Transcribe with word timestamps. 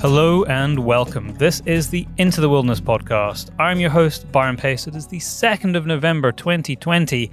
Hello 0.00 0.44
and 0.44 0.84
welcome. 0.84 1.34
This 1.36 1.62
is 1.64 1.88
the 1.88 2.06
Into 2.18 2.42
the 2.42 2.48
Wilderness 2.50 2.82
podcast. 2.82 3.48
I'm 3.58 3.80
your 3.80 3.88
host, 3.88 4.30
Byron 4.30 4.58
Pace. 4.58 4.86
It 4.86 4.94
is 4.94 5.06
the 5.06 5.18
2nd 5.18 5.76
of 5.76 5.86
November 5.86 6.30
2020, 6.30 7.30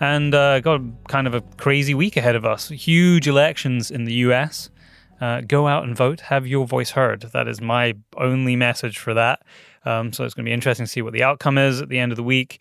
and 0.00 0.34
uh, 0.34 0.58
got 0.58 0.80
kind 1.06 1.28
of 1.28 1.34
a 1.34 1.42
crazy 1.56 1.94
week 1.94 2.16
ahead 2.16 2.34
of 2.34 2.44
us. 2.44 2.68
Huge 2.68 3.28
elections 3.28 3.92
in 3.92 4.04
the 4.04 4.14
US. 4.14 4.68
Uh, 5.20 5.42
go 5.42 5.68
out 5.68 5.84
and 5.84 5.96
vote, 5.96 6.22
have 6.22 6.44
your 6.44 6.66
voice 6.66 6.90
heard. 6.90 7.22
That 7.32 7.46
is 7.46 7.60
my 7.60 7.94
only 8.16 8.56
message 8.56 8.98
for 8.98 9.14
that. 9.14 9.42
Um, 9.84 10.12
so 10.12 10.24
it's 10.24 10.34
going 10.34 10.44
to 10.44 10.48
be 10.48 10.54
interesting 10.54 10.86
to 10.86 10.90
see 10.90 11.02
what 11.02 11.12
the 11.12 11.22
outcome 11.22 11.56
is 11.56 11.80
at 11.80 11.88
the 11.88 12.00
end 12.00 12.10
of 12.10 12.16
the 12.16 12.24
week. 12.24 12.60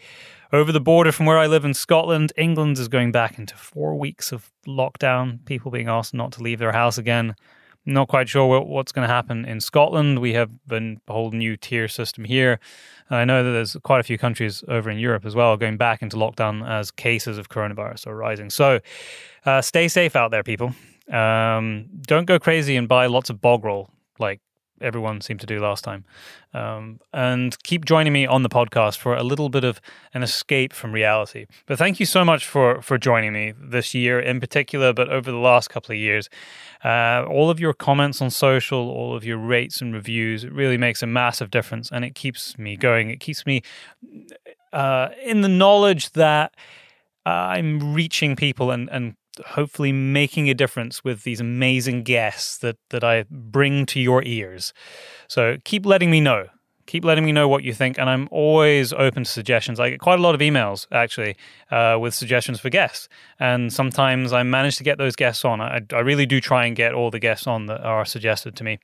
Over 0.54 0.72
the 0.72 0.80
border 0.80 1.12
from 1.12 1.26
where 1.26 1.38
I 1.38 1.48
live 1.48 1.66
in 1.66 1.74
Scotland, 1.74 2.32
England 2.38 2.78
is 2.78 2.88
going 2.88 3.12
back 3.12 3.38
into 3.38 3.56
four 3.56 3.96
weeks 3.96 4.32
of 4.32 4.50
lockdown, 4.66 5.44
people 5.46 5.72
being 5.72 5.90
asked 5.90 6.14
not 6.14 6.32
to 6.34 6.44
leave 6.44 6.60
their 6.60 6.72
house 6.72 6.98
again. 6.98 7.36
Not 7.86 8.08
quite 8.08 8.30
sure 8.30 8.62
what's 8.62 8.92
going 8.92 9.08
to 9.08 9.14
happen 9.14 9.46
in 9.46 9.60
Scotland. 9.62 10.20
We 10.20 10.34
have 10.34 10.52
a 10.72 10.98
whole 11.10 11.32
new 11.32 11.58
tier 11.58 11.88
system 11.88 12.24
here. 12.24 12.60
I 13.10 13.26
know 13.26 13.44
that 13.44 13.52
there's 13.52 13.78
quite 13.84 14.00
a 14.00 14.04
few 14.04 14.18
countries 14.18 14.64
over 14.68 14.90
in 14.90 15.00
Europe 15.00 15.26
as 15.26 15.36
well 15.36 15.56
going 15.58 15.78
back 15.78 16.02
into 16.02 16.18
lockdown 16.18 16.68
as 16.68 16.92
cases 16.92 17.38
of 17.38 17.50
coronavirus 17.50 18.08
are 18.08 18.16
rising. 18.16 18.50
So 18.50 18.80
uh, 19.46 19.62
stay 19.62 19.88
safe 19.88 20.16
out 20.16 20.32
there, 20.32 20.44
people. 20.44 20.74
Um, 21.12 21.88
don't 22.02 22.26
go 22.26 22.40
crazy 22.40 22.76
and 22.76 22.88
buy 22.88 23.06
lots 23.06 23.30
of 23.30 23.40
bog 23.40 23.64
roll 23.64 23.90
like 24.20 24.42
everyone 24.82 25.22
seemed 25.22 25.40
to 25.40 25.46
do 25.46 25.60
last 25.60 25.84
time. 25.84 26.06
Um, 26.54 27.00
and 27.14 27.62
keep 27.64 27.86
joining 27.86 28.14
me 28.14 28.26
on 28.26 28.44
the 28.44 28.50
podcast 28.50 28.98
for 28.98 29.16
a 29.16 29.24
little 29.24 29.50
bit 29.50 29.64
of 29.64 29.80
an 30.14 30.24
escape 30.24 30.74
from 30.74 30.92
reality. 30.92 31.46
But 31.66 31.78
thank 31.78 32.00
you 32.00 32.06
so 32.06 32.24
much 32.24 32.46
for 32.46 32.82
for 32.82 32.98
joining 32.98 33.34
me 33.34 33.54
this 33.60 33.94
year 33.94 34.20
in 34.20 34.40
particular, 34.40 34.94
but 34.94 35.10
over 35.10 35.32
the 35.32 35.38
last 35.38 35.70
couple 35.70 35.94
of 35.94 36.00
years. 36.00 36.30
Uh, 36.84 37.26
all 37.30 37.50
of 37.50 37.60
your 37.60 37.74
comments 37.74 38.22
on 38.22 38.30
social, 38.30 38.90
all 38.90 39.16
of 39.16 39.24
your 39.26 39.38
rates 39.38 39.82
and 39.82 39.94
reviews, 39.94 40.44
it 40.44 40.52
really 40.54 40.78
makes 40.78 41.02
a 41.04 41.08
massive 41.08 41.50
difference, 41.50 41.92
and 41.92 42.06
it 42.06 42.16
keeps 42.16 42.58
me 42.58 42.78
going. 42.78 43.10
It 43.10 43.20
keeps 43.20 43.46
me 43.46 43.62
uh, 44.74 45.10
in 45.24 45.42
the 45.42 45.50
knowledge 45.50 46.12
that. 46.12 46.54
I'm 47.26 47.94
reaching 47.94 48.38
people 48.38 48.72
and, 48.72 48.90
and 48.90 49.16
hopefully 49.46 49.92
making 49.92 50.50
a 50.50 50.54
difference 50.54 51.04
with 51.04 51.24
these 51.24 51.40
amazing 51.40 52.04
guests 52.04 52.58
that 52.60 52.78
that 52.90 53.04
I 53.04 53.26
bring 53.30 53.86
to 53.88 54.00
your 54.00 54.24
ears. 54.24 54.74
So 55.28 55.58
keep 55.64 55.86
letting 55.86 56.12
me 56.12 56.20
know. 56.22 56.48
Keep 56.86 57.04
letting 57.04 57.26
me 57.26 57.34
know 57.34 57.50
what 57.50 57.66
you 57.66 57.74
think, 57.74 57.98
and 57.98 58.10
I'm 58.10 58.30
always 58.32 58.94
open 58.94 59.26
to 59.26 59.30
suggestions. 59.30 59.78
I 59.78 59.90
get 59.90 60.00
quite 60.00 60.20
a 60.20 60.22
lot 60.22 60.36
of 60.36 60.40
emails 60.40 60.88
actually 60.90 61.36
uh, 61.70 61.98
with 62.00 62.14
suggestions 62.14 62.62
for 62.62 62.70
guests, 62.70 63.10
and 63.40 63.74
sometimes 63.74 64.32
I 64.32 64.44
manage 64.44 64.78
to 64.78 64.86
get 64.86 64.98
those 64.98 65.18
guests 65.18 65.44
on. 65.44 65.60
I, 65.60 65.82
I 65.92 66.00
really 66.00 66.26
do 66.26 66.40
try 66.40 66.66
and 66.66 66.78
get 66.78 66.94
all 66.94 67.12
the 67.12 67.20
guests 67.20 67.46
on 67.46 67.66
that 67.66 67.82
are 67.82 68.06
suggested 68.06 68.56
to 68.56 68.64
me. 68.64 68.80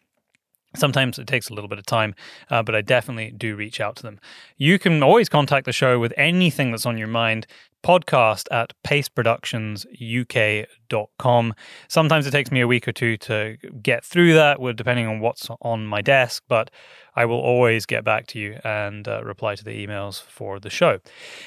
Sometimes 0.75 1.19
it 1.19 1.27
takes 1.27 1.49
a 1.49 1.53
little 1.53 1.69
bit 1.69 1.79
of 1.79 1.85
time, 1.85 2.13
uh, 2.49 2.63
but 2.63 2.75
I 2.75 2.81
definitely 2.81 3.31
do 3.31 3.55
reach 3.55 3.79
out 3.79 3.95
to 3.97 4.03
them. 4.03 4.19
You 4.57 4.79
can 4.79 5.03
always 5.03 5.29
contact 5.29 5.65
the 5.65 5.71
show 5.71 5.99
with 5.99 6.13
anything 6.17 6.71
that's 6.71 6.85
on 6.85 6.97
your 6.97 7.07
mind 7.07 7.47
podcast 7.83 8.47
at 8.51 8.73
paceproductionsuk.com. 8.83 11.53
Sometimes 11.87 12.25
it 12.25 12.31
takes 12.31 12.51
me 12.51 12.61
a 12.61 12.67
week 12.67 12.87
or 12.87 12.91
two 12.91 13.17
to 13.17 13.57
get 13.81 14.03
through 14.03 14.33
that, 14.33 14.57
depending 14.75 15.05
on 15.07 15.19
what's 15.19 15.47
on 15.61 15.85
my 15.85 16.01
desk, 16.01 16.41
but 16.47 16.71
I 17.15 17.25
will 17.25 17.39
always 17.39 17.85
get 17.85 18.03
back 18.03 18.27
to 18.27 18.39
you 18.39 18.59
and 18.63 19.07
uh, 19.07 19.23
reply 19.23 19.55
to 19.55 19.63
the 19.63 19.85
emails 19.85 20.21
for 20.21 20.59
the 20.59 20.69
show. 20.69 20.99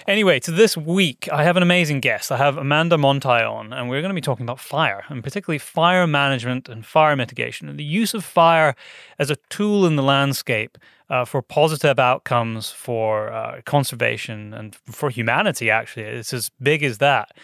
Anyway, 0.07 0.39
to 0.41 0.53
this 0.53 0.77
week, 0.77 1.29
I 1.33 1.43
have 1.43 1.57
an 1.57 1.63
amazing 1.63 2.01
guest. 2.01 2.31
I 2.31 2.37
have 2.37 2.57
Amanda 2.57 2.97
Monthei 2.97 3.51
on, 3.51 3.73
and 3.73 3.89
we're 3.89 4.01
going 4.01 4.11
to 4.11 4.15
be 4.15 4.21
talking 4.21 4.47
about 4.47 4.61
fire, 4.61 5.05
and 5.09 5.25
particularly 5.25 5.59
fire 5.59 6.07
management 6.07 6.69
and 6.69 6.87
fire 6.87 7.17
mitigation, 7.17 7.69
and 7.69 7.79
the 7.79 7.85
use 7.85 8.15
of 8.15 8.25
fire 8.25 8.77
as 9.19 9.31
a 9.31 9.37
tool 9.49 9.87
in 9.87 9.97
the 9.97 10.03
landscape 10.03 10.79
uh, 11.09 11.25
for 11.25 11.43
positive 11.43 11.99
outcomes 11.99 12.71
for 12.71 13.33
uh, 13.33 13.61
conservation 13.65 14.53
and 14.53 14.75
for 14.75 15.11
humanity, 15.11 15.71
actually. 15.71 16.05
It's 16.05 16.33
as 16.33 16.51
big 16.61 16.83
as 16.83 16.99
that. 16.99 17.37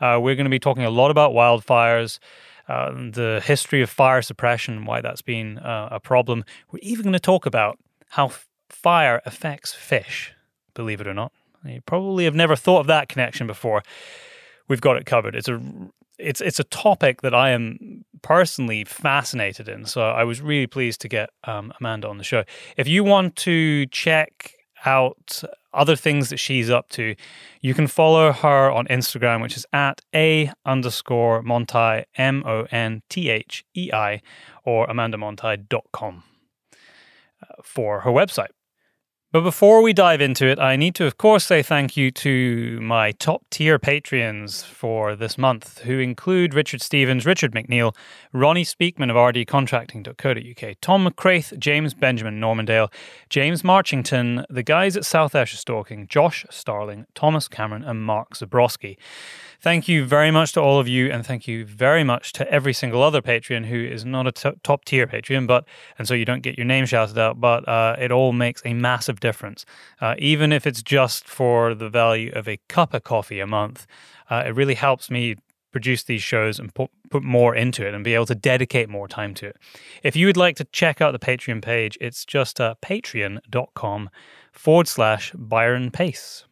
Uh, 0.00 0.18
we're 0.20 0.34
going 0.34 0.44
to 0.44 0.50
be 0.50 0.58
talking 0.58 0.84
a 0.84 0.90
lot 0.90 1.10
about 1.10 1.32
wildfires. 1.32 2.18
Uh, 2.68 2.92
the 2.92 3.42
history 3.44 3.82
of 3.82 3.90
fire 3.90 4.22
suppression, 4.22 4.84
why 4.84 5.00
that's 5.00 5.22
been 5.22 5.58
uh, 5.58 5.88
a 5.90 6.00
problem. 6.00 6.44
We're 6.70 6.78
even 6.82 7.02
going 7.02 7.12
to 7.14 7.18
talk 7.18 7.44
about 7.44 7.78
how 8.10 8.26
f- 8.26 8.46
fire 8.68 9.20
affects 9.26 9.72
fish, 9.72 10.32
believe 10.74 11.00
it 11.00 11.06
or 11.06 11.14
not. 11.14 11.32
You 11.64 11.80
probably 11.82 12.24
have 12.24 12.34
never 12.34 12.56
thought 12.56 12.80
of 12.80 12.86
that 12.86 13.08
connection 13.08 13.46
before. 13.46 13.82
We've 14.68 14.80
got 14.80 14.96
it 14.96 15.04
covered. 15.04 15.34
It's 15.34 15.48
a 15.48 15.60
it's 16.20 16.40
it's 16.40 16.60
a 16.60 16.64
topic 16.64 17.22
that 17.22 17.34
I 17.34 17.50
am 17.50 18.04
personally 18.22 18.84
fascinated 18.84 19.68
in. 19.68 19.86
So 19.86 20.02
I 20.02 20.24
was 20.24 20.40
really 20.40 20.66
pleased 20.66 21.00
to 21.02 21.08
get 21.08 21.30
um, 21.44 21.72
Amanda 21.80 22.08
on 22.08 22.18
the 22.18 22.24
show. 22.24 22.44
If 22.76 22.86
you 22.88 23.04
want 23.04 23.36
to 23.36 23.86
check 23.86 24.54
out 24.84 25.42
other 25.72 25.96
things 25.96 26.30
that 26.30 26.38
she's 26.38 26.70
up 26.70 26.88
to, 26.90 27.14
you 27.60 27.74
can 27.74 27.86
follow 27.86 28.32
her 28.32 28.70
on 28.70 28.86
Instagram, 28.86 29.42
which 29.42 29.56
is 29.56 29.66
at 29.72 30.00
a 30.14 30.52
underscore 30.64 31.42
Monthei, 31.42 32.04
M 32.16 32.42
O 32.46 32.66
N 32.70 33.02
T 33.08 33.28
H 33.28 33.64
E 33.74 33.90
I, 33.92 34.20
or 34.64 34.86
amandamonthei.com 34.88 36.24
uh, 37.42 37.46
for 37.62 38.00
her 38.00 38.10
website. 38.10 38.48
But 39.32 39.42
before 39.42 39.80
we 39.80 39.92
dive 39.92 40.20
into 40.20 40.48
it, 40.48 40.58
I 40.58 40.74
need 40.74 40.96
to, 40.96 41.06
of 41.06 41.16
course, 41.16 41.44
say 41.44 41.62
thank 41.62 41.96
you 41.96 42.10
to 42.10 42.80
my 42.80 43.12
top 43.12 43.44
tier 43.48 43.78
Patreons 43.78 44.64
for 44.64 45.14
this 45.14 45.38
month, 45.38 45.78
who 45.82 46.00
include 46.00 46.52
Richard 46.52 46.82
Stevens, 46.82 47.24
Richard 47.24 47.52
McNeil, 47.52 47.94
Ronnie 48.32 48.64
Speakman 48.64 49.08
of 49.08 49.14
rdcontracting.co.uk, 49.14 50.76
Tom 50.80 51.06
McCraith, 51.06 51.56
James 51.60 51.94
Benjamin 51.94 52.40
Normandale, 52.40 52.90
James 53.28 53.62
Marchington, 53.62 54.44
the 54.50 54.64
guys 54.64 54.96
at 54.96 55.04
South 55.04 55.36
Ayrshire 55.36 55.58
Stalking, 55.58 56.08
Josh 56.08 56.44
Starling, 56.50 57.06
Thomas 57.14 57.46
Cameron, 57.46 57.84
and 57.84 58.02
Mark 58.02 58.34
Zabrowski. 58.34 58.96
Thank 59.62 59.88
you 59.88 60.06
very 60.06 60.30
much 60.30 60.52
to 60.52 60.60
all 60.60 60.80
of 60.80 60.88
you, 60.88 61.10
and 61.10 61.24
thank 61.24 61.46
you 61.46 61.66
very 61.66 62.02
much 62.02 62.32
to 62.32 62.50
every 62.50 62.72
single 62.72 63.02
other 63.02 63.20
Patreon 63.20 63.66
who 63.66 63.76
is 63.76 64.06
not 64.06 64.26
a 64.26 64.32
t- 64.32 64.52
top 64.62 64.86
tier 64.86 65.06
Patreon, 65.06 65.46
but 65.46 65.66
and 65.98 66.08
so 66.08 66.14
you 66.14 66.24
don't 66.24 66.42
get 66.42 66.56
your 66.56 66.64
name 66.64 66.86
shouted 66.86 67.18
out. 67.18 67.42
But 67.42 67.68
uh, 67.68 67.94
it 67.98 68.10
all 68.10 68.32
makes 68.32 68.62
a 68.64 68.72
massive 68.72 69.20
difference, 69.20 69.66
uh, 70.00 70.14
even 70.18 70.50
if 70.50 70.66
it's 70.66 70.82
just 70.82 71.28
for 71.28 71.74
the 71.74 71.90
value 71.90 72.32
of 72.34 72.48
a 72.48 72.58
cup 72.68 72.94
of 72.94 73.04
coffee 73.04 73.38
a 73.38 73.46
month. 73.46 73.86
Uh, 74.30 74.44
it 74.46 74.54
really 74.54 74.76
helps 74.76 75.10
me 75.10 75.36
produce 75.72 76.04
these 76.04 76.22
shows 76.22 76.58
and 76.58 76.74
put, 76.74 76.90
put 77.10 77.22
more 77.22 77.54
into 77.54 77.86
it 77.86 77.92
and 77.92 78.02
be 78.02 78.14
able 78.14 78.26
to 78.26 78.34
dedicate 78.34 78.88
more 78.88 79.08
time 79.08 79.34
to 79.34 79.46
it. 79.46 79.56
If 80.02 80.16
you 80.16 80.26
would 80.26 80.38
like 80.38 80.56
to 80.56 80.64
check 80.64 81.02
out 81.02 81.12
the 81.12 81.18
Patreon 81.18 81.62
page, 81.62 81.98
it's 82.00 82.24
just 82.24 82.62
uh, 82.62 82.76
patreon.com 82.82 84.08
forward 84.52 84.88
slash 84.88 85.32
Byron 85.36 85.90
Pace. 85.90 86.44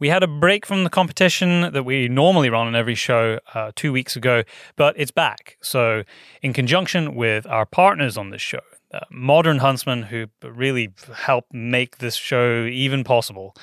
We 0.00 0.10
had 0.10 0.22
a 0.22 0.28
break 0.28 0.64
from 0.64 0.84
the 0.84 0.90
competition 0.90 1.72
that 1.72 1.84
we 1.84 2.08
normally 2.08 2.50
run 2.50 2.68
on 2.68 2.76
every 2.76 2.94
show 2.94 3.40
uh, 3.52 3.72
two 3.74 3.92
weeks 3.92 4.14
ago, 4.14 4.44
but 4.76 4.94
it's 4.96 5.10
back. 5.10 5.56
So, 5.60 6.04
in 6.40 6.52
conjunction 6.52 7.16
with 7.16 7.46
our 7.46 7.66
partners 7.66 8.16
on 8.16 8.30
this 8.30 8.40
show, 8.40 8.60
uh, 8.92 9.00
Modern 9.10 9.58
Huntsman, 9.58 10.04
who 10.04 10.26
really 10.42 10.92
helped 11.12 11.52
make 11.52 11.98
this 11.98 12.14
show 12.14 12.64
even 12.64 13.02
possible, 13.02 13.56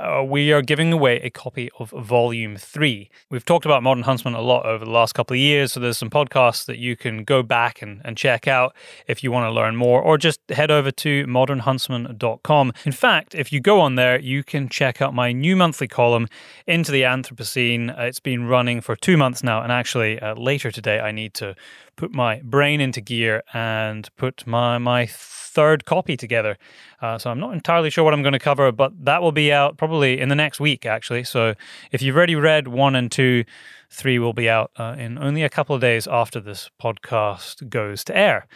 uh, 0.00 0.22
we 0.22 0.50
are 0.50 0.62
giving 0.62 0.92
away 0.92 1.20
a 1.20 1.30
copy 1.30 1.70
of 1.78 1.90
Volume 1.90 2.56
3. 2.56 3.10
We've 3.28 3.44
talked 3.44 3.66
about 3.66 3.82
Modern 3.82 4.04
Huntsman 4.04 4.34
a 4.34 4.40
lot 4.40 4.64
over 4.64 4.84
the 4.84 4.90
last 4.90 5.12
couple 5.12 5.34
of 5.34 5.38
years, 5.38 5.72
so 5.72 5.80
there's 5.80 5.98
some 5.98 6.08
podcasts 6.08 6.64
that 6.66 6.78
you 6.78 6.96
can 6.96 7.22
go 7.22 7.42
back 7.42 7.82
and, 7.82 8.00
and 8.04 8.16
check 8.16 8.48
out 8.48 8.74
if 9.06 9.22
you 9.22 9.30
want 9.30 9.44
to 9.44 9.50
learn 9.50 9.76
more, 9.76 10.00
or 10.00 10.16
just 10.16 10.40
head 10.48 10.70
over 10.70 10.90
to 10.90 11.26
modernhuntsman.com. 11.26 12.72
In 12.86 12.92
fact, 12.92 13.34
if 13.34 13.52
you 13.52 13.60
go 13.60 13.80
on 13.80 13.96
there, 13.96 14.18
you 14.18 14.42
can 14.42 14.68
check 14.68 15.02
out 15.02 15.14
my 15.14 15.32
new 15.32 15.54
monthly 15.54 15.88
column, 15.88 16.28
Into 16.66 16.90
the 16.90 17.02
Anthropocene. 17.02 17.90
Uh, 17.90 18.04
it's 18.04 18.20
been 18.20 18.46
running 18.46 18.80
for 18.80 18.96
two 18.96 19.18
months 19.18 19.42
now, 19.42 19.62
and 19.62 19.70
actually, 19.70 20.18
uh, 20.20 20.34
later 20.34 20.70
today, 20.70 21.00
I 21.00 21.12
need 21.12 21.34
to 21.34 21.54
put 21.96 22.12
my 22.12 22.40
brain 22.44 22.80
into 22.80 23.00
gear 23.00 23.42
and 23.52 24.08
put 24.16 24.46
my, 24.46 24.78
my 24.78 25.06
third 25.06 25.84
copy 25.84 26.16
together. 26.16 26.56
Uh, 27.02 27.18
so 27.18 27.30
I'm 27.30 27.40
not 27.40 27.52
entirely 27.52 27.90
sure 27.90 28.04
what 28.04 28.14
I'm 28.14 28.22
going 28.22 28.32
to 28.32 28.38
cover, 28.38 28.70
but 28.72 28.92
that 29.04 29.22
will 29.22 29.32
be 29.32 29.52
out 29.52 29.76
probably 29.76 30.20
in 30.20 30.28
the 30.28 30.34
next 30.34 30.60
week, 30.60 30.86
actually. 30.86 31.24
So 31.24 31.54
if 31.90 32.02
you've 32.02 32.16
already 32.16 32.36
read 32.36 32.68
one 32.68 32.94
and 32.94 33.10
two, 33.10 33.44
three 33.90 34.18
will 34.18 34.32
be 34.32 34.48
out 34.48 34.70
uh, 34.76 34.94
in 34.98 35.18
only 35.18 35.42
a 35.42 35.48
couple 35.48 35.74
of 35.74 35.80
days 35.80 36.06
after 36.06 36.40
this 36.40 36.70
podcast 36.80 37.68
goes 37.68 38.04
to 38.04 38.16
air. 38.16 38.46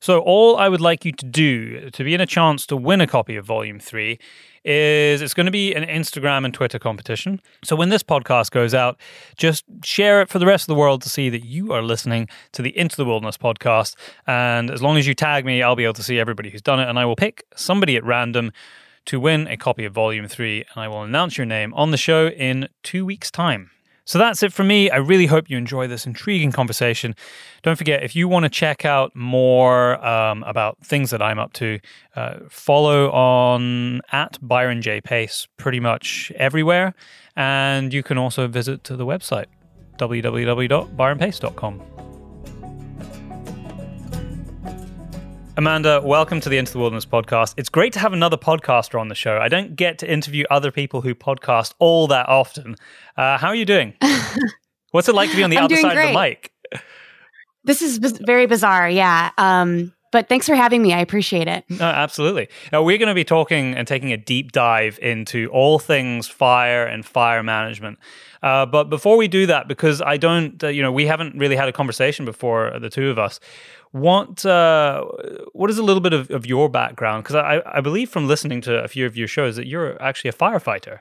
So, 0.00 0.20
all 0.20 0.56
I 0.56 0.68
would 0.68 0.80
like 0.80 1.04
you 1.04 1.12
to 1.12 1.26
do 1.26 1.90
to 1.90 2.04
be 2.04 2.14
in 2.14 2.22
a 2.22 2.26
chance 2.26 2.66
to 2.66 2.76
win 2.76 3.02
a 3.02 3.06
copy 3.06 3.36
of 3.36 3.44
Volume 3.44 3.78
3 3.78 4.18
is 4.64 5.20
it's 5.20 5.34
going 5.34 5.46
to 5.46 5.52
be 5.52 5.74
an 5.74 5.84
Instagram 5.84 6.44
and 6.44 6.54
Twitter 6.54 6.78
competition. 6.78 7.40
So, 7.62 7.76
when 7.76 7.90
this 7.90 8.02
podcast 8.02 8.50
goes 8.50 8.72
out, 8.72 8.98
just 9.36 9.64
share 9.84 10.22
it 10.22 10.30
for 10.30 10.38
the 10.38 10.46
rest 10.46 10.64
of 10.64 10.68
the 10.68 10.80
world 10.80 11.02
to 11.02 11.10
see 11.10 11.28
that 11.28 11.44
you 11.44 11.72
are 11.72 11.82
listening 11.82 12.28
to 12.52 12.62
the 12.62 12.76
Into 12.78 12.96
the 12.96 13.04
Wilderness 13.04 13.36
podcast. 13.36 13.94
And 14.26 14.70
as 14.70 14.80
long 14.80 14.96
as 14.96 15.06
you 15.06 15.14
tag 15.14 15.44
me, 15.44 15.62
I'll 15.62 15.76
be 15.76 15.84
able 15.84 15.94
to 15.94 16.02
see 16.02 16.18
everybody 16.18 16.48
who's 16.48 16.62
done 16.62 16.80
it. 16.80 16.88
And 16.88 16.98
I 16.98 17.04
will 17.04 17.16
pick 17.16 17.44
somebody 17.54 17.96
at 17.96 18.04
random 18.04 18.52
to 19.04 19.20
win 19.20 19.46
a 19.48 19.56
copy 19.56 19.84
of 19.84 19.92
Volume 19.92 20.28
3, 20.28 20.64
and 20.72 20.82
I 20.82 20.88
will 20.88 21.02
announce 21.02 21.36
your 21.36 21.46
name 21.46 21.74
on 21.74 21.90
the 21.90 21.96
show 21.96 22.28
in 22.28 22.68
two 22.82 23.04
weeks' 23.04 23.30
time. 23.30 23.70
So 24.10 24.18
that's 24.18 24.42
it 24.42 24.52
for 24.52 24.64
me. 24.64 24.90
I 24.90 24.96
really 24.96 25.26
hope 25.26 25.48
you 25.48 25.56
enjoy 25.56 25.86
this 25.86 26.04
intriguing 26.04 26.50
conversation. 26.50 27.14
Don't 27.62 27.76
forget, 27.76 28.02
if 28.02 28.16
you 28.16 28.26
want 28.26 28.42
to 28.42 28.48
check 28.48 28.84
out 28.84 29.14
more 29.14 30.04
um, 30.04 30.42
about 30.48 30.84
things 30.84 31.10
that 31.10 31.22
I'm 31.22 31.38
up 31.38 31.52
to, 31.52 31.78
uh, 32.16 32.38
follow 32.48 33.08
on 33.12 34.00
at 34.10 34.36
Byron 34.42 34.82
J. 34.82 35.00
Pace 35.00 35.46
pretty 35.58 35.78
much 35.78 36.32
everywhere. 36.34 36.92
And 37.36 37.94
you 37.94 38.02
can 38.02 38.18
also 38.18 38.48
visit 38.48 38.82
the 38.82 39.06
website, 39.06 39.46
www.byronpace.com. 39.98 41.99
Amanda, 45.60 46.00
welcome 46.02 46.40
to 46.40 46.48
the 46.48 46.56
Into 46.56 46.72
the 46.72 46.78
Wilderness 46.78 47.04
podcast. 47.04 47.52
It's 47.58 47.68
great 47.68 47.92
to 47.92 47.98
have 47.98 48.14
another 48.14 48.38
podcaster 48.38 48.98
on 48.98 49.08
the 49.08 49.14
show. 49.14 49.36
I 49.36 49.48
don't 49.48 49.76
get 49.76 49.98
to 49.98 50.10
interview 50.10 50.46
other 50.50 50.72
people 50.72 51.02
who 51.02 51.14
podcast 51.14 51.74
all 51.78 52.06
that 52.06 52.30
often. 52.30 52.76
Uh, 53.14 53.36
how 53.36 53.48
are 53.48 53.54
you 53.54 53.66
doing? 53.66 53.92
What's 54.92 55.10
it 55.10 55.14
like 55.14 55.28
to 55.28 55.36
be 55.36 55.42
on 55.42 55.50
the 55.50 55.58
other 55.58 55.76
side 55.76 55.92
great. 55.92 56.06
of 56.06 56.14
the 56.14 56.18
mic? 56.18 56.52
This 57.64 57.82
is 57.82 57.98
b- 57.98 58.08
very 58.24 58.46
bizarre. 58.46 58.88
Yeah. 58.88 59.32
Um, 59.36 59.92
but 60.12 60.30
thanks 60.30 60.46
for 60.46 60.54
having 60.54 60.80
me. 60.80 60.94
I 60.94 61.00
appreciate 61.00 61.46
it. 61.46 61.64
No, 61.68 61.84
absolutely. 61.84 62.48
Now, 62.72 62.82
we're 62.82 62.98
going 62.98 63.08
to 63.08 63.14
be 63.14 63.24
talking 63.24 63.74
and 63.74 63.86
taking 63.86 64.12
a 64.12 64.16
deep 64.16 64.52
dive 64.52 64.98
into 65.02 65.48
all 65.48 65.78
things 65.78 66.26
fire 66.26 66.86
and 66.86 67.04
fire 67.04 67.42
management. 67.42 67.98
Uh, 68.42 68.64
but 68.64 68.84
before 68.84 69.16
we 69.16 69.28
do 69.28 69.46
that, 69.46 69.68
because 69.68 70.00
I 70.00 70.16
don't, 70.16 70.64
uh, 70.64 70.68
you 70.68 70.82
know, 70.82 70.90
we 70.90 71.06
haven't 71.06 71.36
really 71.36 71.56
had 71.56 71.68
a 71.68 71.72
conversation 71.72 72.24
before, 72.24 72.78
the 72.80 72.88
two 72.88 73.10
of 73.10 73.18
us, 73.18 73.38
what 73.92 74.46
uh, 74.46 75.04
what 75.52 75.70
is 75.70 75.78
a 75.78 75.82
little 75.82 76.00
bit 76.00 76.12
of, 76.12 76.30
of 76.30 76.46
your 76.46 76.68
background? 76.68 77.24
Because 77.24 77.36
I, 77.36 77.62
I 77.66 77.80
believe 77.80 78.10
from 78.10 78.28
listening 78.28 78.60
to 78.62 78.82
a 78.82 78.88
few 78.88 79.06
of 79.06 79.16
your 79.16 79.28
shows 79.28 79.56
that 79.56 79.66
you're 79.66 80.00
actually 80.00 80.30
a 80.30 80.34
firefighter. 80.34 81.00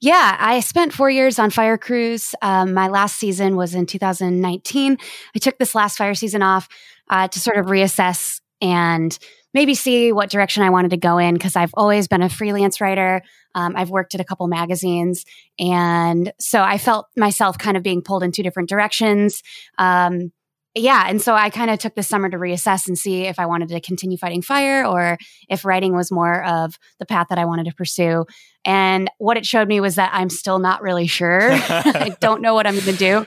Yeah, 0.00 0.36
I 0.40 0.60
spent 0.60 0.94
four 0.94 1.10
years 1.10 1.38
on 1.38 1.50
fire 1.50 1.76
crews. 1.76 2.34
Um, 2.40 2.72
my 2.72 2.88
last 2.88 3.18
season 3.18 3.56
was 3.56 3.74
in 3.74 3.84
2019. 3.84 4.96
I 5.34 5.38
took 5.38 5.58
this 5.58 5.74
last 5.74 5.98
fire 5.98 6.14
season 6.14 6.42
off 6.42 6.68
uh, 7.10 7.28
to 7.28 7.38
sort 7.38 7.58
of 7.58 7.66
reassess 7.66 8.40
and 8.62 9.18
maybe 9.52 9.74
see 9.74 10.10
what 10.12 10.30
direction 10.30 10.62
I 10.62 10.70
wanted 10.70 10.92
to 10.92 10.96
go 10.96 11.18
in 11.18 11.34
because 11.34 11.54
I've 11.54 11.74
always 11.74 12.08
been 12.08 12.22
a 12.22 12.30
freelance 12.30 12.80
writer. 12.80 13.22
Um, 13.54 13.74
I've 13.76 13.90
worked 13.90 14.14
at 14.14 14.20
a 14.20 14.24
couple 14.24 14.46
magazines. 14.46 15.26
And 15.58 16.32
so 16.38 16.62
I 16.62 16.78
felt 16.78 17.08
myself 17.16 17.58
kind 17.58 17.76
of 17.76 17.82
being 17.82 18.00
pulled 18.00 18.22
in 18.22 18.32
two 18.32 18.42
different 18.42 18.68
directions. 18.68 19.42
Um, 19.76 20.32
yeah. 20.74 21.04
And 21.08 21.20
so 21.20 21.34
I 21.34 21.50
kind 21.50 21.70
of 21.70 21.78
took 21.78 21.94
the 21.94 22.02
summer 22.02 22.28
to 22.30 22.36
reassess 22.36 22.86
and 22.86 22.96
see 22.96 23.22
if 23.24 23.38
I 23.38 23.46
wanted 23.46 23.70
to 23.70 23.80
continue 23.80 24.16
fighting 24.16 24.42
fire 24.42 24.86
or 24.86 25.18
if 25.48 25.64
writing 25.64 25.94
was 25.94 26.12
more 26.12 26.44
of 26.44 26.78
the 26.98 27.06
path 27.06 27.26
that 27.30 27.38
I 27.38 27.44
wanted 27.44 27.66
to 27.66 27.74
pursue. 27.74 28.24
And 28.64 29.10
what 29.18 29.36
it 29.36 29.44
showed 29.44 29.66
me 29.66 29.80
was 29.80 29.96
that 29.96 30.10
I'm 30.12 30.30
still 30.30 30.58
not 30.58 30.82
really 30.82 31.06
sure. 31.06 31.50
I 31.52 32.14
don't 32.20 32.40
know 32.40 32.54
what 32.54 32.66
I'm 32.66 32.74
going 32.74 32.84
to 32.84 32.96
do. 32.96 33.26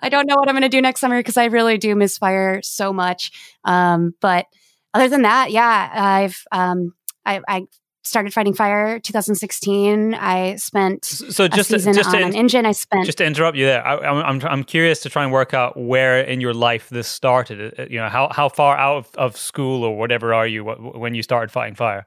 I 0.00 0.08
don't 0.08 0.26
know 0.26 0.34
what 0.36 0.48
I'm 0.48 0.54
going 0.54 0.62
to 0.62 0.68
do 0.68 0.82
next 0.82 1.00
summer 1.00 1.18
because 1.18 1.36
I 1.36 1.46
really 1.46 1.78
do 1.78 1.94
miss 1.94 2.18
fire 2.18 2.60
so 2.62 2.92
much. 2.92 3.30
Um, 3.64 4.14
but 4.20 4.46
other 4.92 5.08
than 5.08 5.22
that, 5.22 5.50
yeah, 5.50 5.90
I've 5.94 6.42
um, 6.52 6.94
I, 7.24 7.40
I 7.48 7.66
started 8.06 8.32
fighting 8.32 8.54
fire 8.54 8.98
2016 9.00 10.14
i 10.14 10.56
spent 10.56 11.04
so 11.04 11.48
just 11.48 11.70
to, 11.70 11.78
just 11.78 12.10
to, 12.10 12.16
an 12.16 12.34
engine. 12.34 12.66
I 12.66 12.72
spent 12.72 13.06
just 13.06 13.18
to 13.18 13.24
interrupt 13.24 13.56
you 13.56 13.66
there 13.66 13.86
I, 13.86 13.96
am 14.08 14.42
I'm, 14.42 14.48
I'm 14.48 14.64
curious 14.64 15.00
to 15.00 15.08
try 15.08 15.22
and 15.22 15.32
work 15.32 15.54
out 15.54 15.76
where 15.76 16.20
in 16.20 16.40
your 16.40 16.54
life 16.54 16.88
this 16.88 17.08
started. 17.08 17.78
Uh, 17.78 17.86
you 17.88 17.98
know 17.98 18.08
how, 18.08 18.28
how 18.30 18.48
far 18.48 18.76
out 18.76 18.96
of, 18.96 19.14
of 19.16 19.36
school 19.36 19.84
or 19.84 19.96
whatever 19.96 20.34
are 20.34 20.46
you 20.46 20.64
when 20.64 21.14
you 21.14 21.22
started 21.22 21.50
fighting 21.50 21.74
fire? 21.74 22.06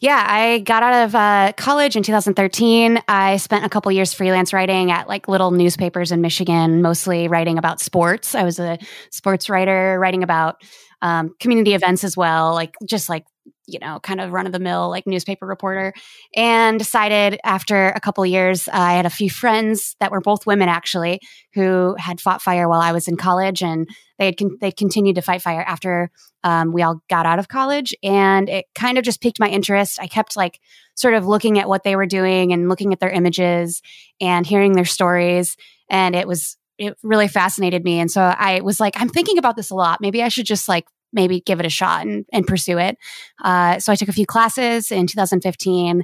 Yeah 0.00 0.24
i 0.28 0.58
got 0.60 0.82
out 0.82 1.04
of 1.04 1.14
uh, 1.14 1.52
college 1.56 1.96
in 1.96 2.02
2013 2.02 3.00
i 3.08 3.36
spent 3.36 3.64
a 3.64 3.68
couple 3.68 3.90
years 3.92 4.14
freelance 4.14 4.52
writing 4.52 4.90
at 4.90 5.08
like 5.08 5.28
little 5.28 5.50
newspapers 5.50 6.12
in 6.12 6.20
michigan 6.20 6.82
mostly 6.82 7.28
writing 7.28 7.58
about 7.58 7.80
sports. 7.80 8.34
I 8.34 8.42
was 8.42 8.58
a 8.58 8.78
sports 9.10 9.48
writer 9.48 9.98
writing 9.98 10.22
about 10.22 10.62
um, 11.02 11.34
community 11.40 11.74
events 11.74 12.04
as 12.04 12.16
well, 12.16 12.52
like 12.52 12.74
just 12.84 13.08
like 13.08 13.24
you 13.72 13.78
know, 13.78 14.00
kind 14.00 14.20
of 14.20 14.32
run 14.32 14.46
of 14.46 14.52
the 14.52 14.58
mill 14.58 14.88
like 14.90 15.06
newspaper 15.06 15.46
reporter, 15.46 15.92
and 16.34 16.78
decided 16.78 17.38
after 17.44 17.88
a 17.90 18.00
couple 18.00 18.24
years, 18.26 18.68
uh, 18.68 18.72
I 18.72 18.94
had 18.94 19.06
a 19.06 19.10
few 19.10 19.30
friends 19.30 19.96
that 20.00 20.10
were 20.10 20.20
both 20.20 20.46
women 20.46 20.68
actually 20.68 21.20
who 21.54 21.94
had 21.98 22.20
fought 22.20 22.42
fire 22.42 22.68
while 22.68 22.80
I 22.80 22.92
was 22.92 23.08
in 23.08 23.16
college, 23.16 23.62
and 23.62 23.88
they 24.18 24.26
had 24.26 24.36
con- 24.36 24.58
they 24.60 24.70
continued 24.70 25.16
to 25.16 25.22
fight 25.22 25.42
fire 25.42 25.62
after 25.62 26.10
um, 26.42 26.72
we 26.72 26.82
all 26.82 27.02
got 27.08 27.26
out 27.26 27.38
of 27.38 27.48
college, 27.48 27.94
and 28.02 28.48
it 28.48 28.66
kind 28.74 28.98
of 28.98 29.04
just 29.04 29.20
piqued 29.20 29.40
my 29.40 29.48
interest. 29.48 29.98
I 30.00 30.06
kept 30.06 30.36
like 30.36 30.60
sort 30.94 31.14
of 31.14 31.26
looking 31.26 31.58
at 31.58 31.68
what 31.68 31.82
they 31.82 31.96
were 31.96 32.06
doing 32.06 32.52
and 32.52 32.68
looking 32.68 32.92
at 32.92 33.00
their 33.00 33.10
images 33.10 33.82
and 34.20 34.46
hearing 34.46 34.72
their 34.72 34.84
stories, 34.84 35.56
and 35.88 36.14
it 36.14 36.26
was 36.26 36.56
it 36.78 36.96
really 37.02 37.28
fascinated 37.28 37.84
me. 37.84 38.00
And 38.00 38.10
so 38.10 38.22
I 38.22 38.62
was 38.62 38.80
like, 38.80 38.98
I'm 38.98 39.10
thinking 39.10 39.36
about 39.36 39.54
this 39.54 39.70
a 39.70 39.74
lot. 39.74 40.00
Maybe 40.00 40.22
I 40.22 40.28
should 40.28 40.46
just 40.46 40.66
like 40.66 40.86
maybe 41.12 41.40
give 41.40 41.60
it 41.60 41.66
a 41.66 41.70
shot 41.70 42.06
and, 42.06 42.24
and 42.32 42.46
pursue 42.46 42.78
it. 42.78 42.96
Uh, 43.42 43.78
so 43.78 43.92
I 43.92 43.96
took 43.96 44.08
a 44.08 44.12
few 44.12 44.26
classes 44.26 44.90
in 44.90 45.06
2015 45.06 46.02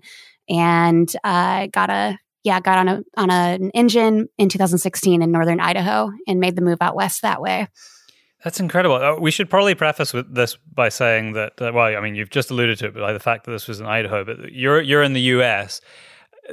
and 0.49 1.13
uh, 1.25 1.67
got 1.69 1.91
a 1.91 2.19
yeah 2.45 2.61
got 2.61 2.79
on 2.79 2.89
a 2.89 3.03
on 3.17 3.31
a, 3.31 3.55
an 3.61 3.71
engine 3.73 4.29
in 4.39 4.49
2016 4.49 5.23
in 5.23 5.33
northern 5.33 5.61
Idaho 5.61 6.13
and 6.27 6.41
made 6.41 6.57
the 6.57 6.63
move 6.63 6.79
out 6.81 6.95
west 6.95 7.23
that 7.23 7.41
way. 7.41 7.69
That's 8.45 8.61
incredible. 8.61 8.97
Uh, 8.97 9.17
we 9.19 9.33
should 9.33 9.51
probably 9.51 9.75
preface 9.75 10.13
with 10.13 10.33
this 10.33 10.57
by 10.73 10.89
saying 10.89 11.33
that, 11.33 11.61
uh, 11.61 11.73
well, 11.75 11.97
I 11.97 12.01
mean, 12.01 12.15
you've 12.15 12.31
just 12.31 12.51
alluded 12.51 12.79
to 12.79 12.87
it 12.87 12.95
by 12.95 13.13
the 13.13 13.19
fact 13.19 13.45
that 13.45 13.51
this 13.51 13.67
was 13.67 13.81
in 13.81 13.87
Idaho, 13.87 14.25
but 14.25 14.53
you're 14.53 14.81
you're 14.81 15.03
in 15.03 15.15
the 15.15 15.21
U.S. 15.23 15.81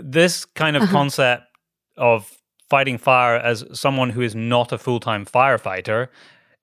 This 0.02 0.46
kind 0.46 0.76
of 0.76 0.84
uh-huh. 0.84 0.92
concept 0.92 1.44
of 1.96 2.32
fighting 2.70 2.98
fire 2.98 3.36
as 3.36 3.64
someone 3.74 4.10
who 4.10 4.22
is 4.22 4.34
not 4.34 4.72
a 4.72 4.80
full 4.80 5.00
time 5.00 5.26
firefighter 5.26 6.08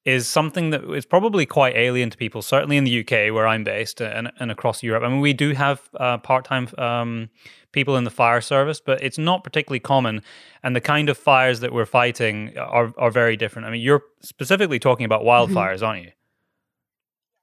is 0.05 0.26
something 0.26 0.70
that 0.70 0.82
is 0.94 1.05
probably 1.05 1.44
quite 1.44 1.76
alien 1.76 2.08
to 2.11 2.17
people, 2.17 2.41
certainly 2.41 2.76
in 2.76 2.85
the 2.85 3.00
UK 3.00 3.35
where 3.35 3.47
I'm 3.47 3.64
based 3.64 4.00
and, 4.00 4.32
and 4.41 4.50
across 4.50 4.82
Europe. 4.82 5.02
I 5.02 5.08
mean, 5.08 5.20
we 5.20 5.32
do 5.32 5.52
have 5.52 5.88
uh, 5.99 6.19
part 6.19 6.44
time 6.47 6.69
um, 6.79 7.29
people 7.73 7.97
in 7.97 8.05
the 8.05 8.11
fire 8.11 8.41
service, 8.41 8.81
but 8.81 9.02
it's 9.02 9.19
not 9.19 9.44
particularly 9.44 9.81
common. 9.81 10.23
And 10.62 10.75
the 10.75 10.81
kind 10.81 11.08
of 11.08 11.19
fires 11.19 11.61
that 11.61 11.73
we're 11.73 11.87
fighting 11.87 12.56
are, 12.58 12.93
are 12.97 13.11
very 13.11 13.37
different. 13.37 13.69
I 13.69 13.70
mean, 13.70 13.82
you're 13.82 14.02
specifically 14.23 14.79
talking 14.79 15.05
about 15.05 15.23
mm-hmm. 15.23 15.55
wildfires, 15.55 15.87
aren't 15.87 16.05
you? 16.05 16.12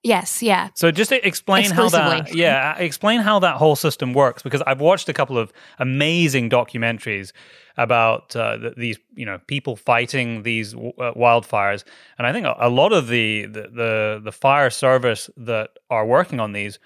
Yes, 0.04 0.44
yeah. 0.44 0.70
So 0.76 0.92
just 0.92 1.12
explain 1.12 1.70
how 1.72 1.90
that 1.90 2.34
yeah, 2.34 2.78
explain 2.78 3.22
how 3.22 3.40
that 3.40 3.56
whole 3.58 3.76
system 3.76 4.14
works 4.14 4.44
because 4.44 4.62
I've 4.66 4.80
watched 4.80 5.10
a 5.10 5.14
couple 5.14 5.38
of 5.38 5.52
amazing 5.80 6.50
documentaries 6.50 7.32
about 7.78 8.36
uh, 8.36 8.72
these 8.78 9.00
you 9.16 9.26
know 9.26 9.40
people 9.48 9.76
fighting 9.76 10.44
these 10.44 10.74
uh, 10.75 11.13
wildfires, 11.16 11.84
and 12.18 12.27
I 12.27 12.32
think 12.32 12.46
a, 12.48 12.70
lot 12.70 12.94
of 12.94 13.08
the, 13.08 13.48
the, 13.48 13.62
the 13.74 14.22
the 14.24 14.32
fire 14.32 14.70
service 14.70 15.30
that 15.36 15.72
are 15.89 16.06
working 16.06 16.39
on 16.39 16.54
these 16.54 16.80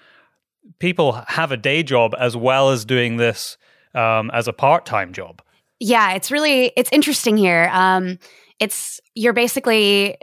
people 0.78 1.12
have 1.28 1.52
a 1.52 1.56
day 1.56 1.82
job 1.82 2.14
as 2.18 2.36
well 2.36 2.70
as 2.70 2.84
doing 2.84 3.16
this 3.18 3.56
um, 3.94 4.30
as 4.32 4.48
a 4.48 4.52
part 4.52 4.86
time 4.86 5.12
job. 5.12 5.42
Yeah, 5.80 6.12
it's 6.14 6.30
really 6.30 6.72
it's 6.76 6.90
interesting 6.92 7.36
here. 7.36 7.68
Um, 7.72 8.18
it's 8.58 9.00
you're 9.14 9.32
basically 9.32 10.16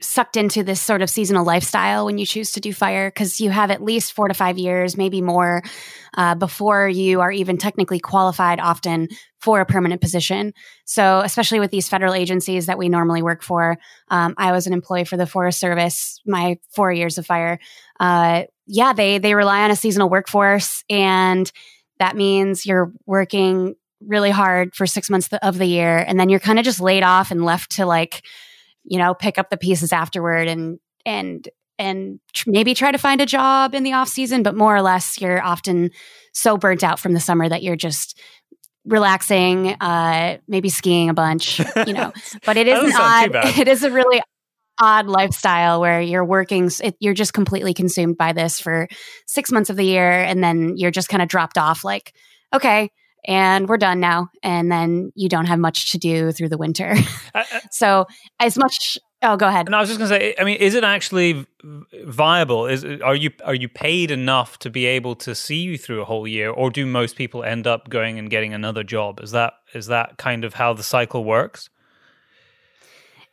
sucked 0.00 0.36
into 0.36 0.62
this 0.62 0.80
sort 0.80 1.00
of 1.00 1.08
seasonal 1.08 1.44
lifestyle 1.44 2.04
when 2.04 2.18
you 2.18 2.26
choose 2.26 2.52
to 2.52 2.60
do 2.60 2.72
fire 2.72 3.08
because 3.08 3.40
you 3.40 3.48
have 3.48 3.70
at 3.70 3.82
least 3.82 4.12
four 4.12 4.28
to 4.28 4.34
five 4.34 4.58
years, 4.58 4.96
maybe 4.96 5.22
more, 5.22 5.62
uh, 6.14 6.34
before 6.34 6.86
you 6.86 7.20
are 7.20 7.32
even 7.32 7.56
technically 7.56 7.98
qualified 7.98 8.60
often 8.60 9.08
for 9.40 9.60
a 9.60 9.66
permanent 9.66 10.02
position. 10.02 10.52
So, 10.84 11.20
especially 11.20 11.60
with 11.60 11.70
these 11.70 11.88
federal 11.88 12.12
agencies 12.12 12.66
that 12.66 12.76
we 12.76 12.90
normally 12.90 13.22
work 13.22 13.42
for, 13.42 13.78
um, 14.08 14.34
I 14.36 14.52
was 14.52 14.66
an 14.66 14.74
employee 14.74 15.04
for 15.04 15.16
the 15.16 15.26
Forest 15.26 15.60
Service, 15.60 16.20
my 16.26 16.58
four 16.74 16.92
years 16.92 17.16
of 17.16 17.24
fire. 17.24 17.58
Uh, 17.98 18.44
yeah, 18.66 18.92
they 18.92 19.18
they 19.18 19.34
rely 19.34 19.62
on 19.62 19.70
a 19.70 19.76
seasonal 19.76 20.10
workforce, 20.10 20.84
and 20.90 21.50
that 21.98 22.16
means 22.16 22.66
you're 22.66 22.92
working 23.06 23.76
really 24.00 24.30
hard 24.30 24.74
for 24.74 24.86
six 24.86 25.08
months 25.08 25.28
of 25.42 25.56
the 25.56 25.66
year, 25.66 25.98
and 25.98 26.20
then 26.20 26.28
you're 26.28 26.40
kind 26.40 26.58
of 26.58 26.66
just 26.66 26.80
laid 26.80 27.02
off 27.02 27.30
and 27.30 27.44
left 27.44 27.76
to 27.76 27.86
like 27.86 28.22
you 28.86 28.98
know, 28.98 29.14
pick 29.14 29.38
up 29.38 29.50
the 29.50 29.56
pieces 29.56 29.92
afterward 29.92 30.48
and, 30.48 30.78
and, 31.04 31.48
and 31.78 32.20
tr- 32.32 32.50
maybe 32.50 32.74
try 32.74 32.90
to 32.90 32.98
find 32.98 33.20
a 33.20 33.26
job 33.26 33.74
in 33.74 33.82
the 33.82 33.92
off 33.92 34.08
season, 34.08 34.42
but 34.42 34.56
more 34.56 34.74
or 34.74 34.82
less 34.82 35.20
you're 35.20 35.42
often 35.42 35.90
so 36.32 36.56
burnt 36.56 36.82
out 36.84 36.98
from 36.98 37.12
the 37.12 37.20
summer 37.20 37.48
that 37.48 37.62
you're 37.62 37.76
just 37.76 38.18
relaxing, 38.84 39.70
uh, 39.80 40.38
maybe 40.46 40.68
skiing 40.68 41.10
a 41.10 41.14
bunch, 41.14 41.58
you 41.86 41.92
know, 41.92 42.12
but 42.46 42.56
it 42.56 42.68
is 42.68 42.82
an 42.82 42.92
odd, 42.94 43.30
it 43.58 43.68
is 43.68 43.82
a 43.82 43.90
really 43.90 44.22
odd 44.80 45.06
lifestyle 45.06 45.80
where 45.80 46.00
you're 46.00 46.24
working, 46.24 46.70
it, 46.82 46.96
you're 47.00 47.14
just 47.14 47.32
completely 47.32 47.74
consumed 47.74 48.16
by 48.16 48.32
this 48.32 48.60
for 48.60 48.88
six 49.26 49.50
months 49.50 49.70
of 49.70 49.76
the 49.76 49.84
year. 49.84 50.10
And 50.22 50.42
then 50.42 50.76
you're 50.76 50.90
just 50.90 51.08
kind 51.08 51.22
of 51.22 51.28
dropped 51.28 51.58
off 51.58 51.84
like, 51.84 52.14
okay, 52.54 52.90
and 53.26 53.68
we're 53.68 53.76
done 53.76 54.00
now. 54.00 54.28
And 54.42 54.70
then 54.70 55.12
you 55.14 55.28
don't 55.28 55.46
have 55.46 55.58
much 55.58 55.92
to 55.92 55.98
do 55.98 56.32
through 56.32 56.48
the 56.48 56.58
winter. 56.58 56.94
so, 57.70 58.06
as 58.40 58.56
much 58.56 58.98
Oh, 59.22 59.36
go 59.36 59.48
ahead. 59.48 59.66
And 59.66 59.74
I 59.74 59.80
was 59.80 59.88
just 59.88 59.98
going 59.98 60.10
to 60.10 60.16
say, 60.16 60.34
I 60.38 60.44
mean, 60.44 60.58
is 60.58 60.74
it 60.74 60.84
actually 60.84 61.46
viable? 62.04 62.66
Is 62.66 62.84
are 62.84 63.14
you 63.14 63.30
are 63.44 63.54
you 63.54 63.68
paid 63.68 64.10
enough 64.10 64.58
to 64.60 64.70
be 64.70 64.84
able 64.84 65.16
to 65.16 65.34
see 65.34 65.56
you 65.56 65.78
through 65.78 66.02
a 66.02 66.04
whole 66.04 66.28
year, 66.28 66.50
or 66.50 66.70
do 66.70 66.84
most 66.84 67.16
people 67.16 67.42
end 67.42 67.66
up 67.66 67.88
going 67.88 68.18
and 68.18 68.28
getting 68.28 68.52
another 68.52 68.84
job? 68.84 69.20
Is 69.20 69.30
that 69.30 69.54
is 69.72 69.86
that 69.86 70.18
kind 70.18 70.44
of 70.44 70.54
how 70.54 70.74
the 70.74 70.82
cycle 70.82 71.24
works? 71.24 71.70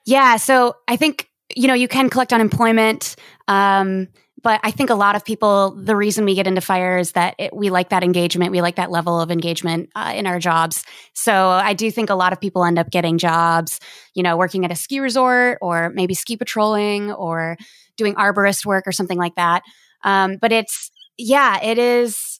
Yeah, 0.05 0.37
so 0.37 0.77
I 0.87 0.95
think 0.95 1.29
you 1.53 1.67
know 1.67 1.73
you 1.73 1.89
can 1.89 2.09
collect 2.09 2.31
unemployment. 2.31 3.17
Um, 3.49 4.07
but 4.43 4.59
I 4.61 4.71
think 4.71 4.89
a 4.89 4.95
lot 4.95 5.15
of 5.15 5.23
people, 5.23 5.71
the 5.71 5.95
reason 5.95 6.25
we 6.25 6.35
get 6.35 6.47
into 6.47 6.61
fire 6.61 6.97
is 6.97 7.13
that 7.13 7.35
it, 7.39 7.55
we 7.55 7.69
like 7.69 7.89
that 7.89 8.03
engagement. 8.03 8.51
We 8.51 8.61
like 8.61 8.75
that 8.75 8.91
level 8.91 9.19
of 9.19 9.31
engagement 9.31 9.89
uh, 9.95 10.13
in 10.15 10.27
our 10.27 10.37
jobs. 10.37 10.83
So 11.13 11.33
I 11.33 11.73
do 11.73 11.89
think 11.89 12.09
a 12.09 12.15
lot 12.15 12.33
of 12.33 12.41
people 12.41 12.65
end 12.65 12.77
up 12.77 12.91
getting 12.91 13.17
jobs, 13.17 13.79
you 14.13 14.21
know, 14.21 14.35
working 14.37 14.65
at 14.65 14.71
a 14.71 14.75
ski 14.75 14.99
resort 14.99 15.59
or 15.61 15.89
maybe 15.89 16.13
ski 16.13 16.35
patrolling 16.35 17.11
or 17.11 17.57
doing 17.97 18.15
arborist 18.15 18.65
work 18.65 18.85
or 18.85 18.91
something 18.91 19.17
like 19.17 19.35
that. 19.35 19.63
Um, 20.03 20.37
but 20.41 20.51
it's, 20.51 20.91
yeah, 21.17 21.61
it 21.63 21.77
is 21.77 22.32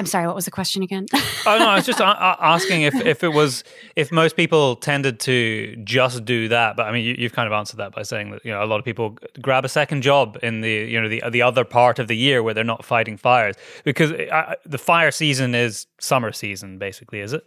I'm 0.00 0.06
sorry, 0.06 0.26
what 0.26 0.34
was 0.34 0.46
the 0.46 0.50
question 0.50 0.82
again? 0.82 1.04
oh 1.12 1.58
no, 1.58 1.66
I 1.66 1.74
was 1.74 1.84
just 1.84 2.00
a- 2.00 2.04
asking 2.40 2.82
if, 2.82 2.94
if 3.04 3.22
it 3.22 3.28
was 3.28 3.64
if 3.96 4.10
most 4.10 4.34
people 4.34 4.76
tended 4.76 5.20
to 5.20 5.76
just 5.84 6.24
do 6.24 6.48
that. 6.48 6.74
But 6.74 6.86
I 6.86 6.92
mean, 6.92 7.04
you, 7.04 7.22
have 7.24 7.34
kind 7.34 7.46
of 7.46 7.52
answered 7.52 7.76
that 7.76 7.92
by 7.92 8.00
saying 8.00 8.30
that 8.30 8.42
you 8.42 8.50
know 8.50 8.64
a 8.64 8.64
lot 8.64 8.78
of 8.78 8.84
people 8.86 9.18
grab 9.42 9.66
a 9.66 9.68
second 9.68 10.00
job 10.00 10.38
in 10.42 10.62
the 10.62 10.70
you 10.70 10.98
know 10.98 11.06
the 11.06 11.22
the 11.28 11.42
other 11.42 11.66
part 11.66 11.98
of 11.98 12.08
the 12.08 12.16
year 12.16 12.42
where 12.42 12.54
they're 12.54 12.64
not 12.64 12.82
fighting 12.82 13.18
fires 13.18 13.56
because 13.84 14.10
uh, 14.10 14.54
the 14.64 14.78
fire 14.78 15.10
season 15.10 15.54
is 15.54 15.86
summer 16.00 16.32
season, 16.32 16.78
basically, 16.78 17.20
is 17.20 17.34
it? 17.34 17.44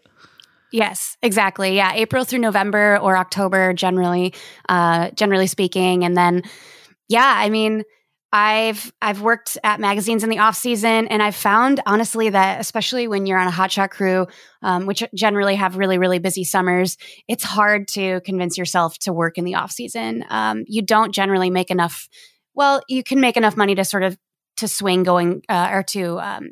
Yes, 0.72 1.18
exactly. 1.24 1.76
Yeah, 1.76 1.92
April 1.94 2.24
through 2.24 2.40
November 2.40 3.00
or 3.00 3.18
October, 3.18 3.74
generally, 3.74 4.32
uh, 4.70 5.10
generally 5.16 5.48
speaking, 5.48 6.04
and 6.04 6.16
then 6.16 6.44
yeah, 7.10 7.34
I 7.36 7.50
mean 7.50 7.84
I've 8.34 8.92
I've 9.00 9.22
worked 9.22 9.60
at 9.64 9.80
magazines 9.80 10.24
in 10.24 10.32
the 10.32 10.40
off 10.40 10.56
season, 10.56 11.08
and 11.08 11.22
I've 11.22 11.36
found 11.36 11.82
honestly 11.86 12.30
that 12.30 12.60
especially 12.60 13.08
when 13.08 13.28
you're 13.28 13.38
on 13.38 13.48
a 13.48 13.52
hotshot 13.52 13.92
crew, 13.92 14.26
um, 14.64 14.88
which 14.88 15.04
generally 15.14 15.54
have 15.54 15.78
really 15.78 16.00
really 16.00 16.18
busy 16.18 16.44
summers, 16.44 16.98
it's 17.28 17.44
hard 17.44 17.88
to 17.90 18.22
convince 18.22 18.58
yourself 18.58 18.98
to 19.00 19.14
work 19.14 19.38
in 19.38 19.46
the 19.46 19.54
off 19.54 19.72
season. 19.72 20.26
Um, 20.30 20.64
you 20.68 20.82
don't 20.82 21.14
generally 21.14 21.52
make 21.52 21.70
enough. 21.70 22.10
Well, 22.56 22.82
you 22.90 23.04
can 23.04 23.22
make 23.22 23.38
enough 23.38 23.56
money 23.56 23.76
to 23.76 23.86
sort 23.86 24.02
of 24.02 24.18
to 24.58 24.68
swing 24.68 25.04
going 25.04 25.44
uh, 25.48 25.70
or 25.72 25.84
to 25.90 26.20
um, 26.20 26.50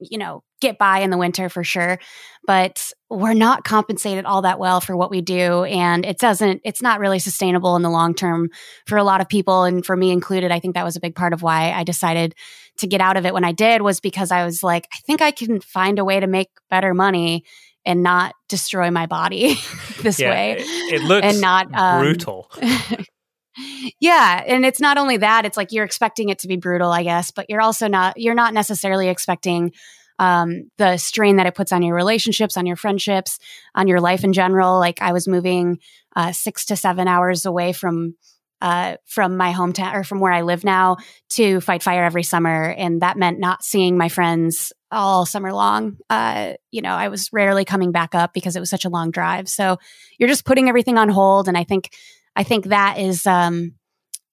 you 0.00 0.16
know 0.16 0.42
get 0.60 0.78
by 0.78 1.00
in 1.00 1.10
the 1.10 1.18
winter 1.18 1.48
for 1.48 1.62
sure 1.64 1.98
but 2.46 2.92
we're 3.10 3.34
not 3.34 3.62
compensated 3.62 4.24
all 4.24 4.42
that 4.42 4.58
well 4.58 4.80
for 4.80 4.96
what 4.96 5.10
we 5.10 5.20
do 5.20 5.64
and 5.64 6.06
it 6.06 6.18
doesn't 6.18 6.60
it's 6.64 6.82
not 6.82 6.98
really 6.98 7.18
sustainable 7.18 7.76
in 7.76 7.82
the 7.82 7.90
long 7.90 8.14
term 8.14 8.48
for 8.86 8.96
a 8.96 9.04
lot 9.04 9.20
of 9.20 9.28
people 9.28 9.64
and 9.64 9.84
for 9.84 9.96
me 9.96 10.10
included 10.10 10.50
i 10.50 10.58
think 10.58 10.74
that 10.74 10.84
was 10.84 10.96
a 10.96 11.00
big 11.00 11.14
part 11.14 11.32
of 11.32 11.42
why 11.42 11.72
i 11.72 11.84
decided 11.84 12.34
to 12.76 12.86
get 12.86 13.00
out 13.00 13.16
of 13.16 13.26
it 13.26 13.34
when 13.34 13.44
i 13.44 13.52
did 13.52 13.82
was 13.82 14.00
because 14.00 14.30
i 14.30 14.44
was 14.44 14.62
like 14.62 14.88
i 14.92 14.96
think 15.06 15.20
i 15.20 15.30
can 15.30 15.60
find 15.60 15.98
a 15.98 16.04
way 16.04 16.18
to 16.18 16.26
make 16.26 16.48
better 16.70 16.94
money 16.94 17.44
and 17.84 18.02
not 18.02 18.34
destroy 18.48 18.90
my 18.90 19.06
body 19.06 19.54
this 20.02 20.18
yeah, 20.18 20.30
way 20.30 20.52
it, 20.58 20.94
it 20.94 21.02
looks 21.02 21.26
and 21.26 21.40
not 21.40 21.72
um, 21.74 22.00
brutal. 22.00 22.50
Yeah 24.00 24.44
and 24.46 24.64
it's 24.64 24.78
not 24.78 24.98
only 24.98 25.16
that 25.16 25.44
it's 25.44 25.56
like 25.56 25.72
you're 25.72 25.84
expecting 25.84 26.28
it 26.28 26.38
to 26.38 26.46
be 26.46 26.56
brutal 26.56 26.92
i 26.92 27.02
guess 27.02 27.32
but 27.32 27.46
you're 27.48 27.60
also 27.60 27.88
not 27.88 28.16
you're 28.16 28.34
not 28.34 28.54
necessarily 28.54 29.08
expecting 29.08 29.72
um, 30.18 30.70
the 30.78 30.96
strain 30.96 31.36
that 31.36 31.46
it 31.46 31.54
puts 31.54 31.72
on 31.72 31.82
your 31.82 31.94
relationships, 31.94 32.56
on 32.56 32.66
your 32.66 32.76
friendships, 32.76 33.38
on 33.74 33.88
your 33.88 34.00
life 34.00 34.24
in 34.24 34.32
general. 34.32 34.78
Like 34.78 35.00
I 35.00 35.12
was 35.12 35.28
moving 35.28 35.78
uh, 36.16 36.32
six 36.32 36.66
to 36.66 36.76
seven 36.76 37.08
hours 37.08 37.46
away 37.46 37.72
from 37.72 38.14
uh, 38.60 38.96
from 39.06 39.36
my 39.36 39.52
hometown 39.52 39.94
or 39.94 40.02
from 40.02 40.18
where 40.18 40.32
I 40.32 40.42
live 40.42 40.64
now 40.64 40.96
to 41.30 41.60
fight 41.60 41.82
fire 41.82 42.04
every 42.04 42.24
summer, 42.24 42.64
and 42.70 43.02
that 43.02 43.16
meant 43.16 43.38
not 43.38 43.62
seeing 43.62 43.96
my 43.96 44.08
friends 44.08 44.72
all 44.90 45.26
summer 45.26 45.52
long. 45.52 45.98
Uh, 46.10 46.54
you 46.72 46.82
know, 46.82 46.92
I 46.92 47.08
was 47.08 47.30
rarely 47.32 47.64
coming 47.64 47.92
back 47.92 48.14
up 48.14 48.32
because 48.34 48.56
it 48.56 48.60
was 48.60 48.70
such 48.70 48.84
a 48.84 48.88
long 48.88 49.10
drive. 49.10 49.48
So 49.48 49.78
you're 50.18 50.28
just 50.28 50.44
putting 50.44 50.68
everything 50.68 50.98
on 50.98 51.08
hold, 51.08 51.46
and 51.46 51.56
I 51.56 51.64
think 51.64 51.90
I 52.34 52.42
think 52.42 52.66
that 52.66 52.98
is. 52.98 53.26
Um, 53.26 53.74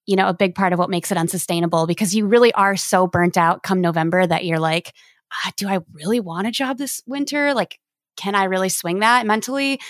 you 0.08 0.14
know, 0.14 0.28
a 0.28 0.34
big 0.34 0.54
part 0.54 0.72
of 0.72 0.78
what 0.78 0.88
makes 0.88 1.10
it 1.10 1.18
unsustainable 1.18 1.88
because 1.88 2.14
you 2.14 2.26
really 2.26 2.52
are 2.52 2.76
so 2.76 3.08
burnt 3.08 3.36
out 3.36 3.64
come 3.64 3.80
November 3.80 4.24
that 4.24 4.44
you're 4.44 4.60
like, 4.60 4.92
ah, 5.32 5.52
do 5.56 5.68
I 5.68 5.80
really 5.92 6.20
want 6.20 6.46
a 6.46 6.50
job 6.50 6.78
this 6.78 7.02
winter? 7.06 7.54
Like, 7.54 7.78
can 8.16 8.34
I 8.34 8.44
really 8.44 8.68
swing 8.68 9.00
that 9.00 9.26
mentally? 9.26 9.80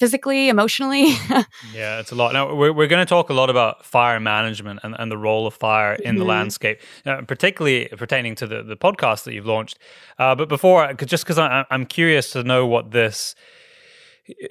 physically, 0.00 0.48
emotionally. 0.48 1.10
yeah, 1.74 2.00
it's 2.00 2.10
a 2.10 2.14
lot. 2.14 2.32
Now, 2.32 2.54
we're, 2.54 2.72
we're 2.72 2.88
going 2.88 3.06
to 3.06 3.08
talk 3.08 3.28
a 3.28 3.34
lot 3.34 3.50
about 3.50 3.84
fire 3.84 4.18
management 4.18 4.80
and, 4.82 4.96
and 4.98 5.12
the 5.12 5.18
role 5.18 5.46
of 5.46 5.52
fire 5.52 5.92
in 5.92 6.12
mm-hmm. 6.12 6.18
the 6.20 6.24
landscape, 6.24 6.80
uh, 7.04 7.20
particularly 7.28 7.86
pertaining 7.88 8.34
to 8.36 8.46
the, 8.46 8.62
the 8.62 8.76
podcast 8.76 9.24
that 9.24 9.34
you've 9.34 9.46
launched. 9.46 9.78
Uh, 10.18 10.34
but 10.34 10.48
before, 10.48 10.94
just 10.94 11.24
because 11.24 11.38
I'm 11.38 11.84
curious 11.84 12.32
to 12.32 12.42
know 12.42 12.66
what 12.66 12.92
this 12.92 13.34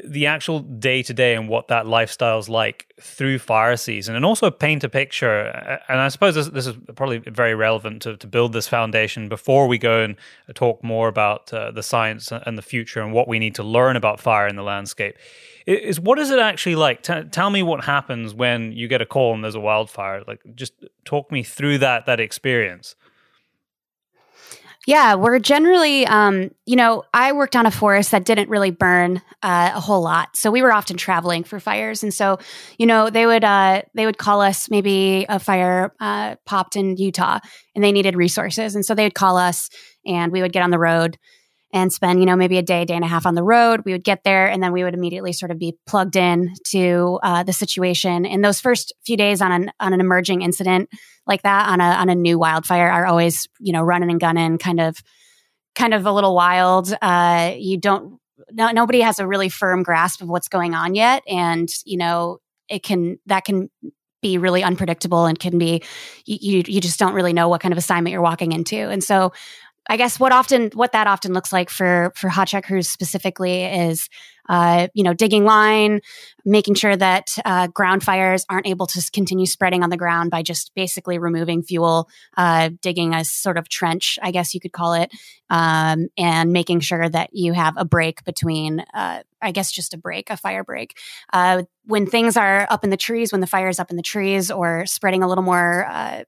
the 0.03 0.25
actual 0.25 0.59
day 0.59 1.03
to 1.03 1.13
day 1.13 1.35
and 1.35 1.47
what 1.47 1.67
that 1.67 1.87
lifestyle 1.87 2.39
is 2.39 2.49
like 2.49 2.93
through 2.99 3.39
fire 3.39 3.77
season, 3.77 4.15
and 4.15 4.25
also 4.25 4.51
paint 4.51 4.83
a 4.83 4.89
picture. 4.89 5.41
And 5.87 5.99
I 5.99 6.07
suppose 6.09 6.35
this, 6.35 6.47
this 6.47 6.67
is 6.67 6.75
probably 6.95 7.19
very 7.19 7.55
relevant 7.55 8.01
to, 8.03 8.17
to 8.17 8.27
build 8.27 8.53
this 8.53 8.67
foundation 8.67 9.29
before 9.29 9.67
we 9.67 9.77
go 9.77 10.03
and 10.03 10.15
talk 10.53 10.83
more 10.83 11.07
about 11.07 11.53
uh, 11.53 11.71
the 11.71 11.83
science 11.83 12.31
and 12.31 12.57
the 12.57 12.61
future 12.61 13.01
and 13.01 13.13
what 13.13 13.27
we 13.27 13.39
need 13.39 13.55
to 13.55 13.63
learn 13.63 13.95
about 13.95 14.19
fire 14.19 14.47
in 14.47 14.55
the 14.55 14.63
landscape. 14.63 15.15
Is 15.65 15.99
what 15.99 16.17
is 16.17 16.31
it 16.31 16.39
actually 16.39 16.75
like? 16.75 17.03
T- 17.03 17.23
tell 17.31 17.49
me 17.49 17.61
what 17.61 17.83
happens 17.83 18.33
when 18.33 18.71
you 18.71 18.87
get 18.87 19.01
a 19.01 19.05
call 19.05 19.33
and 19.33 19.43
there's 19.43 19.55
a 19.55 19.59
wildfire. 19.59 20.23
Like, 20.27 20.41
just 20.55 20.73
talk 21.05 21.31
me 21.31 21.43
through 21.43 21.77
that 21.79 22.05
that 22.07 22.19
experience. 22.19 22.95
Yeah, 24.87 25.15
we're 25.15 25.39
generally, 25.39 26.05
um, 26.07 26.51
you 26.65 26.75
know, 26.75 27.03
I 27.13 27.33
worked 27.33 27.55
on 27.55 27.65
a 27.65 27.71
forest 27.71 28.11
that 28.11 28.23
didn't 28.23 28.49
really 28.49 28.71
burn 28.71 29.21
uh, 29.43 29.71
a 29.75 29.79
whole 29.79 30.01
lot, 30.01 30.35
so 30.35 30.49
we 30.51 30.61
were 30.61 30.71
often 30.71 30.95
traveling 30.95 31.43
for 31.43 31.59
fires, 31.59 32.01
and 32.01 32.13
so, 32.13 32.39
you 32.77 32.85
know, 32.85 33.09
they 33.09 33.25
would 33.25 33.43
uh, 33.43 33.81
they 33.93 34.05
would 34.05 34.17
call 34.17 34.41
us 34.41 34.69
maybe 34.69 35.25
a 35.27 35.37
fire 35.37 35.93
uh, 35.99 36.35
popped 36.45 36.77
in 36.77 36.95
Utah, 36.95 37.39
and 37.75 37.83
they 37.83 37.91
needed 37.91 38.15
resources, 38.15 38.73
and 38.73 38.85
so 38.85 38.95
they 38.95 39.03
would 39.03 39.15
call 39.15 39.37
us, 39.37 39.69
and 40.05 40.31
we 40.31 40.41
would 40.41 40.53
get 40.53 40.63
on 40.63 40.71
the 40.71 40.79
road 40.79 41.17
and 41.71 41.93
spend, 41.93 42.19
you 42.19 42.25
know, 42.25 42.35
maybe 42.35 42.57
a 42.57 42.63
day, 42.63 42.83
day 42.85 42.95
and 42.95 43.03
a 43.03 43.07
half 43.07 43.25
on 43.25 43.35
the 43.35 43.43
road. 43.43 43.81
We 43.85 43.91
would 43.91 44.03
get 44.03 44.23
there 44.23 44.47
and 44.49 44.61
then 44.61 44.71
we 44.71 44.83
would 44.83 44.93
immediately 44.93 45.33
sort 45.33 45.51
of 45.51 45.59
be 45.59 45.77
plugged 45.85 46.15
in 46.15 46.53
to 46.67 47.19
uh, 47.21 47.43
the 47.43 47.53
situation. 47.53 48.25
And 48.25 48.43
those 48.43 48.59
first 48.59 48.93
few 49.05 49.17
days 49.17 49.41
on 49.41 49.51
an 49.51 49.71
on 49.79 49.93
an 49.93 49.99
emerging 49.99 50.41
incident 50.41 50.89
like 51.27 51.43
that, 51.43 51.69
on 51.69 51.79
a 51.79 51.83
on 51.83 52.09
a 52.09 52.15
new 52.15 52.39
wildfire, 52.39 52.89
are 52.89 53.05
always, 53.05 53.47
you 53.59 53.71
know, 53.71 53.81
running 53.81 54.09
and 54.09 54.19
gunning, 54.19 54.57
kind 54.57 54.79
of 54.79 54.97
kind 55.75 55.93
of 55.93 56.05
a 56.05 56.11
little 56.11 56.35
wild. 56.35 56.93
Uh, 57.01 57.53
you 57.57 57.77
don't 57.77 58.19
no, 58.51 58.71
nobody 58.71 59.01
has 59.01 59.19
a 59.19 59.27
really 59.27 59.49
firm 59.49 59.83
grasp 59.83 60.21
of 60.21 60.29
what's 60.29 60.47
going 60.47 60.73
on 60.73 60.95
yet, 60.95 61.23
and 61.27 61.69
you 61.85 61.97
know, 61.97 62.39
it 62.67 62.83
can 62.83 63.19
that 63.27 63.45
can 63.45 63.69
be 64.21 64.37
really 64.37 64.63
unpredictable 64.63 65.25
and 65.25 65.39
can 65.39 65.57
be 65.57 65.81
you 66.25 66.63
you 66.67 66.81
just 66.81 66.99
don't 66.99 67.13
really 67.13 67.31
know 67.31 67.47
what 67.47 67.61
kind 67.61 67.71
of 67.71 67.77
assignment 67.77 68.11
you're 68.11 68.21
walking 68.21 68.51
into. 68.51 68.75
And 68.75 69.03
so 69.03 69.31
I 69.89 69.97
guess 69.97 70.19
what 70.19 70.31
often 70.31 70.69
what 70.75 70.91
that 70.91 71.07
often 71.07 71.33
looks 71.33 71.51
like 71.51 71.71
for 71.71 72.13
for 72.15 72.29
hotshot 72.29 72.63
crews 72.63 72.87
specifically 72.87 73.63
is 73.63 74.07
uh, 74.47 74.87
you 74.93 75.03
know 75.03 75.15
digging 75.15 75.45
line, 75.45 76.01
making 76.45 76.75
sure 76.75 76.95
that 76.95 77.35
uh, 77.43 77.67
ground 77.67 78.03
fires 78.03 78.45
aren't 78.49 78.67
able 78.67 78.85
to 78.85 79.09
continue 79.11 79.47
spreading 79.47 79.83
on 79.83 79.89
the 79.89 79.97
ground 79.97 80.29
by 80.29 80.43
just 80.43 80.71
basically 80.75 81.17
removing 81.17 81.63
fuel, 81.63 82.07
uh, 82.37 82.69
digging 82.83 83.15
a 83.15 83.25
sort 83.25 83.57
of 83.57 83.67
trench, 83.67 84.19
I 84.21 84.29
guess 84.29 84.53
you 84.53 84.59
could 84.59 84.73
call 84.73 84.93
it, 84.93 85.11
um, 85.49 86.07
and 86.17 86.53
making 86.53 86.81
sure 86.81 87.09
that 87.09 87.31
you 87.33 87.53
have 87.53 87.73
a 87.75 87.83
break 87.83 88.23
between. 88.25 88.81
Uh, 88.93 89.23
I 89.41 89.51
guess 89.51 89.71
just 89.71 89.93
a 89.93 89.97
break, 89.97 90.29
a 90.29 90.37
fire 90.37 90.65
break. 90.65 90.97
Uh, 91.31 91.63
when 91.85 92.05
things 92.05 92.35
are 92.37 92.67
up 92.69 92.83
in 92.83 92.89
the 92.89 92.97
trees, 92.97 93.31
when 93.31 93.41
the 93.41 93.47
fire 93.47 93.69
is 93.69 93.79
up 93.79 93.89
in 93.89 93.95
the 93.95 94.03
trees, 94.03 94.51
or 94.51 94.85
spreading 94.85 95.23
a 95.23 95.27
little 95.27 95.43
more 95.43 95.87
uh, 95.89 96.23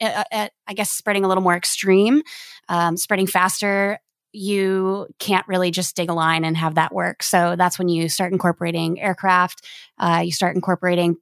I 0.00 0.50
guess 0.74 0.90
spreading 0.90 1.24
a 1.24 1.28
little 1.28 1.42
more 1.42 1.56
extreme, 1.56 2.22
um, 2.68 2.96
spreading 2.96 3.26
faster, 3.26 3.98
you 4.32 5.06
can't 5.18 5.46
really 5.48 5.70
just 5.70 5.96
dig 5.96 6.10
a 6.10 6.14
line 6.14 6.44
and 6.44 6.56
have 6.56 6.74
that 6.74 6.92
work. 6.92 7.22
So 7.22 7.56
that's 7.56 7.78
when 7.78 7.88
you 7.88 8.08
start 8.08 8.32
incorporating 8.32 9.00
aircraft. 9.00 9.64
Uh, 9.98 10.22
you 10.24 10.32
start 10.32 10.54
incorporating 10.54 11.16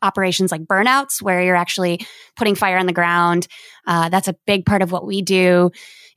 operations 0.00 0.50
like 0.50 0.62
burnouts, 0.62 1.22
where 1.22 1.42
you're 1.42 1.56
actually 1.56 2.06
putting 2.36 2.54
fire 2.54 2.76
on 2.76 2.86
the 2.86 2.92
ground. 2.92 3.46
Uh, 3.86 4.08
that's 4.08 4.28
a 4.28 4.36
big 4.46 4.66
part 4.66 4.82
of 4.82 4.92
what 4.92 5.06
we 5.06 5.22
do 5.22 5.70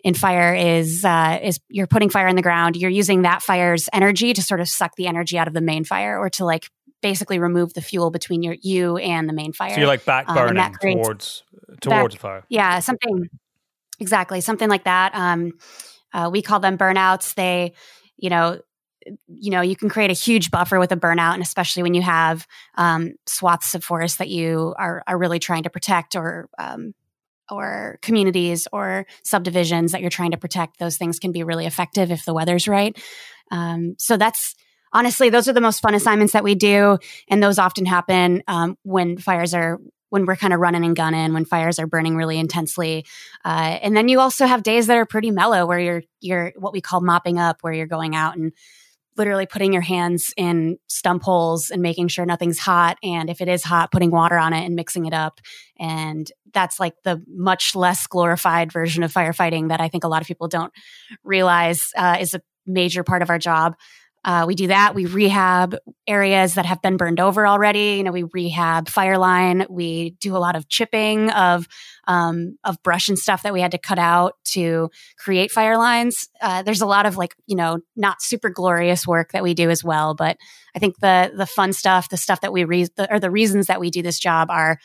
in 0.04 0.14
fire. 0.14 0.54
Is 0.54 1.06
uh, 1.06 1.40
is 1.42 1.60
you're 1.70 1.88
putting 1.88 2.10
fire 2.10 2.28
on 2.28 2.36
the 2.36 2.42
ground. 2.42 2.76
You're 2.76 2.92
using 2.92 3.24
that 3.24 3.42
fire's 3.42 3.90
energy 3.94 4.34
to 4.34 4.42
sort 4.42 4.60
of 4.60 4.68
suck 4.68 4.96
the 4.98 5.08
energy 5.08 5.38
out 5.38 5.48
of 5.48 5.54
the 5.54 5.62
main 5.62 5.84
fire, 5.84 6.18
or 6.20 6.30
to 6.32 6.46
like 6.46 6.70
basically 7.06 7.38
remove 7.38 7.72
the 7.76 7.84
fuel 7.84 8.10
between 8.10 8.42
your 8.42 8.56
you 8.64 8.98
and 8.98 9.30
the 9.30 9.34
main 9.34 9.54
fire. 9.54 9.76
So 9.76 9.78
you're 9.78 9.88
like 9.88 10.06
back 10.06 10.28
um, 10.28 10.36
burning 10.36 10.58
um, 10.58 10.74
towards 10.82 11.44
towards 11.82 12.16
back, 12.16 12.22
fire. 12.22 12.44
Yeah, 12.50 12.80
something 12.80 13.30
exactly 14.00 14.42
something 14.42 14.68
like 14.68 14.86
that. 14.86 15.14
Um, 15.14 15.52
uh, 16.12 16.32
we 16.34 16.42
call 16.42 16.60
them 16.60 16.80
burnouts. 16.80 17.36
They, 17.36 17.74
you 18.18 18.32
know, 18.32 18.60
you 19.28 19.52
know 19.52 19.62
you 19.62 19.76
can 19.76 19.88
create 19.88 20.10
a 20.10 20.14
huge 20.14 20.50
buffer 20.50 20.80
with 20.80 20.92
a 20.92 20.98
burnout 20.98 21.36
and 21.36 21.44
especially 21.44 21.84
when 21.84 21.94
you 21.94 22.02
have 22.02 22.48
um, 22.74 23.14
swaths 23.28 23.76
of 23.76 23.84
forest 23.84 24.18
that 24.18 24.30
you 24.30 24.74
are, 24.80 25.04
are 25.06 25.20
really 25.20 25.38
trying 25.38 25.62
to 25.62 25.70
protect 25.70 26.16
or 26.16 26.50
um, 26.58 26.96
or 27.52 28.00
communities 28.02 28.68
or 28.74 29.06
subdivisions 29.24 29.92
that 29.92 30.02
you're 30.02 30.10
trying 30.10 30.32
to 30.32 30.38
protect 30.38 30.80
those 30.80 30.98
things 30.98 31.20
can 31.20 31.32
be 31.32 31.44
really 31.44 31.68
effective 31.68 32.10
if 32.10 32.26
the 32.26 32.34
weather's 32.34 32.68
right 32.68 33.00
um, 33.52 33.94
so 34.00 34.18
that's 34.18 34.56
honestly 34.96 35.30
those 35.30 35.48
are 35.48 35.54
the 35.54 35.62
most 35.62 35.82
fun 35.82 35.94
assignments 35.94 36.34
that 36.34 36.44
we 36.44 36.56
do 36.56 36.98
and 37.28 37.44
those 37.44 37.60
often 37.60 37.86
happen 37.86 38.42
um, 38.48 38.76
when 38.82 39.18
fires 39.18 39.54
are 39.54 39.80
when 40.10 40.26
we're 40.26 40.38
kind 40.38 40.54
of 40.54 40.62
running 40.62 40.86
and 40.86 40.96
gunning, 40.96 41.34
when 41.34 41.44
fires 41.44 41.78
are 41.78 41.88
burning 41.88 42.16
really 42.16 42.40
intensely. 42.40 43.06
Uh, 43.44 43.80
and 43.82 43.98
then 43.98 44.08
you 44.08 44.22
also 44.22 44.46
have 44.46 44.64
days 44.64 44.88
that 44.88 44.96
are 44.96 45.06
pretty 45.06 45.30
mellow 45.30 45.66
where 45.66 45.80
you're, 45.80 46.04
you're 46.22 46.54
what 46.56 46.72
we 46.72 46.80
call 46.80 47.02
mopping 47.02 47.38
up, 47.38 47.58
where 47.62 47.74
you're 47.74 47.86
going 47.86 48.16
out 48.16 48.38
and 48.38 48.54
literally 49.18 49.46
putting 49.46 49.74
your 49.74 49.82
hands 49.82 50.34
in 50.38 50.78
stump 50.88 51.24
holes 51.24 51.70
and 51.70 51.82
making 51.82 52.08
sure 52.08 52.26
nothing's 52.26 52.60
hot. 52.60 52.98
And 53.04 53.30
if 53.30 53.42
it 53.42 53.48
is 53.50 53.64
hot, 53.64 53.92
putting 53.92 54.12
water 54.12 54.38
on 54.38 54.54
it 54.54 54.66
and 54.66 54.76
mixing 54.76 55.06
it 55.06 55.14
up. 55.14 55.42
And 55.80 56.30
that's 56.54 56.80
like 56.80 56.96
the 57.04 57.22
much 57.28 57.76
less 57.76 58.08
glorified 58.08 58.72
version 58.72 59.04
of 59.04 59.14
firefighting 59.14 59.70
that 59.70 59.82
I 59.82 59.90
think 59.90 60.04
a 60.04 60.08
lot 60.08 60.22
of 60.22 60.28
people 60.28 60.48
don't 60.48 60.72
realize 61.24 61.90
uh, 61.98 62.18
is 62.20 62.34
a 62.34 62.42
major 62.66 63.04
part 63.04 63.22
of 63.22 63.30
our 63.30 63.40
job. 63.40 63.76
Uh, 64.26 64.44
we 64.48 64.56
do 64.56 64.68
that. 64.68 64.96
We 64.96 65.06
rehab 65.06 65.78
areas 66.08 66.56
that 66.56 66.66
have 66.66 66.82
been 66.82 66.98
burned 66.98 67.20
over 67.20 67.46
already. 67.46 67.98
You 67.98 68.04
know, 68.04 68.12
we 68.12 68.24
rehab 68.24 68.88
fireline. 68.88 69.70
We 69.70 70.18
do 70.20 70.36
a 70.36 70.40
lot 70.40 70.56
of 70.56 70.68
chipping 70.68 71.30
of 71.30 71.68
um, 72.08 72.58
of 72.64 72.82
brush 72.82 73.08
and 73.08 73.20
stuff 73.20 73.44
that 73.44 73.54
we 73.54 73.62
had 73.62 73.72
to 73.72 73.78
cut 73.78 74.00
out 74.00 74.34
to 74.46 74.90
create 75.20 75.52
fire 75.52 75.78
lines. 75.78 76.28
Uh, 76.42 76.64
there's 76.64 76.82
a 76.82 76.88
lot 76.88 77.06
of 77.06 77.18
like 77.18 77.36
you 77.46 77.56
know 77.56 77.78
not 77.96 78.20
super 78.20 78.50
glorious 78.50 79.06
work 79.06 79.32
that 79.32 79.44
we 79.44 79.54
do 79.54 79.70
as 79.70 79.84
well. 79.84 80.16
But 80.16 80.38
I 80.76 80.80
think 80.80 80.98
the 80.98 81.32
the 81.36 81.46
fun 81.46 81.72
stuff, 81.72 82.10
the 82.10 82.18
stuff 82.18 82.42
that 82.42 82.52
we 82.52 82.64
re- 82.64 82.88
the, 82.96 83.14
or 83.14 83.20
the 83.20 83.32
reasons 83.32 83.68
that 83.68 83.80
we 83.80 83.92
do 83.92 84.02
this 84.02 84.18
job 84.18 84.50
are, 84.50 84.80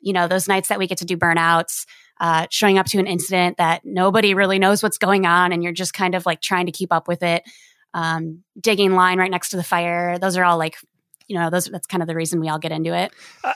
you 0.00 0.14
know, 0.14 0.28
those 0.28 0.48
nights 0.48 0.68
that 0.68 0.78
we 0.78 0.86
get 0.86 0.98
to 0.98 1.04
do 1.04 1.16
burnouts. 1.16 1.84
Uh, 2.20 2.48
showing 2.50 2.78
up 2.78 2.86
to 2.86 2.98
an 2.98 3.06
incident 3.06 3.58
that 3.58 3.82
nobody 3.84 4.34
really 4.34 4.58
knows 4.58 4.82
what's 4.82 4.98
going 4.98 5.24
on 5.24 5.52
and 5.52 5.62
you're 5.62 5.72
just 5.72 5.94
kind 5.94 6.16
of 6.16 6.26
like 6.26 6.40
trying 6.40 6.66
to 6.66 6.72
keep 6.72 6.92
up 6.92 7.06
with 7.06 7.22
it 7.22 7.44
um, 7.94 8.42
digging 8.60 8.94
line 8.94 9.18
right 9.18 9.30
next 9.30 9.50
to 9.50 9.56
the 9.56 9.64
fire. 9.64 10.18
Those 10.18 10.36
are 10.36 10.44
all 10.44 10.58
like 10.58 10.76
you 11.26 11.38
know 11.38 11.50
those 11.50 11.66
that's 11.66 11.86
kind 11.86 12.02
of 12.02 12.08
the 12.08 12.14
reason 12.14 12.40
we 12.40 12.48
all 12.48 12.58
get 12.58 12.72
into 12.72 12.94
it. 12.94 13.12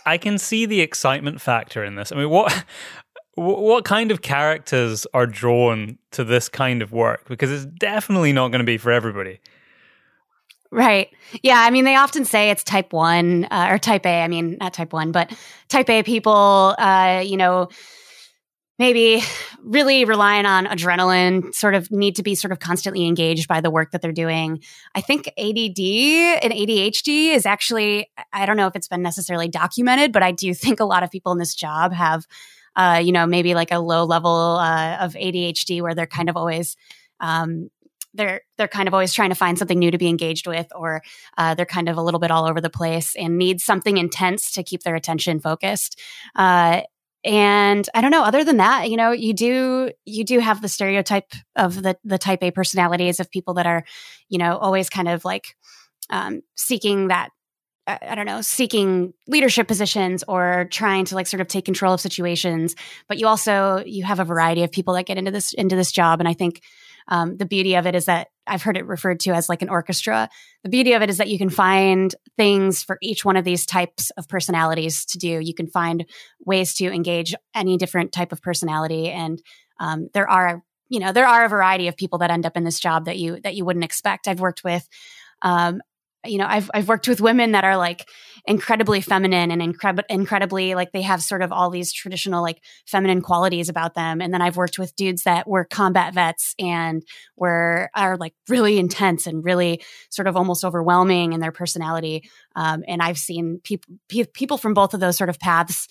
I 0.06 0.18
can 0.18 0.38
see 0.38 0.66
the 0.66 0.80
excitement 0.80 1.40
factor 1.40 1.84
in 1.84 1.94
this. 1.94 2.12
I 2.12 2.16
mean 2.16 2.30
what 2.30 2.64
what 3.34 3.84
kind 3.84 4.10
of 4.10 4.22
characters 4.22 5.06
are 5.14 5.26
drawn 5.26 5.98
to 6.12 6.22
this 6.22 6.48
kind 6.48 6.82
of 6.82 6.92
work? 6.92 7.26
Because 7.28 7.50
it's 7.50 7.64
definitely 7.64 8.32
not 8.32 8.48
going 8.48 8.60
to 8.60 8.64
be 8.64 8.78
for 8.78 8.92
everybody. 8.92 9.40
Right. 10.70 11.10
Yeah 11.42 11.60
i 11.60 11.70
mean 11.70 11.84
they 11.84 11.96
often 11.96 12.24
say 12.24 12.50
it's 12.50 12.64
type 12.64 12.92
1 12.92 13.48
uh, 13.50 13.68
or 13.70 13.78
type 13.78 14.06
a 14.06 14.22
i 14.22 14.28
mean 14.28 14.56
not 14.58 14.72
type 14.72 14.92
1 14.92 15.12
but 15.12 15.30
type 15.68 15.90
a 15.90 16.02
people 16.02 16.74
uh, 16.78 17.22
you 17.24 17.36
know 17.36 17.68
maybe 18.78 19.22
really 19.62 20.04
relying 20.04 20.46
on 20.46 20.66
adrenaline, 20.66 21.54
sort 21.54 21.74
of 21.74 21.90
need 21.90 22.16
to 22.16 22.22
be 22.22 22.34
sort 22.34 22.52
of 22.52 22.58
constantly 22.58 23.06
engaged 23.06 23.46
by 23.48 23.60
the 23.60 23.70
work 23.70 23.90
that 23.92 24.02
they're 24.02 24.12
doing. 24.12 24.60
I 24.94 25.00
think 25.00 25.28
ADD 25.38 25.78
and 26.42 26.52
ADHD 26.52 27.34
is 27.34 27.46
actually, 27.46 28.10
I 28.32 28.46
don't 28.46 28.56
know 28.56 28.66
if 28.66 28.76
it's 28.76 28.88
been 28.88 29.02
necessarily 29.02 29.48
documented, 29.48 30.12
but 30.12 30.22
I 30.22 30.32
do 30.32 30.54
think 30.62 30.80
a 30.80 30.84
lot 30.84 31.02
of 31.02 31.10
people 31.10 31.32
in 31.32 31.38
this 31.38 31.54
job 31.54 31.92
have, 31.92 32.26
uh, 32.74 33.00
you 33.04 33.12
know, 33.12 33.26
maybe 33.26 33.54
like 33.54 33.70
a 33.70 33.78
low 33.78 34.04
level 34.04 34.30
uh, 34.30 34.96
of 35.00 35.14
ADHD 35.14 35.82
where 35.82 35.94
they're 35.94 36.06
kind 36.06 36.28
of 36.28 36.36
always, 36.36 36.76
um, 37.20 37.68
they're 38.14 38.42
they're 38.58 38.68
kind 38.68 38.88
of 38.88 38.94
always 38.94 39.14
trying 39.14 39.30
to 39.30 39.34
find 39.34 39.58
something 39.58 39.78
new 39.78 39.90
to 39.90 39.96
be 39.96 40.08
engaged 40.08 40.46
with, 40.46 40.66
or 40.74 41.02
uh, 41.38 41.54
they're 41.54 41.64
kind 41.64 41.88
of 41.88 41.96
a 41.96 42.02
little 42.02 42.20
bit 42.20 42.30
all 42.30 42.46
over 42.46 42.60
the 42.60 42.68
place 42.68 43.16
and 43.16 43.38
need 43.38 43.60
something 43.60 43.96
intense 43.96 44.52
to 44.52 44.62
keep 44.62 44.82
their 44.82 44.94
attention 44.94 45.40
focused. 45.40 45.98
Uh, 46.34 46.82
and 47.24 47.88
i 47.94 48.00
don't 48.00 48.10
know 48.10 48.24
other 48.24 48.44
than 48.44 48.56
that 48.56 48.90
you 48.90 48.96
know 48.96 49.12
you 49.12 49.32
do 49.32 49.90
you 50.04 50.24
do 50.24 50.38
have 50.40 50.60
the 50.60 50.68
stereotype 50.68 51.32
of 51.56 51.82
the 51.82 51.96
the 52.04 52.18
type 52.18 52.42
a 52.42 52.50
personalities 52.50 53.20
of 53.20 53.30
people 53.30 53.54
that 53.54 53.66
are 53.66 53.84
you 54.28 54.38
know 54.38 54.56
always 54.58 54.88
kind 54.90 55.08
of 55.08 55.24
like 55.24 55.56
um, 56.10 56.42
seeking 56.56 57.08
that 57.08 57.30
I 57.84 58.14
don't 58.14 58.26
know, 58.26 58.42
seeking 58.42 59.12
leadership 59.26 59.66
positions 59.66 60.22
or 60.28 60.68
trying 60.70 61.04
to 61.06 61.16
like 61.16 61.26
sort 61.26 61.40
of 61.40 61.48
take 61.48 61.64
control 61.64 61.92
of 61.92 62.00
situations. 62.00 62.76
But 63.08 63.18
you 63.18 63.26
also 63.26 63.82
you 63.84 64.04
have 64.04 64.20
a 64.20 64.24
variety 64.24 64.62
of 64.62 64.70
people 64.70 64.94
that 64.94 65.06
get 65.06 65.18
into 65.18 65.32
this 65.32 65.52
into 65.52 65.74
this 65.74 65.90
job, 65.90 66.20
and 66.20 66.28
I 66.28 66.34
think 66.34 66.62
um, 67.08 67.36
the 67.36 67.44
beauty 67.44 67.74
of 67.74 67.86
it 67.86 67.96
is 67.96 68.04
that 68.04 68.28
I've 68.46 68.62
heard 68.62 68.76
it 68.76 68.86
referred 68.86 69.20
to 69.20 69.30
as 69.30 69.48
like 69.48 69.62
an 69.62 69.68
orchestra. 69.68 70.28
The 70.64 70.68
beauty 70.68 70.92
of 70.94 71.02
it 71.02 71.10
is 71.10 71.18
that 71.18 71.28
you 71.28 71.38
can 71.38 71.50
find 71.50 72.14
things 72.36 72.82
for 72.82 72.98
each 73.00 73.24
one 73.24 73.36
of 73.36 73.44
these 73.44 73.66
types 73.66 74.10
of 74.16 74.28
personalities 74.28 75.04
to 75.06 75.18
do. 75.18 75.40
You 75.40 75.54
can 75.54 75.68
find 75.68 76.04
ways 76.44 76.74
to 76.74 76.86
engage 76.86 77.34
any 77.54 77.76
different 77.76 78.12
type 78.12 78.32
of 78.32 78.42
personality, 78.42 79.10
and 79.10 79.40
um, 79.80 80.08
there 80.14 80.28
are 80.28 80.62
you 80.88 81.00
know 81.00 81.12
there 81.12 81.26
are 81.26 81.44
a 81.44 81.48
variety 81.48 81.88
of 81.88 81.96
people 81.96 82.18
that 82.18 82.30
end 82.30 82.46
up 82.46 82.56
in 82.56 82.64
this 82.64 82.80
job 82.80 83.04
that 83.06 83.18
you 83.18 83.40
that 83.40 83.54
you 83.54 83.64
wouldn't 83.64 83.84
expect. 83.84 84.28
I've 84.28 84.40
worked 84.40 84.64
with 84.64 84.88
um, 85.42 85.80
you 86.24 86.38
know, 86.38 86.46
I've 86.48 86.70
I've 86.72 86.88
worked 86.88 87.08
with 87.08 87.20
women 87.20 87.52
that 87.52 87.64
are 87.64 87.76
like 87.76 88.08
incredibly 88.46 89.00
feminine 89.00 89.50
and 89.50 89.62
incre- 89.62 90.02
incredibly 90.08 90.74
like 90.74 90.90
they 90.92 91.02
have 91.02 91.22
sort 91.22 91.42
of 91.42 91.52
all 91.52 91.70
these 91.70 91.92
traditional 91.92 92.42
like 92.42 92.60
feminine 92.86 93.20
qualities 93.20 93.68
about 93.68 93.94
them. 93.94 94.20
And 94.20 94.34
then 94.34 94.42
I've 94.42 94.56
worked 94.56 94.78
with 94.78 94.96
dudes 94.96 95.22
that 95.22 95.46
were 95.46 95.64
combat 95.64 96.12
vets 96.14 96.54
and 96.58 97.04
were 97.36 97.88
are 97.94 98.16
like 98.16 98.34
really 98.48 98.78
intense 98.78 99.26
and 99.26 99.44
really 99.44 99.82
sort 100.10 100.26
of 100.26 100.36
almost 100.36 100.64
overwhelming 100.64 101.32
in 101.32 101.40
their 101.40 101.52
personality. 101.52 102.28
Um, 102.56 102.82
and 102.88 103.00
I've 103.00 103.18
seen 103.18 103.60
people 103.62 103.94
pe- 104.08 104.24
people 104.24 104.58
from 104.58 104.74
both 104.74 104.92
of 104.94 105.00
those 105.00 105.16
sort 105.16 105.30
of 105.30 105.38
paths 105.38 105.86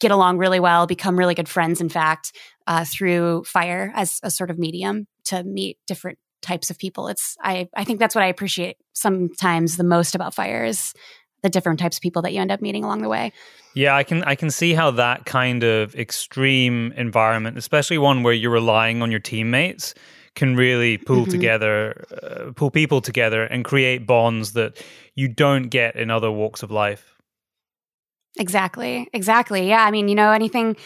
get 0.00 0.10
along 0.10 0.38
really 0.38 0.58
well, 0.58 0.86
become 0.88 1.16
really 1.16 1.34
good 1.34 1.48
friends. 1.48 1.80
In 1.80 1.88
fact, 1.88 2.32
uh, 2.66 2.84
through 2.84 3.44
fire 3.44 3.92
as 3.94 4.18
a 4.24 4.30
sort 4.30 4.50
of 4.50 4.58
medium 4.58 5.06
to 5.26 5.44
meet 5.44 5.78
different 5.86 6.18
types 6.42 6.70
of 6.70 6.78
people. 6.78 7.08
It's 7.08 7.36
I 7.40 7.68
I 7.74 7.84
think 7.84 7.98
that's 7.98 8.14
what 8.14 8.24
I 8.24 8.28
appreciate 8.28 8.76
sometimes 8.92 9.76
the 9.76 9.84
most 9.84 10.14
about 10.14 10.34
fire 10.34 10.64
is 10.64 10.92
the 11.44 11.50
different 11.50 11.78
types 11.78 11.98
of 11.98 12.02
people 12.02 12.22
that 12.22 12.32
you 12.32 12.40
end 12.40 12.50
up 12.50 12.60
meeting 12.60 12.82
along 12.82 13.02
the 13.02 13.08
way. 13.08 13.32
Yeah, 13.74 13.94
I 13.94 14.02
can 14.02 14.24
I 14.24 14.34
can 14.34 14.50
see 14.50 14.72
how 14.72 14.90
that 14.92 15.26
kind 15.26 15.62
of 15.62 15.94
extreme 15.94 16.92
environment, 16.96 17.58
especially 17.58 17.98
one 17.98 18.24
where 18.24 18.32
you're 18.32 18.50
relying 18.50 19.02
on 19.02 19.10
your 19.10 19.20
teammates, 19.20 19.94
can 20.34 20.56
really 20.56 20.96
pull 20.96 21.22
mm-hmm. 21.22 21.30
together, 21.30 22.06
uh, 22.22 22.52
pull 22.52 22.70
people 22.70 23.00
together, 23.00 23.44
and 23.44 23.64
create 23.64 24.06
bonds 24.06 24.54
that 24.54 24.82
you 25.14 25.28
don't 25.28 25.68
get 25.68 25.94
in 25.96 26.10
other 26.10 26.30
walks 26.30 26.62
of 26.62 26.70
life. 26.70 27.14
Exactly. 28.38 29.08
Exactly. 29.12 29.68
Yeah. 29.68 29.84
I 29.84 29.90
mean, 29.90 30.08
you 30.08 30.14
know, 30.16 30.32
anything 30.32 30.76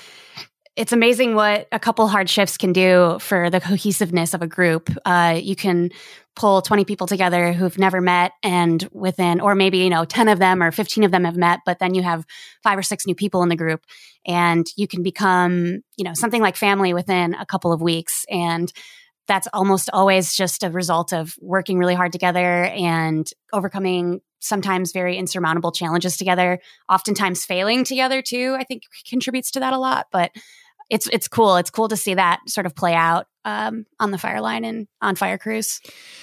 it's 0.78 0.92
amazing 0.92 1.34
what 1.34 1.66
a 1.72 1.80
couple 1.80 2.06
hard 2.06 2.30
shifts 2.30 2.56
can 2.56 2.72
do 2.72 3.18
for 3.20 3.50
the 3.50 3.60
cohesiveness 3.60 4.32
of 4.32 4.42
a 4.42 4.46
group. 4.46 4.88
Uh, 5.04 5.36
you 5.42 5.56
can 5.56 5.90
pull 6.38 6.62
20 6.62 6.84
people 6.84 7.08
together 7.08 7.52
who've 7.52 7.78
never 7.78 8.00
met 8.00 8.30
and 8.44 8.88
within, 8.92 9.40
or 9.40 9.56
maybe, 9.56 9.78
you 9.78 9.90
know, 9.90 10.04
10 10.04 10.28
of 10.28 10.38
them 10.38 10.62
or 10.62 10.70
15 10.70 11.02
of 11.02 11.10
them 11.10 11.24
have 11.24 11.36
met, 11.36 11.60
but 11.66 11.80
then 11.80 11.94
you 11.94 12.02
have 12.02 12.24
five 12.62 12.78
or 12.78 12.82
six 12.82 13.06
new 13.06 13.14
people 13.14 13.42
in 13.42 13.48
the 13.48 13.56
group 13.56 13.84
and 14.24 14.68
you 14.76 14.86
can 14.86 15.02
become, 15.02 15.80
you 15.96 16.04
know, 16.04 16.14
something 16.14 16.40
like 16.40 16.54
family 16.54 16.94
within 16.94 17.34
a 17.34 17.44
couple 17.44 17.72
of 17.72 17.82
weeks. 17.82 18.24
And 18.30 18.72
that's 19.26 19.48
almost 19.52 19.90
always 19.92 20.32
just 20.32 20.62
a 20.62 20.70
result 20.70 21.12
of 21.12 21.34
working 21.40 21.76
really 21.76 21.96
hard 21.96 22.12
together 22.12 22.64
and 22.64 23.28
overcoming 23.52 24.20
sometimes 24.38 24.92
very 24.92 25.16
insurmountable 25.16 25.72
challenges 25.72 26.16
together, 26.16 26.60
oftentimes 26.88 27.44
failing 27.44 27.82
together 27.82 28.22
too, 28.22 28.56
I 28.56 28.62
think 28.62 28.84
contributes 29.08 29.50
to 29.50 29.60
that 29.60 29.72
a 29.72 29.78
lot. 29.78 30.06
But 30.12 30.30
it's 30.90 31.08
it's 31.12 31.28
cool. 31.28 31.56
It's 31.56 31.70
cool 31.70 31.88
to 31.88 31.96
see 31.96 32.14
that 32.14 32.40
sort 32.48 32.66
of 32.66 32.74
play 32.74 32.94
out 32.94 33.26
um, 33.44 33.86
on 34.00 34.10
the 34.10 34.18
fire 34.18 34.40
line 34.40 34.64
and 34.64 34.86
on 35.00 35.14
fire 35.14 35.38
crews. 35.38 35.80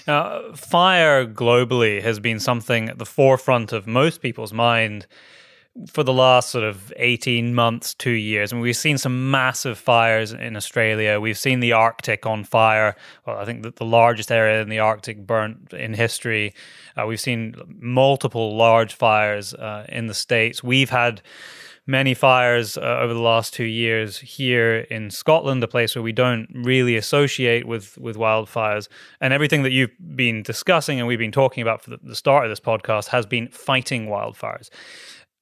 Now, 0.07 0.53
fire 0.53 1.25
globally 1.25 2.01
has 2.01 2.19
been 2.19 2.39
something 2.39 2.89
at 2.89 2.97
the 2.97 3.05
forefront 3.05 3.73
of 3.73 3.87
most 3.87 4.21
people's 4.21 4.53
mind 4.53 5.07
for 5.91 6.03
the 6.03 6.13
last 6.13 6.51
sort 6.51 6.63
of 6.63 6.93
18 6.95 7.53
months, 7.53 7.93
two 7.93 8.11
years. 8.11 8.53
I 8.53 8.55
mean, 8.55 8.63
we've 8.63 8.77
seen 8.77 8.97
some 8.97 9.29
massive 9.29 9.77
fires 9.77 10.31
in 10.31 10.55
Australia. 10.55 11.19
We've 11.19 11.37
seen 11.37 11.59
the 11.59 11.73
Arctic 11.73 12.25
on 12.25 12.45
fire. 12.45 12.95
Well, 13.25 13.37
I 13.37 13.43
think 13.43 13.63
that 13.63 13.75
the 13.75 13.85
largest 13.85 14.31
area 14.31 14.61
in 14.61 14.69
the 14.69 14.79
Arctic 14.79 15.27
burnt 15.27 15.73
in 15.73 15.93
history. 15.93 16.53
Uh, 16.95 17.05
we've 17.07 17.19
seen 17.19 17.55
multiple 17.67 18.55
large 18.55 18.93
fires 18.93 19.53
uh, 19.53 19.85
in 19.89 20.07
the 20.07 20.13
States. 20.13 20.63
We've 20.63 20.89
had 20.89 21.21
many 21.87 22.13
fires 22.13 22.77
uh, 22.77 22.81
over 22.81 23.13
the 23.13 23.19
last 23.19 23.53
two 23.53 23.65
years 23.65 24.17
here 24.17 24.79
in 24.89 25.11
Scotland, 25.11 25.63
a 25.63 25.67
place 25.67 25.95
where 25.95 26.03
we 26.03 26.11
don't 26.11 26.49
really 26.53 26.95
associate 26.95 27.67
with 27.67 27.97
with 27.97 28.15
wildfires. 28.15 28.87
And 29.21 29.33
everything 29.33 29.63
that 29.63 29.71
you've 29.71 29.95
been 30.15 30.43
discussing 30.43 30.99
and 30.99 31.07
we've 31.07 31.19
been 31.19 31.31
talking 31.31 31.61
about 31.61 31.81
for 31.81 31.91
the, 31.91 31.99
the 32.01 32.15
start 32.15 32.45
of 32.45 32.51
this 32.51 32.59
podcast 32.59 33.07
has 33.07 33.25
been 33.25 33.47
fighting 33.49 34.07
wildfires. 34.07 34.69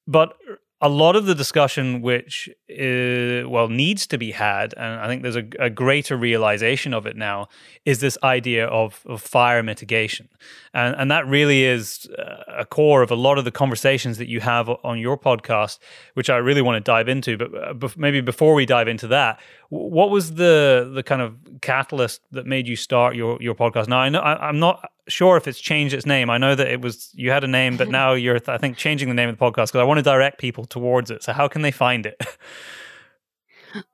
But 0.06 0.36
a 0.84 0.90
lot 0.90 1.16
of 1.16 1.26
the 1.26 1.34
discussion 1.34 2.02
which 2.02 2.50
uh, 2.70 3.48
well 3.48 3.70
needs 3.70 4.06
to 4.06 4.18
be 4.18 4.32
had 4.32 4.74
and 4.76 5.00
i 5.00 5.08
think 5.08 5.24
there's 5.24 5.38
a, 5.38 5.48
a, 5.58 5.70
greater 5.70 6.18
realization 6.18 6.94
of 6.94 7.06
it 7.06 7.16
now 7.16 7.48
is 7.86 8.02
this 8.02 8.18
idea 8.22 8.68
of, 8.68 9.02
of 9.06 9.22
fire 9.22 9.64
mitigation 9.64 10.28
and, 10.74 10.96
and 10.98 11.12
that 11.12 11.28
really 11.28 11.64
is 11.64 12.08
uh, 12.18 12.44
a 12.48 12.66
core 12.66 13.02
of 13.02 13.12
a 13.12 13.16
lot 13.16 13.38
of 13.38 13.46
the 13.46 13.52
conversations 13.52 14.18
that 14.18 14.28
you 14.28 14.40
have 14.40 14.70
on 14.84 15.00
your 15.00 15.18
podcast 15.18 15.80
which 16.14 16.30
i 16.30 16.38
really 16.38 16.62
want 16.62 16.76
to 16.76 16.92
dive 16.92 17.08
into 17.08 17.38
but 17.38 17.54
uh, 17.56 17.90
maybe 17.98 18.22
before 18.22 18.54
we 18.54 18.66
dive 18.66 18.88
into 18.88 19.08
that 19.08 19.40
what 19.70 20.10
was 20.10 20.36
the 20.36 20.92
the 20.94 21.04
kind 21.04 21.22
of 21.22 21.36
catalyst 21.62 22.22
that 22.32 22.46
made 22.46 22.68
you 22.68 22.76
start 22.76 23.16
your 23.16 23.42
your 23.42 23.56
podcast 23.56 23.88
now 23.88 24.00
i 24.00 24.10
know 24.10 24.20
I, 24.20 24.48
i'm 24.48 24.60
not 24.60 24.90
sure 25.08 25.38
if 25.38 25.48
it's 25.48 25.60
changed 25.60 25.94
its 25.94 26.06
name. 26.06 26.30
I 26.30 26.38
know 26.38 26.56
that 26.56 26.68
it 26.68 26.82
was 26.82 27.10
you 27.14 27.32
had 27.32 27.44
a 27.44 27.48
name, 27.48 27.78
but 27.78 27.90
now 28.00 28.14
you're 28.14 28.40
I 28.48 28.58
think 28.58 28.78
changing 28.78 29.10
the 29.10 29.14
name 29.14 29.30
of 29.30 29.38
the 29.38 29.44
podcast 29.44 29.68
because 29.68 29.76
I 29.76 29.84
want 29.84 29.98
to 29.98 30.04
direct 30.04 30.40
people 30.40 30.66
towards 30.66 31.12
it. 31.12 31.24
So 31.24 31.34
how 31.34 31.48
can 31.48 31.62
they 31.62 31.72
find 31.72 32.06
it? 32.06 32.22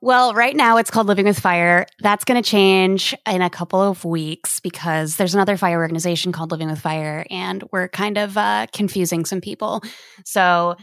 Well, 0.00 0.34
right 0.34 0.54
now 0.54 0.76
it's 0.76 0.90
called 0.90 1.06
Living 1.06 1.24
with 1.24 1.38
Fire. 1.38 1.86
That's 2.00 2.24
going 2.24 2.42
to 2.42 2.48
change 2.48 3.14
in 3.26 3.42
a 3.42 3.50
couple 3.50 3.80
of 3.80 4.04
weeks 4.04 4.60
because 4.60 5.16
there's 5.16 5.34
another 5.34 5.56
fire 5.56 5.78
organization 5.78 6.32
called 6.32 6.50
Living 6.50 6.68
with 6.68 6.80
Fire, 6.80 7.24
and 7.30 7.64
we're 7.72 7.88
kind 7.88 8.18
of 8.18 8.36
uh, 8.36 8.66
confusing 8.72 9.24
some 9.24 9.40
people. 9.40 9.82
So, 10.24 10.76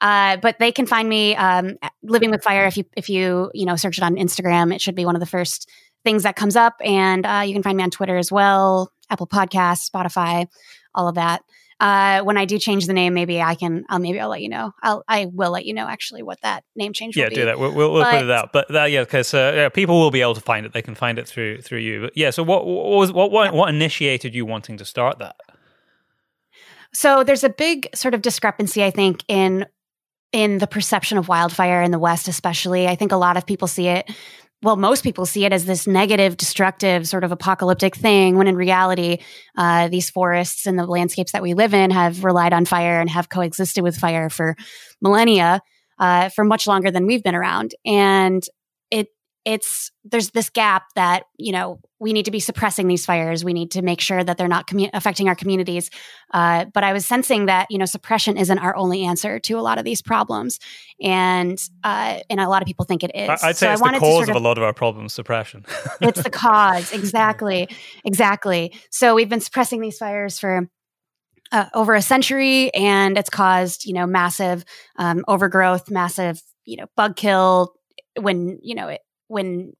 uh, 0.00 0.38
but 0.38 0.58
they 0.58 0.72
can 0.72 0.86
find 0.86 1.08
me 1.08 1.36
um, 1.36 1.76
Living 2.02 2.30
with 2.30 2.42
Fire 2.42 2.66
if 2.66 2.76
you 2.76 2.84
if 2.96 3.08
you 3.08 3.50
you 3.54 3.66
know 3.66 3.76
search 3.76 3.98
it 3.98 4.04
on 4.04 4.16
Instagram. 4.16 4.74
It 4.74 4.80
should 4.80 4.94
be 4.94 5.04
one 5.04 5.14
of 5.14 5.20
the 5.20 5.26
first 5.26 5.68
things 6.04 6.24
that 6.24 6.36
comes 6.36 6.56
up, 6.56 6.74
and 6.84 7.24
uh, 7.26 7.42
you 7.46 7.52
can 7.52 7.62
find 7.62 7.76
me 7.76 7.84
on 7.84 7.90
Twitter 7.90 8.16
as 8.16 8.32
well. 8.32 8.92
Apple 9.10 9.26
Podcasts, 9.26 9.90
Spotify, 9.90 10.46
all 10.94 11.08
of 11.08 11.14
that. 11.16 11.42
Uh, 11.80 12.22
when 12.22 12.36
I 12.36 12.44
do 12.44 12.58
change 12.58 12.86
the 12.86 12.92
name, 12.92 13.14
maybe 13.14 13.40
I 13.40 13.54
can. 13.54 13.84
I'll 13.88 13.98
maybe 13.98 14.20
I'll 14.20 14.28
let 14.28 14.42
you 14.42 14.50
know. 14.50 14.72
I'll 14.82 15.02
I 15.08 15.26
will 15.32 15.50
let 15.50 15.64
you 15.64 15.72
know 15.72 15.88
actually 15.88 16.22
what 16.22 16.38
that 16.42 16.62
name 16.76 16.92
change. 16.92 17.16
Yeah, 17.16 17.30
do 17.30 17.46
that. 17.46 17.58
We'll, 17.58 17.72
we'll, 17.72 17.90
we'll 17.90 18.02
but, 18.02 18.12
put 18.12 18.24
it 18.24 18.30
out. 18.30 18.52
But 18.52 18.68
that, 18.68 18.90
yeah, 18.90 19.00
because 19.00 19.32
uh, 19.32 19.52
yeah, 19.54 19.68
people 19.70 19.98
will 19.98 20.10
be 20.10 20.20
able 20.20 20.34
to 20.34 20.42
find 20.42 20.66
it. 20.66 20.74
They 20.74 20.82
can 20.82 20.94
find 20.94 21.18
it 21.18 21.26
through 21.26 21.62
through 21.62 21.78
you. 21.78 22.02
But 22.02 22.12
yeah. 22.14 22.30
So 22.30 22.42
what, 22.42 22.66
what 22.66 22.84
was 22.84 23.12
what 23.12 23.30
what, 23.30 23.54
what 23.54 23.70
initiated 23.70 24.34
you 24.34 24.44
wanting 24.44 24.76
to 24.76 24.84
start 24.84 25.18
that? 25.20 25.36
So 26.92 27.24
there's 27.24 27.44
a 27.44 27.48
big 27.50 27.88
sort 27.94 28.12
of 28.12 28.20
discrepancy, 28.20 28.84
I 28.84 28.90
think, 28.90 29.24
in 29.26 29.64
in 30.32 30.58
the 30.58 30.66
perception 30.66 31.16
of 31.16 31.28
wildfire 31.28 31.80
in 31.80 31.92
the 31.92 31.98
West, 31.98 32.28
especially. 32.28 32.88
I 32.88 32.94
think 32.94 33.10
a 33.10 33.16
lot 33.16 33.38
of 33.38 33.46
people 33.46 33.68
see 33.68 33.88
it 33.88 34.10
well, 34.62 34.76
most 34.76 35.02
people 35.02 35.24
see 35.24 35.44
it 35.44 35.52
as 35.52 35.64
this 35.64 35.86
negative, 35.86 36.36
destructive, 36.36 37.08
sort 37.08 37.24
of 37.24 37.32
apocalyptic 37.32 37.96
thing, 37.96 38.36
when 38.36 38.46
in 38.46 38.56
reality, 38.56 39.18
uh, 39.56 39.88
these 39.88 40.10
forests 40.10 40.66
and 40.66 40.78
the 40.78 40.84
landscapes 40.84 41.32
that 41.32 41.42
we 41.42 41.54
live 41.54 41.72
in 41.72 41.90
have 41.90 42.24
relied 42.24 42.52
on 42.52 42.66
fire 42.66 43.00
and 43.00 43.08
have 43.08 43.30
coexisted 43.30 43.82
with 43.82 43.96
fire 43.96 44.28
for 44.28 44.56
millennia, 45.00 45.62
uh, 45.98 46.28
for 46.28 46.44
much 46.44 46.66
longer 46.66 46.90
than 46.90 47.06
we've 47.06 47.22
been 47.22 47.34
around. 47.34 47.74
And 47.86 48.42
it's 49.44 49.90
there's 50.04 50.30
this 50.30 50.50
gap 50.50 50.84
that 50.96 51.24
you 51.38 51.52
know 51.52 51.80
we 51.98 52.12
need 52.12 52.24
to 52.24 52.30
be 52.30 52.40
suppressing 52.40 52.88
these 52.88 53.04
fires. 53.06 53.44
We 53.44 53.52
need 53.52 53.72
to 53.72 53.82
make 53.82 54.00
sure 54.00 54.22
that 54.22 54.38
they're 54.38 54.48
not 54.48 54.66
commu- 54.66 54.90
affecting 54.92 55.28
our 55.28 55.34
communities. 55.34 55.90
Uh, 56.32 56.66
but 56.72 56.84
i 56.84 56.92
was 56.92 57.04
sensing 57.06 57.46
that 57.46 57.66
you 57.70 57.78
know 57.78 57.84
suppression 57.84 58.36
isn't 58.36 58.58
our 58.58 58.74
only 58.76 59.04
answer 59.04 59.38
to 59.40 59.58
a 59.58 59.60
lot 59.60 59.78
of 59.78 59.84
these 59.84 60.02
problems. 60.02 60.58
And 61.00 61.58
uh, 61.82 62.20
and 62.28 62.40
a 62.40 62.48
lot 62.48 62.62
of 62.62 62.66
people 62.66 62.84
think 62.84 63.02
it 63.02 63.12
is. 63.14 63.28
I'd 63.28 63.56
say 63.56 63.66
so 63.66 63.72
it's 63.72 63.82
the 63.82 63.98
cause 63.98 64.00
sort 64.00 64.22
of, 64.30 64.36
of, 64.36 64.42
a 64.42 64.44
lot 64.44 64.58
of 64.58 64.64
our 64.64 64.74
problems 64.74 65.12
suppression. 65.12 65.64
It's 66.00 66.22
the 66.22 66.30
cause. 66.30 66.92
Exactly. 66.92 67.68
Exactly. 68.04 68.74
So 68.90 69.14
we've 69.14 69.28
been 69.28 69.40
suppressing 69.40 69.80
these 69.80 69.98
fires 69.98 70.38
for 70.38 70.68
uh, 71.52 71.66
over 71.74 71.94
a 71.94 72.02
century 72.02 72.72
and 72.74 73.18
it's 73.18 73.30
caused 73.30 73.84
you 73.84 73.92
know 73.92 74.06
massive 74.06 74.64
um, 74.96 75.24
overgrowth 75.26 75.90
massive 75.90 76.40
you 76.64 76.76
know 76.76 76.86
bug 76.96 77.16
kill 77.16 77.74
when 78.18 78.58
you 78.62 78.74
know 78.74 78.88
it, 78.88 79.00
when 79.30 79.72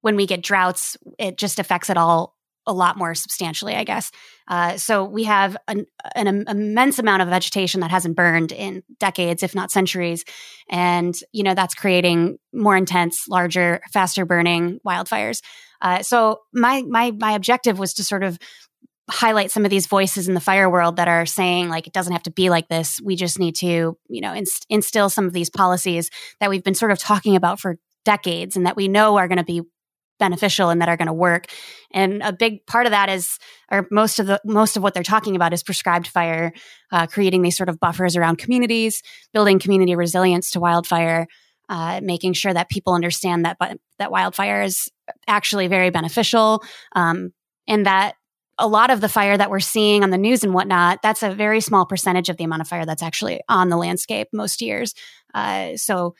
when 0.00 0.14
we 0.14 0.26
get 0.26 0.42
droughts, 0.42 0.96
it 1.18 1.36
just 1.36 1.58
affects 1.58 1.90
it 1.90 1.96
all 1.96 2.36
a 2.66 2.72
lot 2.72 2.98
more 2.98 3.14
substantially, 3.14 3.74
I 3.74 3.82
guess. 3.82 4.12
Uh, 4.46 4.76
so 4.76 5.02
we 5.02 5.24
have 5.24 5.56
an, 5.66 5.86
an, 6.14 6.44
immense 6.46 6.98
amount 6.98 7.22
of 7.22 7.28
vegetation 7.28 7.80
that 7.80 7.90
hasn't 7.90 8.14
burned 8.14 8.52
in 8.52 8.82
decades, 9.00 9.42
if 9.42 9.54
not 9.54 9.70
centuries, 9.70 10.24
and 10.68 11.18
you 11.32 11.42
know 11.42 11.54
that's 11.54 11.74
creating 11.74 12.38
more 12.52 12.76
intense, 12.76 13.26
larger, 13.26 13.80
faster 13.92 14.26
burning 14.26 14.80
wildfires. 14.86 15.40
Uh, 15.80 16.02
so 16.02 16.40
my 16.52 16.82
my 16.82 17.10
my 17.12 17.32
objective 17.32 17.78
was 17.78 17.94
to 17.94 18.04
sort 18.04 18.22
of 18.22 18.38
highlight 19.10 19.50
some 19.50 19.64
of 19.64 19.70
these 19.70 19.86
voices 19.86 20.28
in 20.28 20.34
the 20.34 20.40
fire 20.40 20.68
world 20.68 20.96
that 20.96 21.08
are 21.08 21.24
saying 21.24 21.70
like 21.70 21.86
it 21.86 21.94
doesn't 21.94 22.12
have 22.12 22.22
to 22.22 22.30
be 22.30 22.50
like 22.50 22.68
this 22.68 23.00
we 23.02 23.16
just 23.16 23.38
need 23.38 23.54
to 23.54 23.96
you 24.10 24.20
know 24.20 24.34
inst- 24.34 24.66
instill 24.68 25.08
some 25.08 25.24
of 25.24 25.32
these 25.32 25.48
policies 25.48 26.10
that 26.40 26.50
we've 26.50 26.62
been 26.62 26.74
sort 26.74 26.90
of 26.90 26.98
talking 26.98 27.34
about 27.34 27.58
for 27.58 27.78
decades 28.08 28.56
and 28.56 28.64
that 28.64 28.74
we 28.74 28.88
know 28.88 29.18
are 29.18 29.28
going 29.28 29.44
to 29.44 29.44
be 29.44 29.60
beneficial 30.18 30.70
and 30.70 30.80
that 30.80 30.88
are 30.88 30.96
going 30.96 31.06
to 31.06 31.12
work. 31.28 31.44
And 31.92 32.22
a 32.22 32.32
big 32.32 32.66
part 32.66 32.86
of 32.86 32.92
that 32.92 33.10
is, 33.10 33.38
or 33.70 33.86
most 33.90 34.18
of 34.18 34.26
the 34.26 34.40
most 34.44 34.76
of 34.76 34.82
what 34.82 34.94
they're 34.94 35.02
talking 35.02 35.36
about 35.36 35.52
is 35.52 35.62
prescribed 35.62 36.06
fire, 36.06 36.52
uh, 36.90 37.06
creating 37.06 37.42
these 37.42 37.56
sort 37.56 37.68
of 37.68 37.78
buffers 37.78 38.16
around 38.16 38.38
communities, 38.38 39.02
building 39.34 39.58
community 39.58 39.94
resilience 39.94 40.50
to 40.52 40.60
wildfire, 40.60 41.26
uh, 41.68 42.00
making 42.02 42.32
sure 42.32 42.54
that 42.54 42.70
people 42.70 42.94
understand 42.94 43.44
that 43.44 43.58
that 43.98 44.10
wildfire 44.10 44.62
is 44.62 44.88
actually 45.26 45.68
very 45.68 45.90
beneficial, 45.90 46.62
um, 46.96 47.32
and 47.66 47.84
that 47.84 48.14
a 48.58 48.66
lot 48.66 48.90
of 48.90 49.00
the 49.00 49.08
fire 49.08 49.36
that 49.36 49.50
we're 49.50 49.60
seeing 49.60 50.02
on 50.02 50.10
the 50.10 50.18
news 50.18 50.42
and 50.42 50.52
whatnot, 50.52 50.98
that's 51.02 51.22
a 51.22 51.34
very 51.34 51.60
small 51.60 51.86
percentage 51.86 52.28
of 52.28 52.36
the 52.38 52.44
amount 52.44 52.62
of 52.62 52.68
fire 52.68 52.86
that's 52.86 53.04
actually 53.04 53.40
on 53.48 53.68
the 53.68 53.76
landscape 53.76 54.28
most 54.32 54.60
years. 54.60 54.94
Uh, 55.32 55.76
so 55.76 56.14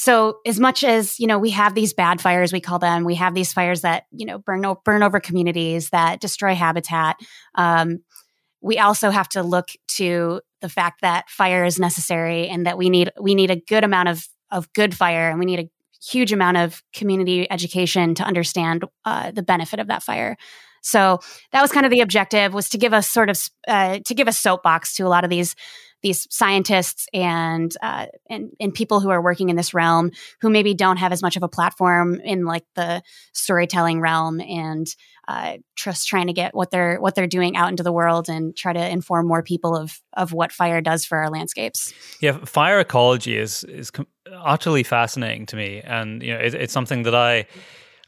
so 0.00 0.38
as 0.46 0.58
much 0.58 0.82
as, 0.82 1.20
you 1.20 1.26
know, 1.26 1.38
we 1.38 1.50
have 1.50 1.74
these 1.74 1.92
bad 1.92 2.22
fires, 2.22 2.54
we 2.54 2.60
call 2.62 2.78
them, 2.78 3.04
we 3.04 3.16
have 3.16 3.34
these 3.34 3.52
fires 3.52 3.82
that, 3.82 4.06
you 4.10 4.24
know, 4.24 4.38
burn, 4.38 4.64
burn 4.82 5.02
over 5.02 5.20
communities, 5.20 5.90
that 5.90 6.22
destroy 6.22 6.54
habitat. 6.54 7.20
Um, 7.54 7.98
we 8.62 8.78
also 8.78 9.10
have 9.10 9.28
to 9.28 9.42
look 9.42 9.68
to 9.98 10.40
the 10.62 10.70
fact 10.70 11.02
that 11.02 11.28
fire 11.28 11.66
is 11.66 11.78
necessary 11.78 12.48
and 12.48 12.64
that 12.64 12.78
we 12.78 12.88
need, 12.88 13.12
we 13.20 13.34
need 13.34 13.50
a 13.50 13.60
good 13.60 13.84
amount 13.84 14.08
of, 14.08 14.26
of 14.50 14.72
good 14.72 14.94
fire 14.94 15.28
and 15.28 15.38
we 15.38 15.44
need 15.44 15.60
a 15.60 15.70
huge 16.02 16.32
amount 16.32 16.56
of 16.56 16.82
community 16.94 17.46
education 17.50 18.14
to 18.14 18.22
understand 18.24 18.86
uh, 19.04 19.32
the 19.32 19.42
benefit 19.42 19.80
of 19.80 19.88
that 19.88 20.02
fire. 20.02 20.38
So 20.80 21.20
that 21.52 21.60
was 21.60 21.72
kind 21.72 21.84
of 21.84 21.90
the 21.90 22.00
objective 22.00 22.54
was 22.54 22.70
to 22.70 22.78
give 22.78 22.94
us 22.94 23.06
sort 23.06 23.28
of 23.28 23.38
uh, 23.68 23.98
to 24.06 24.14
give 24.14 24.28
a 24.28 24.32
soapbox 24.32 24.96
to 24.96 25.02
a 25.02 25.10
lot 25.10 25.24
of 25.24 25.30
these 25.30 25.54
these 26.02 26.26
scientists 26.30 27.06
and, 27.12 27.74
uh, 27.82 28.06
and 28.28 28.50
and 28.58 28.72
people 28.72 29.00
who 29.00 29.10
are 29.10 29.22
working 29.22 29.48
in 29.48 29.56
this 29.56 29.74
realm 29.74 30.10
who 30.40 30.50
maybe 30.50 30.74
don't 30.74 30.96
have 30.96 31.12
as 31.12 31.22
much 31.22 31.36
of 31.36 31.42
a 31.42 31.48
platform 31.48 32.20
in 32.24 32.44
like 32.44 32.64
the 32.74 33.02
storytelling 33.32 34.00
realm 34.00 34.40
and 34.40 34.86
uh, 35.30 35.58
just 35.76 36.08
trying 36.08 36.26
to 36.26 36.32
get 36.32 36.54
what 36.56 36.72
they're 36.72 37.00
what 37.00 37.14
they're 37.14 37.28
doing 37.28 37.56
out 37.56 37.70
into 37.70 37.84
the 37.84 37.92
world 37.92 38.28
and 38.28 38.56
try 38.56 38.72
to 38.72 38.88
inform 38.88 39.28
more 39.28 39.44
people 39.44 39.76
of 39.76 40.00
of 40.14 40.32
what 40.32 40.50
fire 40.50 40.80
does 40.80 41.04
for 41.04 41.18
our 41.18 41.30
landscapes. 41.30 41.92
Yeah, 42.20 42.38
fire 42.44 42.80
ecology 42.80 43.36
is 43.36 43.62
is 43.64 43.92
utterly 44.32 44.82
fascinating 44.82 45.46
to 45.46 45.56
me, 45.56 45.82
and 45.84 46.20
you 46.20 46.34
know 46.34 46.40
it, 46.40 46.54
it's 46.54 46.72
something 46.72 47.04
that 47.04 47.14
I. 47.14 47.46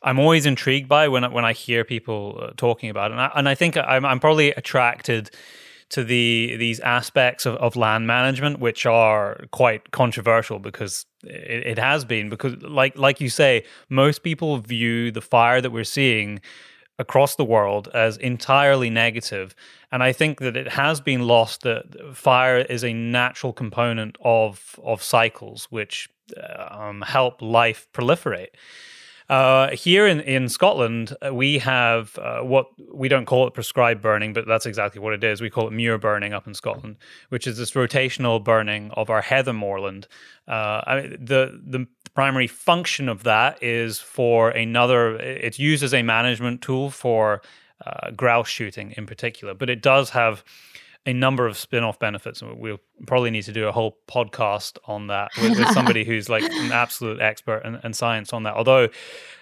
I'm 0.05 0.19
always 0.19 0.47
intrigued 0.47 0.89
by 0.89 1.07
when 1.07 1.31
when 1.33 1.45
I 1.45 1.53
hear 1.53 1.85
people 1.85 2.41
uh, 2.43 2.51
talking 2.57 2.91
about 2.91 3.13
it, 3.13 3.15
and 3.15 3.21
I, 3.21 3.31
and 3.37 3.49
I 3.49 3.55
think 3.55 3.77
I'm, 3.77 4.05
I'm 4.05 4.19
probably 4.19 4.51
attracted 4.51 5.31
to 5.93 6.03
the 6.03 6.57
these 6.57 6.81
aspects 6.81 7.47
of, 7.47 7.55
of 7.57 7.77
land 7.77 8.07
management, 8.07 8.59
which 8.59 8.87
are 8.87 9.45
quite 9.53 9.91
controversial 9.91 10.59
because 10.59 11.07
it, 11.23 11.67
it 11.67 11.79
has 11.79 12.05
been 12.05 12.29
because 12.29 12.61
like 12.63 12.97
like 12.99 13.21
you 13.21 13.29
say, 13.29 13.65
most 13.89 14.23
people 14.23 14.59
view 14.59 15.11
the 15.11 15.21
fire 15.21 15.61
that 15.61 15.71
we're 15.71 15.85
seeing 15.85 16.41
across 16.99 17.37
the 17.37 17.45
world 17.45 17.89
as 17.95 18.17
entirely 18.19 18.89
negative. 18.89 19.55
And 19.91 20.03
I 20.03 20.13
think 20.13 20.41
that 20.41 20.57
it 20.57 20.69
has 20.69 21.01
been 21.01 21.23
lost 21.27 21.63
that 21.63 21.85
fire 22.15 22.59
is 22.59 22.83
a 22.85 22.93
natural 22.93 23.53
component 23.53 24.17
of 24.23 24.81
of 24.83 25.03
cycles 25.03 25.67
which 25.71 26.09
um, 26.71 27.03
help 27.03 27.43
life 27.43 27.87
proliferate. 27.93 28.55
Uh, 29.33 29.75
here 29.75 30.07
in, 30.07 30.21
in 30.21 30.47
Scotland, 30.47 31.17
uh, 31.25 31.33
we 31.33 31.57
have 31.57 32.19
uh, 32.19 32.41
what 32.41 32.67
we 32.93 33.09
don't 33.09 33.25
call 33.25 33.47
it 33.47 33.55
prescribed 33.55 34.03
burning, 34.03 34.35
but 34.35 34.47
that's 34.47 34.67
exactly 34.67 35.01
what 35.01 35.15
it 35.15 35.25
is. 35.25 35.41
We 35.41 35.49
call 35.49 35.67
it 35.69 35.71
muir 35.71 35.97
burning 35.97 36.35
up 36.35 36.47
in 36.47 36.53
Scotland, 36.53 36.97
which 37.31 37.47
is 37.47 37.57
this 37.57 37.71
rotational 37.71 38.45
burning 38.45 38.91
of 38.91 39.09
our 39.09 39.23
heather 39.23 39.55
moorland. 39.55 40.07
Uh, 40.47 40.83
I 40.87 41.01
mean, 41.01 41.25
the 41.25 41.59
the 41.65 41.87
primary 42.15 42.47
function 42.47 43.09
of 43.09 43.23
that 43.23 43.63
is 43.63 43.99
for 44.01 44.51
another. 44.51 45.17
It's 45.17 45.59
used 45.59 45.83
as 45.83 45.95
a 45.95 46.03
management 46.03 46.61
tool 46.61 46.91
for 46.91 47.41
uh, 47.87 48.11
grouse 48.11 48.49
shooting 48.49 48.93
in 48.99 49.07
particular, 49.07 49.55
but 49.55 49.71
it 49.71 49.81
does 49.81 50.11
have 50.11 50.45
a 51.05 51.13
number 51.13 51.47
of 51.47 51.57
spin-off 51.57 51.99
benefits 51.99 52.43
and 52.43 52.59
we'll 52.59 52.79
probably 53.07 53.31
need 53.31 53.43
to 53.43 53.53
do 53.53 53.67
a 53.67 53.73
whole 53.73 53.99
podcast 54.07 54.79
on 54.85 55.09
that 55.09 55.31
with, 55.41 55.59
with 55.59 55.69
somebody 55.71 56.05
who's 56.09 56.29
like 56.29 56.45
an 56.45 56.71
absolute 56.71 57.21
expert 57.21 57.63
in, 57.65 57.75
in, 57.83 57.93
science 57.93 58.33
on 58.33 58.45
that 58.45 58.55
although 58.55 58.89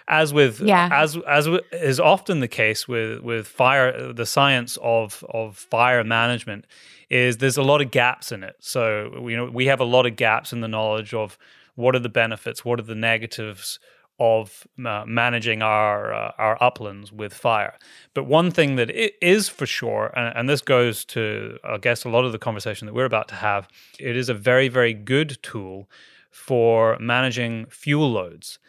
as 0.07 0.33
with 0.33 0.59
yeah. 0.59 0.89
as 0.91 1.17
as 1.27 1.47
is 1.71 1.99
often 1.99 2.39
the 2.39 2.47
case 2.47 2.87
with 2.87 3.19
with 3.21 3.47
fire 3.47 4.11
the 4.11 4.25
science 4.25 4.77
of 4.81 5.23
of 5.29 5.55
fire 5.55 6.03
management 6.03 6.65
is 7.09 7.37
there's 7.37 7.57
a 7.57 7.63
lot 7.63 7.81
of 7.81 7.91
gaps 7.91 8.31
in 8.31 8.43
it 8.43 8.55
so 8.59 9.27
you 9.27 9.37
know 9.37 9.45
we 9.45 9.67
have 9.67 9.79
a 9.79 9.85
lot 9.85 10.07
of 10.07 10.15
gaps 10.15 10.51
in 10.51 10.61
the 10.61 10.67
knowledge 10.67 11.13
of 11.13 11.37
what 11.75 11.95
are 11.95 11.99
the 11.99 12.09
benefits 12.09 12.65
what 12.65 12.79
are 12.79 12.83
the 12.83 12.95
negatives 12.95 13.79
of 14.21 14.67
uh, 14.85 15.03
managing 15.07 15.63
our 15.63 16.13
uh, 16.13 16.31
our 16.37 16.55
uplands 16.61 17.11
with 17.11 17.33
fire. 17.33 17.73
But 18.13 18.25
one 18.25 18.51
thing 18.51 18.75
that 18.75 18.91
it 18.91 19.15
is 19.19 19.49
for 19.49 19.65
sure, 19.65 20.13
and, 20.15 20.37
and, 20.37 20.47
this 20.47 20.61
goes 20.61 21.03
to 21.05 21.57
I 21.63 21.77
guess 21.79 22.05
a 22.05 22.09
lot 22.09 22.23
of 22.23 22.31
the 22.31 22.37
conversation 22.37 22.85
that 22.85 22.93
we're 22.93 23.05
about 23.05 23.27
to 23.29 23.35
have, 23.35 23.67
it 23.99 24.15
is 24.15 24.29
a 24.29 24.35
very 24.35 24.67
very 24.67 24.93
good 24.93 25.39
tool 25.41 25.89
for 26.29 26.97
managing 26.99 27.65
fuel 27.65 28.11
loads, 28.11 28.59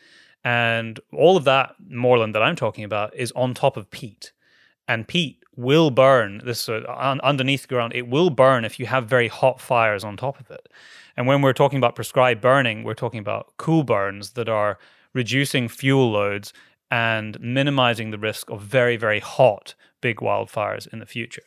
and 0.43 0.99
all 1.13 1.37
of 1.37 1.45
that 1.45 1.75
moorland 1.87 2.35
that 2.35 2.43
I'm 2.43 2.57
talking 2.57 2.85
about 2.85 3.15
is 3.15 3.31
on 3.33 3.53
top 3.53 3.77
of 3.77 3.91
peat, 3.91 4.33
and 4.89 5.07
peat 5.07 5.39
will 5.55 5.91
burn 5.91 6.41
this 6.47 6.67
uh, 6.67 6.81
un- 6.89 7.21
underneath 7.21 7.63
the 7.63 7.69
ground. 7.69 7.93
It 7.95 8.09
will 8.09 8.31
burn 8.31 8.65
if 8.65 8.81
you 8.81 8.87
have 8.87 9.05
very 9.07 9.29
hot 9.29 9.61
fires 9.61 10.03
on 10.03 10.17
top 10.17 10.41
of 10.41 10.51
it. 10.51 10.67
And 11.15 11.27
when 11.27 11.43
we're 11.43 11.53
talking 11.53 11.77
about 11.77 11.95
prescribed 11.95 12.41
burning, 12.41 12.85
we're 12.85 12.95
talking 12.95 13.21
about 13.21 13.53
cool 13.59 13.85
burns 13.85 14.31
that 14.31 14.49
are 14.49 14.79
reducing 15.15 15.69
fuel 15.69 16.11
loads 16.11 16.53
and 16.91 17.41
minimizing 17.41 18.11
the 18.11 18.19
risk 18.19 18.51
of 18.51 18.63
very, 18.63 18.97
very 18.97 19.21
hot 19.21 19.75
big 20.01 20.17
wildfires 20.17 20.87
in 20.93 20.99
the 20.99 21.07
future. 21.07 21.45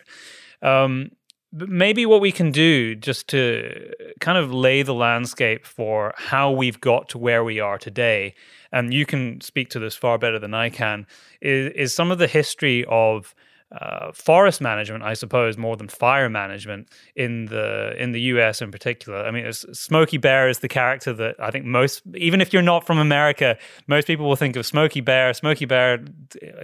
Um, 0.61 1.11
but 1.53 1.69
maybe 1.69 2.05
what 2.05 2.19
we 2.19 2.31
can 2.31 2.51
do 2.51 2.95
just 2.95 3.29
to 3.29 3.93
kind 4.19 4.37
of 4.37 4.51
lay 4.51 4.81
the 4.81 4.93
landscape 4.93 5.65
for 5.65 6.13
how 6.17 6.51
we've 6.51 6.81
got 6.81 7.07
to 7.09 7.17
where 7.17 7.43
we 7.43 7.59
are 7.59 7.77
today, 7.77 8.35
and 8.71 8.93
you 8.93 9.05
can 9.05 9.39
speak 9.39 9.69
to 9.69 9.79
this 9.79 9.95
far 9.95 10.17
better 10.17 10.39
than 10.39 10.53
I 10.53 10.69
can, 10.69 11.07
is, 11.41 11.71
is 11.73 11.93
some 11.93 12.11
of 12.11 12.17
the 12.17 12.27
history 12.27 12.83
of 12.89 13.33
uh, 13.71 14.11
forest 14.11 14.61
management, 14.61 15.03
I 15.03 15.15
suppose, 15.15 15.57
more 15.57 15.75
than 15.75 15.87
fire 15.87 16.29
management 16.29 16.89
in 17.15 17.45
the 17.45 17.95
in 17.97 18.11
the 18.11 18.21
U.S. 18.21 18.61
in 18.61 18.71
particular. 18.71 19.25
I 19.25 19.31
mean, 19.31 19.51
Smokey 19.51 20.17
Bear 20.17 20.47
is 20.47 20.59
the 20.59 20.67
character 20.67 21.13
that 21.13 21.35
I 21.39 21.49
think 21.49 21.65
most, 21.65 22.03
even 22.15 22.41
if 22.41 22.53
you're 22.53 22.61
not 22.61 22.85
from 22.85 22.99
America, 22.99 23.57
most 23.87 24.05
people 24.05 24.27
will 24.27 24.35
think 24.35 24.55
of 24.55 24.65
Smokey 24.65 25.01
Bear. 25.01 25.33
Smokey 25.33 25.65
Bear 25.65 25.99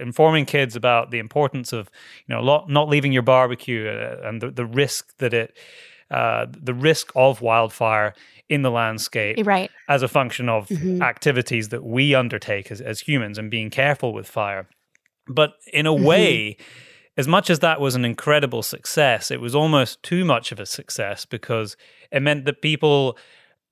informing 0.00 0.46
kids 0.46 0.76
about 0.76 1.10
the 1.10 1.18
importance 1.18 1.72
of 1.72 1.90
you 2.26 2.34
know 2.34 2.64
not 2.68 2.88
leaving 2.88 3.12
your 3.12 3.22
barbecue 3.22 3.88
uh, 3.88 4.28
and 4.28 4.40
the, 4.40 4.50
the 4.50 4.66
risk 4.66 5.16
that 5.18 5.34
it. 5.34 5.56
Uh, 6.10 6.44
the 6.50 6.74
risk 6.74 7.10
of 7.16 7.40
wildfire 7.40 8.12
in 8.50 8.60
the 8.60 8.70
landscape 8.70 9.38
right. 9.46 9.70
as 9.88 10.02
a 10.02 10.08
function 10.08 10.46
of 10.46 10.68
mm-hmm. 10.68 11.00
activities 11.00 11.70
that 11.70 11.82
we 11.82 12.14
undertake 12.14 12.70
as, 12.70 12.82
as 12.82 13.00
humans 13.00 13.38
and 13.38 13.50
being 13.50 13.70
careful 13.70 14.12
with 14.12 14.28
fire. 14.28 14.68
But 15.26 15.54
in 15.72 15.86
a 15.86 15.90
mm-hmm. 15.90 16.04
way, 16.04 16.56
as 17.16 17.28
much 17.28 17.50
as 17.50 17.58
that 17.58 17.80
was 17.80 17.94
an 17.94 18.04
incredible 18.04 18.62
success, 18.62 19.30
it 19.30 19.40
was 19.40 19.54
almost 19.54 20.02
too 20.02 20.24
much 20.24 20.52
of 20.52 20.60
a 20.60 20.66
success 20.66 21.24
because 21.26 21.76
it 22.10 22.20
meant 22.20 22.44
that 22.46 22.62
people 22.62 23.18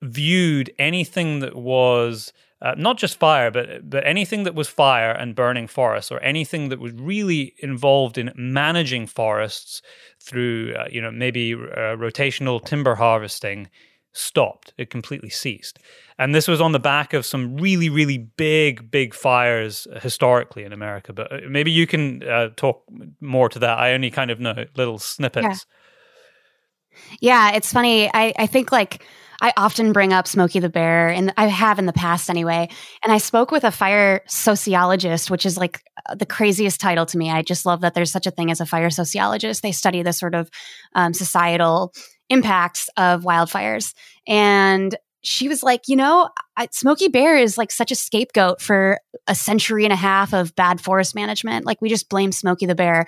viewed 0.01 0.71
anything 0.77 1.39
that 1.39 1.55
was 1.55 2.33
uh, 2.61 2.75
not 2.77 2.97
just 2.97 3.17
fire, 3.17 3.49
but 3.49 3.89
but 3.89 4.05
anything 4.05 4.43
that 4.43 4.53
was 4.53 4.67
fire 4.67 5.11
and 5.11 5.33
burning 5.33 5.67
forests, 5.67 6.11
or 6.11 6.19
anything 6.19 6.69
that 6.69 6.79
was 6.79 6.93
really 6.93 7.55
involved 7.59 8.19
in 8.19 8.31
managing 8.35 9.07
forests 9.07 9.81
through, 10.19 10.75
uh, 10.77 10.85
you 10.91 11.01
know, 11.01 11.09
maybe 11.09 11.53
uh, 11.53 11.97
rotational 11.97 12.63
timber 12.63 12.93
harvesting, 12.93 13.67
stopped. 14.13 14.73
It 14.77 14.89
completely 14.89 15.29
ceased. 15.29 15.79
And 16.17 16.35
this 16.35 16.47
was 16.47 16.61
on 16.61 16.71
the 16.71 16.79
back 16.79 17.13
of 17.13 17.25
some 17.25 17.57
really, 17.57 17.89
really 17.89 18.17
big, 18.17 18.91
big 18.91 19.13
fires 19.13 19.87
historically 20.01 20.63
in 20.63 20.73
America. 20.73 21.13
But 21.13 21.31
uh, 21.31 21.37
maybe 21.49 21.71
you 21.71 21.87
can 21.87 22.23
uh, 22.23 22.49
talk 22.55 22.83
more 23.19 23.49
to 23.49 23.59
that. 23.59 23.77
I 23.77 23.93
only 23.93 24.11
kind 24.11 24.31
of 24.31 24.39
know 24.39 24.65
little 24.75 24.99
snippets. 24.99 25.65
Yeah, 27.21 27.49
yeah 27.49 27.55
it's 27.55 27.71
funny. 27.71 28.09
I, 28.13 28.33
I 28.37 28.47
think 28.47 28.71
like 28.71 29.03
I 29.41 29.51
often 29.57 29.91
bring 29.91 30.13
up 30.13 30.27
Smokey 30.27 30.59
the 30.59 30.69
Bear, 30.69 31.09
and 31.09 31.33
I 31.35 31.47
have 31.47 31.79
in 31.79 31.87
the 31.87 31.93
past 31.93 32.29
anyway. 32.29 32.69
And 33.03 33.11
I 33.11 33.17
spoke 33.17 33.49
with 33.49 33.63
a 33.63 33.71
fire 33.71 34.21
sociologist, 34.27 35.31
which 35.31 35.47
is 35.47 35.57
like 35.57 35.81
uh, 36.07 36.13
the 36.13 36.27
craziest 36.27 36.79
title 36.79 37.07
to 37.07 37.17
me. 37.17 37.31
I 37.31 37.41
just 37.41 37.65
love 37.65 37.81
that 37.81 37.95
there's 37.95 38.11
such 38.11 38.27
a 38.27 38.31
thing 38.31 38.51
as 38.51 38.61
a 38.61 38.67
fire 38.67 38.91
sociologist. 38.91 39.63
They 39.63 39.71
study 39.71 40.03
the 40.03 40.13
sort 40.13 40.35
of 40.35 40.51
um, 40.93 41.15
societal 41.15 41.91
impacts 42.31 42.89
of 42.95 43.23
wildfires. 43.23 43.93
And 44.25 44.95
she 45.21 45.47
was 45.47 45.61
like, 45.61 45.87
you 45.87 45.95
know, 45.95 46.29
I, 46.57 46.67
Smokey 46.71 47.09
Bear 47.09 47.37
is 47.37 47.57
like 47.57 47.71
such 47.71 47.91
a 47.91 47.95
scapegoat 47.95 48.61
for 48.61 48.99
a 49.27 49.35
century 49.35 49.83
and 49.83 49.93
a 49.93 49.97
half 49.97 50.33
of 50.33 50.55
bad 50.55 50.81
forest 50.81 51.13
management. 51.13 51.65
Like 51.65 51.81
we 51.81 51.89
just 51.89 52.09
blame 52.09 52.31
Smokey 52.31 52.65
the 52.65 52.73
Bear, 52.73 53.05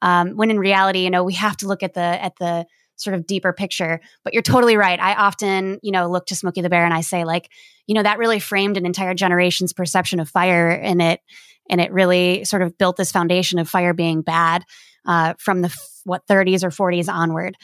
um, 0.00 0.36
when 0.36 0.50
in 0.50 0.58
reality, 0.58 1.00
you 1.00 1.10
know, 1.10 1.24
we 1.24 1.34
have 1.34 1.56
to 1.58 1.66
look 1.66 1.82
at 1.82 1.92
the 1.92 2.00
at 2.00 2.32
the 2.38 2.64
sort 2.96 3.14
of 3.14 3.26
deeper 3.26 3.52
picture. 3.52 4.00
But 4.24 4.32
you're 4.32 4.42
totally 4.42 4.76
right. 4.76 5.00
I 5.00 5.14
often, 5.14 5.78
you 5.82 5.92
know, 5.92 6.08
look 6.08 6.26
to 6.26 6.36
Smokey 6.36 6.62
the 6.62 6.70
Bear 6.70 6.84
and 6.84 6.94
I 6.94 7.00
say, 7.00 7.24
like, 7.24 7.50
you 7.86 7.94
know, 7.94 8.02
that 8.02 8.18
really 8.18 8.38
framed 8.38 8.76
an 8.76 8.86
entire 8.86 9.14
generation's 9.14 9.72
perception 9.72 10.20
of 10.20 10.28
fire, 10.28 10.70
and 10.70 11.02
it 11.02 11.20
and 11.68 11.80
it 11.80 11.92
really 11.92 12.44
sort 12.44 12.62
of 12.62 12.78
built 12.78 12.96
this 12.96 13.12
foundation 13.12 13.58
of 13.58 13.68
fire 13.68 13.92
being 13.92 14.22
bad 14.22 14.64
uh, 15.06 15.34
from 15.38 15.60
the 15.60 15.76
what 16.04 16.26
30s 16.26 16.64
or 16.64 16.70
40s 16.70 17.12
onward. 17.12 17.56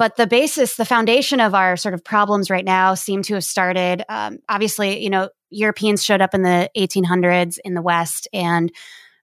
But 0.00 0.16
the 0.16 0.26
basis, 0.26 0.76
the 0.76 0.86
foundation 0.86 1.40
of 1.40 1.54
our 1.54 1.76
sort 1.76 1.92
of 1.92 2.02
problems 2.02 2.48
right 2.48 2.64
now 2.64 2.94
seem 2.94 3.20
to 3.24 3.34
have 3.34 3.44
started. 3.44 4.02
Um, 4.08 4.38
obviously, 4.48 5.04
you 5.04 5.10
know, 5.10 5.28
Europeans 5.50 6.02
showed 6.02 6.22
up 6.22 6.32
in 6.32 6.40
the 6.40 6.70
1800s 6.74 7.58
in 7.62 7.74
the 7.74 7.82
West 7.82 8.26
and 8.32 8.72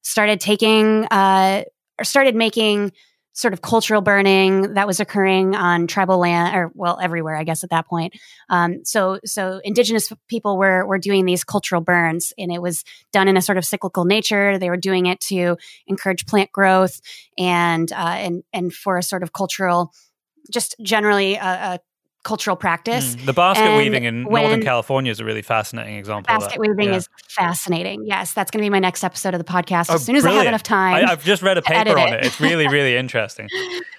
started 0.04 0.40
taking, 0.40 1.06
uh, 1.06 1.63
or 2.00 2.04
started 2.04 2.36
making 2.36 2.92
sort 3.34 3.54
of 3.54 3.63
cultural 3.63 4.02
burning 4.02 4.76
that 4.76 4.86
was 4.86 5.00
occurring 5.00 5.56
on 5.56 5.88
tribal 5.88 6.20
land, 6.20 6.56
or 6.56 6.72
well, 6.76 7.00
everywhere, 7.02 7.36
I 7.36 7.44
guess, 7.44 7.63
at 7.63 7.72
that 7.72 7.88
point. 7.88 8.16
Um, 8.50 8.86
so, 8.86 9.20
so 9.26 9.60
indigenous 9.63 10.13
people 10.28 10.60
were 10.60 10.86
were 10.86 11.00
doing 11.00 11.26
these 11.26 11.44
cultural 11.44 11.82
burns, 11.82 12.34
and 12.38 12.52
it 12.52 12.62
was 12.62 12.84
done 13.12 13.28
in 13.28 13.36
a 13.36 13.42
sort 13.42 13.58
of 13.58 13.66
cyclical 13.66 14.06
nature. 14.06 14.60
They 14.60 14.70
were 14.70 14.78
doing 14.78 15.08
it 15.08 15.22
to 15.22 15.58
encourage 15.88 16.28
plant 16.28 16.52
growth 16.52 17.00
and 17.36 17.92
uh, 17.92 18.16
and 18.18 18.44
and 18.54 18.72
for 18.72 19.00
a 19.00 19.04
sort 19.04 19.24
of 19.24 19.34
cultural 19.34 19.92
just 20.47 20.75
generally 20.81 21.36
a, 21.36 21.45
a 21.45 21.79
cultural 22.23 22.57
practice. 22.57 23.15
Mm. 23.15 23.25
The 23.25 23.33
basket 23.33 23.63
and 23.63 23.77
weaving 23.77 24.03
in 24.03 24.23
Northern 24.23 24.62
California 24.62 25.12
is 25.12 25.19
a 25.19 25.25
really 25.25 25.41
fascinating 25.41 25.95
example. 25.95 26.38
Basket 26.38 26.60
weaving 26.60 26.89
yeah. 26.89 26.97
is 26.97 27.10
fascinating. 27.29 28.05
Yes, 28.05 28.33
that's 28.33 28.51
going 28.51 28.62
to 28.62 28.65
be 28.65 28.69
my 28.69 28.79
next 28.79 29.03
episode 29.03 29.33
of 29.33 29.39
the 29.39 29.45
podcast. 29.45 29.88
Oh, 29.89 29.95
as 29.95 30.05
soon 30.05 30.17
as 30.17 30.23
brilliant. 30.23 30.41
I 30.41 30.43
have 30.43 30.51
enough 30.51 30.63
time, 30.63 30.95
I, 30.95 31.10
have 31.10 31.23
just 31.23 31.41
read 31.41 31.57
a 31.57 31.62
paper 31.62 31.97
on 31.97 32.13
it. 32.13 32.13
it. 32.15 32.25
It's 32.25 32.41
really, 32.41 32.67
really 32.67 32.97
interesting. 32.97 33.47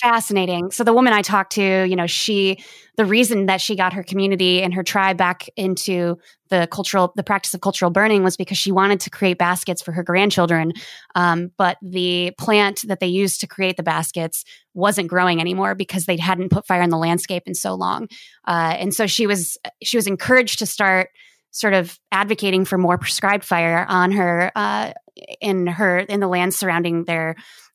fascinating. 0.00 0.70
So 0.70 0.84
the 0.84 0.92
woman 0.92 1.12
I 1.12 1.22
talked 1.22 1.52
to, 1.52 1.84
you 1.86 1.96
know, 1.96 2.06
she 2.06 2.62
the 2.96 3.04
reason 3.04 3.46
that 3.46 3.60
she 3.60 3.76
got 3.76 3.92
her 3.92 4.02
community 4.02 4.62
and 4.62 4.72
her 4.74 4.82
tribe 4.82 5.16
back 5.16 5.48
into 5.56 6.18
the 6.48 6.68
cultural 6.70 7.12
the 7.16 7.22
practice 7.22 7.54
of 7.54 7.60
cultural 7.60 7.90
burning 7.90 8.22
was 8.22 8.36
because 8.36 8.58
she 8.58 8.72
wanted 8.72 9.00
to 9.00 9.10
create 9.10 9.38
baskets 9.38 9.82
for 9.82 9.92
her 9.92 10.02
grandchildren. 10.02 10.72
Um, 11.14 11.50
but 11.56 11.78
the 11.82 12.32
plant 12.38 12.84
that 12.88 13.00
they 13.00 13.06
used 13.06 13.40
to 13.40 13.46
create 13.46 13.76
the 13.76 13.82
baskets 13.82 14.44
wasn't 14.74 15.08
growing 15.08 15.40
anymore 15.40 15.74
because 15.74 16.06
they 16.06 16.16
hadn't 16.16 16.50
put 16.50 16.66
fire 16.66 16.82
in 16.82 16.90
the 16.90 16.98
landscape 16.98 17.44
in 17.46 17.54
so 17.54 17.74
long. 17.74 18.08
Uh, 18.46 18.76
and 18.78 18.94
so 18.94 19.06
she 19.06 19.26
was 19.26 19.58
she 19.82 19.96
was 19.96 20.06
encouraged 20.06 20.58
to 20.60 20.66
start 20.66 21.10
sort 21.50 21.72
of 21.72 21.98
advocating 22.12 22.64
for 22.66 22.76
more 22.76 22.98
prescribed 22.98 23.44
fire 23.44 23.86
on 23.88 24.12
her 24.12 24.52
uh, 24.54 24.92
in 25.40 25.66
her 25.66 25.98
in 25.98 26.20
the 26.20 26.28
land 26.28 26.52
surrounding 26.52 27.04
their 27.04 27.34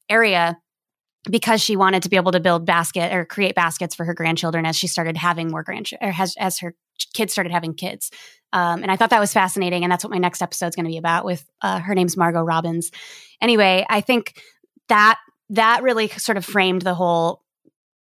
area 0.10 0.57
because 1.29 1.62
she 1.62 1.75
wanted 1.75 2.03
to 2.03 2.10
be 2.10 2.15
able 2.15 2.31
to 2.31 2.39
build 2.39 2.65
basket 2.65 3.13
or 3.13 3.25
create 3.25 3.53
baskets 3.53 3.93
for 3.93 4.05
her 4.05 4.13
grandchildren 4.13 4.65
as 4.65 4.75
she 4.75 4.88
started 4.88 5.17
having 5.17 5.51
more 5.51 5.63
grandchildren 5.63 6.10
or 6.10 6.12
has, 6.12 6.36
as 6.39 6.60
her 6.60 6.75
kids 7.13 7.31
started 7.31 7.51
having 7.51 7.75
kids. 7.75 8.10
Um, 8.53 8.81
and 8.81 8.91
I 8.91 8.95
thought 8.95 9.12
that 9.12 9.19
was 9.19 9.31
fascinating. 9.31 9.84
And 9.84 9.91
that's 9.91 10.03
what 10.03 10.12
my 10.12 10.17
next 10.17 10.41
episode 10.41 10.67
is 10.67 10.75
going 10.75 10.86
to 10.86 10.91
be 10.91 10.97
about 10.97 11.23
with, 11.23 11.45
uh, 11.62 11.79
her 11.79 11.93
name's 11.93 12.17
Margo 12.17 12.41
Robbins. 12.41 12.91
Anyway, 13.39 13.86
I 13.88 14.01
think 14.01 14.41
that, 14.88 15.19
that 15.51 15.84
really 15.84 16.07
sort 16.07 16.38
of 16.38 16.45
framed 16.45 16.81
the 16.81 16.95
whole, 16.95 17.43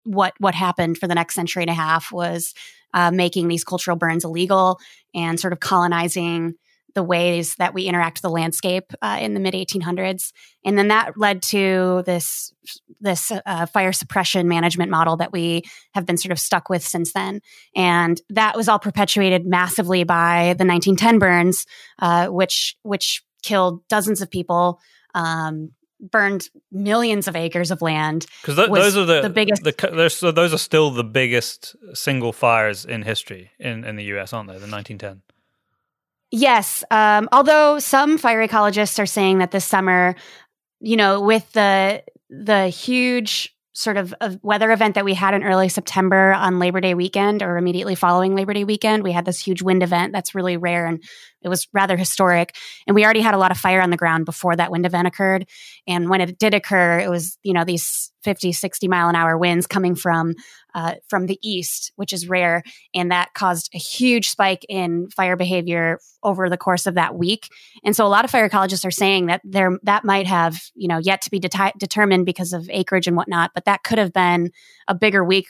what, 0.05 0.34
what 0.39 0.55
happened 0.55 0.97
for 0.97 1.08
the 1.08 1.15
next 1.15 1.36
century 1.36 1.63
and 1.63 1.69
a 1.69 1.73
half 1.73 2.12
was, 2.12 2.53
uh, 2.93 3.12
making 3.12 3.47
these 3.47 3.63
cultural 3.63 3.97
burns 3.97 4.23
illegal 4.23 4.79
and 5.13 5.39
sort 5.39 5.53
of 5.53 5.60
colonizing 5.60 6.55
the 6.95 7.04
ways 7.04 7.56
that 7.56 7.73
we 7.73 7.84
interact 7.84 8.17
with 8.17 8.21
the 8.23 8.30
landscape 8.30 8.91
uh, 9.02 9.17
in 9.19 9.34
the 9.34 9.39
mid 9.39 9.54
1800s, 9.54 10.32
and 10.65 10.78
then 10.78 10.89
that 10.89 11.17
led 11.17 11.41
to 11.43 12.04
this 12.06 12.54
this 12.99 13.32
uh, 13.45 13.65
fire 13.67 13.93
suppression 13.93 14.47
management 14.47 14.91
model 14.91 15.17
that 15.17 15.32
we 15.32 15.63
have 15.93 16.06
been 16.06 16.17
sort 16.17 16.32
of 16.32 16.39
stuck 16.39 16.69
with 16.69 16.84
since 16.84 17.13
then, 17.13 17.41
and 17.75 18.21
that 18.30 18.56
was 18.56 18.67
all 18.67 18.80
perpetuated 18.80 19.45
massively 19.45 20.04
by 20.04 20.56
the 20.58 20.65
1910 20.65 21.19
burns, 21.19 21.65
uh, 21.99 22.28
which 22.28 22.78
which 22.84 23.23
killed 23.41 23.88
dozens 23.88 24.21
of 24.21 24.30
people. 24.30 24.80
Um, 25.13 25.71
burned 25.99 26.49
millions 26.71 27.28
of 27.28 27.36
acres 27.36 27.71
of 27.71 27.82
land. 27.82 28.25
Because 28.41 28.56
th- 28.56 28.69
those 28.69 28.95
are 28.95 29.06
the, 29.06 29.21
the 29.21 29.30
biggest. 29.30 29.63
The, 29.63 30.10
so 30.10 30.32
those 30.32 30.54
are 30.54 30.58
still 30.58 30.91
the 30.91 31.04
biggest 31.04 31.75
single 31.93 32.32
fires 32.32 32.86
in 32.86 33.02
history 33.02 33.52
in, 33.60 33.84
in 33.84 33.95
the 33.95 34.06
U.S., 34.06 34.34
aren't 34.34 34.47
they? 34.47 34.54
The 34.54 34.71
1910. 34.71 35.21
Yes. 36.32 36.84
Um, 36.92 37.28
although 37.32 37.80
some 37.80 38.18
fire 38.18 38.46
ecologists 38.48 39.00
are 39.00 39.06
saying 39.06 39.39
that 39.39 39.52
this 39.52 39.65
summer, 39.65 40.15
you 40.80 40.96
know, 40.96 41.22
with 41.22 41.52
the 41.54 42.04
the 42.30 42.68
huge 42.68 43.56
sort 43.80 43.96
of 43.98 44.13
weather 44.42 44.72
event 44.72 44.96
that 44.96 45.06
we 45.06 45.13
had 45.13 45.34
in 45.34 45.44
early 45.44 45.70
September 45.70 46.34
on 46.34 46.60
Labor 46.60 46.82
Day 46.82 46.94
weekend 46.96 47.42
or 47.42 47.58
immediately 47.58 47.96
following 47.96 48.36
Labor 48.36 48.54
Day 48.54 48.65
weekend. 48.65 49.04
We 49.04 49.13
had 49.13 49.24
this 49.24 49.39
huge 49.39 49.62
wind 49.62 49.84
event 49.84 50.12
that's 50.12 50.36
really 50.36 50.58
rare 50.58 50.86
and 50.86 51.02
it 51.42 51.48
was 51.48 51.65
rather 51.72 51.96
historic. 51.96 52.56
And 52.88 52.96
we 52.96 53.06
already 53.06 53.22
had 53.22 53.36
a 53.36 53.38
lot 53.38 53.52
of 53.52 53.58
fire 53.58 53.82
on 53.82 53.89
the 53.89 53.96
ground 53.96 54.26
before 54.26 54.56
that 54.58 54.70
wind 54.70 54.86
event 54.86 55.08
occurred. 55.08 55.48
And 55.88 56.10
when 56.10 56.20
it 56.20 56.38
did 56.38 56.54
occur, 56.54 57.00
it 57.00 57.10
was, 57.10 57.38
you 57.42 57.54
know, 57.54 57.63
these 57.63 58.12
50, 58.24 58.52
60 58.52 58.88
mile 58.89 59.08
an 59.08 59.15
hour 59.15 59.38
winds 59.38 59.65
coming 59.65 59.96
from 59.96 60.34
uh, 60.73 60.95
from 61.08 61.25
the 61.25 61.39
east, 61.41 61.91
which 61.95 62.13
is 62.13 62.27
rare, 62.27 62.63
and 62.93 63.12
that 63.12 63.34
caused 63.34 63.69
a 63.73 63.77
huge 63.77 64.29
spike 64.29 64.65
in 64.69 65.10
fire 65.10 65.36
behavior 65.36 65.99
over 66.23 66.49
the 66.49 66.58
course 66.58 66.86
of 66.86 66.95
that 66.95 67.15
week. 67.15 67.49
And 67.84 67.95
so, 67.95 68.05
a 68.05 68.10
lot 68.10 68.25
of 68.25 68.32
fire 68.32 68.47
ecologists 68.47 68.86
are 68.86 68.91
saying 68.91 69.27
that 69.27 69.41
there 69.43 69.77
that 69.84 70.05
might 70.05 70.27
have 70.27 70.60
you 70.75 70.88
know 70.88 70.97
yet 70.97 71.21
to 71.23 71.32
be 71.32 71.39
de- 71.39 71.73
determined 71.77 72.25
because 72.25 72.53
of 72.53 72.69
acreage 72.69 73.08
and 73.08 73.17
whatnot, 73.17 73.51
but 73.53 73.65
that 73.65 73.84
could 73.84 73.97
have 73.97 74.13
been 74.13 74.51
a 74.88 74.95
bigger 74.95 75.23
week 75.23 75.47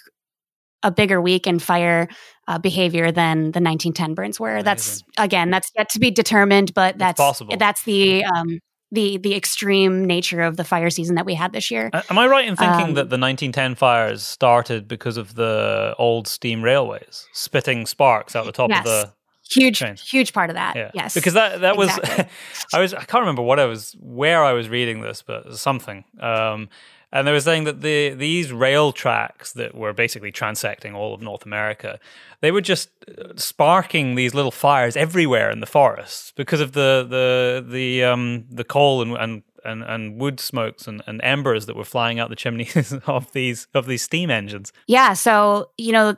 a 0.84 0.92
bigger 0.92 1.22
week 1.22 1.46
in 1.46 1.60
fire 1.60 2.08
uh, 2.48 2.58
behavior 2.58 3.12
than 3.12 3.52
the 3.52 3.60
1910 3.60 4.14
burns 4.14 4.40
were. 4.40 4.50
Amazing. 4.50 4.66
That's 4.66 5.04
again, 5.18 5.50
that's 5.50 5.72
yet 5.78 5.90
to 5.90 6.00
be 6.00 6.12
determined, 6.12 6.74
but 6.74 6.98
that's 6.98 7.20
possible. 7.20 7.56
That's 7.58 7.84
the 7.84 8.24
um, 8.26 8.60
the 8.92 9.18
the 9.18 9.36
extreme 9.36 10.06
nature 10.06 10.42
of 10.42 10.58
the 10.58 10.64
fire 10.64 10.90
season 10.90 11.16
that 11.16 11.26
we 11.26 11.36
had 11.36 11.54
this 11.54 11.70
year. 11.70 11.90
Am 11.94 12.18
I 12.18 12.28
right 12.28 12.48
in 12.48 12.56
thinking 12.56 12.88
um, 12.88 12.94
that 12.96 13.10
the 13.10 13.18
1910 13.18 13.76
fires 13.76 14.24
started 14.24 14.88
because 14.88 15.18
of 15.18 15.36
the 15.36 15.96
old 15.98 16.28
steam 16.28 16.64
railways 16.64 17.28
spitting 17.34 17.86
sparks 17.86 18.36
out 18.36 18.46
the 18.46 18.52
top 18.52 18.70
yes. 18.70 18.80
of 18.80 18.86
the 18.86 19.14
huge 19.50 19.84
huge 20.10 20.34
part 20.34 20.50
of 20.50 20.56
that? 20.56 20.76
Yeah. 20.76 20.92
Yes, 20.94 21.14
because 21.14 21.34
that 21.34 21.62
that 21.62 21.78
exactly. 21.78 22.24
was 22.24 22.26
I 22.74 22.80
was 22.80 22.94
I 22.94 23.04
can't 23.04 23.22
remember 23.22 23.42
what 23.42 23.60
I 23.60 23.66
was 23.66 23.96
where 24.00 24.44
I 24.44 24.54
was 24.54 24.70
reading 24.70 25.02
this, 25.02 25.22
but 25.22 25.58
something. 25.58 26.04
Um, 26.20 26.70
and 27.12 27.28
they 27.28 27.32
were 27.32 27.40
saying 27.40 27.64
that 27.64 27.82
the 27.82 28.10
these 28.12 28.52
rail 28.52 28.92
tracks 28.92 29.54
that 29.54 29.76
were 29.76 29.94
basically 29.94 30.32
transecting 30.32 30.94
all 30.94 31.14
of 31.14 31.22
North 31.22 31.46
America, 31.46 32.00
they 32.42 32.52
were 32.52 32.62
just 32.62 32.90
uh, 33.08 33.34
sparking 33.36 34.16
these 34.16 34.34
little 34.34 34.52
fires 34.52 34.96
everywhere 34.96 35.50
in 35.50 35.60
the 35.60 35.66
forests 35.66 36.34
because 36.36 36.62
of 36.62 36.74
the 36.74 37.06
the 37.10 37.66
the 37.68 38.04
um 38.04 38.46
the 38.50 38.64
coal 38.64 39.02
and 39.02 39.16
and 39.18 39.44
and, 39.66 39.84
and 39.84 40.20
wood 40.22 40.40
smokes 40.40 40.88
and, 40.88 41.02
and 41.06 41.20
embers 41.22 41.66
that 41.66 41.76
were 41.76 41.84
flying 41.84 42.20
out 42.20 42.30
the 42.30 42.36
chimneys 42.36 42.94
of 43.08 43.32
these 43.34 43.68
of 43.74 43.88
these 43.88 44.04
steam 44.04 44.30
engines. 44.30 44.72
Yeah, 44.88 45.14
so 45.14 45.72
you 45.78 45.92
know, 45.92 46.16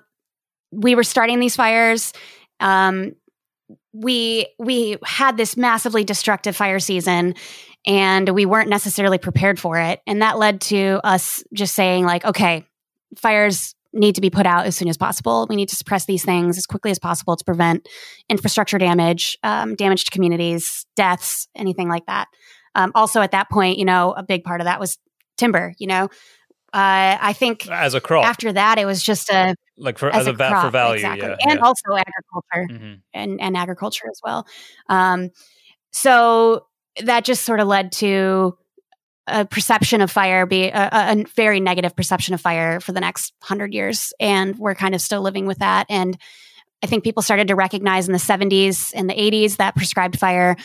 we 0.72 0.96
were 0.96 1.04
starting 1.04 1.40
these 1.40 1.56
fires. 1.56 2.14
Um, 2.60 3.16
we 3.94 4.48
we 4.60 4.98
had 5.04 5.38
this 5.38 5.58
massively 5.58 6.04
destructive 6.04 6.56
fire 6.56 6.80
season 6.80 7.36
and 7.86 8.30
we 8.30 8.46
weren't 8.46 8.70
necessarily 8.70 9.18
prepared 9.18 9.60
for 9.60 9.80
it. 9.80 10.02
And 10.06 10.22
that 10.22 10.38
led 10.38 10.62
to 10.62 11.00
us 11.04 11.44
just 11.54 11.74
saying, 11.74 12.06
like, 12.06 12.26
okay, 12.26 12.66
fires 13.18 13.76
need 13.94 14.16
to 14.16 14.22
be 14.22 14.30
put 14.30 14.46
out 14.46 14.66
as 14.66 14.76
soon 14.76 14.88
as 14.88 14.98
possible. 14.98 15.48
We 15.50 15.56
need 15.56 15.70
to 15.70 15.76
suppress 15.76 16.06
these 16.06 16.24
things 16.24 16.58
as 16.58 16.66
quickly 16.66 16.92
as 16.92 17.00
possible 17.00 17.36
to 17.36 17.44
prevent 17.44 17.88
infrastructure 18.30 18.78
damage, 18.78 19.38
um, 19.44 19.76
damage 19.76 20.06
to 20.06 20.12
communities, 20.12 20.86
deaths, 20.96 21.48
anything 21.56 21.90
like 21.90 22.06
that. 22.06 22.28
Um, 22.76 22.92
also, 22.96 23.22
at 23.22 23.32
that 23.32 23.50
point, 23.50 23.78
you 23.78 23.86
know, 23.86 24.14
a 24.14 24.24
big 24.24 24.44
part 24.44 24.62
of 24.62 24.66
that 24.66 24.80
was 24.80 24.98
timber. 25.38 25.74
You 25.78 25.88
know, 25.88 26.04
uh, 26.74 27.18
I 27.20 27.34
think 27.34 27.70
as 27.70 27.94
a 27.94 28.00
crop. 28.00 28.26
After 28.26 28.54
that, 28.54 28.78
it 28.78 28.86
was 28.86 29.04
just 29.04 29.30
a 29.30 29.56
like 29.78 29.98
for 29.98 30.10
as, 30.10 30.22
as 30.22 30.28
a, 30.28 30.34
crop, 30.34 30.66
for 30.66 30.72
value, 30.72 30.96
exactly. 30.96 31.28
yeah, 31.28 31.36
and 31.50 31.60
yeah. 31.60 31.66
also 31.66 31.84
agriculture 31.90 32.74
mm-hmm. 32.74 32.94
and 33.14 33.42
and 33.42 33.58
agriculture 33.58 34.06
as 34.10 34.22
well. 34.24 34.48
Um, 34.88 35.32
so 35.92 36.66
that 37.04 37.26
just 37.26 37.44
sort 37.44 37.60
of 37.60 37.68
led 37.68 37.92
to 37.94 38.58
a 39.28 39.46
perception 39.46 40.02
of 40.02 40.12
fire 40.12 40.46
be 40.46 40.66
a, 40.66 40.90
a, 40.92 41.26
very 41.36 41.60
negative 41.60 41.96
perception 41.96 42.34
of 42.34 42.42
fire 42.42 42.80
for 42.80 42.92
the 42.92 43.00
next 43.00 43.34
hundred 43.42 43.74
years, 43.74 44.14
and 44.20 44.58
we're 44.58 44.76
kind 44.76 44.96
of 44.96 45.02
still 45.02 45.22
living 45.22 45.46
with 45.46 45.60
that. 45.60 45.86
And 45.90 46.18
I 46.84 46.88
think 46.88 47.04
people 47.04 47.22
started 47.22 47.48
to 47.50 47.56
recognize 47.56 48.08
in 48.08 48.14
the 48.14 48.20
70s 48.20 48.92
and 48.96 49.10
the 49.10 49.14
80s 49.14 49.58
that 49.58 49.76
prescribed 49.76 50.18
fire 50.18 50.56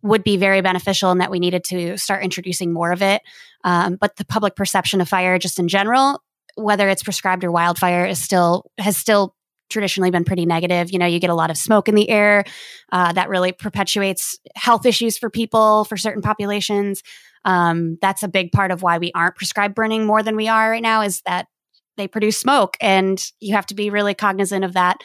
would 0.00 0.24
be 0.24 0.36
very 0.36 0.62
beneficial 0.62 1.10
and 1.10 1.20
that 1.20 1.30
we 1.30 1.38
needed 1.38 1.64
to 1.64 1.98
start 1.98 2.24
introducing 2.24 2.72
more 2.72 2.92
of 2.92 3.02
it. 3.02 3.20
Um, 3.64 3.96
but 3.96 4.16
the 4.16 4.24
public 4.24 4.56
perception 4.56 5.00
of 5.00 5.08
fire, 5.08 5.38
just 5.38 5.58
in 5.58 5.68
general, 5.68 6.22
whether 6.56 6.88
it's 6.88 7.02
prescribed 7.02 7.44
or 7.44 7.50
wildfire, 7.50 8.06
is 8.06 8.20
still 8.20 8.64
has 8.78 8.96
still 8.96 9.34
traditionally 9.72 10.10
been 10.10 10.24
pretty 10.24 10.46
negative. 10.46 10.90
You 10.90 10.98
know, 10.98 11.06
you 11.06 11.18
get 11.18 11.30
a 11.30 11.34
lot 11.34 11.50
of 11.50 11.56
smoke 11.56 11.88
in 11.88 11.94
the 11.94 12.08
air 12.08 12.44
uh, 12.92 13.12
that 13.12 13.28
really 13.28 13.52
perpetuates 13.52 14.38
health 14.54 14.86
issues 14.86 15.18
for 15.18 15.30
people, 15.30 15.84
for 15.84 15.96
certain 15.96 16.22
populations. 16.22 17.02
Um, 17.44 17.98
that's 18.00 18.22
a 18.22 18.28
big 18.28 18.52
part 18.52 18.70
of 18.70 18.82
why 18.82 18.98
we 18.98 19.10
aren't 19.14 19.36
prescribed 19.36 19.74
burning 19.74 20.06
more 20.06 20.22
than 20.22 20.36
we 20.36 20.48
are 20.48 20.70
right 20.70 20.82
now 20.82 21.02
is 21.02 21.22
that 21.22 21.48
they 21.96 22.06
produce 22.06 22.38
smoke 22.38 22.76
and 22.80 23.22
you 23.40 23.54
have 23.54 23.66
to 23.66 23.74
be 23.74 23.90
really 23.90 24.14
cognizant 24.14 24.64
of 24.64 24.74
that, 24.74 24.98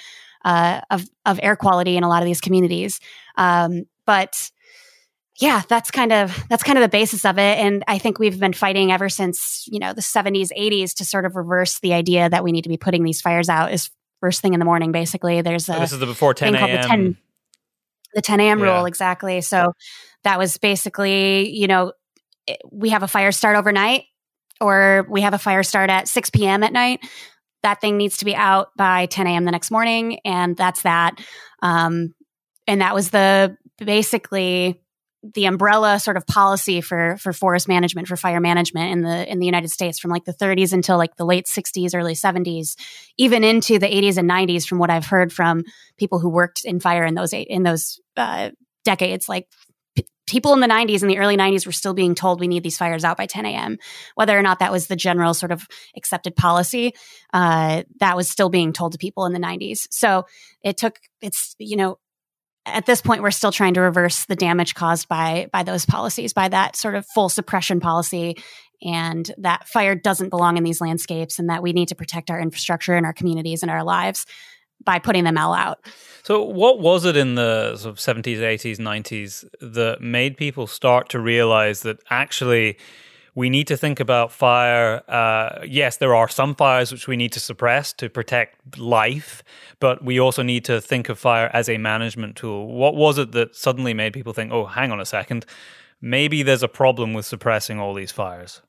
uh, 0.46 0.82
of, 0.92 1.06
of 1.26 1.40
air 1.42 1.56
quality 1.56 1.98
in 1.98 2.04
a 2.04 2.10
lot 2.10 2.22
of 2.22 2.28
these 2.28 2.42
communities. 2.42 3.00
Um, 3.38 3.86
but 4.06 4.52
yeah, 5.40 5.62
that's 5.70 5.92
kind 5.92 6.12
of 6.12 6.46
that's 6.50 6.64
kind 6.64 6.78
of 6.78 6.82
the 6.82 6.90
basis 6.90 7.24
of 7.24 7.38
it. 7.38 7.60
And 7.60 7.84
I 7.88 8.00
think 8.00 8.18
we've 8.18 8.40
been 8.40 8.54
fighting 8.54 8.92
ever 8.92 9.08
since, 9.08 9.66
you 9.68 9.80
know, 9.80 9.94
the 9.94 10.02
70s, 10.02 10.50
80s 10.58 10.96
to 10.96 11.06
sort 11.06 11.26
of 11.26 11.36
reverse 11.36 11.80
the 11.80 11.94
idea 11.94 12.28
that 12.30 12.44
we 12.44 12.52
need 12.52 12.64
to 12.64 12.70
be 12.70 12.78
putting 12.78 13.04
these 13.04 13.22
fires 13.22 13.48
out 13.48 13.72
as 13.72 13.92
first 14.20 14.42
thing 14.42 14.54
in 14.54 14.60
the 14.60 14.66
morning. 14.66 14.92
Basically, 14.92 15.42
there's 15.42 15.70
a 15.70 15.74
this 15.74 15.94
is 15.94 16.00
the 16.00 16.06
before 16.06 16.34
ten 16.34 16.56
a.m. 16.56 16.82
The 16.82 16.88
10, 16.88 17.18
the 18.16 18.22
10 18.22 18.40
a.m. 18.40 18.60
Yeah. 18.60 18.66
rule 18.66 18.86
exactly. 18.86 19.42
So 19.42 19.74
that 20.24 20.40
was 20.40 20.58
basically, 20.58 21.50
you 21.50 21.68
know, 21.68 21.94
we 22.72 22.90
have 22.90 23.04
a 23.04 23.08
fire 23.08 23.32
start 23.32 23.58
overnight, 23.58 24.06
or 24.60 25.06
we 25.10 25.22
have 25.22 25.34
a 25.34 25.38
fire 25.38 25.64
start 25.64 25.90
at 25.90 26.08
6 26.08 26.30
p.m. 26.32 26.64
at 26.64 26.74
night. 26.74 27.00
That 27.64 27.82
thing 27.82 27.98
needs 27.98 28.18
to 28.18 28.26
be 28.26 28.36
out 28.36 28.70
by 28.78 29.08
10 29.08 29.28
a.m. 29.28 29.46
the 29.46 29.52
next 29.52 29.72
morning, 29.72 30.20
and 30.26 30.56
that's 30.56 30.84
that. 30.84 31.20
Um, 31.62 32.14
and 32.68 32.82
that 32.82 32.94
was 32.94 33.10
the 33.10 33.58
basically 33.78 34.82
the 35.24 35.46
umbrella 35.46 36.00
sort 36.00 36.18
of 36.18 36.26
policy 36.28 36.82
for 36.82 37.18
for 37.18 37.34
forest 37.34 37.68
management 37.68 38.08
for 38.08 38.16
fire 38.16 38.40
management 38.40 38.92
in 38.92 39.02
the 39.02 39.32
in 39.32 39.40
the 39.40 39.46
United 39.46 39.70
States 39.70 40.00
from 40.00 40.12
like 40.12 40.26
the 40.26 40.34
30s 40.34 40.74
until 40.74 40.98
like 40.98 41.16
the 41.16 41.26
late 41.26 41.46
60s 41.46 41.96
early 41.96 42.14
70s 42.14 42.76
even 43.18 43.44
into 43.44 43.80
the 43.80 43.88
80s 43.88 44.18
and 44.18 44.30
90s 44.30 44.68
from 44.68 44.78
what 44.78 44.90
I've 44.90 45.06
heard 45.06 45.34
from 45.34 45.64
people 45.98 46.20
who 46.20 46.30
worked 46.30 46.66
in 46.66 46.80
fire 46.80 47.04
in 47.04 47.16
those 47.16 47.34
in 47.34 47.64
those 47.64 48.00
uh, 48.16 48.52
decades. 48.86 49.28
Like 49.28 49.48
people 50.28 50.54
in 50.54 50.60
the 50.60 50.68
90s 50.68 51.02
and 51.02 51.10
the 51.10 51.18
early 51.18 51.38
90s 51.38 51.66
were 51.66 51.72
still 51.72 51.94
being 51.94 52.14
told 52.14 52.40
we 52.40 52.48
need 52.48 52.62
these 52.62 52.78
fires 52.78 53.04
out 53.04 53.18
by 53.18 53.26
10 53.26 53.46
a.m 53.46 53.78
whether 54.16 54.38
or 54.38 54.42
not 54.42 54.60
that 54.60 54.72
was 54.72 54.88
the 54.88 54.96
general 54.96 55.34
sort 55.34 55.52
of 55.52 55.66
accepted 55.96 56.36
policy 56.36 56.94
uh, 57.34 57.84
that 58.00 58.16
was 58.16 58.30
still 58.30 58.50
being 58.50 58.74
told 58.74 58.92
to 58.92 58.98
people 58.98 59.26
in 59.26 59.34
the 59.34 59.40
90s 59.40 59.88
so 59.90 60.26
it 60.62 60.78
took 60.78 61.00
it's 61.22 61.56
you 61.58 61.78
know 61.78 61.98
at 62.68 62.86
this 62.86 63.02
point 63.02 63.22
we're 63.22 63.32
still 63.32 63.52
trying 63.52 63.74
to 63.74 63.82
reverse 63.82 64.26
the 64.26 64.36
damage 64.36 64.76
caused 64.76 65.08
by 65.08 65.50
by 65.52 65.64
those 65.64 65.86
policies 65.86 66.34
by 66.34 66.48
that 66.48 66.76
sort 66.76 66.96
of 66.96 67.06
full 67.06 67.30
suppression 67.30 67.80
policy 67.80 68.36
and 68.82 69.32
that 69.38 69.68
fire 69.68 69.96
doesn't 69.96 70.30
belong 70.30 70.58
in 70.58 70.64
these 70.64 70.82
landscapes 70.82 71.40
and 71.40 71.50
that 71.50 71.64
we 71.64 71.74
need 71.74 71.88
to 71.88 71.96
protect 71.96 72.30
our 72.30 72.40
infrastructure 72.40 72.96
and 72.96 73.06
our 73.06 73.14
communities 73.14 73.64
and 73.64 73.72
our 73.72 73.84
lives 73.84 74.26
by 74.84 75.00
putting 75.00 75.24
them 75.24 75.38
all 75.38 75.54
out. 75.54 75.80
So, 76.24 76.44
what 76.44 76.80
was 76.80 77.06
it 77.06 77.18
in 77.18 77.36
the 77.36 77.76
sort 77.78 77.94
of 77.94 77.98
70s, 77.98 78.40
80s, 78.40 78.78
90s 78.78 79.46
that 79.60 80.02
made 80.02 80.38
people 80.38 80.68
start 80.68 81.10
to 81.10 81.20
realize 81.20 81.82
that 81.82 82.00
actually 82.10 82.78
we 83.38 83.52
need 83.52 83.68
to 83.68 83.78
think 83.78 84.00
about 84.00 84.32
fire. 84.32 85.04
Uh, 85.08 85.60
yes, 85.64 85.98
there 85.98 86.16
are 86.16 86.28
some 86.28 86.56
fires 86.56 86.92
which 86.92 87.08
we 87.08 87.16
need 87.16 87.32
to 87.32 87.40
suppress 87.40 87.94
to 87.94 88.10
protect 88.10 88.80
life, 88.80 89.44
but 89.80 90.04
we 90.04 90.20
also 90.20 90.42
need 90.42 90.66
to 90.66 90.82
think 90.82 91.08
of 91.08 91.20
fire 91.20 91.48
as 91.54 91.70
a 91.70 91.78
management 91.78 92.36
tool. 92.36 92.66
What 92.66 92.96
was 92.96 93.20
it 93.20 93.34
that 93.34 93.56
suddenly 93.56 93.94
made 93.94 94.14
people 94.14 94.34
think, 94.34 94.52
oh, 94.52 94.66
hang 94.66 94.92
on 94.92 95.00
a 95.00 95.06
second, 95.06 95.46
maybe 96.02 96.42
there's 96.42 96.64
a 96.64 96.68
problem 96.68 97.14
with 97.14 97.28
suppressing 97.28 97.80
all 97.80 97.94
these 97.94 98.12
fires? 98.12 98.64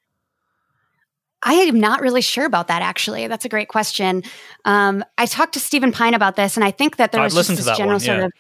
I 1.42 1.54
am 1.54 1.81
not 1.81 2.02
really 2.02 2.20
sure 2.20 2.44
about 2.44 2.68
that. 2.68 2.83
Actually, 2.83 3.26
that's 3.26 3.46
a 3.46 3.48
great 3.48 3.68
question. 3.68 4.22
Um, 4.66 5.02
I 5.16 5.24
talked 5.24 5.54
to 5.54 5.61
Stephen 5.61 5.92
Pyne 5.92 6.12
about 6.12 6.37
this, 6.37 6.59
and 6.59 6.64
I 6.64 6.72
think 6.72 6.96
that 6.96 7.12
there 7.12 7.22
was 7.22 7.33
just 7.33 7.48
this 7.48 7.64
general 7.64 7.94
one, 7.94 8.02
yeah. 8.02 8.07
sort 8.07 8.24
of 8.24 8.33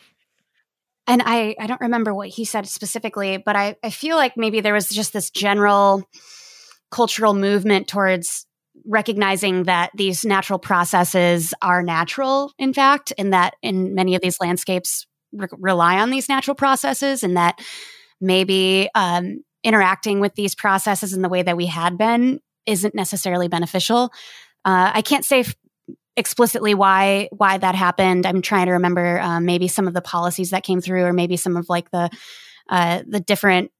and 1.08 1.22
I, 1.24 1.56
I 1.58 1.66
don't 1.66 1.80
remember 1.80 2.14
what 2.14 2.28
he 2.28 2.44
said 2.44 2.68
specifically, 2.68 3.38
but 3.38 3.56
I, 3.56 3.76
I 3.82 3.90
feel 3.90 4.16
like 4.16 4.36
maybe 4.36 4.60
there 4.60 4.74
was 4.74 4.88
just 4.88 5.12
this 5.12 5.30
general 5.30 6.04
cultural 6.90 7.34
movement 7.34 7.88
towards 7.88 8.46
recognizing 8.86 9.64
that 9.64 9.90
these 9.94 10.24
natural 10.24 10.58
processes 10.58 11.52
are 11.60 11.82
natural, 11.82 12.52
in 12.58 12.72
fact, 12.72 13.12
and 13.18 13.32
that 13.32 13.54
in 13.62 13.94
many 13.94 14.14
of 14.14 14.22
these 14.22 14.36
landscapes 14.40 15.06
re- 15.32 15.48
rely 15.58 15.98
on 15.98 16.10
these 16.10 16.28
natural 16.28 16.54
processes, 16.54 17.22
and 17.22 17.36
that 17.36 17.58
maybe 18.20 18.88
um, 18.94 19.42
interacting 19.64 20.20
with 20.20 20.34
these 20.34 20.54
processes 20.54 21.12
in 21.12 21.22
the 21.22 21.28
way 21.28 21.42
that 21.42 21.56
we 21.56 21.66
had 21.66 21.98
been 21.98 22.40
isn't 22.66 22.94
necessarily 22.94 23.48
beneficial. 23.48 24.12
Uh, 24.64 24.92
I 24.94 25.02
can't 25.02 25.24
say 25.24 25.40
f- 25.40 25.54
explicitly 26.18 26.74
why 26.74 27.28
why 27.30 27.56
that 27.56 27.74
happened. 27.74 28.26
I'm 28.26 28.42
trying 28.42 28.66
to 28.66 28.72
remember 28.72 29.20
uh, 29.20 29.40
maybe 29.40 29.68
some 29.68 29.86
of 29.86 29.94
the 29.94 30.02
policies 30.02 30.50
that 30.50 30.64
came 30.64 30.80
through, 30.80 31.04
or 31.04 31.12
maybe 31.12 31.36
some 31.36 31.56
of 31.56 31.68
like 31.68 31.90
the 31.90 32.10
uh, 32.68 33.02
the 33.06 33.20
different 33.20 33.70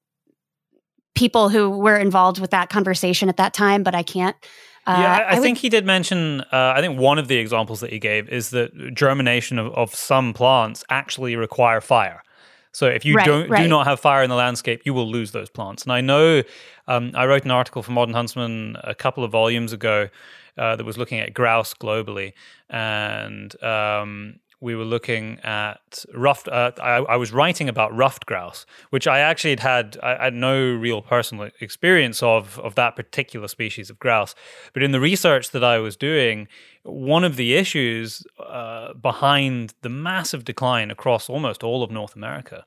people 1.14 1.48
who 1.48 1.68
were 1.68 1.96
involved 1.96 2.40
with 2.40 2.50
that 2.50 2.70
conversation 2.70 3.28
at 3.28 3.36
that 3.36 3.52
time. 3.52 3.82
But 3.82 3.94
I 3.94 4.02
can't. 4.02 4.36
Uh, 4.86 4.96
yeah, 5.00 5.16
I, 5.16 5.18
I, 5.18 5.30
I 5.32 5.40
think 5.40 5.58
he 5.58 5.68
did 5.68 5.84
mention. 5.84 6.40
Uh, 6.40 6.72
I 6.76 6.80
think 6.80 6.98
one 6.98 7.18
of 7.18 7.28
the 7.28 7.36
examples 7.36 7.80
that 7.80 7.92
he 7.92 7.98
gave 7.98 8.28
is 8.28 8.50
that 8.50 8.94
germination 8.94 9.58
of, 9.58 9.72
of 9.74 9.94
some 9.94 10.32
plants 10.32 10.84
actually 10.88 11.36
require 11.36 11.80
fire. 11.80 12.22
So 12.72 12.86
if 12.86 13.04
you 13.04 13.16
right, 13.16 13.26
don't 13.26 13.50
right. 13.50 13.62
do 13.62 13.68
not 13.68 13.86
have 13.86 13.98
fire 13.98 14.22
in 14.22 14.30
the 14.30 14.36
landscape, 14.36 14.82
you 14.84 14.94
will 14.94 15.10
lose 15.10 15.32
those 15.32 15.50
plants. 15.50 15.82
And 15.82 15.92
I 15.92 16.00
know 16.00 16.42
um, 16.86 17.10
I 17.14 17.26
wrote 17.26 17.44
an 17.44 17.50
article 17.50 17.82
for 17.82 17.90
Modern 17.92 18.14
Huntsman 18.14 18.76
a 18.84 18.94
couple 18.94 19.24
of 19.24 19.32
volumes 19.32 19.72
ago 19.72 20.08
uh, 20.58 20.76
that 20.76 20.84
was 20.84 20.98
looking 20.98 21.20
at 21.20 21.32
grouse 21.32 21.74
globally, 21.74 22.32
and 22.68 23.60
um, 23.62 24.40
we 24.60 24.74
were 24.74 24.84
looking 24.84 25.38
at 25.40 26.04
ruffed. 26.12 26.48
Uh, 26.48 26.72
I, 26.82 26.96
I, 26.96 27.16
was 27.16 27.32
writing 27.32 27.68
about 27.68 27.94
ruffed 27.96 28.26
grouse, 28.26 28.66
which 28.90 29.06
I 29.06 29.20
actually 29.20 29.50
had 29.50 29.60
had, 29.60 29.98
I 30.02 30.24
had 30.24 30.34
no 30.34 30.74
real 30.74 31.00
personal 31.00 31.50
experience 31.60 32.22
of 32.22 32.58
of 32.58 32.74
that 32.74 32.96
particular 32.96 33.46
species 33.48 33.88
of 33.88 33.98
grouse. 33.98 34.34
But 34.72 34.82
in 34.82 34.90
the 34.90 35.00
research 35.00 35.50
that 35.52 35.62
I 35.62 35.78
was 35.78 35.96
doing, 35.96 36.48
one 36.82 37.24
of 37.24 37.36
the 37.36 37.54
issues 37.54 38.26
uh, 38.40 38.94
behind 38.94 39.74
the 39.82 39.88
massive 39.88 40.44
decline 40.44 40.90
across 40.90 41.28
almost 41.28 41.62
all 41.62 41.82
of 41.82 41.90
North 41.90 42.16
America 42.16 42.64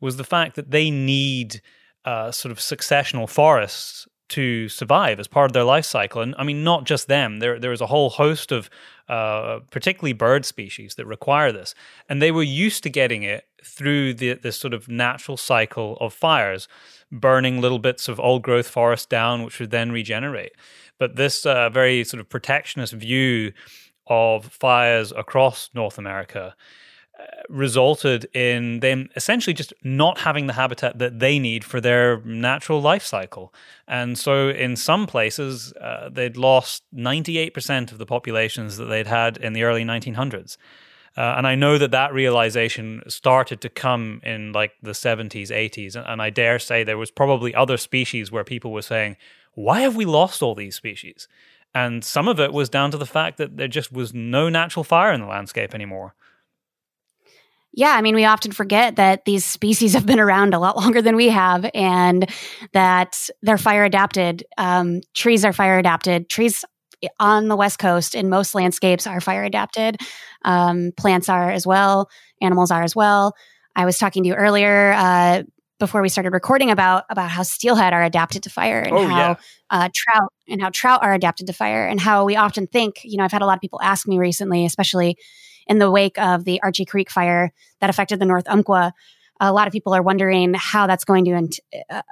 was 0.00 0.16
the 0.16 0.24
fact 0.24 0.56
that 0.56 0.70
they 0.70 0.90
need 0.90 1.60
uh, 2.04 2.30
sort 2.30 2.52
of 2.52 2.58
successional 2.58 3.28
forests 3.28 4.06
to 4.30 4.68
survive 4.68 5.20
as 5.20 5.28
part 5.28 5.50
of 5.50 5.52
their 5.52 5.64
life 5.64 5.84
cycle. 5.84 6.22
And 6.22 6.34
I 6.38 6.44
mean, 6.44 6.64
not 6.64 6.84
just 6.84 7.08
them. 7.08 7.38
There, 7.38 7.58
there 7.58 7.72
is 7.72 7.80
a 7.80 7.86
whole 7.86 8.10
host 8.10 8.52
of, 8.52 8.70
uh, 9.08 9.60
particularly 9.70 10.12
bird 10.12 10.44
species, 10.44 10.94
that 10.94 11.06
require 11.06 11.52
this, 11.52 11.74
and 12.08 12.22
they 12.22 12.30
were 12.30 12.42
used 12.42 12.82
to 12.84 12.90
getting 12.90 13.22
it 13.22 13.44
through 13.62 14.14
the 14.14 14.34
this 14.34 14.56
sort 14.56 14.74
of 14.74 14.88
natural 14.88 15.36
cycle 15.36 15.96
of 16.00 16.12
fires, 16.12 16.68
burning 17.12 17.60
little 17.60 17.78
bits 17.78 18.08
of 18.08 18.18
old 18.20 18.42
growth 18.42 18.68
forest 18.68 19.10
down, 19.10 19.42
which 19.42 19.60
would 19.60 19.70
then 19.70 19.92
regenerate. 19.92 20.52
But 20.98 21.16
this 21.16 21.44
uh, 21.44 21.70
very 21.70 22.04
sort 22.04 22.20
of 22.20 22.28
protectionist 22.28 22.92
view 22.92 23.52
of 24.06 24.46
fires 24.46 25.12
across 25.12 25.70
North 25.74 25.98
America 25.98 26.54
resulted 27.48 28.24
in 28.34 28.80
them 28.80 29.08
essentially 29.16 29.54
just 29.54 29.72
not 29.82 30.18
having 30.18 30.46
the 30.46 30.54
habitat 30.54 30.98
that 30.98 31.18
they 31.18 31.38
need 31.38 31.64
for 31.64 31.80
their 31.80 32.20
natural 32.22 32.80
life 32.80 33.04
cycle. 33.04 33.52
And 33.86 34.18
so, 34.18 34.48
in 34.48 34.76
some 34.76 35.06
places, 35.06 35.72
uh, 35.74 36.08
they'd 36.10 36.36
lost 36.36 36.82
98% 36.94 37.92
of 37.92 37.98
the 37.98 38.06
populations 38.06 38.76
that 38.76 38.86
they'd 38.86 39.06
had 39.06 39.36
in 39.36 39.52
the 39.52 39.62
early 39.62 39.84
1900s. 39.84 40.56
Uh, 41.16 41.34
and 41.36 41.46
I 41.46 41.54
know 41.54 41.78
that 41.78 41.92
that 41.92 42.12
realization 42.12 43.02
started 43.06 43.60
to 43.60 43.68
come 43.68 44.20
in 44.24 44.52
like 44.52 44.72
the 44.82 44.90
70s, 44.92 45.50
80s. 45.50 45.94
And, 45.94 46.06
and 46.06 46.20
I 46.20 46.30
dare 46.30 46.58
say 46.58 46.82
there 46.82 46.98
was 46.98 47.12
probably 47.12 47.54
other 47.54 47.76
species 47.76 48.32
where 48.32 48.42
people 48.42 48.72
were 48.72 48.82
saying, 48.82 49.16
why 49.52 49.82
have 49.82 49.94
we 49.94 50.04
lost 50.04 50.42
all 50.42 50.56
these 50.56 50.74
species? 50.74 51.28
And 51.72 52.04
some 52.04 52.28
of 52.28 52.40
it 52.40 52.52
was 52.52 52.68
down 52.68 52.90
to 52.92 52.98
the 52.98 53.06
fact 53.06 53.38
that 53.38 53.56
there 53.56 53.68
just 53.68 53.92
was 53.92 54.12
no 54.12 54.48
natural 54.48 54.84
fire 54.84 55.12
in 55.12 55.20
the 55.20 55.26
landscape 55.26 55.74
anymore. 55.74 56.14
Yeah, 57.76 57.94
I 57.96 58.02
mean, 58.02 58.14
we 58.14 58.24
often 58.24 58.52
forget 58.52 58.96
that 58.96 59.24
these 59.24 59.44
species 59.44 59.94
have 59.94 60.06
been 60.06 60.20
around 60.20 60.54
a 60.54 60.60
lot 60.60 60.76
longer 60.80 61.02
than 61.02 61.16
we 61.16 61.28
have, 61.28 61.68
and 61.74 62.28
that 62.72 63.28
they're 63.42 63.58
fire 63.58 63.84
adapted. 63.84 64.44
Um, 64.56 65.00
trees 65.14 65.44
are 65.44 65.52
fire 65.52 65.78
adapted. 65.78 66.28
Trees 66.28 66.64
on 67.18 67.48
the 67.48 67.56
West 67.56 67.78
Coast 67.78 68.14
in 68.14 68.28
most 68.28 68.54
landscapes 68.54 69.06
are 69.06 69.20
fire 69.20 69.44
adapted. 69.44 70.00
Um, 70.44 70.92
plants 70.96 71.28
are 71.28 71.50
as 71.50 71.66
well. 71.66 72.08
Animals 72.40 72.70
are 72.70 72.82
as 72.82 72.94
well. 72.94 73.34
I 73.76 73.84
was 73.84 73.98
talking 73.98 74.22
to 74.22 74.28
you 74.28 74.34
earlier 74.34 74.92
uh, 74.96 75.42
before 75.80 76.00
we 76.00 76.08
started 76.08 76.32
recording 76.32 76.70
about 76.70 77.04
about 77.10 77.30
how 77.30 77.42
steelhead 77.42 77.92
are 77.92 78.04
adapted 78.04 78.44
to 78.44 78.50
fire 78.50 78.80
and 78.80 78.92
oh, 78.92 79.06
how 79.06 79.16
yeah. 79.18 79.36
uh, 79.70 79.88
trout 79.92 80.32
and 80.48 80.62
how 80.62 80.70
trout 80.70 81.02
are 81.02 81.12
adapted 81.12 81.48
to 81.48 81.52
fire 81.52 81.86
and 81.86 82.00
how 82.00 82.24
we 82.24 82.36
often 82.36 82.66
think. 82.66 83.00
You 83.02 83.18
know, 83.18 83.24
I've 83.24 83.32
had 83.32 83.42
a 83.42 83.46
lot 83.46 83.56
of 83.56 83.60
people 83.60 83.80
ask 83.82 84.06
me 84.06 84.18
recently, 84.18 84.64
especially 84.64 85.16
in 85.66 85.78
the 85.78 85.90
wake 85.90 86.18
of 86.18 86.44
the 86.44 86.60
Archie 86.62 86.84
Creek 86.84 87.10
fire 87.10 87.52
that 87.80 87.90
affected 87.90 88.18
the 88.18 88.26
North 88.26 88.48
Umpqua. 88.48 88.92
A 89.40 89.52
lot 89.52 89.66
of 89.66 89.72
people 89.72 89.94
are 89.94 90.02
wondering 90.02 90.54
how 90.54 90.86
that's 90.86 91.04
going 91.04 91.24
to 91.24 91.62
uh, 91.90 92.02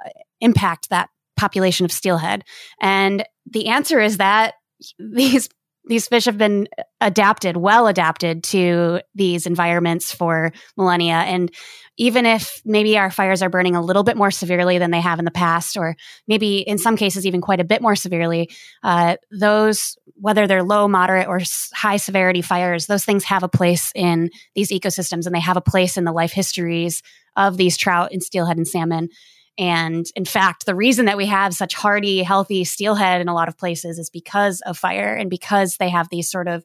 impact 0.41 0.89
that 0.89 1.09
population 1.37 1.85
of 1.85 1.91
steelhead. 1.91 2.43
And 2.81 3.25
the 3.49 3.67
answer 3.67 3.99
is 3.99 4.17
that 4.17 4.55
these 4.99 5.49
these 5.85 6.07
fish 6.07 6.25
have 6.25 6.37
been 6.37 6.67
adapted, 7.01 7.57
well 7.57 7.87
adapted 7.87 8.43
to 8.43 9.01
these 9.15 9.45
environments 9.45 10.13
for 10.13 10.51
millennia. 10.77 11.15
And 11.15 11.51
even 11.97 12.25
if 12.25 12.61
maybe 12.65 12.97
our 12.97 13.11
fires 13.11 13.41
are 13.41 13.49
burning 13.49 13.75
a 13.75 13.81
little 13.81 14.03
bit 14.03 14.17
more 14.17 14.31
severely 14.31 14.77
than 14.77 14.91
they 14.91 15.01
have 15.01 15.19
in 15.19 15.25
the 15.25 15.31
past, 15.31 15.77
or 15.77 15.95
maybe 16.27 16.59
in 16.59 16.77
some 16.77 16.95
cases 16.95 17.25
even 17.25 17.41
quite 17.41 17.59
a 17.59 17.65
bit 17.65 17.81
more 17.81 17.95
severely, 17.95 18.49
uh, 18.81 19.17
those, 19.31 19.97
whether 20.15 20.47
they're 20.47 20.63
low, 20.63 20.87
moderate, 20.87 21.27
or 21.27 21.41
high 21.73 21.97
severity 21.97 22.41
fires, 22.41 22.87
those 22.87 23.05
things 23.05 23.25
have 23.25 23.43
a 23.43 23.49
place 23.49 23.91
in 23.93 24.29
these 24.55 24.71
ecosystems 24.71 25.25
and 25.25 25.35
they 25.35 25.39
have 25.39 25.57
a 25.57 25.61
place 25.61 25.97
in 25.97 26.03
the 26.03 26.13
life 26.13 26.31
histories 26.31 27.03
of 27.35 27.57
these 27.57 27.77
trout 27.77 28.11
and 28.11 28.23
steelhead 28.23 28.57
and 28.57 28.67
salmon. 28.67 29.09
And 29.57 30.05
in 30.15 30.25
fact, 30.25 30.65
the 30.65 30.75
reason 30.75 31.05
that 31.05 31.17
we 31.17 31.27
have 31.27 31.53
such 31.53 31.75
hardy, 31.75 32.23
healthy 32.23 32.63
steelhead 32.63 33.21
in 33.21 33.27
a 33.27 33.33
lot 33.33 33.47
of 33.47 33.57
places 33.57 33.99
is 33.99 34.09
because 34.09 34.61
of 34.61 34.77
fire 34.77 35.13
and 35.13 35.29
because 35.29 35.77
they 35.77 35.89
have 35.89 36.09
these 36.09 36.29
sort 36.29 36.47
of 36.47 36.63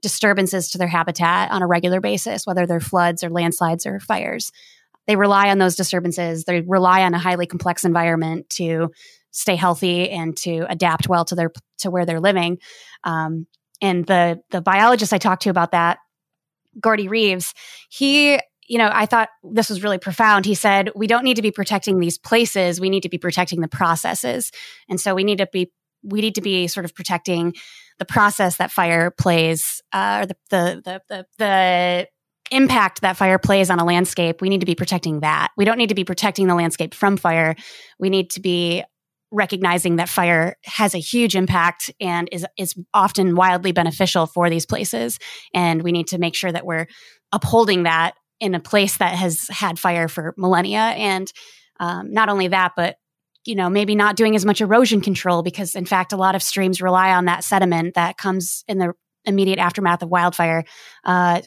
disturbances 0.00 0.70
to 0.70 0.78
their 0.78 0.88
habitat 0.88 1.50
on 1.50 1.62
a 1.62 1.66
regular 1.66 2.00
basis, 2.00 2.46
whether 2.46 2.66
they're 2.66 2.80
floods 2.80 3.22
or 3.22 3.28
landslides 3.28 3.84
or 3.84 4.00
fires. 4.00 4.50
They 5.06 5.16
rely 5.16 5.50
on 5.50 5.58
those 5.58 5.76
disturbances. 5.76 6.44
They 6.44 6.62
rely 6.62 7.02
on 7.02 7.14
a 7.14 7.18
highly 7.18 7.46
complex 7.46 7.84
environment 7.84 8.48
to 8.50 8.90
stay 9.32 9.56
healthy 9.56 10.10
and 10.10 10.36
to 10.38 10.66
adapt 10.68 11.08
well 11.08 11.24
to 11.26 11.34
their 11.34 11.52
to 11.78 11.90
where 11.90 12.06
they're 12.06 12.20
living. 12.20 12.58
Um, 13.04 13.46
and 13.82 14.06
the 14.06 14.40
the 14.50 14.60
biologist 14.60 15.12
I 15.12 15.18
talked 15.18 15.42
to 15.42 15.50
about 15.50 15.72
that, 15.72 15.98
Gordy 16.80 17.08
Reeves, 17.08 17.54
he 17.88 18.40
you 18.70 18.78
know, 18.78 18.88
I 18.92 19.06
thought 19.06 19.30
this 19.42 19.68
was 19.68 19.82
really 19.82 19.98
profound. 19.98 20.46
He 20.46 20.54
said, 20.54 20.90
we 20.94 21.08
don't 21.08 21.24
need 21.24 21.34
to 21.34 21.42
be 21.42 21.50
protecting 21.50 21.98
these 21.98 22.18
places. 22.18 22.80
We 22.80 22.88
need 22.88 23.02
to 23.02 23.08
be 23.08 23.18
protecting 23.18 23.60
the 23.60 23.66
processes. 23.66 24.52
And 24.88 25.00
so 25.00 25.12
we 25.12 25.24
need 25.24 25.38
to 25.38 25.48
be, 25.52 25.72
we 26.04 26.20
need 26.20 26.36
to 26.36 26.40
be 26.40 26.68
sort 26.68 26.84
of 26.84 26.94
protecting 26.94 27.54
the 27.98 28.04
process 28.04 28.58
that 28.58 28.70
fire 28.70 29.10
plays, 29.10 29.82
uh, 29.92 30.20
or 30.22 30.26
the, 30.26 30.36
the, 30.50 30.82
the, 30.84 31.02
the, 31.08 31.26
the 31.38 32.08
impact 32.52 33.00
that 33.00 33.16
fire 33.16 33.40
plays 33.40 33.70
on 33.70 33.80
a 33.80 33.84
landscape. 33.84 34.40
We 34.40 34.48
need 34.48 34.60
to 34.60 34.66
be 34.66 34.76
protecting 34.76 35.18
that. 35.20 35.48
We 35.56 35.64
don't 35.64 35.76
need 35.76 35.88
to 35.88 35.96
be 35.96 36.04
protecting 36.04 36.46
the 36.46 36.54
landscape 36.54 36.94
from 36.94 37.16
fire. 37.16 37.56
We 37.98 38.08
need 38.08 38.30
to 38.30 38.40
be 38.40 38.84
recognizing 39.32 39.96
that 39.96 40.08
fire 40.08 40.54
has 40.64 40.94
a 40.94 40.98
huge 40.98 41.34
impact 41.34 41.90
and 42.00 42.28
is 42.30 42.46
is 42.56 42.74
often 42.94 43.34
wildly 43.34 43.72
beneficial 43.72 44.26
for 44.26 44.50
these 44.50 44.66
places 44.66 45.18
and 45.54 45.82
we 45.82 45.92
need 45.92 46.08
to 46.08 46.18
make 46.18 46.34
sure 46.34 46.50
that 46.50 46.66
we're 46.66 46.86
upholding 47.32 47.84
that 47.84 48.14
in 48.40 48.54
a 48.54 48.60
place 48.60 48.96
that 48.96 49.14
has 49.14 49.46
had 49.48 49.78
fire 49.78 50.08
for 50.08 50.34
millennia. 50.36 50.78
And 50.78 51.30
um, 51.78 52.12
not 52.12 52.28
only 52.28 52.48
that, 52.48 52.72
but 52.76 52.96
you 53.44 53.54
know, 53.54 53.70
maybe 53.70 53.94
not 53.94 54.16
doing 54.16 54.36
as 54.36 54.44
much 54.44 54.60
erosion 54.60 55.00
control 55.00 55.42
because, 55.42 55.74
in 55.74 55.86
fact, 55.86 56.12
a 56.12 56.16
lot 56.16 56.34
of 56.34 56.42
streams 56.42 56.82
rely 56.82 57.12
on 57.12 57.24
that 57.24 57.42
sediment 57.42 57.94
that 57.94 58.18
comes 58.18 58.64
in 58.68 58.78
the 58.78 58.92
immediate 59.24 59.58
aftermath 59.58 60.02
of 60.02 60.10
wildfire. 60.10 60.64
Uh, 61.04 61.40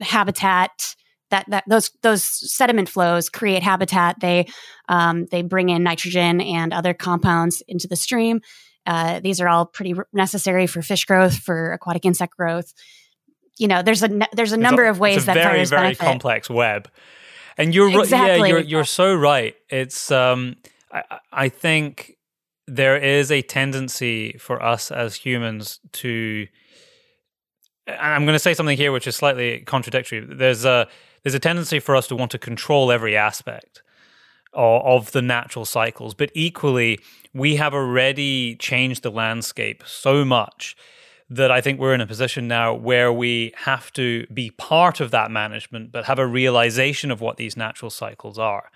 habitat 0.00 0.96
that 1.30 1.44
that 1.48 1.64
those 1.68 1.90
those 2.02 2.24
sediment 2.24 2.88
flows 2.88 3.28
create 3.28 3.62
habitat. 3.62 4.18
They 4.20 4.46
um, 4.88 5.26
they 5.30 5.42
bring 5.42 5.68
in 5.68 5.82
nitrogen 5.82 6.40
and 6.40 6.72
other 6.72 6.94
compounds 6.94 7.62
into 7.68 7.86
the 7.86 7.96
stream. 7.96 8.40
Uh, 8.84 9.20
these 9.20 9.40
are 9.40 9.48
all 9.48 9.66
pretty 9.66 9.94
necessary 10.12 10.66
for 10.66 10.82
fish 10.82 11.04
growth, 11.04 11.36
for 11.36 11.72
aquatic 11.72 12.04
insect 12.04 12.36
growth 12.36 12.72
you 13.58 13.68
know, 13.68 13.82
there's 13.82 14.02
a 14.02 14.28
there's 14.32 14.52
a 14.52 14.56
number 14.56 14.84
a, 14.84 14.90
of 14.90 14.98
ways 14.98 15.26
that 15.26 15.34
very 15.34 15.64
very 15.64 15.82
benefit. 15.82 15.98
complex 15.98 16.50
web. 16.50 16.90
And 17.58 17.74
you're 17.74 18.00
exactly. 18.00 18.48
yeah, 18.48 18.54
you're 18.54 18.60
you're 18.60 18.84
so 18.84 19.14
right. 19.14 19.54
It's 19.70 20.10
um, 20.10 20.56
I, 20.92 21.20
I 21.32 21.48
think 21.48 22.16
there 22.66 22.96
is 22.96 23.30
a 23.30 23.42
tendency 23.42 24.36
for 24.38 24.62
us 24.62 24.90
as 24.90 25.14
humans 25.14 25.80
to 25.92 26.46
and 27.86 27.98
I'm 28.00 28.24
going 28.24 28.34
to 28.34 28.40
say 28.40 28.54
something 28.54 28.76
here 28.76 28.92
which 28.92 29.06
is 29.06 29.16
slightly 29.16 29.60
contradictory. 29.60 30.20
There's 30.20 30.64
a 30.64 30.88
there's 31.22 31.34
a 31.34 31.40
tendency 31.40 31.80
for 31.80 31.96
us 31.96 32.06
to 32.08 32.16
want 32.16 32.30
to 32.32 32.38
control 32.38 32.92
every 32.92 33.16
aspect 33.16 33.82
of, 34.52 34.82
of 34.82 35.12
the 35.12 35.22
natural 35.22 35.64
cycles, 35.64 36.14
but 36.14 36.30
equally 36.34 36.98
we 37.32 37.56
have 37.56 37.74
already 37.74 38.56
changed 38.56 39.02
the 39.02 39.10
landscape 39.10 39.82
so 39.86 40.24
much 40.24 40.76
that 41.28 41.50
I 41.50 41.60
think 41.60 41.80
we're 41.80 41.94
in 41.94 42.00
a 42.00 42.06
position 42.06 42.46
now 42.46 42.74
where 42.74 43.12
we 43.12 43.52
have 43.56 43.92
to 43.94 44.26
be 44.32 44.50
part 44.50 45.00
of 45.00 45.10
that 45.10 45.30
management, 45.30 45.90
but 45.90 46.04
have 46.04 46.18
a 46.18 46.26
realization 46.26 47.10
of 47.10 47.20
what 47.20 47.36
these 47.36 47.56
natural 47.56 47.90
cycles 47.90 48.38
are. 48.38 48.70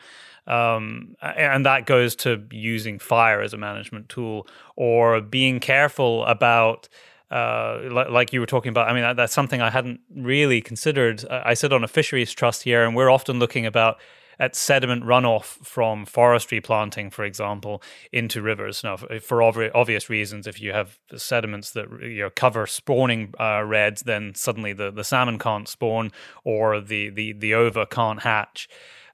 Um, 0.46 1.16
and 1.22 1.64
that 1.64 1.86
goes 1.86 2.16
to 2.16 2.42
using 2.50 2.98
fire 2.98 3.40
as 3.40 3.52
a 3.52 3.56
management 3.56 4.08
tool 4.08 4.48
or 4.74 5.20
being 5.20 5.60
careful 5.60 6.24
about 6.24 6.88
uh, 7.30 7.78
like 8.10 8.32
you 8.32 8.40
were 8.40 8.46
talking 8.46 8.70
about. 8.70 8.88
I 8.88 8.92
mean, 8.92 9.14
that's 9.14 9.32
something 9.32 9.60
I 9.60 9.70
hadn't 9.70 10.00
really 10.12 10.60
considered. 10.60 11.24
I 11.30 11.54
sit 11.54 11.72
on 11.72 11.84
a 11.84 11.88
fisheries 11.88 12.32
trust 12.32 12.64
here, 12.64 12.84
and 12.84 12.96
we're 12.96 13.10
often 13.10 13.38
looking 13.38 13.66
about 13.66 14.00
at 14.40 14.56
sediment 14.56 15.04
runoff 15.04 15.64
from 15.64 16.06
forestry 16.06 16.62
planting, 16.62 17.10
for 17.10 17.24
example, 17.24 17.82
into 18.10 18.40
rivers. 18.40 18.82
Now, 18.82 18.96
for 18.96 19.42
obvious 19.42 20.08
reasons, 20.08 20.46
if 20.46 20.60
you 20.62 20.72
have 20.72 20.98
sediments 21.14 21.72
that 21.72 21.86
you 22.02 22.22
know, 22.22 22.30
cover 22.30 22.66
spawning 22.66 23.34
uh, 23.38 23.62
redds, 23.64 24.02
then 24.02 24.34
suddenly 24.34 24.72
the, 24.72 24.90
the 24.90 25.04
salmon 25.04 25.38
can't 25.38 25.68
spawn 25.68 26.10
or 26.42 26.80
the, 26.80 27.10
the, 27.10 27.34
the 27.34 27.52
ova 27.54 27.84
can't 27.84 28.22
hatch. 28.22 28.66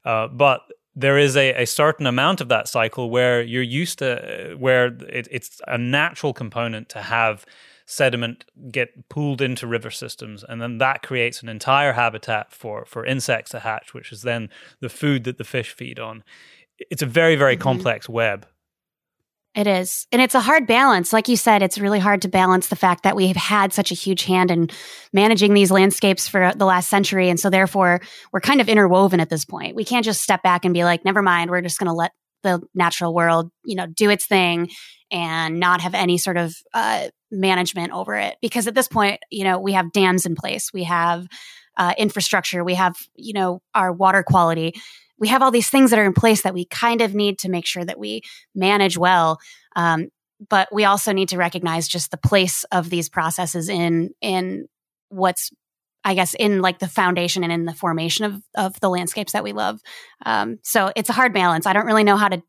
Uh, 0.04 0.28
but 0.28 0.60
there 0.94 1.18
is 1.18 1.36
a, 1.36 1.52
a 1.62 1.66
certain 1.66 2.06
amount 2.06 2.40
of 2.40 2.48
that 2.48 2.68
cycle 2.68 3.10
where 3.10 3.42
you're 3.42 3.62
used 3.62 3.98
to, 3.98 4.54
where 4.56 4.86
it, 4.86 5.26
it's 5.32 5.60
a 5.66 5.76
natural 5.76 6.32
component 6.32 6.88
to 6.90 7.02
have 7.02 7.44
sediment 7.86 8.44
get 8.70 9.08
pooled 9.08 9.40
into 9.40 9.66
river 9.66 9.90
systems 9.90 10.44
and 10.48 10.60
then 10.60 10.78
that 10.78 11.02
creates 11.02 11.40
an 11.40 11.48
entire 11.48 11.92
habitat 11.92 12.52
for 12.52 12.84
for 12.84 13.06
insects 13.06 13.52
to 13.52 13.60
hatch 13.60 13.94
which 13.94 14.10
is 14.12 14.22
then 14.22 14.50
the 14.80 14.88
food 14.88 15.24
that 15.24 15.38
the 15.38 15.44
fish 15.44 15.72
feed 15.72 15.98
on 15.98 16.24
it's 16.90 17.02
a 17.02 17.06
very 17.06 17.36
very 17.36 17.54
mm-hmm. 17.54 17.62
complex 17.62 18.08
web 18.08 18.46
it 19.56 19.66
is. 19.66 20.06
And 20.12 20.20
it's 20.20 20.34
a 20.34 20.40
hard 20.40 20.66
balance. 20.66 21.14
Like 21.14 21.28
you 21.28 21.36
said, 21.36 21.62
it's 21.62 21.78
really 21.78 21.98
hard 21.98 22.20
to 22.22 22.28
balance 22.28 22.66
the 22.66 22.76
fact 22.76 23.04
that 23.04 23.16
we 23.16 23.26
have 23.28 23.38
had 23.38 23.72
such 23.72 23.90
a 23.90 23.94
huge 23.94 24.24
hand 24.24 24.50
in 24.50 24.68
managing 25.14 25.54
these 25.54 25.70
landscapes 25.70 26.28
for 26.28 26.52
the 26.54 26.66
last 26.66 26.90
century. 26.90 27.30
And 27.30 27.40
so, 27.40 27.48
therefore, 27.48 28.02
we're 28.32 28.40
kind 28.40 28.60
of 28.60 28.68
interwoven 28.68 29.18
at 29.18 29.30
this 29.30 29.46
point. 29.46 29.74
We 29.74 29.86
can't 29.86 30.04
just 30.04 30.20
step 30.20 30.42
back 30.42 30.66
and 30.66 30.74
be 30.74 30.84
like, 30.84 31.06
never 31.06 31.22
mind, 31.22 31.50
we're 31.50 31.62
just 31.62 31.78
going 31.78 31.86
to 31.86 31.94
let 31.94 32.12
the 32.42 32.60
natural 32.74 33.14
world, 33.14 33.50
you 33.64 33.76
know, 33.76 33.86
do 33.86 34.10
its 34.10 34.26
thing 34.26 34.68
and 35.10 35.58
not 35.58 35.80
have 35.80 35.94
any 35.94 36.18
sort 36.18 36.36
of 36.36 36.54
uh, 36.74 37.08
management 37.30 37.92
over 37.92 38.14
it. 38.16 38.36
Because 38.40 38.66
at 38.66 38.74
this 38.74 38.88
point, 38.88 39.20
you 39.30 39.44
know, 39.44 39.58
we 39.58 39.72
have 39.72 39.92
dams 39.92 40.26
in 40.26 40.34
place, 40.34 40.72
we 40.72 40.84
have 40.84 41.26
uh, 41.76 41.94
infrastructure, 41.98 42.64
we 42.64 42.74
have, 42.74 42.96
you 43.14 43.32
know, 43.32 43.60
our 43.74 43.92
water 43.92 44.22
quality. 44.22 44.74
We 45.18 45.28
have 45.28 45.42
all 45.42 45.50
these 45.50 45.70
things 45.70 45.90
that 45.90 45.98
are 45.98 46.04
in 46.04 46.12
place 46.12 46.42
that 46.42 46.54
we 46.54 46.66
kind 46.66 47.00
of 47.00 47.14
need 47.14 47.38
to 47.40 47.48
make 47.48 47.66
sure 47.66 47.84
that 47.84 47.98
we 47.98 48.22
manage 48.54 48.98
well. 48.98 49.38
Um, 49.74 50.08
but 50.48 50.68
we 50.72 50.84
also 50.84 51.12
need 51.12 51.30
to 51.30 51.38
recognize 51.38 51.88
just 51.88 52.10
the 52.10 52.18
place 52.18 52.64
of 52.64 52.90
these 52.90 53.08
processes 53.08 53.68
in 53.68 54.10
in 54.20 54.66
what's 55.08 55.50
I 56.04 56.14
guess 56.14 56.34
in 56.34 56.60
like 56.60 56.78
the 56.78 56.88
foundation 56.88 57.42
and 57.42 57.52
in 57.52 57.64
the 57.64 57.74
formation 57.74 58.26
of 58.26 58.42
of 58.54 58.78
the 58.80 58.90
landscapes 58.90 59.32
that 59.32 59.44
we 59.44 59.52
love. 59.52 59.80
Um, 60.24 60.58
so 60.62 60.92
it's 60.94 61.08
a 61.08 61.14
hard 61.14 61.32
balance. 61.32 61.66
I 61.66 61.72
don't 61.72 61.86
really 61.86 62.04
know 62.04 62.16
how 62.16 62.28
to 62.28 62.42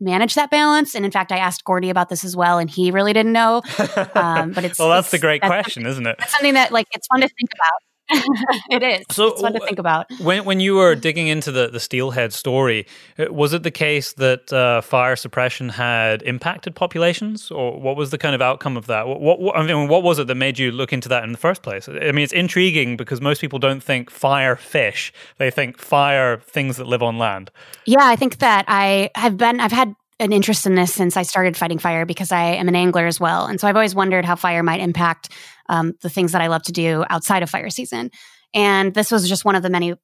manage 0.00 0.34
that 0.34 0.50
balance. 0.50 0.94
And 0.94 1.04
in 1.04 1.10
fact, 1.10 1.32
I 1.32 1.38
asked 1.38 1.64
Gordy 1.64 1.90
about 1.90 2.08
this 2.08 2.24
as 2.24 2.36
well, 2.36 2.58
and 2.58 2.70
he 2.70 2.90
really 2.90 3.12
didn't 3.12 3.32
know. 3.32 3.62
Um, 4.14 4.52
but 4.52 4.64
it's 4.64 4.78
well, 4.78 4.90
that's 4.90 5.06
it's, 5.06 5.12
the 5.12 5.18
great 5.18 5.40
that's 5.42 5.50
question, 5.50 5.86
isn't 5.86 6.06
it? 6.06 6.16
That's 6.18 6.32
something 6.32 6.54
that 6.54 6.72
like 6.72 6.86
it's 6.92 7.06
fun 7.06 7.20
to 7.20 7.28
think 7.28 7.50
about. 7.52 7.93
it 8.70 8.82
is. 8.82 9.04
So 9.10 9.28
it's 9.28 9.40
fun 9.40 9.54
to 9.54 9.60
think 9.60 9.78
about. 9.78 10.06
When 10.20 10.44
when 10.44 10.60
you 10.60 10.74
were 10.74 10.94
digging 10.94 11.28
into 11.28 11.50
the 11.50 11.68
the 11.68 11.80
steelhead 11.80 12.32
story, 12.32 12.86
uh, 13.18 13.32
was 13.32 13.52
it 13.54 13.62
the 13.62 13.70
case 13.70 14.12
that 14.14 14.52
uh, 14.52 14.82
fire 14.82 15.16
suppression 15.16 15.70
had 15.70 16.22
impacted 16.22 16.74
populations, 16.74 17.50
or 17.50 17.80
what 17.80 17.96
was 17.96 18.10
the 18.10 18.18
kind 18.18 18.34
of 18.34 18.42
outcome 18.42 18.76
of 18.76 18.86
that? 18.86 19.06
What, 19.06 19.40
what, 19.40 19.56
I 19.56 19.66
mean, 19.66 19.88
what 19.88 20.02
was 20.02 20.18
it 20.18 20.26
that 20.26 20.34
made 20.34 20.58
you 20.58 20.70
look 20.70 20.92
into 20.92 21.08
that 21.08 21.24
in 21.24 21.32
the 21.32 21.38
first 21.38 21.62
place? 21.62 21.88
I 21.88 22.12
mean, 22.12 22.24
it's 22.24 22.32
intriguing 22.32 22.96
because 22.96 23.20
most 23.20 23.40
people 23.40 23.58
don't 23.58 23.82
think 23.82 24.10
fire 24.10 24.56
fish; 24.56 25.12
they 25.38 25.50
think 25.50 25.78
fire 25.78 26.38
things 26.38 26.76
that 26.76 26.86
live 26.86 27.02
on 27.02 27.18
land. 27.18 27.50
Yeah, 27.86 28.04
I 28.04 28.16
think 28.16 28.38
that 28.38 28.66
I 28.68 29.10
have 29.14 29.36
been. 29.38 29.60
I've 29.60 29.72
had 29.72 29.94
an 30.20 30.32
interest 30.32 30.64
in 30.66 30.74
this 30.74 30.94
since 30.94 31.16
I 31.16 31.22
started 31.22 31.56
fighting 31.56 31.78
fire 31.78 32.06
because 32.06 32.30
I 32.30 32.42
am 32.42 32.68
an 32.68 32.76
angler 32.76 33.06
as 33.06 33.18
well. 33.18 33.46
And 33.46 33.60
so 33.60 33.66
I've 33.66 33.76
always 33.76 33.94
wondered 33.94 34.24
how 34.24 34.36
fire 34.36 34.62
might 34.62 34.80
impact 34.80 35.30
um, 35.68 35.94
the 36.02 36.10
things 36.10 36.32
that 36.32 36.42
I 36.42 36.48
love 36.48 36.62
to 36.64 36.72
do 36.72 37.04
outside 37.08 37.42
of 37.42 37.50
fire 37.50 37.70
season. 37.70 38.10
And 38.54 38.94
this 38.94 39.10
was 39.10 39.28
just 39.28 39.44
one 39.44 39.56
of 39.56 39.62
the 39.62 39.70
many 39.70 39.94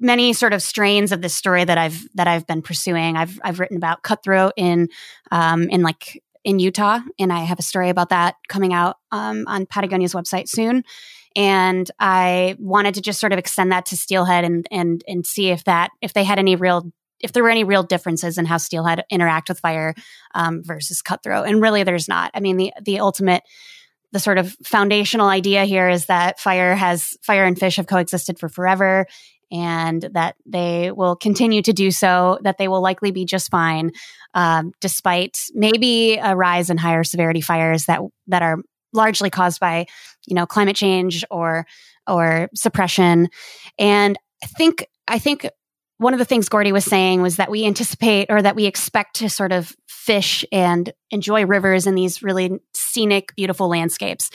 many 0.00 0.32
sort 0.32 0.54
of 0.54 0.62
strains 0.62 1.12
of 1.12 1.20
this 1.20 1.34
story 1.34 1.64
that 1.64 1.78
I've 1.78 2.06
that 2.14 2.26
I've 2.26 2.46
been 2.46 2.62
pursuing. 2.62 3.16
I've 3.16 3.38
I've 3.42 3.60
written 3.60 3.76
about 3.76 4.02
cutthroat 4.02 4.54
in 4.56 4.88
um, 5.30 5.68
in 5.68 5.82
like 5.82 6.22
in 6.44 6.58
Utah, 6.58 7.00
and 7.18 7.32
I 7.32 7.40
have 7.40 7.58
a 7.58 7.62
story 7.62 7.88
about 7.88 8.08
that 8.08 8.36
coming 8.48 8.72
out 8.72 8.96
um, 9.10 9.44
on 9.46 9.66
Patagonia's 9.66 10.14
website 10.14 10.48
soon. 10.48 10.84
And 11.34 11.90
I 11.98 12.56
wanted 12.58 12.94
to 12.94 13.00
just 13.00 13.20
sort 13.20 13.32
of 13.32 13.38
extend 13.38 13.72
that 13.72 13.86
to 13.86 13.96
steelhead 13.96 14.44
and 14.44 14.66
and 14.70 15.02
and 15.06 15.26
see 15.26 15.50
if 15.50 15.64
that 15.64 15.90
if 16.00 16.12
they 16.12 16.24
had 16.24 16.38
any 16.38 16.56
real 16.56 16.90
if 17.20 17.32
there 17.32 17.42
were 17.42 17.50
any 17.50 17.64
real 17.64 17.84
differences 17.84 18.36
in 18.36 18.46
how 18.46 18.56
steelhead 18.56 19.04
interact 19.08 19.48
with 19.48 19.60
fire 19.60 19.94
um, 20.34 20.62
versus 20.64 21.02
cutthroat. 21.02 21.46
And 21.46 21.62
really, 21.62 21.84
there's 21.84 22.08
not. 22.08 22.30
I 22.34 22.40
mean, 22.40 22.56
the 22.56 22.72
the 22.82 23.00
ultimate 23.00 23.42
the 24.12 24.20
sort 24.20 24.38
of 24.38 24.54
foundational 24.62 25.28
idea 25.28 25.64
here 25.64 25.88
is 25.88 26.06
that 26.06 26.38
fire 26.38 26.74
has 26.74 27.16
fire 27.22 27.44
and 27.44 27.58
fish 27.58 27.76
have 27.76 27.86
coexisted 27.86 28.38
for 28.38 28.48
forever 28.48 29.06
and 29.50 30.08
that 30.14 30.34
they 30.46 30.90
will 30.90 31.14
continue 31.14 31.60
to 31.60 31.72
do 31.72 31.90
so 31.90 32.38
that 32.42 32.56
they 32.56 32.68
will 32.68 32.80
likely 32.80 33.10
be 33.10 33.24
just 33.24 33.50
fine 33.50 33.92
um, 34.34 34.72
despite 34.80 35.38
maybe 35.54 36.16
a 36.16 36.34
rise 36.34 36.70
in 36.70 36.78
higher 36.78 37.04
severity 37.04 37.40
fires 37.40 37.84
that 37.84 38.00
that 38.26 38.42
are 38.42 38.58
largely 38.92 39.30
caused 39.30 39.60
by 39.60 39.86
you 40.26 40.34
know 40.34 40.46
climate 40.46 40.76
change 40.76 41.24
or 41.30 41.66
or 42.06 42.48
suppression. 42.54 43.28
And 43.78 44.18
i 44.42 44.46
think 44.46 44.86
i 45.06 45.18
think 45.18 45.46
one 45.98 46.14
of 46.14 46.18
the 46.18 46.24
things 46.24 46.48
Gordy 46.48 46.72
was 46.72 46.84
saying 46.84 47.22
was 47.22 47.36
that 47.36 47.50
we 47.50 47.64
anticipate 47.64 48.26
or 48.28 48.42
that 48.42 48.56
we 48.56 48.66
expect 48.66 49.16
to 49.16 49.30
sort 49.30 49.52
of 49.52 49.72
fish 50.02 50.44
and 50.50 50.92
enjoy 51.12 51.46
rivers 51.46 51.86
in 51.86 51.94
these 51.94 52.24
really 52.24 52.58
scenic, 52.74 53.34
beautiful 53.36 53.68
landscapes. 53.68 54.30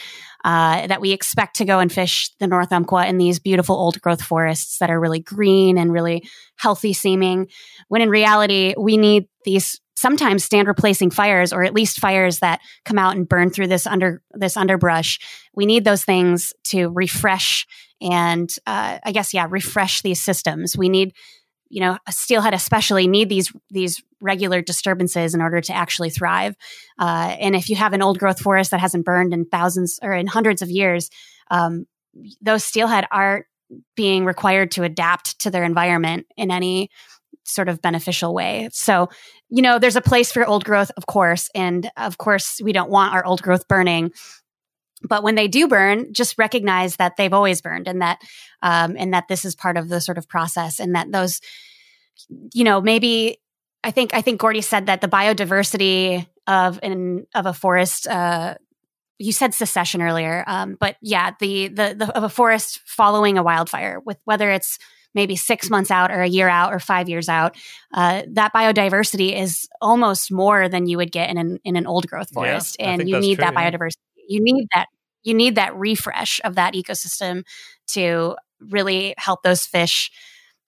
Uh, 0.46 0.88
that 0.88 1.02
we 1.02 1.12
expect 1.12 1.58
to 1.58 1.66
go 1.66 1.80
and 1.80 1.92
fish 1.92 2.30
the 2.40 2.48
North 2.48 2.72
Umpqua 2.72 3.06
in 3.08 3.18
these 3.18 3.38
beautiful 3.40 3.76
old 3.76 4.00
growth 4.00 4.22
forests 4.22 4.78
that 4.78 4.90
are 4.90 5.00
really 5.00 5.20
green 5.20 5.78
and 5.78 5.92
really 5.92 6.24
healthy 6.56 6.94
seeming. 6.94 7.50
When 7.90 8.02
in 8.02 8.10
reality, 8.10 8.74
we 8.78 8.96
need 8.96 9.28
these 9.44 9.82
sometimes 9.96 10.44
stand 10.44 10.68
replacing 10.68 11.10
fires 11.10 11.52
or 11.52 11.64
at 11.64 11.74
least 11.74 12.00
fires 12.00 12.40
that 12.40 12.62
come 12.86 13.00
out 13.00 13.18
and 13.18 13.28
burn 13.28 13.50
through 13.50 13.68
this 13.68 13.88
under 13.88 14.22
this 14.32 14.56
underbrush. 14.56 15.20
We 15.54 15.66
need 15.66 15.84
those 15.84 16.06
things 16.06 16.54
to 16.66 16.90
refresh 16.90 17.66
and 18.00 18.50
uh, 18.68 19.00
I 19.04 19.12
guess 19.12 19.34
yeah, 19.34 19.48
refresh 19.50 20.02
these 20.02 20.22
systems. 20.22 20.78
We 20.78 20.88
need 20.88 21.14
you 21.70 21.82
know, 21.82 21.98
steelhead 22.10 22.54
especially 22.54 23.08
need 23.08 23.30
these 23.30 23.52
these 23.70 24.02
regular 24.22 24.62
disturbances 24.62 25.36
in 25.36 25.42
order 25.42 25.62
to 25.62 25.74
actually 25.74 26.10
thrive. 26.10 26.56
Uh, 27.00 27.36
and 27.40 27.56
if 27.56 27.70
you 27.70 27.76
have 27.76 27.94
an 27.94 28.02
old 28.02 28.20
growth 28.20 28.40
forest 28.40 28.72
that 28.72 28.80
hasn't 28.80 29.06
burned 29.06 29.34
in 29.34 29.46
thousands 29.46 30.00
or 30.02 30.14
in 30.14 30.28
hundreds 30.28 30.62
of 30.62 30.70
years, 30.70 31.10
um, 31.52 31.86
those 32.42 32.64
steelhead 32.64 33.06
aren't 33.12 33.46
being 33.96 34.26
required 34.26 34.72
to 34.72 34.84
adapt 34.84 35.40
to 35.40 35.52
their 35.52 35.64
environment 35.64 36.26
in 36.38 36.52
any 36.52 36.90
sort 37.44 37.70
of 37.70 37.82
beneficial 37.82 38.34
way. 38.34 38.70
So, 38.72 39.10
you 39.50 39.62
know, 39.62 39.80
there's 39.80 39.96
a 39.96 40.02
place 40.02 40.32
for 40.32 40.46
old 40.46 40.66
growth, 40.66 40.92
of 40.98 41.06
course, 41.06 41.50
and 41.56 41.90
of 41.96 42.18
course, 42.18 42.60
we 42.64 42.74
don't 42.74 42.90
want 42.90 43.14
our 43.14 43.26
old 43.26 43.42
growth 43.42 43.68
burning 43.68 44.12
but 45.04 45.24
when 45.24 45.36
they 45.36 45.48
do 45.48 45.68
burn 45.68 46.14
just 46.14 46.38
recognize 46.38 46.96
that 46.96 47.18
they've 47.18 47.34
always 47.34 47.62
burned 47.62 47.88
and 47.88 48.02
that 48.02 48.22
um, 48.62 48.96
and 48.98 49.14
that 49.14 49.28
this 49.28 49.46
is 49.46 49.56
part 49.56 49.78
of 49.78 49.90
the 49.90 50.02
sort 50.02 50.18
of 50.18 50.28
process 50.28 50.80
and 50.80 50.96
that 50.96 51.12
those 51.12 51.42
you 52.54 52.64
know 52.64 52.82
maybe 52.82 53.40
i 53.84 53.92
think 53.92 54.14
i 54.14 54.22
think 54.22 54.40
gordy 54.40 54.62
said 54.62 54.88
that 54.88 55.02
the 55.02 55.08
biodiversity 55.08 56.26
of 56.48 56.80
an 56.84 57.26
of 57.36 57.46
a 57.46 57.54
forest 57.54 58.08
uh, 58.08 58.56
you 59.20 59.32
said 59.32 59.54
succession 59.54 60.02
earlier 60.02 60.44
um, 60.48 60.76
but 60.80 60.96
yeah 61.02 61.32
the, 61.40 61.68
the 61.68 61.96
the 61.98 62.16
of 62.16 62.24
a 62.24 62.30
forest 62.30 62.82
following 62.86 63.38
a 63.38 63.44
wildfire 63.44 64.00
with 64.06 64.18
whether 64.26 64.50
it's 64.50 64.80
maybe 65.14 65.36
six 65.36 65.70
months 65.70 65.90
out 65.90 66.12
or 66.12 66.22
a 66.22 66.28
year 66.28 66.48
out 66.48 66.72
or 66.72 66.80
five 66.80 67.10
years 67.10 67.28
out, 67.28 67.56
uh, 67.92 68.22
that 68.30 68.54
biodiversity 68.54 69.36
is 69.36 69.68
almost 69.82 70.32
more 70.32 70.70
than 70.70 70.86
you 70.86 70.98
would 70.98 71.12
get 71.12 71.32
in 71.32 71.38
an, 71.38 71.60
in 71.64 71.76
an 71.76 71.88
old 71.88 72.06
growth 72.06 72.30
forest. 72.30 72.76
Yeah, 72.80 72.92
and 72.92 73.10
you 73.10 73.20
need 73.20 73.36
true, 73.38 73.46
that 73.46 73.56
biodiversity 73.56 73.96
you 74.28 74.42
need 74.42 74.68
that 74.74 74.88
you 75.24 75.34
need 75.34 75.56
that 75.56 75.76
refresh 75.76 76.40
of 76.44 76.56
that 76.56 76.74
ecosystem 76.74 77.44
to 77.88 78.36
really 78.60 79.14
help 79.18 79.44
those 79.44 79.66
fish 79.66 80.12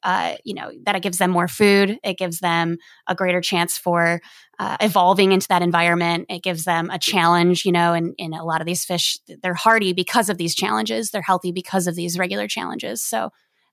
uh, 0.03 0.35
you 0.45 0.53
know 0.53 0.71
that 0.85 0.95
it 0.95 1.01
gives 1.01 1.17
them 1.17 1.31
more 1.31 1.47
food 1.47 1.99
it 2.03 2.17
gives 2.17 2.39
them 2.39 2.77
a 3.07 3.15
greater 3.15 3.41
chance 3.41 3.77
for 3.77 4.21
uh, 4.57 4.77
evolving 4.79 5.31
into 5.31 5.47
that 5.49 5.61
environment 5.61 6.25
it 6.29 6.41
gives 6.41 6.63
them 6.63 6.89
a 6.89 6.97
challenge 6.97 7.65
you 7.65 7.71
know 7.71 7.93
and, 7.93 8.15
and 8.17 8.33
a 8.33 8.43
lot 8.43 8.61
of 8.61 8.67
these 8.67 8.85
fish 8.85 9.19
they're 9.43 9.53
hardy 9.53 9.91
because 9.91 10.29
of 10.29 10.37
these 10.37 10.55
challenges 10.55 11.09
they're 11.09 11.21
healthy 11.21 11.51
because 11.51 11.85
of 11.85 11.95
these 11.95 12.17
regular 12.17 12.47
challenges 12.47 13.01
so 13.01 13.29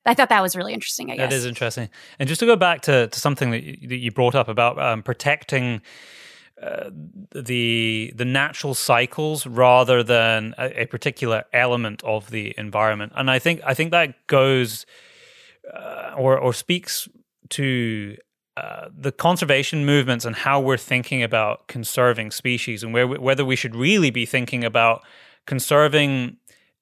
I 0.09 0.15
thought 0.15 0.29
that 0.29 0.41
was 0.41 0.55
really 0.55 0.73
interesting. 0.73 1.11
I 1.11 1.17
guess 1.17 1.31
that 1.31 1.37
is 1.37 1.47
interesting. 1.47 1.91
And 2.21 2.29
just 2.29 2.39
to 2.39 2.47
go 2.47 2.55
back 2.55 2.83
to, 2.83 3.09
to 3.09 3.21
something 3.21 3.51
that 3.51 3.65
you, 3.65 3.89
that 3.89 3.97
you 3.97 4.13
brought 4.13 4.37
up 4.37 4.47
about 4.47 4.81
um, 4.81 5.03
protecting 5.03 5.83
uh, 6.63 6.91
the 7.35 8.13
the 8.15 8.25
natural 8.25 8.75
cycles 8.75 9.47
rather 9.47 10.03
than 10.03 10.55
a, 10.57 10.83
a, 10.83 10.87
particular 10.87 11.45
element 11.53 12.03
of 12.03 12.31
the 12.31 12.55
environment, 12.57 13.13
and 13.15 13.31
I 13.31 13.39
think 13.39 13.61
I 13.67 13.75
think 13.75 13.91
that 13.91 14.27
goes 14.27 14.87
uh, 15.75 16.13
or 16.17 16.39
or 16.39 16.55
speaks 16.55 17.09
to 17.51 18.17
uh, 18.57 18.89
the 18.97 19.13
conservation 19.13 19.85
movements 19.85 20.25
and 20.25 20.35
how 20.35 20.59
we're 20.59 20.79
thinking 20.79 21.23
about 21.23 21.69
conserving 21.69 22.31
species 22.31 22.83
and 22.83 22.95
where, 22.95 23.07
whether 23.07 23.45
we 23.45 23.55
should 23.55 23.77
really 23.77 24.11
be 24.11 24.25
thinking 24.25 24.65
about 24.65 25.03
conserving 25.47 26.39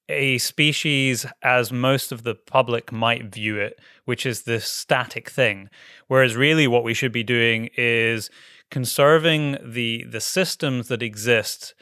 a 0.09 0.39
species 0.39 1.27
as 1.43 1.73
most 1.73 2.13
of 2.13 2.23
the 2.23 2.35
public 2.35 2.93
might 2.93 3.25
view 3.25 3.59
it, 3.59 3.81
which 4.05 4.25
is 4.25 4.43
this 4.43 4.67
static 4.67 5.29
thing. 5.29 5.69
Whereas 6.07 6.37
really 6.37 6.69
what 6.69 6.85
we 6.85 6.95
should 6.95 7.13
be 7.13 7.25
doing 7.25 7.71
is 7.77 8.31
conserving 8.75 9.57
the 9.63 10.05
the 10.17 10.21
systems 10.21 10.89
that 10.89 11.01
exist, 11.01 11.75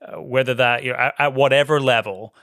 uh, 0.00 0.18
whether 0.34 0.54
that 0.54 0.82
you 0.82 0.90
know, 0.92 0.98
at, 0.98 1.14
at 1.18 1.34
whatever 1.34 1.78
level, 1.78 2.34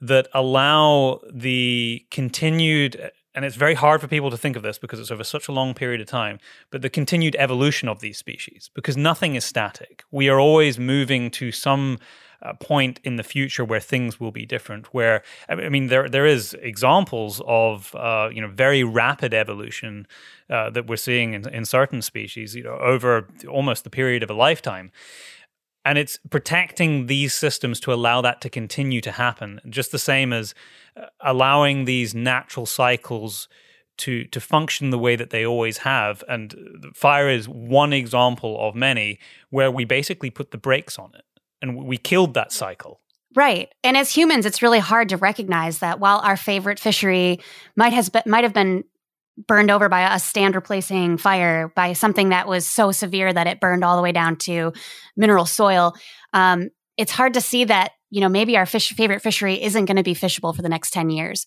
that 0.00 0.26
allow 0.32 1.20
the 1.30 2.06
continued 2.10 3.10
and 3.34 3.44
it's 3.44 3.56
very 3.56 3.74
hard 3.74 4.00
for 4.00 4.08
people 4.08 4.30
to 4.30 4.38
think 4.38 4.56
of 4.56 4.62
this 4.62 4.78
because 4.78 4.98
it's 4.98 5.10
over 5.10 5.24
such 5.24 5.46
a 5.46 5.52
long 5.52 5.74
period 5.74 6.00
of 6.00 6.06
time, 6.06 6.38
but 6.70 6.80
the 6.80 6.88
continued 6.88 7.36
evolution 7.38 7.86
of 7.86 8.00
these 8.00 8.16
species, 8.16 8.70
because 8.74 8.96
nothing 8.96 9.34
is 9.34 9.44
static. 9.44 10.04
We 10.10 10.30
are 10.30 10.40
always 10.40 10.78
moving 10.78 11.30
to 11.32 11.52
some 11.52 11.98
uh, 12.42 12.52
point 12.54 13.00
in 13.04 13.16
the 13.16 13.22
future 13.22 13.64
where 13.64 13.80
things 13.80 14.18
will 14.18 14.32
be 14.32 14.46
different. 14.46 14.92
Where 14.94 15.22
I 15.48 15.68
mean, 15.68 15.88
there 15.88 16.08
there 16.08 16.26
is 16.26 16.54
examples 16.60 17.40
of 17.46 17.94
uh, 17.94 18.28
you 18.32 18.40
know 18.40 18.48
very 18.48 18.84
rapid 18.84 19.34
evolution 19.34 20.06
uh, 20.48 20.70
that 20.70 20.86
we're 20.86 20.96
seeing 20.96 21.34
in, 21.34 21.48
in 21.48 21.64
certain 21.64 22.02
species, 22.02 22.54
you 22.54 22.64
know, 22.64 22.76
over 22.78 23.28
almost 23.48 23.84
the 23.84 23.90
period 23.90 24.22
of 24.22 24.30
a 24.30 24.34
lifetime 24.34 24.90
and 25.84 25.98
it's 25.98 26.18
protecting 26.28 27.06
these 27.06 27.34
systems 27.34 27.80
to 27.80 27.92
allow 27.92 28.20
that 28.20 28.40
to 28.42 28.50
continue 28.50 29.00
to 29.00 29.12
happen 29.12 29.60
just 29.68 29.92
the 29.92 29.98
same 29.98 30.32
as 30.32 30.54
uh, 30.96 31.06
allowing 31.20 31.84
these 31.84 32.14
natural 32.14 32.66
cycles 32.66 33.48
to 33.96 34.24
to 34.24 34.40
function 34.40 34.90
the 34.90 34.98
way 34.98 35.14
that 35.16 35.30
they 35.30 35.44
always 35.44 35.78
have 35.78 36.24
and 36.28 36.54
fire 36.94 37.28
is 37.28 37.48
one 37.48 37.92
example 37.92 38.56
of 38.60 38.74
many 38.74 39.18
where 39.50 39.70
we 39.70 39.84
basically 39.84 40.30
put 40.30 40.50
the 40.50 40.58
brakes 40.58 40.98
on 40.98 41.10
it 41.14 41.24
and 41.62 41.76
we 41.76 41.96
killed 41.96 42.34
that 42.34 42.52
cycle 42.52 43.00
Right. 43.36 43.68
And 43.84 43.96
as 43.96 44.10
humans, 44.10 44.44
it's 44.44 44.60
really 44.60 44.80
hard 44.80 45.10
to 45.10 45.16
recognize 45.16 45.78
that 45.78 46.00
while 46.00 46.18
our 46.18 46.36
favorite 46.36 46.80
fishery 46.80 47.38
might 47.76 47.92
has 47.92 48.08
been, 48.08 48.22
might 48.26 48.42
have 48.42 48.52
been 48.52 48.82
burned 49.46 49.70
over 49.70 49.88
by 49.88 50.14
a 50.14 50.18
stand 50.18 50.56
replacing 50.56 51.16
fire 51.16 51.72
by 51.76 51.92
something 51.92 52.30
that 52.30 52.48
was 52.48 52.66
so 52.66 52.90
severe 52.90 53.32
that 53.32 53.46
it 53.46 53.60
burned 53.60 53.84
all 53.84 53.96
the 53.96 54.02
way 54.02 54.10
down 54.10 54.34
to 54.36 54.72
mineral 55.16 55.46
soil. 55.46 55.94
Um, 56.32 56.70
it's 56.96 57.12
hard 57.12 57.34
to 57.34 57.40
see 57.40 57.64
that 57.64 57.92
you 58.10 58.20
know 58.20 58.28
maybe 58.28 58.56
our 58.56 58.66
fish 58.66 58.92
favorite 58.92 59.22
fishery 59.22 59.62
isn't 59.62 59.84
going 59.84 59.96
to 59.96 60.02
be 60.02 60.14
fishable 60.14 60.54
for 60.54 60.62
the 60.62 60.68
next 60.68 60.92
10 60.92 61.10
years 61.10 61.46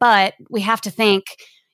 but 0.00 0.34
we 0.50 0.62
have 0.62 0.80
to 0.80 0.90
think 0.90 1.24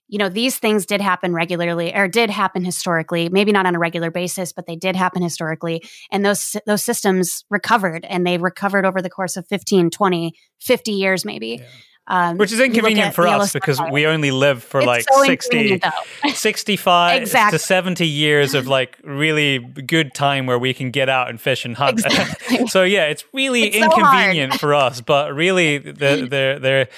you 0.08 0.18
know 0.18 0.28
these 0.28 0.58
things 0.58 0.86
did 0.86 1.00
happen 1.00 1.32
regularly 1.32 1.94
or 1.94 2.08
did 2.08 2.30
happen 2.30 2.64
historically 2.64 3.28
maybe 3.28 3.52
not 3.52 3.66
on 3.66 3.74
a 3.74 3.78
regular 3.78 4.10
basis 4.10 4.52
but 4.52 4.66
they 4.66 4.76
did 4.76 4.96
happen 4.96 5.22
historically 5.22 5.82
and 6.10 6.24
those 6.24 6.56
those 6.66 6.82
systems 6.82 7.44
recovered 7.50 8.04
and 8.04 8.26
they 8.26 8.38
recovered 8.38 8.84
over 8.84 9.02
the 9.02 9.10
course 9.10 9.36
of 9.36 9.46
15 9.46 9.90
20 9.90 10.32
50 10.60 10.92
years 10.92 11.24
maybe 11.24 11.58
yeah. 11.60 11.66
Um, 12.08 12.38
Which 12.38 12.52
is 12.52 12.60
inconvenient 12.60 13.16
for 13.16 13.26
us 13.26 13.52
because 13.52 13.80
we 13.90 14.06
only 14.06 14.30
live 14.30 14.62
for 14.62 14.78
it's 14.78 14.86
like 14.86 15.04
so 15.10 15.24
60, 15.24 15.80
65 16.34 17.22
exactly. 17.22 17.58
to 17.58 17.64
70 17.64 18.06
years 18.06 18.54
of 18.54 18.68
like 18.68 18.96
really 19.02 19.58
good 19.58 20.14
time 20.14 20.46
where 20.46 20.58
we 20.58 20.72
can 20.72 20.92
get 20.92 21.08
out 21.08 21.28
and 21.28 21.40
fish 21.40 21.64
and 21.64 21.74
hunt. 21.74 21.98
Exactly. 21.98 22.66
so 22.68 22.84
yeah, 22.84 23.06
it's 23.06 23.24
really 23.32 23.64
it's 23.64 23.76
inconvenient 23.78 24.52
so 24.52 24.58
for 24.58 24.74
us, 24.74 25.00
but 25.00 25.34
really 25.34 25.78
the, 25.78 25.90
the, 25.92 26.58
the, 26.60 26.88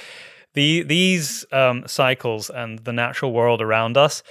the, 0.59 0.83
these 0.83 1.47
um, 1.53 1.85
cycles 1.87 2.51
and 2.51 2.81
the 2.81 2.93
natural 2.93 3.33
world 3.33 3.63
around 3.63 3.97
us 3.97 4.25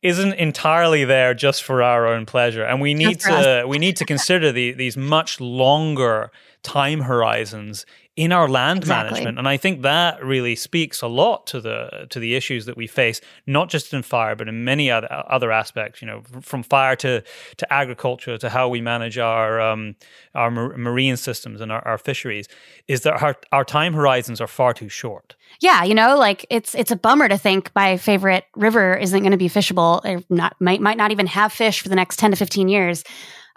isn't 0.00 0.32
entirely 0.32 1.04
there 1.04 1.34
just 1.34 1.62
for 1.62 1.82
our 1.82 2.06
own 2.06 2.24
pleasure. 2.24 2.64
And 2.64 2.80
we 2.80 2.94
need 2.94 3.20
to 3.20 3.64
we 3.68 3.78
need 3.78 3.96
to 3.96 4.06
consider 4.06 4.50
the, 4.50 4.72
these 4.72 4.96
much 4.96 5.42
longer 5.42 6.30
time 6.62 7.02
horizons 7.02 7.84
in 8.16 8.30
our 8.30 8.48
land 8.48 8.78
exactly. 8.78 9.10
management. 9.10 9.38
And 9.38 9.48
i 9.48 9.56
think 9.56 9.82
that 9.82 10.24
really 10.24 10.54
speaks 10.54 11.02
a 11.02 11.08
lot 11.08 11.46
to 11.48 11.60
the 11.60 12.06
to 12.10 12.20
the 12.20 12.34
issues 12.36 12.64
that 12.66 12.76
we 12.76 12.86
face 12.86 13.20
not 13.46 13.68
just 13.68 13.92
in 13.92 14.02
fire 14.02 14.36
but 14.36 14.48
in 14.48 14.64
many 14.64 14.90
other 14.90 15.08
other 15.10 15.50
aspects 15.50 16.00
you 16.00 16.06
know 16.06 16.22
from 16.40 16.62
fire 16.62 16.94
to 16.96 17.22
to 17.56 17.72
agriculture 17.72 18.38
to 18.38 18.48
how 18.48 18.68
we 18.68 18.80
manage 18.80 19.18
our 19.18 19.60
um, 19.60 19.96
our 20.34 20.50
marine 20.50 21.16
systems 21.16 21.60
and 21.60 21.72
our, 21.72 21.86
our 21.86 21.98
fisheries 21.98 22.46
is 22.86 23.00
that 23.02 23.20
our, 23.20 23.36
our 23.50 23.64
time 23.64 23.94
horizons 23.94 24.40
are 24.40 24.46
far 24.46 24.72
too 24.72 24.88
short. 24.88 25.34
Yeah 25.60 25.82
you 25.82 25.94
know 25.94 26.16
like 26.16 26.46
it's 26.50 26.74
it's 26.76 26.92
a 26.92 26.96
bummer 26.96 27.28
to 27.28 27.36
think 27.36 27.72
my 27.74 27.96
favorite 27.96 28.44
river 28.54 28.94
isn't 28.94 29.20
going 29.20 29.32
to 29.32 29.36
be 29.36 29.48
fishable 29.48 30.04
or 30.04 30.22
not 30.30 30.54
might 30.60 30.80
might 30.80 30.96
not 30.96 31.10
even 31.10 31.26
have 31.26 31.52
fish 31.52 31.80
for 31.80 31.88
the 31.88 31.96
next 31.96 32.18
10 32.20 32.30
to 32.30 32.36
15 32.36 32.68
years 32.68 33.02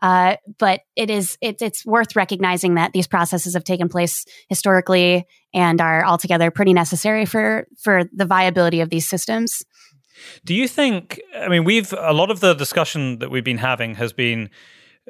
uh, 0.01 0.35
but 0.57 0.81
it 0.95 1.09
is 1.09 1.37
it, 1.41 1.61
it's 1.61 1.85
worth 1.85 2.15
recognizing 2.15 2.75
that 2.75 2.93
these 2.93 3.07
processes 3.07 3.53
have 3.53 3.63
taken 3.63 3.89
place 3.89 4.25
historically 4.47 5.25
and 5.53 5.81
are 5.81 6.05
altogether 6.05 6.51
pretty 6.51 6.73
necessary 6.73 7.25
for 7.25 7.67
for 7.81 8.03
the 8.13 8.25
viability 8.25 8.81
of 8.81 8.89
these 8.89 9.07
systems. 9.07 9.63
Do 10.45 10.53
you 10.53 10.67
think? 10.67 11.21
I 11.35 11.47
mean, 11.47 11.63
we've 11.63 11.93
a 11.93 12.13
lot 12.13 12.31
of 12.31 12.39
the 12.39 12.53
discussion 12.53 13.19
that 13.19 13.29
we've 13.31 13.43
been 13.43 13.59
having 13.59 13.95
has 13.95 14.13
been 14.13 14.49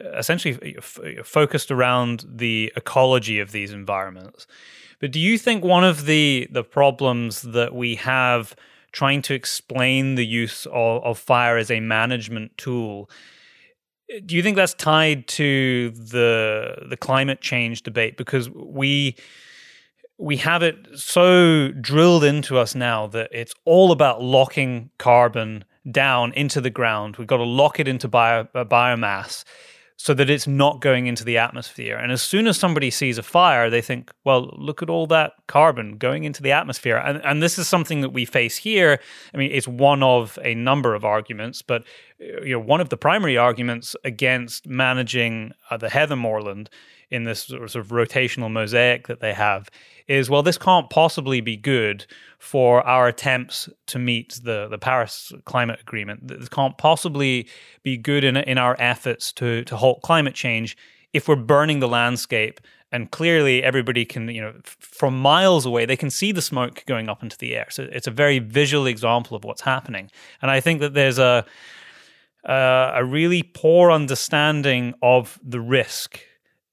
uh, 0.03 0.17
essentially 0.17 0.75
f- 0.77 0.99
focused 1.23 1.71
around 1.71 2.25
the 2.27 2.71
ecology 2.75 3.39
of 3.39 3.51
these 3.51 3.71
environments. 3.71 4.47
But 4.99 5.11
do 5.11 5.19
you 5.19 5.37
think 5.37 5.63
one 5.63 5.83
of 5.83 6.05
the 6.05 6.47
the 6.51 6.63
problems 6.63 7.41
that 7.41 7.75
we 7.75 7.95
have 7.95 8.55
trying 8.91 9.21
to 9.21 9.33
explain 9.33 10.15
the 10.15 10.25
use 10.25 10.65
of, 10.67 11.03
of 11.03 11.19
fire 11.19 11.57
as 11.57 11.69
a 11.69 11.79
management 11.79 12.57
tool 12.57 13.09
do 14.25 14.35
you 14.35 14.43
think 14.43 14.55
that's 14.55 14.73
tied 14.73 15.27
to 15.27 15.91
the 15.91 16.85
the 16.89 16.97
climate 16.97 17.41
change 17.41 17.83
debate 17.83 18.17
because 18.17 18.49
we 18.49 19.15
we 20.17 20.37
have 20.37 20.63
it 20.63 20.87
so 20.95 21.69
drilled 21.73 22.23
into 22.23 22.57
us 22.57 22.73
now 22.73 23.07
that 23.07 23.29
it's 23.31 23.53
all 23.65 23.91
about 23.91 24.21
locking 24.21 24.89
carbon 24.97 25.63
down 25.91 26.33
into 26.33 26.59
the 26.59 26.69
ground. 26.69 27.17
We've 27.17 27.27
got 27.27 27.37
to 27.37 27.43
lock 27.43 27.79
it 27.79 27.87
into 27.87 28.07
bio, 28.07 28.47
uh, 28.55 28.65
biomass 28.65 29.43
so 29.99 30.13
that 30.13 30.29
it's 30.29 30.45
not 30.45 30.79
going 30.79 31.07
into 31.07 31.25
the 31.25 31.39
atmosphere. 31.39 31.97
And 31.97 32.11
as 32.11 32.21
soon 32.21 32.45
as 32.45 32.57
somebody 32.57 32.91
sees 32.91 33.17
a 33.17 33.23
fire, 33.23 33.69
they 33.69 33.81
think, 33.81 34.11
well, 34.23 34.53
look 34.55 34.83
at 34.83 34.91
all 34.91 35.07
that 35.07 35.33
carbon 35.47 35.97
going 35.97 36.23
into 36.23 36.43
the 36.43 36.51
atmosphere. 36.51 36.97
And, 36.97 37.19
and 37.25 37.41
this 37.41 37.57
is 37.57 37.67
something 37.67 38.01
that 38.01 38.11
we 38.11 38.23
face 38.23 38.57
here. 38.57 38.99
I 39.33 39.37
mean, 39.37 39.51
it's 39.51 39.67
one 39.67 40.03
of 40.03 40.37
a 40.43 40.53
number 40.53 40.93
of 40.93 41.03
arguments, 41.03 41.63
but 41.63 41.83
you 42.19 42.53
know, 42.53 42.59
one 42.59 42.79
of 42.79 42.89
the 42.89 42.97
primary 42.97 43.37
arguments 43.37 43.95
against 44.03 44.67
managing 44.67 45.53
uh, 45.71 45.77
the 45.77 45.89
heather 45.89 46.15
moorland 46.15 46.69
in 47.09 47.23
this 47.23 47.43
sort 47.43 47.75
of 47.75 47.87
rotational 47.87 48.51
mosaic 48.51 49.07
that 49.07 49.19
they 49.19 49.33
have 49.33 49.69
is 50.07 50.29
well, 50.29 50.43
this 50.43 50.57
can't 50.57 50.89
possibly 50.89 51.41
be 51.41 51.57
good 51.57 52.05
for 52.39 52.85
our 52.87 53.07
attempts 53.07 53.69
to 53.87 53.99
meet 53.99 54.39
the, 54.43 54.67
the 54.69 54.77
Paris 54.77 55.31
Climate 55.45 55.79
Agreement. 55.81 56.27
This 56.27 56.49
can't 56.49 56.77
possibly 56.77 57.47
be 57.83 57.97
good 57.97 58.23
in, 58.23 58.37
in 58.37 58.57
our 58.57 58.75
efforts 58.79 59.31
to, 59.33 59.63
to 59.65 59.75
halt 59.75 60.01
climate 60.01 60.33
change 60.35 60.77
if 61.13 61.27
we're 61.27 61.35
burning 61.35 61.79
the 61.79 61.87
landscape 61.87 62.61
and 62.91 63.11
clearly 63.11 63.63
everybody 63.63 64.05
can 64.05 64.29
you 64.29 64.41
know 64.41 64.53
from 64.63 65.19
miles 65.19 65.65
away 65.65 65.85
they 65.85 65.97
can 65.97 66.09
see 66.09 66.31
the 66.31 66.41
smoke 66.41 66.83
going 66.85 67.09
up 67.09 67.23
into 67.23 67.37
the 67.37 67.55
air 67.55 67.67
so 67.69 67.87
it's 67.91 68.07
a 68.07 68.11
very 68.11 68.39
visual 68.39 68.85
example 68.85 69.35
of 69.35 69.43
what's 69.43 69.61
happening 69.61 70.09
and 70.41 70.49
i 70.49 70.59
think 70.59 70.79
that 70.79 70.93
there's 70.93 71.19
a 71.19 71.45
uh, 72.47 72.93
a 72.95 73.03
really 73.03 73.43
poor 73.43 73.91
understanding 73.91 74.93
of 75.01 75.37
the 75.43 75.59
risk 75.59 76.21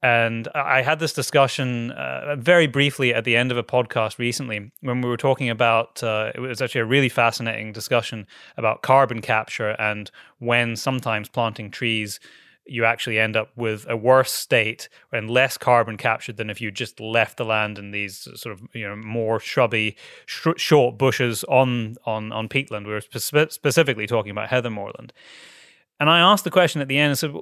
and 0.05 0.49
I 0.55 0.83
had 0.83 0.99
this 0.99 1.15
discussion 1.15 1.91
uh, 1.93 2.37
very 2.37 2.67
briefly 2.67 3.15
at 3.15 3.25
the 3.25 3.37
end 3.37 3.51
of 3.51 3.57
a 3.57 3.63
podcast 3.63 4.19
recently 4.19 4.71
when 4.83 5.01
we 5.01 5.09
were 5.09 5.17
talking 5.17 5.49
about 5.49 6.03
uh, 6.03 6.31
it 6.35 6.41
was 6.41 6.61
actually 6.61 6.83
a 6.83 6.85
really 6.87 7.09
fascinating 7.09 7.73
discussion 7.73 8.27
about 8.59 8.83
carbon 8.83 9.23
capture 9.23 9.71
and 9.71 10.11
when 10.41 10.77
sometimes 10.77 11.31
planting 11.31 11.71
trees 11.71 12.21
you 12.67 12.85
actually 12.85 13.19
end 13.19 13.35
up 13.35 13.49
with 13.57 13.87
a 13.89 13.97
worse 13.97 14.31
state 14.31 14.91
and 15.11 15.31
less 15.31 15.57
carbon 15.57 15.97
captured 15.97 16.37
than 16.37 16.51
if 16.51 16.61
you 16.61 16.71
just 16.71 17.01
left 17.01 17.39
the 17.39 17.45
land 17.45 17.79
in 17.79 17.91
these 17.91 18.29
sort 18.35 18.53
of 18.53 18.61
you 18.75 18.87
know 18.87 18.97
more 18.97 19.41
shrubby 19.41 19.97
sh- 20.27 20.49
short 20.59 20.99
bushes 20.99 21.45
on 21.45 21.97
on 22.05 22.31
on 22.31 22.47
peatland. 22.47 22.87
We 22.87 22.93
were 22.93 23.01
spe- 23.01 23.51
specifically 23.51 24.07
talking 24.07 24.33
about 24.33 24.51
heather 24.51 24.71
moorland 24.71 25.15
and 25.99 26.11
i 26.11 26.19
asked 26.19 26.45
the 26.45 26.51
question 26.51 26.83
at 26.83 26.89
the 26.89 26.99
end 26.99 27.11
and 27.11 27.19
said 27.19 27.35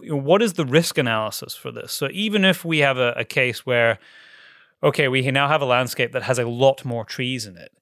you 0.00 0.10
know, 0.10 0.16
what 0.16 0.42
is 0.42 0.54
the 0.54 0.66
risk 0.66 0.98
analysis 0.98 1.54
for 1.54 1.70
this? 1.70 1.92
So 1.92 2.08
even 2.12 2.44
if 2.44 2.64
we 2.64 2.78
have 2.78 2.98
a, 2.98 3.12
a 3.16 3.24
case 3.24 3.66
where, 3.66 3.98
okay, 4.82 5.08
we 5.08 5.28
now 5.30 5.48
have 5.48 5.62
a 5.62 5.66
landscape 5.66 6.12
that 6.12 6.22
has 6.22 6.38
a 6.38 6.46
lot 6.46 6.84
more 6.84 7.04
trees 7.04 7.46
in 7.46 7.56
it, 7.56 7.72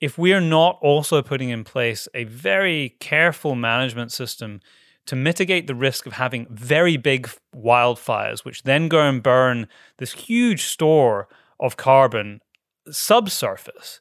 if 0.00 0.16
we 0.16 0.32
are 0.32 0.40
not 0.40 0.78
also 0.80 1.22
putting 1.22 1.50
in 1.50 1.62
place 1.64 2.08
a 2.14 2.24
very 2.24 2.96
careful 3.00 3.54
management 3.54 4.12
system 4.12 4.60
to 5.06 5.16
mitigate 5.16 5.66
the 5.66 5.74
risk 5.74 6.06
of 6.06 6.14
having 6.14 6.46
very 6.50 6.96
big 6.96 7.28
wildfires, 7.54 8.44
which 8.44 8.62
then 8.62 8.88
go 8.88 9.00
and 9.00 9.22
burn 9.22 9.66
this 9.98 10.12
huge 10.12 10.64
store 10.64 11.28
of 11.58 11.76
carbon 11.76 12.40
subsurface, 12.90 14.00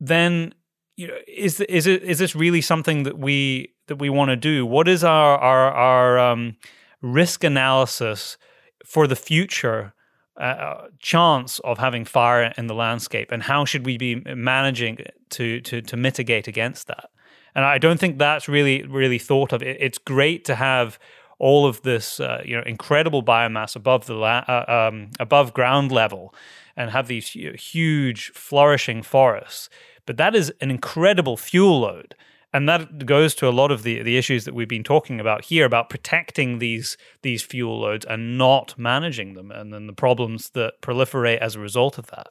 then 0.00 0.54
you 0.96 1.06
know, 1.06 1.18
is 1.28 1.60
is 1.60 1.86
it 1.86 2.02
is 2.02 2.18
this 2.18 2.34
really 2.34 2.60
something 2.60 3.04
that 3.04 3.18
we 3.18 3.72
that 3.88 3.96
we 3.96 4.08
want 4.08 4.30
to 4.30 4.36
do? 4.36 4.64
What 4.64 4.88
is 4.88 5.04
our 5.04 5.38
our, 5.38 5.72
our 5.72 6.18
um, 6.18 6.56
risk 7.02 7.44
analysis 7.44 8.36
for 8.84 9.06
the 9.06 9.16
future 9.16 9.92
uh, 10.38 10.86
chance 11.00 11.58
of 11.60 11.78
having 11.78 12.04
fire 12.04 12.54
in 12.56 12.68
the 12.68 12.74
landscape, 12.74 13.32
and 13.32 13.42
how 13.42 13.64
should 13.64 13.84
we 13.84 13.98
be 13.98 14.22
managing 14.34 14.98
to 15.30 15.60
to 15.62 15.82
to 15.82 15.96
mitigate 15.96 16.48
against 16.48 16.86
that? 16.86 17.10
And 17.54 17.64
I 17.64 17.78
don't 17.78 17.98
think 17.98 18.18
that's 18.18 18.48
really 18.48 18.84
really 18.84 19.18
thought 19.18 19.52
of. 19.52 19.62
It's 19.62 19.98
great 19.98 20.44
to 20.44 20.54
have 20.54 20.98
all 21.38 21.66
of 21.66 21.82
this 21.82 22.20
uh, 22.20 22.42
you 22.44 22.56
know 22.56 22.62
incredible 22.66 23.22
biomass 23.22 23.76
above 23.76 24.06
the 24.06 24.14
la- 24.14 24.44
uh, 24.48 24.88
um, 24.88 25.10
above 25.20 25.54
ground 25.54 25.92
level 25.92 26.34
and 26.76 26.90
have 26.90 27.08
these 27.08 27.28
huge 27.28 28.30
flourishing 28.30 29.02
forests 29.02 29.68
but 30.06 30.16
that 30.16 30.34
is 30.34 30.52
an 30.60 30.70
incredible 30.70 31.36
fuel 31.36 31.80
load 31.80 32.14
and 32.52 32.68
that 32.68 33.04
goes 33.04 33.34
to 33.34 33.48
a 33.48 33.50
lot 33.50 33.70
of 33.70 33.82
the, 33.82 34.02
the 34.02 34.16
issues 34.16 34.44
that 34.44 34.54
we've 34.54 34.68
been 34.68 34.84
talking 34.84 35.20
about 35.20 35.44
here 35.44 35.64
about 35.64 35.90
protecting 35.90 36.58
these 36.58 36.96
these 37.22 37.42
fuel 37.42 37.80
loads 37.80 38.06
and 38.06 38.38
not 38.38 38.78
managing 38.78 39.34
them 39.34 39.50
and 39.50 39.72
then 39.72 39.86
the 39.86 39.92
problems 39.92 40.50
that 40.50 40.80
proliferate 40.80 41.38
as 41.38 41.54
a 41.54 41.60
result 41.60 41.98
of 41.98 42.06
that 42.08 42.28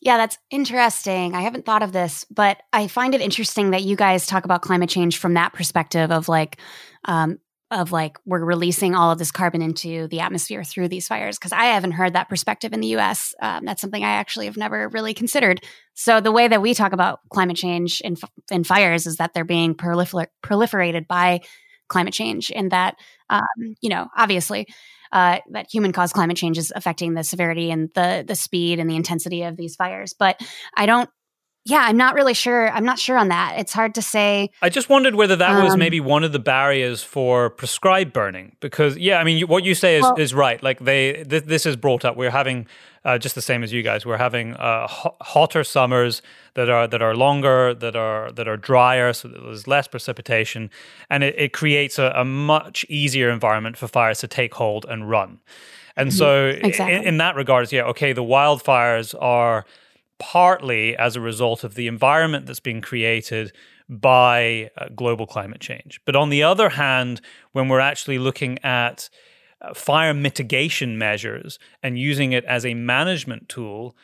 yeah, 0.00 0.16
that's 0.16 0.38
interesting. 0.50 1.34
I 1.34 1.40
haven't 1.40 1.64
thought 1.64 1.82
of 1.82 1.92
this, 1.92 2.24
but 2.30 2.62
I 2.72 2.86
find 2.86 3.14
it 3.14 3.20
interesting 3.20 3.70
that 3.70 3.82
you 3.82 3.96
guys 3.96 4.26
talk 4.26 4.44
about 4.44 4.62
climate 4.62 4.88
change 4.88 5.18
from 5.18 5.34
that 5.34 5.52
perspective 5.52 6.12
of 6.12 6.28
like, 6.28 6.60
um, 7.06 7.38
of 7.70 7.92
like 7.92 8.16
we're 8.24 8.44
releasing 8.44 8.94
all 8.94 9.10
of 9.10 9.18
this 9.18 9.30
carbon 9.30 9.60
into 9.60 10.08
the 10.08 10.20
atmosphere 10.20 10.64
through 10.64 10.88
these 10.88 11.06
fires 11.06 11.38
because 11.38 11.52
I 11.52 11.64
haven't 11.66 11.92
heard 11.92 12.14
that 12.14 12.28
perspective 12.28 12.72
in 12.72 12.80
the 12.80 12.88
U.S. 12.88 13.34
Um, 13.42 13.64
that's 13.64 13.80
something 13.80 14.02
I 14.02 14.12
actually 14.12 14.46
have 14.46 14.56
never 14.56 14.88
really 14.88 15.12
considered. 15.12 15.60
So 15.94 16.20
the 16.20 16.32
way 16.32 16.48
that 16.48 16.62
we 16.62 16.72
talk 16.72 16.92
about 16.92 17.20
climate 17.30 17.56
change 17.56 18.00
in 18.00 18.16
in 18.50 18.64
fires 18.64 19.06
is 19.06 19.16
that 19.16 19.34
they're 19.34 19.44
being 19.44 19.74
prolifer- 19.74 20.28
proliferated 20.42 21.06
by 21.06 21.40
climate 21.88 22.14
change, 22.14 22.50
and 22.54 22.70
that 22.72 22.96
um, 23.28 23.44
you 23.80 23.90
know 23.90 24.08
obviously 24.16 24.66
uh, 25.12 25.38
that 25.50 25.66
human 25.70 25.92
caused 25.92 26.14
climate 26.14 26.36
change 26.36 26.58
is 26.58 26.72
affecting 26.74 27.14
the 27.14 27.24
severity 27.24 27.70
and 27.70 27.90
the 27.94 28.24
the 28.26 28.34
speed 28.34 28.78
and 28.78 28.88
the 28.88 28.96
intensity 28.96 29.42
of 29.42 29.56
these 29.56 29.76
fires. 29.76 30.14
But 30.18 30.40
I 30.74 30.86
don't. 30.86 31.10
Yeah, 31.68 31.84
I'm 31.86 31.98
not 31.98 32.14
really 32.14 32.32
sure. 32.32 32.70
I'm 32.70 32.84
not 32.84 32.98
sure 32.98 33.18
on 33.18 33.28
that. 33.28 33.56
It's 33.58 33.74
hard 33.74 33.94
to 33.96 34.02
say. 34.02 34.50
I 34.62 34.70
just 34.70 34.88
wondered 34.88 35.14
whether 35.14 35.36
that 35.36 35.50
um, 35.50 35.64
was 35.64 35.76
maybe 35.76 36.00
one 36.00 36.24
of 36.24 36.32
the 36.32 36.38
barriers 36.38 37.02
for 37.02 37.50
prescribed 37.50 38.14
burning, 38.14 38.56
because 38.60 38.96
yeah, 38.96 39.18
I 39.18 39.24
mean, 39.24 39.46
what 39.46 39.64
you 39.64 39.74
say 39.74 39.96
is, 39.96 40.02
well, 40.02 40.14
is 40.16 40.32
right. 40.32 40.62
Like 40.62 40.80
they, 40.80 41.24
th- 41.24 41.44
this 41.44 41.66
is 41.66 41.76
brought 41.76 42.06
up. 42.06 42.16
We're 42.16 42.30
having 42.30 42.66
uh, 43.04 43.18
just 43.18 43.34
the 43.34 43.42
same 43.42 43.62
as 43.62 43.70
you 43.70 43.82
guys. 43.82 44.06
We're 44.06 44.16
having 44.16 44.54
uh, 44.54 44.86
ho- 44.86 45.14
hotter 45.20 45.62
summers 45.62 46.22
that 46.54 46.70
are 46.70 46.86
that 46.88 47.02
are 47.02 47.14
longer, 47.14 47.74
that 47.74 47.94
are 47.94 48.32
that 48.32 48.48
are 48.48 48.56
drier, 48.56 49.12
so 49.12 49.28
there's 49.28 49.66
less 49.66 49.86
precipitation, 49.86 50.70
and 51.10 51.22
it, 51.22 51.34
it 51.36 51.52
creates 51.52 51.98
a, 51.98 52.12
a, 52.16 52.24
much 52.24 52.86
easier 52.88 53.28
environment 53.30 53.76
for 53.76 53.88
fires 53.88 54.20
to 54.20 54.26
take 54.26 54.54
hold 54.54 54.86
and 54.88 55.10
run. 55.10 55.38
And 55.96 56.08
mm-hmm. 56.08 56.16
so, 56.16 56.46
exactly. 56.46 56.96
in, 56.96 57.02
in 57.04 57.16
that 57.18 57.34
regards, 57.34 57.72
yeah, 57.72 57.82
okay, 57.82 58.14
the 58.14 58.22
wildfires 58.22 59.14
are 59.20 59.66
partly 60.18 60.96
as 60.96 61.16
a 61.16 61.20
result 61.20 61.64
of 61.64 61.74
the 61.74 61.86
environment 61.86 62.46
that's 62.46 62.60
being 62.60 62.80
created 62.80 63.52
by 63.88 64.70
uh, 64.76 64.86
global 64.94 65.26
climate 65.26 65.60
change. 65.60 66.00
But 66.04 66.16
on 66.16 66.28
the 66.28 66.42
other 66.42 66.70
hand, 66.70 67.20
when 67.52 67.68
we're 67.68 67.80
actually 67.80 68.18
looking 68.18 68.58
at 68.64 69.08
uh, 69.62 69.74
fire 69.74 70.12
mitigation 70.12 70.98
measures 70.98 71.58
and 71.82 71.98
using 71.98 72.32
it 72.32 72.44
as 72.44 72.66
a 72.66 72.74
management 72.74 73.48
tool, 73.48 73.96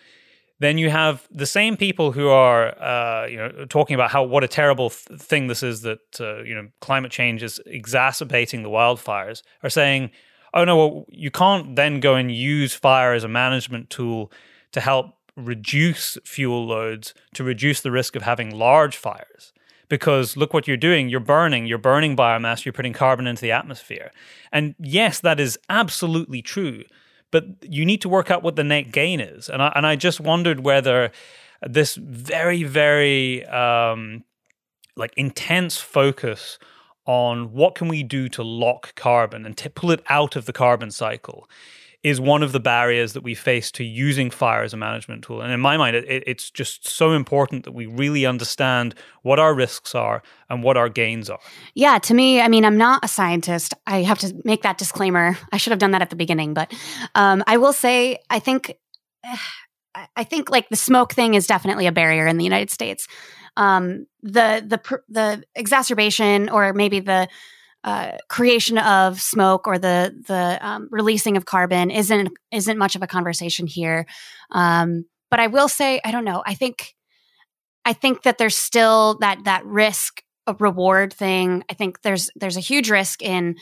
then 0.61 0.79
you 0.79 0.89
have 0.91 1.27
the 1.31 1.47
same 1.47 1.77
people 1.77 2.13
who 2.13 2.29
are 2.29 2.81
uh, 2.81 3.27
you 3.27 3.37
know 3.37 3.67
talking 3.69 3.95
about 3.95 4.11
how 4.11 4.23
what 4.23 4.45
a 4.45 4.49
terrible 4.49 4.91
th- 4.91 5.21
thing 5.21 5.49
this 5.49 5.63
is 5.63 5.83
that 5.83 6.21
uh, 6.21 6.43
you 6.43 6.55
know 6.55 6.69
climate 6.81 7.11
change 7.11 7.43
is 7.43 7.61
exacerbating 7.67 8.63
the 8.63 8.71
wildfires 8.71 9.43
are 9.63 9.71
saying 9.71 10.11
oh 10.55 10.65
no 10.65 10.77
well 10.77 11.05
you 11.09 11.31
can't 11.31 11.77
then 11.77 12.01
go 12.01 12.15
and 12.15 12.33
use 12.33 12.75
fire 12.75 13.13
as 13.13 13.25
a 13.25 13.29
management 13.29 13.91
tool 13.91 14.31
to 14.73 14.81
help 14.81 15.15
reduce 15.37 16.17
fuel 16.25 16.67
loads 16.67 17.15
to 17.35 17.45
reduce 17.45 17.81
the 17.81 17.91
risk 17.91 18.15
of 18.17 18.23
having 18.23 18.57
large 18.57 18.97
fires 18.97 19.53
because 19.89 20.37
look 20.37 20.55
what 20.55 20.67
you're 20.67 20.77
doing. 20.77 21.09
You're 21.09 21.21
burning, 21.21 21.67
you're 21.67 21.79
burning 21.79 22.17
biomass, 22.17 22.65
you're 22.65 22.73
putting 22.73 22.93
carbon 22.93 23.27
into 23.27 23.43
the 23.43 23.53
atmosphere. 23.53 24.11
And 24.53 24.75
yes, 24.79 25.21
that 25.21 25.41
is 25.41 25.59
absolutely 25.69 26.43
true. 26.43 26.85
But 27.31 27.45
you 27.63 27.85
need 27.85 28.01
to 28.03 28.09
work 28.09 28.31
out 28.31 28.43
what 28.43 28.57
the 28.57 28.65
net 28.65 28.93
gain 28.93 29.21
is. 29.21 29.49
And 29.49 29.61
I, 29.61 29.73
and 29.75 29.87
I 29.87 29.97
just 29.97 30.21
wondered 30.21 30.61
whether 30.61 31.11
this 31.63 31.97
very, 31.97 32.63
very 32.63 33.45
um, 33.47 34.25
like 34.97 35.13
intense 35.17 35.79
focus 35.79 36.59
on 37.07 37.53
what 37.53 37.75
can 37.75 37.89
we 37.89 38.03
do 38.03 38.29
to 38.31 38.43
lock 38.43 38.95
carbon 38.95 39.45
and 39.45 39.57
to 39.59 39.69
pull 39.69 39.91
it 39.91 40.03
out 40.09 40.37
of 40.37 40.47
the 40.47 40.53
carbon 40.53 40.91
cycle 40.91 41.49
is 42.05 42.21
one 42.21 42.43
of 42.43 42.53
the 42.53 42.61
barriers 42.61 43.15
that 43.15 43.23
we 43.23 43.35
face 43.35 43.73
to 43.73 43.83
using 43.83 44.31
fire 44.31 44.63
as 44.63 44.75
a 44.75 44.77
management 44.77 45.25
tool. 45.25 45.41
And 45.41 45.51
in 45.51 45.59
my 45.59 45.79
mind, 45.79 45.97
it, 45.97 46.23
it's 46.27 46.51
just 46.51 46.87
so 46.87 47.13
important 47.13 47.65
that 47.65 47.73
we 47.73 47.87
really 47.87 48.27
understand 48.27 48.95
what 49.23 49.39
our 49.41 49.55
risks 49.55 49.95
are 49.95 50.23
and 50.51 50.63
what 50.63 50.77
our 50.77 50.91
gains 50.91 51.31
are. 51.31 51.41
Yeah, 51.75 51.99
to 52.01 52.13
me, 52.13 52.43
I 52.43 52.49
mean, 52.49 52.67
I'm 52.67 52.77
not 52.77 53.03
a 53.03 53.09
scientist. 53.09 53.73
I 53.87 54.03
have 54.03 54.19
to 54.19 54.35
make 54.45 54.63
that 54.63 54.77
disclaimer. 54.77 55.39
I 55.51 55.57
should 55.57 55.71
have 55.71 55.81
done 55.81 55.93
that 55.93 56.03
at 56.03 56.11
the 56.11 56.17
beginning, 56.17 56.53
but 56.53 56.73
um, 57.15 57.43
I 57.47 57.57
will 57.57 57.73
say, 57.73 58.19
I 58.31 58.39
think. 58.39 58.77
I 60.17 60.25
think 60.25 60.51
like 60.51 60.69
the 60.71 60.77
smoke 60.77 61.13
thing 61.13 61.35
is 61.35 61.47
definitely 61.47 61.87
a 61.87 61.93
barrier 61.93 62.27
in 62.27 62.37
the 62.37 62.43
United 62.43 62.69
States. 62.69 63.07
Um, 63.57 64.09
the 64.25 64.61
the 64.67 65.01
the 65.09 65.45
exacerbation 65.55 66.49
or 66.49 66.73
maybe 66.73 66.99
the 66.99 67.29
uh, 67.85 68.13
creation 68.31 68.79
of 68.79 69.21
smoke 69.21 69.67
or 69.67 69.79
the 69.79 70.15
the 70.27 70.59
um, 70.67 70.89
releasing 70.91 71.37
of 71.37 71.45
carbon 71.45 71.91
isn't 71.91 72.31
isn't 72.51 72.79
much 72.79 72.97
of 72.97 73.03
a 73.03 73.07
conversation 73.07 73.67
here. 73.67 74.07
Um, 74.51 75.05
but 75.31 75.39
I 75.39 75.49
will 75.49 75.69
say, 75.69 76.01
I 76.05 76.11
don't 76.11 76.25
know. 76.25 76.43
I 76.47 76.55
think 76.55 76.95
I 77.85 77.93
think 77.93 78.23
that 78.23 78.39
there's 78.39 78.57
still 78.57 79.19
that 79.21 79.45
that 79.45 79.65
risk 79.67 80.23
reward 80.59 81.13
thing. 81.13 81.63
I 81.71 81.75
think 81.75 82.01
there's 82.03 82.31
there's 82.37 82.57
a 82.57 82.61
huge 82.61 82.91
risk 82.91 83.23
in 83.23 83.57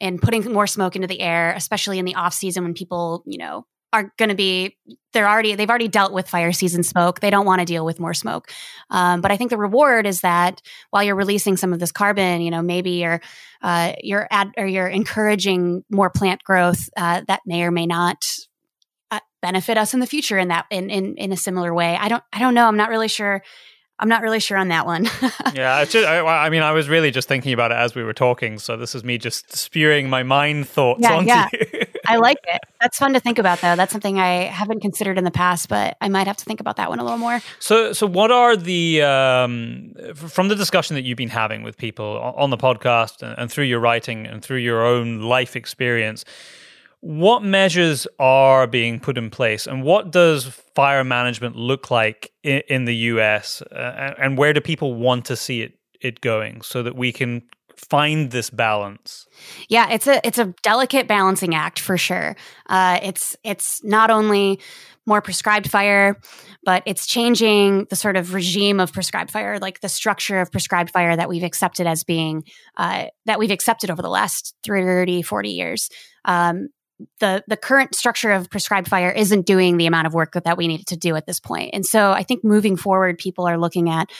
in 0.00 0.18
putting 0.18 0.52
more 0.52 0.66
smoke 0.66 0.94
into 0.94 1.08
the 1.08 1.20
air, 1.20 1.52
especially 1.52 1.98
in 1.98 2.04
the 2.04 2.14
off 2.14 2.34
season 2.34 2.62
when 2.62 2.74
people 2.74 3.24
you 3.26 3.38
know 3.38 3.66
are 3.94 4.12
going 4.18 4.28
to 4.28 4.34
be 4.34 4.76
they're 5.12 5.28
already 5.28 5.54
they've 5.54 5.70
already 5.70 5.86
dealt 5.86 6.12
with 6.12 6.28
fire 6.28 6.52
season 6.52 6.82
smoke 6.82 7.20
they 7.20 7.30
don't 7.30 7.46
want 7.46 7.60
to 7.60 7.64
deal 7.64 7.84
with 7.84 8.00
more 8.00 8.12
smoke 8.12 8.50
um, 8.90 9.20
but 9.20 9.30
i 9.30 9.36
think 9.36 9.50
the 9.50 9.56
reward 9.56 10.04
is 10.04 10.22
that 10.22 10.60
while 10.90 11.02
you're 11.02 11.14
releasing 11.14 11.56
some 11.56 11.72
of 11.72 11.78
this 11.78 11.92
carbon 11.92 12.40
you 12.40 12.50
know 12.50 12.60
maybe 12.60 12.90
you're 12.90 13.20
uh, 13.62 13.92
you're 14.00 14.26
ad, 14.30 14.52
or 14.58 14.66
you're 14.66 14.88
encouraging 14.88 15.84
more 15.88 16.10
plant 16.10 16.42
growth 16.42 16.90
uh, 16.98 17.22
that 17.28 17.40
may 17.46 17.62
or 17.62 17.70
may 17.70 17.86
not 17.86 18.36
uh, 19.10 19.20
benefit 19.40 19.78
us 19.78 19.94
in 19.94 20.00
the 20.00 20.06
future 20.06 20.36
in 20.36 20.48
that 20.48 20.66
in, 20.70 20.90
in 20.90 21.16
in 21.16 21.30
a 21.30 21.36
similar 21.36 21.72
way 21.72 21.96
i 21.96 22.08
don't 22.08 22.24
i 22.32 22.40
don't 22.40 22.54
know 22.54 22.66
i'm 22.66 22.76
not 22.76 22.90
really 22.90 23.08
sure 23.08 23.42
I'm 23.96 24.08
not 24.08 24.22
really 24.22 24.40
sure 24.40 24.58
on 24.58 24.68
that 24.68 24.86
one. 24.86 25.04
yeah, 25.54 25.84
just, 25.84 26.04
I, 26.04 26.18
I, 26.18 26.50
mean, 26.50 26.62
I 26.62 26.72
was 26.72 26.88
really 26.88 27.12
just 27.12 27.28
thinking 27.28 27.52
about 27.52 27.70
it 27.70 27.76
as 27.76 27.94
we 27.94 28.02
were 28.02 28.12
talking. 28.12 28.58
So 28.58 28.76
this 28.76 28.96
is 28.96 29.04
me 29.04 29.18
just 29.18 29.56
spewing 29.56 30.10
my 30.10 30.24
mind 30.24 30.68
thoughts 30.68 31.00
yeah, 31.00 31.14
onto 31.14 31.28
yeah. 31.28 31.48
you. 31.52 31.86
I 32.06 32.16
like 32.16 32.38
it. 32.44 32.60
That's 32.80 32.98
fun 32.98 33.14
to 33.14 33.20
think 33.20 33.38
about, 33.38 33.60
though. 33.60 33.76
That's 33.76 33.92
something 33.92 34.18
I 34.18 34.44
haven't 34.44 34.80
considered 34.80 35.18
in 35.18 35.24
the 35.24 35.30
past, 35.30 35.68
but 35.68 35.96
I 36.00 36.08
might 36.08 36.26
have 36.26 36.36
to 36.38 36.44
think 36.44 36.60
about 36.60 36.76
that 36.76 36.88
one 36.88 36.98
a 36.98 37.02
little 37.02 37.18
more. 37.18 37.40
So, 37.58 37.92
so 37.92 38.06
what 38.06 38.30
are 38.30 38.56
the 38.56 39.02
um, 39.02 39.94
from 40.14 40.48
the 40.48 40.56
discussion 40.56 40.94
that 40.94 41.02
you've 41.02 41.16
been 41.16 41.28
having 41.28 41.62
with 41.62 41.76
people 41.76 42.18
on 42.36 42.50
the 42.50 42.56
podcast 42.56 43.22
and, 43.22 43.38
and 43.38 43.50
through 43.50 43.64
your 43.64 43.80
writing 43.80 44.26
and 44.26 44.42
through 44.42 44.58
your 44.58 44.84
own 44.84 45.22
life 45.22 45.56
experience? 45.56 46.24
What 47.00 47.42
measures 47.42 48.06
are 48.18 48.66
being 48.66 48.98
put 48.98 49.18
in 49.18 49.28
place, 49.28 49.66
and 49.66 49.82
what 49.82 50.10
does 50.10 50.46
fire 50.46 51.04
management 51.04 51.54
look 51.54 51.90
like 51.90 52.32
in, 52.42 52.62
in 52.68 52.84
the 52.86 52.96
US, 52.96 53.60
uh, 53.60 54.14
and 54.18 54.38
where 54.38 54.54
do 54.54 54.60
people 54.60 54.94
want 54.94 55.26
to 55.26 55.36
see 55.36 55.62
it 55.62 55.78
it 56.00 56.20
going, 56.20 56.62
so 56.62 56.82
that 56.82 56.96
we 56.96 57.12
can 57.12 57.42
find 57.76 58.30
this 58.30 58.50
balance? 58.50 59.26
Yeah, 59.68 59.90
it's 59.90 60.06
a 60.06 60.26
it's 60.26 60.38
a 60.38 60.54
delicate 60.62 61.08
balancing 61.08 61.54
act 61.54 61.78
for 61.78 61.96
sure. 61.96 62.36
Uh, 62.68 62.98
it's 63.02 63.36
it's 63.44 63.82
not 63.84 64.10
only 64.10 64.60
more 65.06 65.20
prescribed 65.20 65.70
fire, 65.70 66.18
but 66.64 66.82
it's 66.86 67.06
changing 67.06 67.86
the 67.90 67.96
sort 67.96 68.16
of 68.16 68.32
regime 68.32 68.80
of 68.80 68.92
prescribed 68.92 69.30
fire, 69.30 69.58
like 69.58 69.80
the 69.80 69.88
structure 69.88 70.40
of 70.40 70.50
prescribed 70.50 70.90
fire 70.90 71.14
that 71.14 71.28
we've 71.28 71.42
accepted 71.42 71.86
as 71.86 72.04
being 72.04 72.44
uh, 72.76 73.06
that 73.26 73.38
we've 73.38 73.50
accepted 73.50 73.90
over 73.90 74.02
the 74.02 74.08
last 74.08 74.54
30, 74.64 75.22
40 75.22 75.50
years. 75.50 75.90
Um, 76.24 76.68
the 77.20 77.44
the 77.48 77.56
current 77.56 77.94
structure 77.94 78.32
of 78.32 78.48
prescribed 78.50 78.88
fire 78.88 79.10
isn't 79.10 79.46
doing 79.46 79.76
the 79.76 79.86
amount 79.86 80.06
of 80.06 80.14
work 80.14 80.32
that 80.32 80.56
we 80.56 80.68
needed 80.68 80.86
to 80.86 80.96
do 80.96 81.16
at 81.16 81.26
this 81.26 81.40
point. 81.40 81.70
And 81.72 81.84
so 81.84 82.12
I 82.12 82.22
think 82.22 82.44
moving 82.44 82.76
forward, 82.76 83.18
people 83.18 83.46
are 83.46 83.58
looking 83.58 83.90
at 83.90 84.10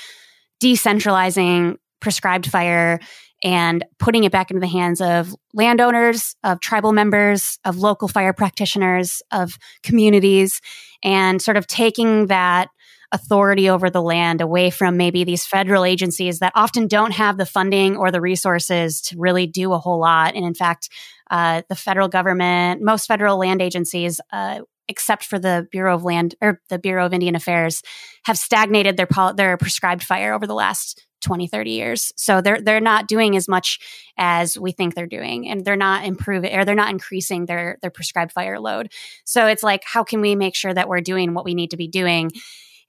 decentralizing 0.63 1.77
prescribed 2.01 2.47
fire 2.51 3.01
and 3.45 3.85
putting 3.99 4.25
it 4.25 4.33
back 4.33 4.51
into 4.51 4.61
the 4.61 4.67
hands 4.67 5.03
of 5.03 5.35
landowners, 5.53 6.35
of 6.43 6.61
tribal 6.61 6.93
members, 6.93 7.59
of 7.65 7.77
local 7.77 8.09
fire 8.09 8.33
practitioners, 8.33 9.23
of 9.31 9.59
communities, 9.83 10.61
and 11.03 11.41
sort 11.41 11.59
of 11.59 11.67
taking 11.67 12.29
that 12.29 12.71
authority 13.13 13.69
over 13.69 13.91
the 13.91 14.03
land 14.03 14.41
away 14.41 14.71
from 14.71 14.97
maybe 14.97 15.23
these 15.23 15.47
federal 15.47 15.85
agencies 15.85 16.41
that 16.41 16.53
often 16.57 16.89
don't 16.89 17.13
have 17.13 17.37
the 17.37 17.47
funding 17.47 17.97
or 17.97 18.11
the 18.11 18.21
resources 18.21 19.01
to 19.01 19.17
really 19.17 19.47
do 19.47 19.73
a 19.73 19.79
whole 19.79 20.01
lot. 20.01 20.35
And 20.35 20.45
in 20.45 20.55
fact, 20.55 20.89
uh, 21.31 21.63
the 21.69 21.77
federal 21.77 22.09
government, 22.09 22.83
most 22.83 23.07
federal 23.07 23.39
land 23.39 23.63
agencies, 23.63 24.21
uh, 24.33 24.61
except 24.89 25.25
for 25.25 25.39
the 25.39 25.67
Bureau 25.71 25.95
of 25.95 26.05
Land 26.05 26.35
or 26.41 26.61
the 26.69 26.79
Bureau 26.79 27.07
of 27.07 27.13
Indian 27.13 27.37
Affairs, 27.37 27.83
have 28.25 28.39
stagnated 28.39 28.97
their 28.97 29.09
their 29.37 29.57
prescribed 29.57 30.03
fire 30.03 30.35
over 30.35 30.47
the 30.47 30.55
last 30.55 31.07
20 31.25 31.47
30 31.47 31.71
years. 31.71 32.13
So 32.17 32.41
they're 32.41 32.61
they're 32.61 32.81
not 32.81 33.09
doing 33.09 33.37
as 33.37 33.49
much 33.49 33.81
as 34.17 34.59
we 34.59 34.73
think 34.73 34.95
they're 34.95 35.07
doing 35.07 35.49
and 35.49 35.65
they're 35.65 35.77
not 35.77 36.05
improving 36.05 36.55
or 36.55 36.65
they're 36.65 36.75
not 36.75 36.91
increasing 36.91 37.47
their 37.47 37.79
their 37.81 37.91
prescribed 37.91 38.33
fire 38.33 38.61
load. 38.61 38.93
So 39.25 39.47
it's 39.47 39.63
like 39.63 39.83
how 39.85 40.05
can 40.05 40.21
we 40.21 40.37
make 40.37 40.55
sure 40.55 40.73
that 40.73 40.89
we're 40.89 41.01
doing 41.01 41.35
what 41.35 41.45
we 41.45 41.55
need 41.55 41.71
to 41.71 41.77
be 41.77 41.89
doing? 41.89 42.31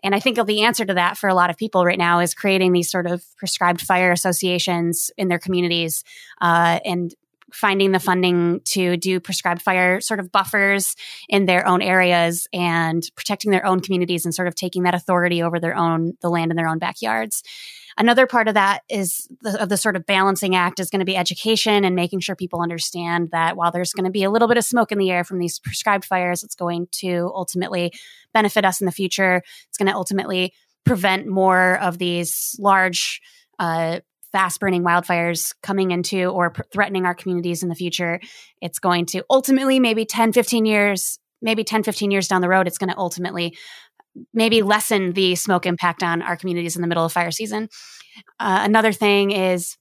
And 0.03 0.13
I 0.13 0.19
think 0.19 0.37
the 0.45 0.61
answer 0.61 0.85
to 0.85 0.93
that 0.93 1.17
for 1.17 1.27
a 1.27 1.33
lot 1.33 1.49
of 1.49 1.57
people 1.57 1.83
right 1.83 1.97
now 1.97 2.19
is 2.19 2.35
creating 2.35 2.73
these 2.73 2.91
sort 2.91 3.07
of 3.07 3.25
prescribed 3.37 3.81
fire 3.81 4.11
associations 4.11 5.09
in 5.17 5.29
their 5.29 5.39
communities 5.39 6.03
uh, 6.41 6.79
and 6.85 7.15
finding 7.53 7.91
the 7.91 7.99
funding 7.99 8.61
to 8.65 8.97
do 8.97 9.19
prescribed 9.19 9.61
fire 9.61 10.01
sort 10.01 10.19
of 10.19 10.31
buffers 10.31 10.95
in 11.29 11.45
their 11.45 11.67
own 11.67 11.81
areas 11.81 12.47
and 12.51 13.03
protecting 13.15 13.51
their 13.51 13.65
own 13.65 13.79
communities 13.79 14.25
and 14.25 14.33
sort 14.33 14.47
of 14.47 14.55
taking 14.55 14.83
that 14.83 14.95
authority 14.95 15.41
over 15.41 15.59
their 15.59 15.75
own 15.75 16.13
the 16.21 16.29
land 16.29 16.51
in 16.51 16.57
their 16.57 16.67
own 16.67 16.79
backyards 16.79 17.43
Another 17.97 18.27
part 18.27 18.49
of 18.49 18.55
that 18.55 18.81
is 18.89 19.27
the, 19.41 19.61
of 19.61 19.69
the 19.69 19.77
sort 19.77 19.95
of 19.95 20.05
balancing 20.05 20.53
act 20.53 20.81
is 20.81 20.89
going 20.89 20.99
to 20.99 21.05
be 21.05 21.15
education 21.15 21.85
and 21.85 21.95
making 21.95 22.19
sure 22.19 22.35
people 22.35 22.61
understand 22.61 23.31
that 23.31 23.55
while 23.55 23.71
there's 23.71 23.93
going 23.93 24.03
to 24.03 24.11
be 24.11 24.23
a 24.23 24.29
little 24.29 24.49
bit 24.49 24.57
of 24.57 24.65
smoke 24.65 24.91
in 24.91 24.97
the 24.97 25.11
air 25.11 25.23
from 25.23 25.39
these 25.39 25.59
prescribed 25.59 26.03
fires, 26.03 26.43
it's 26.43 26.55
going 26.55 26.87
to 26.91 27.31
ultimately 27.33 27.93
benefit 28.33 28.65
us 28.65 28.81
in 28.81 28.85
the 28.85 28.91
future. 28.91 29.41
It's 29.69 29.77
going 29.77 29.87
to 29.87 29.95
ultimately 29.95 30.53
prevent 30.83 31.25
more 31.25 31.79
of 31.79 31.97
these 31.97 32.57
large, 32.59 33.21
uh, 33.59 34.01
fast 34.35 34.59
burning 34.59 34.83
wildfires 34.83 35.55
coming 35.63 35.91
into 35.91 36.25
or 36.25 36.49
pr- 36.49 36.63
threatening 36.69 37.05
our 37.05 37.15
communities 37.15 37.63
in 37.63 37.69
the 37.69 37.75
future. 37.75 38.19
It's 38.61 38.79
going 38.79 39.05
to 39.07 39.23
ultimately, 39.29 39.79
maybe 39.79 40.03
10, 40.03 40.33
15 40.33 40.65
years, 40.65 41.17
maybe 41.41 41.63
10, 41.63 41.83
15 41.83 42.11
years 42.11 42.27
down 42.27 42.41
the 42.41 42.49
road, 42.49 42.67
it's 42.67 42.77
going 42.77 42.89
to 42.89 42.97
ultimately 42.97 43.55
maybe 44.33 44.61
lessen 44.61 45.13
the 45.13 45.35
smoke 45.35 45.65
impact 45.65 46.03
on 46.03 46.21
our 46.21 46.35
communities 46.35 46.75
in 46.75 46.81
the 46.81 46.87
middle 46.89 47.05
of 47.05 47.13
fire 47.13 47.31
season. 47.31 47.69
Uh, 48.37 48.59
another 48.63 48.91
thing 48.91 49.31
is 49.31 49.77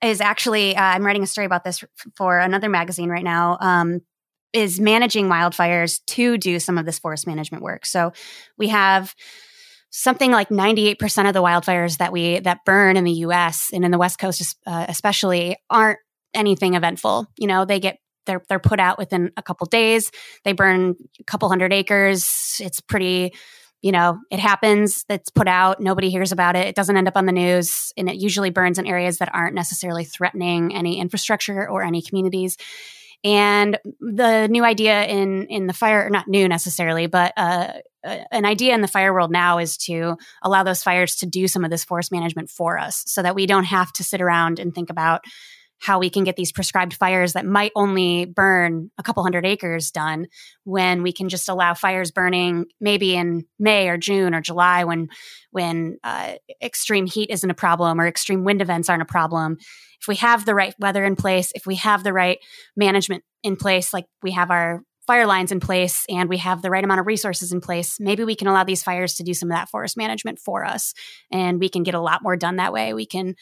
is 0.00 0.20
actually 0.20 0.76
uh, 0.76 0.82
I'm 0.82 1.04
writing 1.04 1.24
a 1.24 1.26
story 1.26 1.44
about 1.44 1.64
this 1.64 1.82
for 2.16 2.38
another 2.38 2.68
magazine 2.68 3.08
right 3.08 3.24
now. 3.24 3.58
Um, 3.60 4.00
is 4.52 4.78
managing 4.78 5.26
wildfires 5.26 6.00
to 6.06 6.38
do 6.38 6.60
some 6.60 6.78
of 6.78 6.86
this 6.86 7.00
forest 7.00 7.26
management 7.26 7.64
work. 7.64 7.84
So 7.84 8.12
we 8.56 8.68
have 8.68 9.14
something 9.90 10.30
like 10.30 10.48
98% 10.48 11.26
of 11.26 11.34
the 11.34 11.42
wildfires 11.42 11.98
that 11.98 12.12
we 12.12 12.38
that 12.40 12.64
burn 12.64 12.96
in 12.96 13.04
the 13.04 13.12
US 13.12 13.70
and 13.72 13.84
in 13.84 13.90
the 13.90 13.98
west 13.98 14.18
coast 14.18 14.56
uh, 14.66 14.86
especially 14.88 15.56
aren't 15.68 15.98
anything 16.32 16.74
eventful. 16.74 17.26
You 17.36 17.48
know, 17.48 17.64
they 17.64 17.80
get 17.80 17.98
they're 18.26 18.42
they're 18.48 18.60
put 18.60 18.80
out 18.80 18.98
within 18.98 19.32
a 19.36 19.42
couple 19.42 19.66
days. 19.66 20.10
They 20.44 20.52
burn 20.52 20.94
a 21.18 21.24
couple 21.24 21.48
hundred 21.48 21.72
acres. 21.72 22.60
It's 22.60 22.80
pretty, 22.80 23.34
you 23.82 23.92
know, 23.92 24.18
it 24.30 24.38
happens. 24.38 25.04
It's 25.08 25.30
put 25.30 25.48
out. 25.48 25.80
Nobody 25.80 26.10
hears 26.10 26.30
about 26.30 26.54
it. 26.54 26.66
It 26.68 26.76
doesn't 26.76 26.96
end 26.96 27.08
up 27.08 27.16
on 27.16 27.26
the 27.26 27.32
news, 27.32 27.92
and 27.96 28.08
it 28.08 28.16
usually 28.16 28.50
burns 28.50 28.78
in 28.78 28.86
areas 28.86 29.18
that 29.18 29.34
aren't 29.34 29.54
necessarily 29.54 30.04
threatening 30.04 30.74
any 30.74 31.00
infrastructure 31.00 31.68
or 31.68 31.82
any 31.82 32.02
communities. 32.02 32.56
And 33.22 33.78
the 34.00 34.48
new 34.48 34.64
idea 34.64 35.04
in 35.04 35.46
in 35.46 35.66
the 35.66 35.74
fire, 35.74 36.08
not 36.08 36.28
new 36.28 36.48
necessarily, 36.48 37.06
but 37.06 37.32
uh, 37.36 37.72
uh, 38.02 38.16
an 38.30 38.46
idea 38.46 38.74
in 38.74 38.80
the 38.80 38.88
fire 38.88 39.12
world 39.12 39.30
now 39.30 39.58
is 39.58 39.76
to 39.76 40.16
allow 40.42 40.62
those 40.62 40.82
fires 40.82 41.16
to 41.16 41.26
do 41.26 41.46
some 41.46 41.64
of 41.64 41.70
this 41.70 41.84
forest 41.84 42.10
management 42.10 42.48
for 42.48 42.78
us, 42.78 43.02
so 43.06 43.22
that 43.22 43.34
we 43.34 43.46
don't 43.46 43.64
have 43.64 43.92
to 43.92 44.04
sit 44.04 44.22
around 44.22 44.58
and 44.58 44.74
think 44.74 44.88
about 44.88 45.20
how 45.80 45.98
we 45.98 46.10
can 46.10 46.24
get 46.24 46.36
these 46.36 46.52
prescribed 46.52 46.94
fires 46.94 47.32
that 47.32 47.46
might 47.46 47.72
only 47.74 48.26
burn 48.26 48.90
a 48.98 49.02
couple 49.02 49.22
hundred 49.22 49.46
acres 49.46 49.90
done 49.90 50.26
when 50.64 51.02
we 51.02 51.12
can 51.12 51.30
just 51.30 51.48
allow 51.48 51.72
fires 51.72 52.10
burning 52.10 52.66
maybe 52.80 53.16
in 53.16 53.46
May 53.58 53.88
or 53.88 53.96
June 53.96 54.34
or 54.34 54.42
July 54.42 54.84
when 54.84 55.08
when 55.50 55.98
uh, 56.04 56.34
extreme 56.62 57.06
heat 57.06 57.30
isn't 57.30 57.50
a 57.50 57.54
problem 57.54 58.00
or 58.00 58.06
extreme 58.06 58.44
wind 58.44 58.62
events 58.62 58.88
aren't 58.88 59.02
a 59.02 59.06
problem. 59.06 59.56
If 60.00 60.08
we 60.08 60.16
have 60.16 60.44
the 60.44 60.54
right 60.54 60.74
weather 60.78 61.04
in 61.04 61.16
place, 61.16 61.52
if 61.54 61.66
we 61.66 61.76
have 61.76 62.04
the 62.04 62.12
right 62.12 62.38
management 62.76 63.24
in 63.42 63.56
place, 63.56 63.92
like 63.92 64.06
we 64.22 64.32
have 64.32 64.50
our 64.50 64.82
fire 65.06 65.26
lines 65.26 65.50
in 65.50 65.60
place 65.60 66.06
and 66.08 66.28
we 66.28 66.38
have 66.38 66.62
the 66.62 66.70
right 66.70 66.84
amount 66.84 67.00
of 67.00 67.06
resources 67.06 67.52
in 67.52 67.60
place, 67.60 67.98
maybe 67.98 68.24
we 68.24 68.36
can 68.36 68.46
allow 68.46 68.64
these 68.64 68.82
fires 68.82 69.14
to 69.14 69.22
do 69.22 69.34
some 69.34 69.50
of 69.50 69.56
that 69.56 69.68
forest 69.68 69.96
management 69.96 70.38
for 70.38 70.64
us. 70.64 70.94
And 71.32 71.58
we 71.58 71.68
can 71.68 71.82
get 71.82 71.94
a 71.94 72.00
lot 72.00 72.22
more 72.22 72.36
done 72.36 72.56
that 72.56 72.72
way. 72.72 72.94
We 72.94 73.06
can 73.06 73.34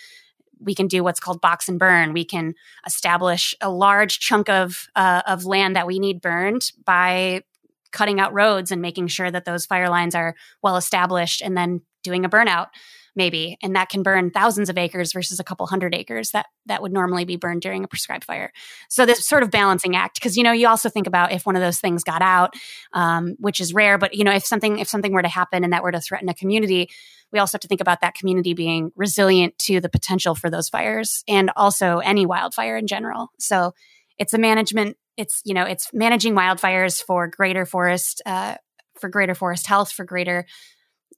we 0.60 0.74
can 0.74 0.88
do 0.88 1.04
what's 1.04 1.20
called 1.20 1.40
box 1.40 1.68
and 1.68 1.78
burn. 1.78 2.12
We 2.12 2.24
can 2.24 2.54
establish 2.86 3.54
a 3.60 3.70
large 3.70 4.18
chunk 4.18 4.48
of 4.48 4.88
uh, 4.96 5.22
of 5.26 5.44
land 5.44 5.76
that 5.76 5.86
we 5.86 5.98
need 5.98 6.20
burned 6.20 6.72
by 6.84 7.42
cutting 7.92 8.20
out 8.20 8.34
roads 8.34 8.70
and 8.70 8.82
making 8.82 9.06
sure 9.08 9.30
that 9.30 9.44
those 9.44 9.66
fire 9.66 9.88
lines 9.88 10.14
are 10.14 10.34
well 10.62 10.76
established, 10.76 11.40
and 11.42 11.56
then 11.56 11.82
doing 12.02 12.24
a 12.24 12.28
burnout 12.28 12.68
maybe 13.18 13.58
and 13.62 13.76
that 13.76 13.90
can 13.90 14.02
burn 14.02 14.30
thousands 14.30 14.70
of 14.70 14.78
acres 14.78 15.12
versus 15.12 15.38
a 15.38 15.44
couple 15.44 15.66
hundred 15.66 15.94
acres 15.94 16.30
that 16.30 16.46
that 16.64 16.80
would 16.80 16.92
normally 16.92 17.26
be 17.26 17.36
burned 17.36 17.60
during 17.60 17.84
a 17.84 17.88
prescribed 17.88 18.24
fire 18.24 18.50
so 18.88 19.04
this 19.04 19.26
sort 19.26 19.42
of 19.42 19.50
balancing 19.50 19.94
act 19.94 20.14
because 20.14 20.38
you 20.38 20.42
know 20.42 20.52
you 20.52 20.66
also 20.66 20.88
think 20.88 21.06
about 21.06 21.32
if 21.32 21.44
one 21.44 21.56
of 21.56 21.60
those 21.60 21.80
things 21.80 22.02
got 22.02 22.22
out 22.22 22.54
um, 22.94 23.36
which 23.38 23.60
is 23.60 23.74
rare 23.74 23.98
but 23.98 24.14
you 24.14 24.24
know 24.24 24.32
if 24.32 24.46
something 24.46 24.78
if 24.78 24.88
something 24.88 25.12
were 25.12 25.20
to 25.20 25.28
happen 25.28 25.64
and 25.64 25.74
that 25.74 25.82
were 25.82 25.92
to 25.92 26.00
threaten 26.00 26.30
a 26.30 26.34
community 26.34 26.88
we 27.32 27.38
also 27.38 27.56
have 27.56 27.62
to 27.62 27.68
think 27.68 27.80
about 27.80 28.00
that 28.00 28.14
community 28.14 28.54
being 28.54 28.92
resilient 28.96 29.58
to 29.58 29.80
the 29.80 29.88
potential 29.88 30.34
for 30.34 30.50
those 30.50 30.68
fires 30.68 31.24
and 31.28 31.50
also 31.56 31.98
any 31.98 32.26
wildfire 32.26 32.76
in 32.76 32.86
general. 32.86 33.30
So 33.38 33.74
it's 34.18 34.34
a 34.34 34.38
management, 34.38 34.96
it's, 35.16 35.42
you 35.44 35.54
know, 35.54 35.64
it's 35.64 35.90
managing 35.92 36.34
wildfires 36.34 37.02
for 37.02 37.28
greater 37.28 37.66
forest, 37.66 38.22
uh, 38.24 38.56
for 38.98 39.08
greater 39.08 39.34
forest 39.34 39.66
health, 39.66 39.92
for 39.92 40.04
greater, 40.04 40.46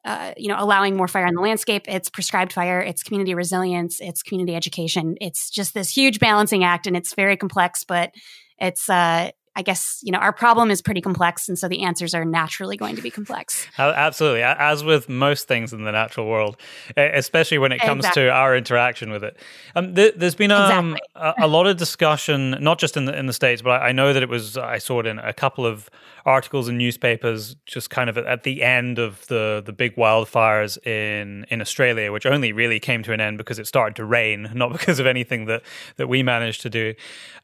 uh, 0.05 0.33
you 0.37 0.49
know, 0.49 0.57
allowing 0.59 0.97
more 0.97 1.09
fire 1.09 1.27
in 1.27 1.35
the 1.35 1.41
landscape. 1.41 1.85
It's 1.87 2.09
prescribed 2.09 2.53
fire, 2.53 2.81
it's 2.81 3.03
community 3.03 3.35
resilience, 3.35 4.01
it's 4.01 4.23
community 4.23 4.55
education. 4.57 5.17
It's 5.21 5.51
just 5.51 5.75
this 5.75 5.91
huge 5.91 6.19
balancing 6.19 6.65
act 6.65 6.87
and 6.87 6.97
it's 6.97 7.15
very 7.15 7.37
complex, 7.37 7.85
but 7.85 8.15
it's, 8.59 8.89
uh, 8.89 9.31
I 9.57 9.63
guess, 9.63 9.99
you 10.03 10.13
know, 10.13 10.19
our 10.19 10.33
problem 10.33 10.71
is 10.71 10.81
pretty 10.81 11.01
complex. 11.01 11.49
And 11.49 11.59
so 11.59 11.69
the 11.69 11.83
answers 11.83 12.15
are 12.15 12.25
naturally 12.25 12.77
going 12.77 12.97
to 12.97 13.03
be 13.03 13.11
complex. 13.11 13.67
Absolutely. 13.77 14.43
As 14.43 14.85
with 14.85 15.09
most 15.09 15.49
things 15.49 15.73
in 15.73 15.85
the 15.85 15.91
natural 15.91 16.29
world, 16.29 16.57
especially 16.97 17.59
when 17.59 17.73
it 17.73 17.81
comes 17.81 18.01
exactly. 18.01 18.23
to 18.23 18.31
our 18.31 18.57
interaction 18.57 19.11
with 19.11 19.25
it. 19.25 19.37
Um, 19.75 19.95
th- 19.95 20.15
there's 20.17 20.37
been 20.37 20.53
um, 20.53 20.95
exactly. 20.95 21.43
a, 21.43 21.47
a, 21.47 21.49
lot 21.49 21.67
of 21.67 21.77
discussion, 21.77 22.57
not 22.61 22.79
just 22.79 22.97
in 22.97 23.07
the, 23.07 23.19
in 23.19 23.27
the 23.27 23.33
States, 23.33 23.61
but 23.61 23.83
I, 23.83 23.89
I 23.89 23.93
know 23.93 24.13
that 24.13 24.23
it 24.23 24.29
was, 24.29 24.57
I 24.57 24.79
saw 24.79 25.01
it 25.01 25.07
in 25.07 25.19
a 25.19 25.33
couple 25.33 25.67
of 25.67 25.91
articles 26.27 26.69
in 26.69 26.79
newspapers 26.79 27.57
just 27.67 27.91
kind 27.91 28.11
of 28.11 28.19
at 28.19 28.43
the 28.43 28.63
end 28.63 28.99
of 28.99 29.27
the 29.29 29.63
the 29.65 29.73
big 29.73 29.97
wildfires 29.97 30.85
in 30.87 31.47
in 31.51 31.61
Australia, 31.61 32.13
which 32.13 32.27
only 32.27 32.53
really 32.53 32.81
came 32.81 33.03
to 33.03 33.13
an 33.13 33.21
end 33.21 33.39
because 33.39 33.59
it 33.59 33.67
started 33.67 33.97
to 33.97 34.05
rain, 34.05 34.51
not 34.55 34.73
because 34.73 34.99
of 34.99 35.07
anything 35.07 35.47
that 35.47 35.63
that 35.97 36.09
we 36.09 36.23
managed 36.23 36.63
to 36.63 36.71
do, 36.71 36.95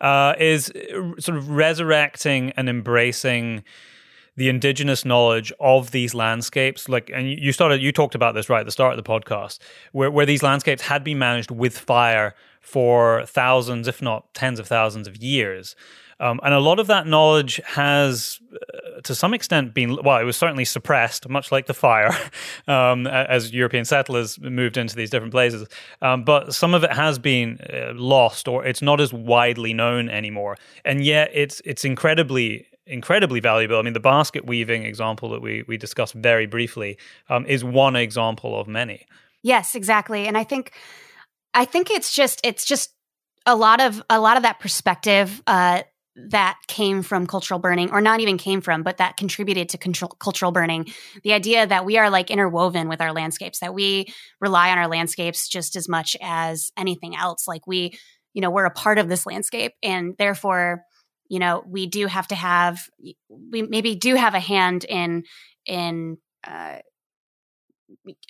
uh, 0.00 0.34
is 0.38 0.72
sort 1.18 1.38
of 1.38 1.50
resurrecting 1.50 2.52
and 2.56 2.68
embracing 2.68 3.62
the 4.36 4.50
indigenous 4.50 5.04
knowledge 5.04 5.50
of 5.60 5.90
these 5.90 6.14
landscapes. 6.14 6.88
Like 6.88 7.10
and 7.12 7.28
you 7.28 7.52
started 7.52 7.80
you 7.80 7.92
talked 7.92 8.14
about 8.14 8.34
this 8.34 8.48
right 8.48 8.60
at 8.60 8.66
the 8.66 8.72
start 8.72 8.96
of 8.96 9.02
the 9.02 9.08
podcast 9.08 9.58
where, 9.92 10.10
where 10.10 10.26
these 10.26 10.42
landscapes 10.42 10.82
had 10.82 11.02
been 11.02 11.18
managed 11.18 11.50
with 11.50 11.78
fire 11.78 12.34
for 12.60 13.24
thousands 13.26 13.88
if 13.88 14.02
not 14.02 14.32
tens 14.34 14.58
of 14.58 14.66
thousands 14.66 15.06
of 15.06 15.16
years 15.16 15.76
um, 16.18 16.40
and 16.42 16.54
a 16.54 16.60
lot 16.60 16.78
of 16.78 16.86
that 16.86 17.06
knowledge 17.06 17.60
has, 17.66 18.38
uh, 18.52 19.00
to 19.02 19.14
some 19.14 19.34
extent, 19.34 19.74
been, 19.74 19.98
well, 20.02 20.18
it 20.18 20.24
was 20.24 20.36
certainly 20.36 20.64
suppressed, 20.64 21.28
much 21.28 21.52
like 21.52 21.66
the 21.66 21.74
fire, 21.74 22.16
um, 22.68 23.06
as 23.06 23.52
European 23.52 23.84
settlers 23.84 24.40
moved 24.40 24.76
into 24.76 24.96
these 24.96 25.10
different 25.10 25.32
places. 25.32 25.68
Um, 26.00 26.24
but 26.24 26.54
some 26.54 26.74
of 26.74 26.84
it 26.84 26.92
has 26.92 27.18
been 27.18 27.58
uh, 27.72 27.92
lost 27.94 28.48
or 28.48 28.64
it's 28.64 28.82
not 28.82 29.00
as 29.00 29.12
widely 29.12 29.74
known 29.74 30.08
anymore. 30.08 30.56
And 30.84 31.04
yet 31.04 31.30
it's, 31.32 31.60
it's 31.64 31.84
incredibly 31.84 32.66
incredibly 32.88 33.40
valuable. 33.40 33.76
I 33.78 33.82
mean, 33.82 33.94
the 33.94 34.00
basket 34.00 34.46
weaving 34.46 34.84
example 34.84 35.30
that 35.30 35.42
we 35.42 35.64
we 35.66 35.76
discussed 35.76 36.14
very 36.14 36.46
briefly 36.46 36.98
um, 37.28 37.44
is 37.46 37.64
one 37.64 37.96
example 37.96 38.58
of 38.58 38.68
many. 38.68 39.06
Yes, 39.42 39.74
exactly. 39.74 40.26
And 40.26 40.38
I 40.38 40.44
think 40.44 40.72
I 41.52 41.64
think 41.64 41.90
it's 41.90 42.14
just 42.14 42.40
it's 42.44 42.64
just 42.64 42.92
a 43.44 43.56
lot 43.56 43.80
of 43.80 44.02
a 44.08 44.20
lot 44.20 44.36
of 44.36 44.44
that 44.44 44.60
perspective 44.60 45.42
uh, 45.46 45.82
that 46.16 46.58
came 46.66 47.02
from 47.02 47.26
cultural 47.26 47.60
burning 47.60 47.90
or 47.90 48.00
not 48.00 48.20
even 48.20 48.38
came 48.38 48.60
from 48.60 48.82
but 48.82 48.96
that 48.96 49.16
contributed 49.16 49.68
to 49.68 49.78
control, 49.78 50.08
cultural 50.18 50.50
burning. 50.50 50.86
The 51.22 51.34
idea 51.34 51.66
that 51.66 51.84
we 51.84 51.98
are 51.98 52.08
like 52.08 52.30
interwoven 52.30 52.88
with 52.88 53.00
our 53.00 53.12
landscapes 53.12 53.60
that 53.60 53.74
we 53.74 54.06
rely 54.40 54.70
on 54.70 54.78
our 54.78 54.88
landscapes 54.88 55.48
just 55.48 55.76
as 55.76 55.88
much 55.88 56.16
as 56.22 56.72
anything 56.76 57.14
else. 57.14 57.46
Like 57.46 57.66
we 57.66 57.98
you 58.32 58.40
know 58.40 58.50
we're 58.50 58.64
a 58.66 58.70
part 58.70 58.98
of 58.98 59.08
this 59.08 59.26
landscape 59.26 59.72
and 59.82 60.14
therefore 60.18 60.82
you 61.28 61.38
know 61.38 61.62
we 61.66 61.86
do 61.86 62.06
have 62.06 62.28
to 62.28 62.34
have 62.34 62.80
we 63.28 63.62
maybe 63.62 63.94
do 63.94 64.14
have 64.14 64.34
a 64.34 64.40
hand 64.40 64.84
in 64.84 65.24
in 65.66 66.16
uh, 66.46 66.78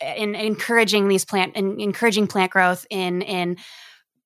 in 0.01 0.35
encouraging 0.35 1.09
these 1.09 1.25
plant 1.25 1.53
and 1.57 1.81
encouraging 1.81 2.27
plant 2.27 2.53
growth 2.53 2.87
in 2.91 3.23
in 3.23 3.57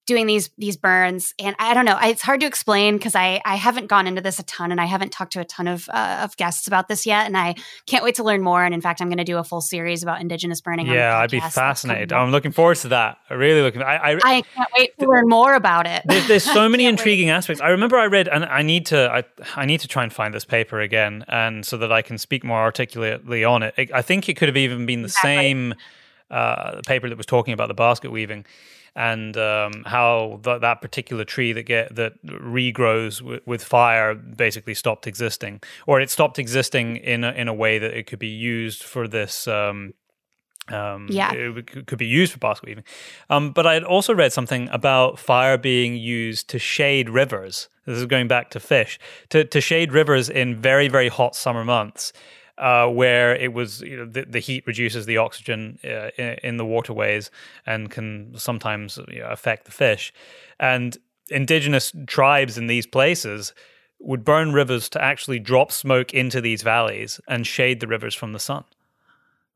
doing 0.07 0.27
these 0.27 0.51
these 0.59 0.77
burns. 0.77 1.35
And 1.39 1.55
i 1.59 1.75
don't 1.75 1.85
know 1.85 1.99
it's 2.01 2.23
hard 2.23 2.41
to 2.41 2.47
explain 2.47 2.97
because 2.97 3.15
i 3.15 3.41
i 3.45 3.57
haven't 3.57 3.87
gone 3.87 4.07
into 4.07 4.21
this 4.21 4.39
a 4.39 4.43
ton 4.43 4.73
and 4.73 4.81
i 4.81 4.85
haven't 4.85 5.13
talked 5.13 5.33
to 5.35 5.41
a 5.41 5.45
ton 5.45 5.69
of 5.69 5.89
uh, 5.93 6.21
of 6.23 6.37
guests 6.37 6.67
about 6.67 6.89
this 6.89 7.07
yet. 7.07 7.27
And 7.27 7.37
i 7.37 7.55
can't 7.87 8.03
wait 8.03 8.17
to 8.17 8.25
learn 8.25 8.43
more. 8.43 8.65
And 8.65 8.75
in 8.75 8.81
fact 8.81 9.01
i'm 9.01 9.09
going 9.09 9.19
to 9.19 9.25
do 9.25 9.39
a 9.39 9.45
full 9.45 9.61
series 9.61 10.03
about 10.03 10.21
indigenous 10.21 10.61
burning 10.61 10.87
yeah 10.87 11.19
i'd 11.19 11.31
be 11.31 11.41
fascinated. 11.41 12.13
i'm 12.13 12.31
looking 12.31 12.53
forward 12.53 12.77
to 12.79 12.89
that. 12.89 13.19
I 13.29 13.35
really 13.35 13.63
looking 13.63 13.83
I, 13.83 13.97
I, 13.97 14.19
I 14.23 14.43
can't 14.43 14.69
wait 14.77 14.99
to 14.99 15.07
learn 15.07 15.29
more 15.29 15.55
about 15.55 15.87
it. 15.87 16.03
There's, 16.07 16.29
there's 16.29 16.45
so 16.45 16.69
many 16.75 16.87
intriguing 16.87 17.29
wait. 17.29 17.35
aspects. 17.35 17.61
I 17.61 17.69
remember 17.69 17.97
i 17.97 18.07
read 18.07 18.29
and 18.29 18.45
i 18.45 18.63
need 18.63 18.87
to 18.87 19.11
I, 19.11 19.25
I 19.57 19.67
need 19.67 19.81
to 19.81 19.89
try 19.89 20.03
and 20.03 20.13
find 20.13 20.35
this 20.35 20.45
paper 20.45 20.81
again 20.81 21.25
and 21.29 21.65
so 21.65 21.77
that 21.79 21.93
i 21.93 22.03
can 22.03 22.19
speak 22.19 22.45
more 22.45 22.61
articulately 22.61 23.45
on 23.45 23.63
it 23.63 23.75
i 23.95 24.03
think 24.03 24.29
it 24.29 24.35
could 24.35 24.49
have 24.49 24.57
even 24.57 24.87
been 24.87 25.03
the 25.03 25.07
exactly. 25.07 25.31
same 25.31 25.75
uh, 26.31 26.81
paper 26.87 27.09
that 27.09 27.19
was 27.19 27.27
talking 27.27 27.53
about 27.53 27.67
the 27.67 27.75
basket 27.75 28.13
weaving 28.13 28.45
and 28.95 29.37
um, 29.37 29.85
how 29.87 30.41
th- 30.43 30.61
that 30.61 30.81
particular 30.81 31.25
tree 31.25 31.53
that 31.53 31.65
get 31.65 31.95
that 31.95 32.13
regrows 32.25 33.21
w- 33.21 33.41
with 33.47 33.63
fire 33.63 34.15
basically 34.15 34.75
stopped 34.75 35.07
existing, 35.07 35.61
or 35.87 36.01
it 36.01 36.11
stopped 36.11 36.39
existing 36.39 36.97
in 36.97 37.25
a, 37.25 37.33
in 37.33 37.49
a 37.49 37.55
way 37.55 37.79
that 37.79 37.97
it 37.97 38.07
could 38.07 38.19
be 38.19 38.29
used 38.29 38.83
for 38.83 39.09
this. 39.09 39.47
Um, 39.49 39.95
um, 40.69 41.09
yeah, 41.11 41.33
it 41.33 41.87
could 41.87 41.99
be 41.99 42.07
used 42.07 42.33
for 42.33 42.39
basket 42.39 42.69
weaving. 42.69 42.85
Um, 43.29 43.53
but 43.53 43.67
I 43.67 43.75
had 43.75 43.85
also 43.85 44.15
read 44.15 44.33
something 44.33 44.69
about 44.71 45.19
fire 45.19 45.59
being 45.59 45.97
used 45.97 46.49
to 46.51 46.59
shade 46.59 47.11
rivers. 47.11 47.69
This 47.87 47.99
is 47.99 48.07
going 48.07 48.29
back 48.29 48.51
to 48.51 48.61
fish 48.61 48.99
to 49.31 49.45
to 49.45 49.61
shade 49.61 49.93
rivers 49.93 50.29
in 50.29 50.61
very 50.61 50.89
very 50.89 51.09
hot 51.09 51.35
summer 51.35 51.65
months 51.65 52.13
uh, 52.61 52.87
where 52.87 53.35
it 53.35 53.55
was 53.55 53.81
you 53.81 53.97
know, 53.97 54.05
the, 54.05 54.25
the, 54.27 54.39
heat 54.39 54.67
reduces 54.67 55.07
the 55.07 55.17
oxygen 55.17 55.79
uh, 55.83 56.11
in, 56.19 56.37
in, 56.43 56.57
the 56.59 56.65
waterways 56.65 57.31
and 57.65 57.91
can 57.91 58.33
sometimes 58.37 58.99
you 59.09 59.21
know, 59.21 59.29
affect 59.29 59.65
the 59.65 59.71
fish. 59.71 60.13
And 60.61 60.97
indigenous 61.31 61.91
tribes 62.07 62.59
in 62.59 62.67
these 62.67 62.87
places 62.87 63.55
would 63.99 64.25
burn 64.25 64.53
rivers 64.53 64.91
to 64.91 65.03
actually 65.03 65.39
drop 65.39 65.73
smoke 65.73 66.13
into 66.13 66.43
these 66.43 66.63
valleys 66.63 67.19
and 67.27 67.47
shade 67.47 67.81
the 67.81 67.87
rivers 67.87 68.15
from 68.15 68.35
the 68.35 68.39
sun. 68.39 68.65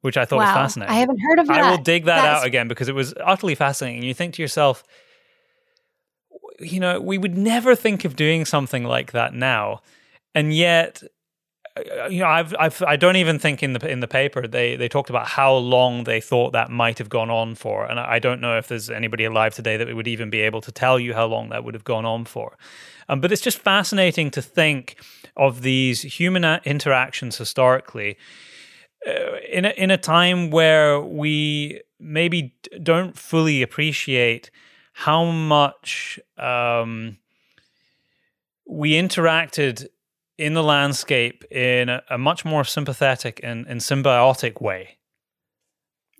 Which 0.00 0.16
I 0.16 0.24
thought 0.24 0.38
wow. 0.38 0.46
was 0.46 0.54
fascinating. 0.54 0.94
I 0.94 0.98
haven't 0.98 1.18
heard 1.18 1.38
of 1.38 1.46
that. 1.48 1.60
I 1.60 1.70
will 1.70 1.82
dig 1.82 2.06
that 2.06 2.22
That's... 2.22 2.40
out 2.40 2.46
again 2.46 2.68
because 2.68 2.88
it 2.88 2.94
was 2.94 3.12
utterly 3.22 3.54
fascinating. 3.54 3.98
And 3.98 4.06
you 4.06 4.14
think 4.14 4.34
to 4.34 4.42
yourself, 4.42 4.82
you 6.58 6.80
know, 6.80 7.00
we 7.00 7.18
would 7.18 7.36
never 7.36 7.74
think 7.74 8.06
of 8.06 8.16
doing 8.16 8.46
something 8.46 8.84
like 8.84 9.12
that 9.12 9.34
now. 9.34 9.82
And 10.34 10.54
yet 10.54 11.02
you 12.08 12.20
know, 12.20 12.26
I've, 12.26 12.54
I've, 12.58 12.82
I 12.82 12.96
don't 12.96 13.16
even 13.16 13.38
think 13.38 13.62
in 13.62 13.72
the 13.72 13.88
in 13.88 14.00
the 14.00 14.06
paper 14.06 14.46
they 14.46 14.76
they 14.76 14.88
talked 14.88 15.10
about 15.10 15.26
how 15.26 15.54
long 15.54 16.04
they 16.04 16.20
thought 16.20 16.52
that 16.52 16.70
might 16.70 16.98
have 16.98 17.08
gone 17.08 17.30
on 17.30 17.54
for, 17.56 17.84
and 17.84 17.98
I 17.98 18.18
don't 18.18 18.40
know 18.40 18.56
if 18.56 18.68
there's 18.68 18.90
anybody 18.90 19.24
alive 19.24 19.54
today 19.54 19.76
that 19.76 19.94
would 19.94 20.06
even 20.06 20.30
be 20.30 20.40
able 20.40 20.60
to 20.60 20.72
tell 20.72 21.00
you 21.00 21.14
how 21.14 21.26
long 21.26 21.48
that 21.48 21.64
would 21.64 21.74
have 21.74 21.84
gone 21.84 22.04
on 22.04 22.24
for. 22.24 22.56
Um, 23.08 23.20
but 23.20 23.32
it's 23.32 23.42
just 23.42 23.58
fascinating 23.58 24.30
to 24.32 24.42
think 24.42 24.96
of 25.36 25.62
these 25.62 26.02
human 26.02 26.44
interactions 26.64 27.36
historically 27.36 28.16
uh, 29.06 29.36
in 29.50 29.64
a, 29.64 29.70
in 29.70 29.90
a 29.90 29.98
time 29.98 30.50
where 30.50 31.00
we 31.00 31.82
maybe 31.98 32.54
don't 32.82 33.18
fully 33.18 33.62
appreciate 33.62 34.50
how 34.92 35.24
much 35.24 36.20
um, 36.38 37.18
we 38.66 38.92
interacted 38.92 39.88
in 40.38 40.54
the 40.54 40.62
landscape 40.62 41.44
in 41.50 41.88
a, 41.88 42.02
a 42.10 42.18
much 42.18 42.44
more 42.44 42.64
sympathetic 42.64 43.40
and, 43.42 43.66
and 43.66 43.80
symbiotic 43.80 44.60
way. 44.60 44.98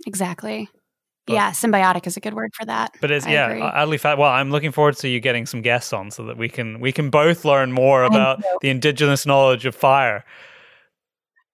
Exactly. 0.07 0.69
But, 1.27 1.33
yeah, 1.33 1.51
symbiotic 1.53 2.07
is 2.07 2.17
a 2.19 2.21
good 2.21 2.35
word 2.35 2.51
for 2.55 2.67
that. 2.67 2.93
But 3.01 3.11
it's 3.11 3.27
I 3.27 3.33
yeah, 3.33 3.49
agree. 3.49 3.63
oddly 3.63 3.97
fat. 3.97 4.19
Well, 4.19 4.31
I'm 4.31 4.51
looking 4.51 4.73
forward 4.73 4.97
to 4.99 5.09
you 5.09 5.21
getting 5.21 5.47
some 5.47 5.63
guests 5.63 5.93
on 5.93 6.11
so 6.11 6.25
that 6.27 6.37
we 6.37 6.51
can 6.51 6.81
we 6.81 6.93
can 6.93 7.09
both 7.09 7.47
learn 7.47 7.73
more 7.73 8.05
about 8.05 8.43
the 8.61 8.69
indigenous 8.69 9.25
knowledge 9.25 9.65
of 9.65 9.75
fire. 9.75 10.25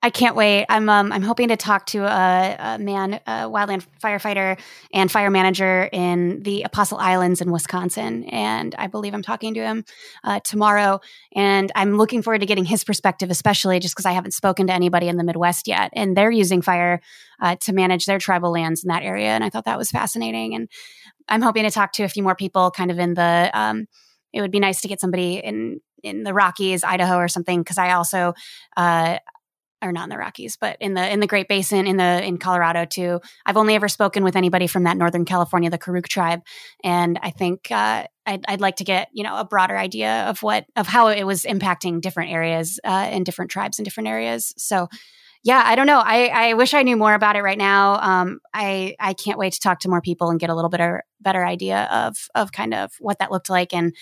I 0.02 0.08
can't 0.08 0.34
wait. 0.34 0.64
I'm 0.70 0.88
um, 0.88 1.12
I'm 1.12 1.22
hoping 1.22 1.48
to 1.48 1.56
talk 1.56 1.84
to 1.86 2.04
a, 2.04 2.56
a, 2.58 2.78
man, 2.78 3.14
a 3.26 3.50
wildland 3.50 3.84
firefighter 4.02 4.58
and 4.94 5.12
fire 5.12 5.28
manager 5.28 5.90
in 5.92 6.42
the 6.42 6.62
Apostle 6.62 6.96
Islands 6.96 7.42
in 7.42 7.52
Wisconsin, 7.52 8.24
and 8.24 8.74
I 8.78 8.86
believe 8.86 9.12
I'm 9.12 9.22
talking 9.22 9.52
to 9.54 9.60
him 9.60 9.84
uh, 10.24 10.40
tomorrow. 10.40 11.00
And 11.36 11.70
I'm 11.74 11.98
looking 11.98 12.22
forward 12.22 12.40
to 12.40 12.46
getting 12.46 12.64
his 12.64 12.82
perspective, 12.82 13.30
especially 13.30 13.78
just 13.78 13.94
because 13.94 14.06
I 14.06 14.12
haven't 14.12 14.32
spoken 14.32 14.68
to 14.68 14.72
anybody 14.72 15.06
in 15.06 15.18
the 15.18 15.24
Midwest 15.24 15.68
yet, 15.68 15.90
and 15.92 16.16
they're 16.16 16.30
using 16.30 16.62
fire 16.62 17.02
uh, 17.42 17.56
to 17.56 17.74
manage 17.74 18.06
their 18.06 18.18
tribal 18.18 18.52
lands 18.52 18.82
in 18.82 18.88
that 18.88 19.02
area, 19.02 19.28
and 19.28 19.44
I 19.44 19.50
thought 19.50 19.66
that 19.66 19.78
was 19.78 19.90
fascinating. 19.90 20.54
And 20.54 20.70
I'm 21.28 21.42
hoping 21.42 21.64
to 21.64 21.70
talk 21.70 21.92
to 21.92 22.04
a 22.04 22.08
few 22.08 22.22
more 22.22 22.34
people, 22.34 22.70
kind 22.70 22.90
of 22.90 22.98
in 22.98 23.14
the. 23.14 23.50
Um, 23.52 23.86
it 24.32 24.40
would 24.40 24.52
be 24.52 24.60
nice 24.60 24.80
to 24.80 24.88
get 24.88 25.00
somebody 25.00 25.34
in 25.34 25.82
in 26.02 26.22
the 26.22 26.32
Rockies, 26.32 26.84
Idaho, 26.84 27.16
or 27.16 27.28
something, 27.28 27.60
because 27.60 27.76
I 27.76 27.92
also. 27.92 28.32
Uh, 28.78 29.18
or 29.82 29.92
not 29.92 30.04
in 30.04 30.10
the 30.10 30.16
Rockies, 30.16 30.56
but 30.56 30.76
in 30.80 30.94
the 30.94 31.12
in 31.12 31.20
the 31.20 31.26
Great 31.26 31.48
Basin, 31.48 31.86
in 31.86 31.96
the 31.96 32.24
in 32.24 32.38
Colorado 32.38 32.84
too. 32.84 33.20
I've 33.46 33.56
only 33.56 33.74
ever 33.74 33.88
spoken 33.88 34.24
with 34.24 34.36
anybody 34.36 34.66
from 34.66 34.84
that 34.84 34.96
Northern 34.96 35.24
California, 35.24 35.70
the 35.70 35.78
Karuk 35.78 36.08
tribe, 36.08 36.42
and 36.84 37.18
I 37.22 37.30
think 37.30 37.70
uh, 37.70 38.06
I'd, 38.26 38.44
I'd, 38.46 38.60
like 38.60 38.76
to 38.76 38.84
get 38.84 39.08
you 39.12 39.24
know 39.24 39.36
a 39.36 39.44
broader 39.44 39.76
idea 39.76 40.24
of 40.28 40.42
what 40.42 40.66
of 40.76 40.86
how 40.86 41.08
it 41.08 41.24
was 41.24 41.44
impacting 41.44 42.00
different 42.00 42.30
areas 42.30 42.78
uh, 42.84 42.88
and 42.88 43.24
different 43.24 43.50
tribes 43.50 43.78
in 43.78 43.84
different 43.84 44.08
areas. 44.08 44.54
So. 44.56 44.88
Yeah, 45.42 45.62
I 45.64 45.74
don't 45.74 45.86
know. 45.86 46.02
I, 46.04 46.26
I 46.26 46.52
wish 46.52 46.74
I 46.74 46.82
knew 46.82 46.98
more 46.98 47.14
about 47.14 47.34
it 47.34 47.40
right 47.40 47.56
now. 47.56 47.94
Um, 47.94 48.40
I 48.52 48.94
I 49.00 49.14
can't 49.14 49.38
wait 49.38 49.54
to 49.54 49.60
talk 49.60 49.80
to 49.80 49.88
more 49.88 50.02
people 50.02 50.28
and 50.28 50.38
get 50.38 50.50
a 50.50 50.54
little 50.54 50.68
bit 50.68 50.82
of 50.82 51.00
better 51.18 51.46
idea 51.46 51.84
of 51.90 52.28
of 52.34 52.52
kind 52.52 52.74
of 52.74 52.92
what 52.98 53.20
that 53.20 53.32
looked 53.32 53.48
like 53.48 53.72
and 53.72 53.94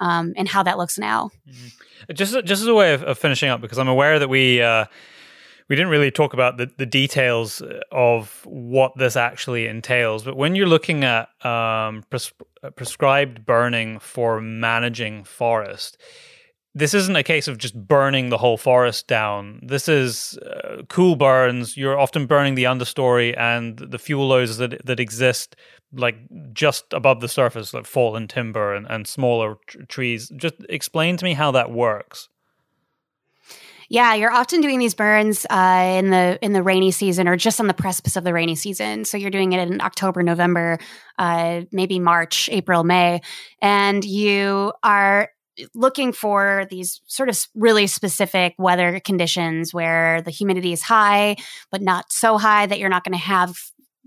um, 0.00 0.32
and 0.36 0.48
how 0.48 0.62
that 0.62 0.78
looks 0.78 0.98
now. 0.98 1.30
Mm-hmm. 1.48 2.12
Just 2.14 2.32
just 2.44 2.62
as 2.62 2.66
a 2.66 2.74
way 2.74 2.94
of, 2.94 3.02
of, 3.02 3.18
finishing 3.18 3.50
up, 3.50 3.60
because 3.60 3.78
I'm 3.78 3.88
aware 3.88 4.18
that 4.18 4.28
we 4.28 4.62
uh, 4.62 4.86
we 5.70 5.76
didn't 5.76 5.92
really 5.92 6.10
talk 6.10 6.34
about 6.34 6.56
the, 6.56 6.68
the 6.78 6.84
details 6.84 7.62
of 7.92 8.44
what 8.44 8.92
this 8.96 9.14
actually 9.14 9.68
entails. 9.68 10.24
But 10.24 10.36
when 10.36 10.56
you're 10.56 10.66
looking 10.66 11.04
at 11.04 11.28
um, 11.46 12.02
pres- 12.10 12.32
prescribed 12.74 13.46
burning 13.46 14.00
for 14.00 14.40
managing 14.40 15.22
forest, 15.22 15.96
this 16.74 16.92
isn't 16.92 17.14
a 17.14 17.22
case 17.22 17.46
of 17.46 17.56
just 17.56 17.76
burning 17.86 18.30
the 18.30 18.38
whole 18.38 18.56
forest 18.56 19.06
down. 19.06 19.60
This 19.62 19.88
is 19.88 20.36
uh, 20.38 20.82
cool 20.88 21.14
burns. 21.14 21.76
You're 21.76 21.98
often 21.98 22.26
burning 22.26 22.56
the 22.56 22.64
understory 22.64 23.38
and 23.38 23.78
the 23.78 23.98
fuel 23.98 24.26
loads 24.26 24.56
that 24.56 24.84
that 24.84 24.98
exist 24.98 25.54
like 25.92 26.16
just 26.52 26.92
above 26.92 27.20
the 27.20 27.28
surface, 27.28 27.72
like 27.72 27.86
fallen 27.86 28.26
timber 28.26 28.74
and, 28.74 28.88
and 28.90 29.06
smaller 29.06 29.56
t- 29.68 29.80
trees. 29.88 30.32
Just 30.36 30.56
explain 30.68 31.16
to 31.16 31.24
me 31.24 31.34
how 31.34 31.52
that 31.52 31.70
works. 31.70 32.28
Yeah, 33.92 34.14
you're 34.14 34.30
often 34.30 34.60
doing 34.60 34.78
these 34.78 34.94
burns 34.94 35.44
uh, 35.50 35.94
in 35.98 36.10
the 36.10 36.38
in 36.42 36.52
the 36.52 36.62
rainy 36.62 36.92
season 36.92 37.26
or 37.26 37.36
just 37.36 37.58
on 37.58 37.66
the 37.66 37.74
precipice 37.74 38.14
of 38.14 38.22
the 38.22 38.32
rainy 38.32 38.54
season. 38.54 39.04
So 39.04 39.16
you're 39.16 39.32
doing 39.32 39.52
it 39.52 39.68
in 39.68 39.80
October, 39.80 40.22
November, 40.22 40.78
uh, 41.18 41.62
maybe 41.72 41.98
March, 41.98 42.48
April, 42.52 42.84
May, 42.84 43.20
and 43.60 44.04
you 44.04 44.72
are 44.84 45.30
looking 45.74 46.12
for 46.12 46.66
these 46.70 47.00
sort 47.06 47.28
of 47.28 47.36
really 47.56 47.88
specific 47.88 48.54
weather 48.58 49.00
conditions 49.00 49.74
where 49.74 50.22
the 50.22 50.30
humidity 50.30 50.72
is 50.72 50.82
high, 50.82 51.34
but 51.72 51.82
not 51.82 52.12
so 52.12 52.38
high 52.38 52.66
that 52.66 52.78
you're 52.78 52.88
not 52.88 53.02
going 53.02 53.18
to 53.18 53.18
have 53.18 53.56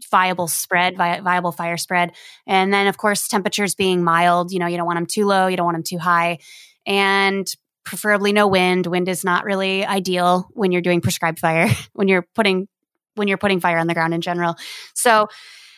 viable 0.09 0.47
spread, 0.47 0.95
vi- 0.95 1.19
viable 1.19 1.51
fire 1.51 1.77
spread. 1.77 2.13
And 2.47 2.73
then, 2.73 2.87
of 2.87 2.95
course, 2.97 3.27
temperatures 3.27 3.75
being 3.75 4.01
mild. 4.01 4.53
You 4.53 4.59
know, 4.59 4.67
you 4.67 4.77
don't 4.77 4.87
want 4.87 4.97
them 4.97 5.05
too 5.07 5.25
low, 5.25 5.47
you 5.47 5.57
don't 5.57 5.65
want 5.65 5.75
them 5.75 5.83
too 5.83 5.99
high. 5.99 6.39
And 6.85 7.45
preferably 7.83 8.33
no 8.33 8.47
wind. 8.47 8.87
Wind 8.87 9.07
is 9.09 9.23
not 9.23 9.43
really 9.45 9.85
ideal 9.85 10.47
when 10.53 10.71
you're 10.71 10.81
doing 10.81 11.01
prescribed 11.01 11.39
fire, 11.39 11.69
when 11.93 12.07
you're 12.07 12.27
putting 12.35 12.67
when 13.15 13.27
you're 13.27 13.37
putting 13.37 13.59
fire 13.59 13.77
on 13.77 13.85
the 13.85 13.93
ground 13.93 14.13
in 14.13 14.21
general. 14.21 14.55
So 14.95 15.27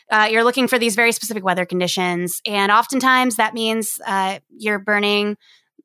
uh, 0.09 0.29
you're 0.31 0.43
looking 0.43 0.69
for 0.69 0.79
these 0.79 0.95
very 0.95 1.11
specific 1.11 1.43
weather 1.43 1.65
conditions, 1.65 2.41
and 2.45 2.71
oftentimes 2.71 3.37
that 3.37 3.53
means 3.53 3.99
uh, 4.05 4.39
you're 4.49 4.79
burning 4.79 5.35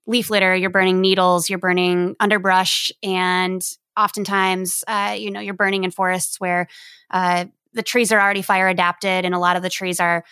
leaf 0.07 0.31
litter, 0.31 0.55
you're 0.55 0.71
burning 0.71 1.01
needles, 1.01 1.49
you're 1.49 1.59
burning 1.59 2.17
underbrush, 2.21 2.93
and 3.03 3.63
oftentimes 3.97 4.85
uh, 4.87 5.17
you 5.19 5.31
know 5.31 5.41
you're 5.41 5.55
burning 5.55 5.85
in 5.85 5.91
forests 5.91 6.39
where 6.39 6.69
uh, 7.11 7.47
the 7.73 7.83
trees 7.83 8.13
are 8.13 8.21
already 8.21 8.43
fire 8.43 8.69
adapted, 8.69 9.25
and 9.25 9.35
a 9.35 9.39
lot 9.39 9.57
of 9.57 9.63
the 9.63 9.71
trees 9.71 10.01
are 10.01 10.25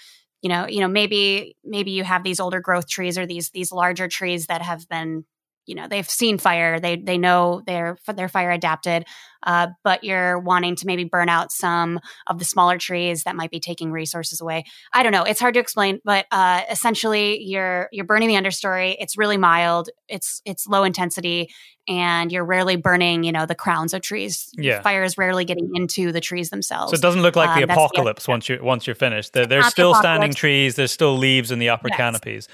you 0.42 0.48
know 0.48 0.66
you 0.66 0.80
know 0.80 0.88
maybe 0.88 1.56
maybe 1.64 1.90
you 1.90 2.04
have 2.04 2.22
these 2.22 2.40
older 2.40 2.60
growth 2.60 2.88
trees 2.88 3.16
or 3.16 3.26
these 3.26 3.50
these 3.50 3.72
larger 3.72 4.06
trees 4.06 4.46
that 4.46 4.62
have 4.62 4.88
been 4.88 5.24
you 5.68 5.74
know 5.74 5.86
they've 5.86 6.08
seen 6.08 6.38
fire 6.38 6.80
they 6.80 6.96
they 6.96 7.18
know 7.18 7.62
they're 7.66 7.96
they're 8.16 8.28
fire 8.28 8.50
adapted 8.50 9.04
uh, 9.44 9.68
but 9.84 10.02
you're 10.02 10.40
wanting 10.40 10.74
to 10.74 10.86
maybe 10.86 11.04
burn 11.04 11.28
out 11.28 11.52
some 11.52 12.00
of 12.26 12.40
the 12.40 12.44
smaller 12.44 12.76
trees 12.76 13.22
that 13.22 13.36
might 13.36 13.52
be 13.52 13.60
taking 13.60 13.92
resources 13.92 14.40
away. 14.40 14.64
I 14.92 15.04
don't 15.04 15.12
know 15.12 15.22
it's 15.22 15.38
hard 15.38 15.54
to 15.54 15.60
explain 15.60 16.00
but 16.04 16.26
uh, 16.32 16.62
essentially 16.70 17.40
you're 17.42 17.88
you're 17.92 18.06
burning 18.06 18.28
the 18.28 18.34
understory 18.34 18.96
it's 18.98 19.16
really 19.16 19.36
mild 19.36 19.90
it's 20.08 20.40
it's 20.44 20.66
low 20.66 20.84
intensity 20.84 21.50
and 21.86 22.32
you're 22.32 22.44
rarely 22.44 22.76
burning 22.76 23.22
you 23.22 23.32
know 23.32 23.46
the 23.46 23.54
crowns 23.54 23.92
of 23.92 24.00
trees. 24.00 24.50
Yeah. 24.56 24.80
Fire 24.80 25.04
is 25.04 25.18
rarely 25.18 25.44
getting 25.44 25.70
into 25.74 26.12
the 26.12 26.20
trees 26.20 26.50
themselves. 26.50 26.92
So 26.92 26.96
it 26.96 27.02
doesn't 27.02 27.22
look 27.22 27.36
like 27.36 27.54
the 27.56 27.64
um, 27.64 27.70
apocalypse 27.70 28.24
the 28.24 28.30
once 28.30 28.48
you 28.48 28.58
once 28.62 28.86
you're 28.86 28.96
finished. 28.96 29.34
There, 29.34 29.46
there's 29.46 29.66
still 29.66 29.92
the 29.92 30.00
standing 30.00 30.32
trees 30.32 30.76
there's 30.76 30.92
still 30.92 31.16
leaves 31.16 31.50
in 31.50 31.58
the 31.58 31.68
upper 31.68 31.88
yes. 31.88 31.96
canopies 31.98 32.48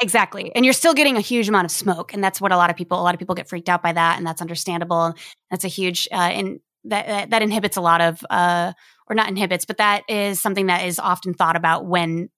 Exactly. 0.00 0.54
And 0.54 0.64
you're 0.64 0.74
still 0.74 0.92
getting 0.94 1.16
a 1.16 1.20
huge 1.20 1.48
amount 1.48 1.64
of 1.64 1.70
smoke. 1.70 2.12
And 2.12 2.22
that's 2.22 2.40
what 2.40 2.52
a 2.52 2.56
lot 2.56 2.68
of 2.70 2.76
people, 2.76 3.00
a 3.00 3.02
lot 3.02 3.14
of 3.14 3.18
people 3.18 3.34
get 3.34 3.48
freaked 3.48 3.68
out 3.68 3.82
by 3.82 3.92
that. 3.92 4.18
And 4.18 4.26
that's 4.26 4.42
understandable. 4.42 5.14
That's 5.50 5.64
a 5.64 5.68
huge, 5.68 6.06
uh, 6.12 6.16
and 6.16 6.60
that, 6.84 7.06
that, 7.06 7.30
that 7.30 7.42
inhibits 7.42 7.76
a 7.76 7.80
lot 7.80 8.00
of, 8.00 8.24
uh, 8.28 8.72
or 9.08 9.14
not 9.14 9.28
inhibits, 9.28 9.64
but 9.64 9.78
that 9.78 10.02
is 10.08 10.40
something 10.40 10.66
that 10.66 10.84
is 10.84 10.98
often 10.98 11.32
thought 11.32 11.56
about 11.56 11.86
when 11.86 12.28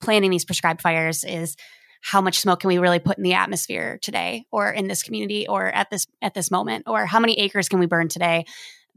planning 0.00 0.30
these 0.30 0.44
prescribed 0.44 0.82
fires 0.82 1.22
is 1.22 1.56
how 2.02 2.20
much 2.20 2.38
smoke 2.40 2.60
can 2.60 2.68
we 2.68 2.78
really 2.78 2.98
put 2.98 3.18
in 3.18 3.24
the 3.24 3.34
atmosphere 3.34 3.98
today 4.02 4.44
or 4.50 4.70
in 4.70 4.88
this 4.88 5.02
community 5.02 5.46
or 5.46 5.66
at 5.66 5.90
this, 5.90 6.06
at 6.22 6.34
this 6.34 6.50
moment, 6.50 6.84
or 6.86 7.06
how 7.06 7.20
many 7.20 7.38
acres 7.38 7.68
can 7.68 7.78
we 7.78 7.86
burn 7.86 8.08
today 8.08 8.44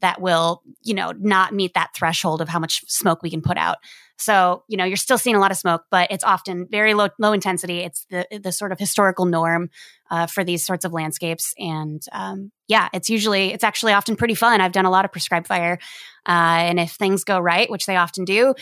that 0.01 0.21
will, 0.21 0.61
you 0.81 0.93
know, 0.93 1.11
not 1.17 1.53
meet 1.53 1.73
that 1.73 1.91
threshold 1.95 2.41
of 2.41 2.49
how 2.49 2.59
much 2.59 2.83
smoke 2.87 3.21
we 3.21 3.29
can 3.29 3.41
put 3.41 3.57
out. 3.57 3.77
So, 4.17 4.63
you 4.67 4.75
know, 4.75 4.83
you're 4.83 4.97
still 4.97 5.17
seeing 5.17 5.37
a 5.37 5.39
lot 5.39 5.51
of 5.51 5.57
smoke, 5.57 5.83
but 5.89 6.11
it's 6.11 6.25
often 6.25 6.67
very 6.69 6.93
low, 6.93 7.07
low 7.19 7.31
intensity. 7.31 7.79
It's 7.79 8.05
the, 8.09 8.27
the 8.43 8.51
sort 8.51 8.73
of 8.73 8.79
historical 8.79 9.25
norm 9.25 9.69
uh, 10.11 10.27
for 10.27 10.43
these 10.43 10.65
sorts 10.65 10.83
of 10.83 10.91
landscapes. 10.91 11.53
And 11.57 12.01
um, 12.11 12.51
yeah, 12.67 12.89
it's 12.93 13.09
usually, 13.09 13.53
it's 13.53 13.63
actually 13.63 13.93
often 13.93 14.17
pretty 14.17 14.35
fun. 14.35 14.59
I've 14.59 14.73
done 14.73 14.85
a 14.85 14.91
lot 14.91 15.05
of 15.05 15.13
prescribed 15.13 15.47
fire. 15.47 15.79
Uh, 16.27 16.67
and 16.67 16.79
if 16.81 16.91
things 16.91 17.23
go 17.23 17.39
right, 17.39 17.71
which 17.71 17.85
they 17.85 17.95
often 17.95 18.25
do, 18.25 18.55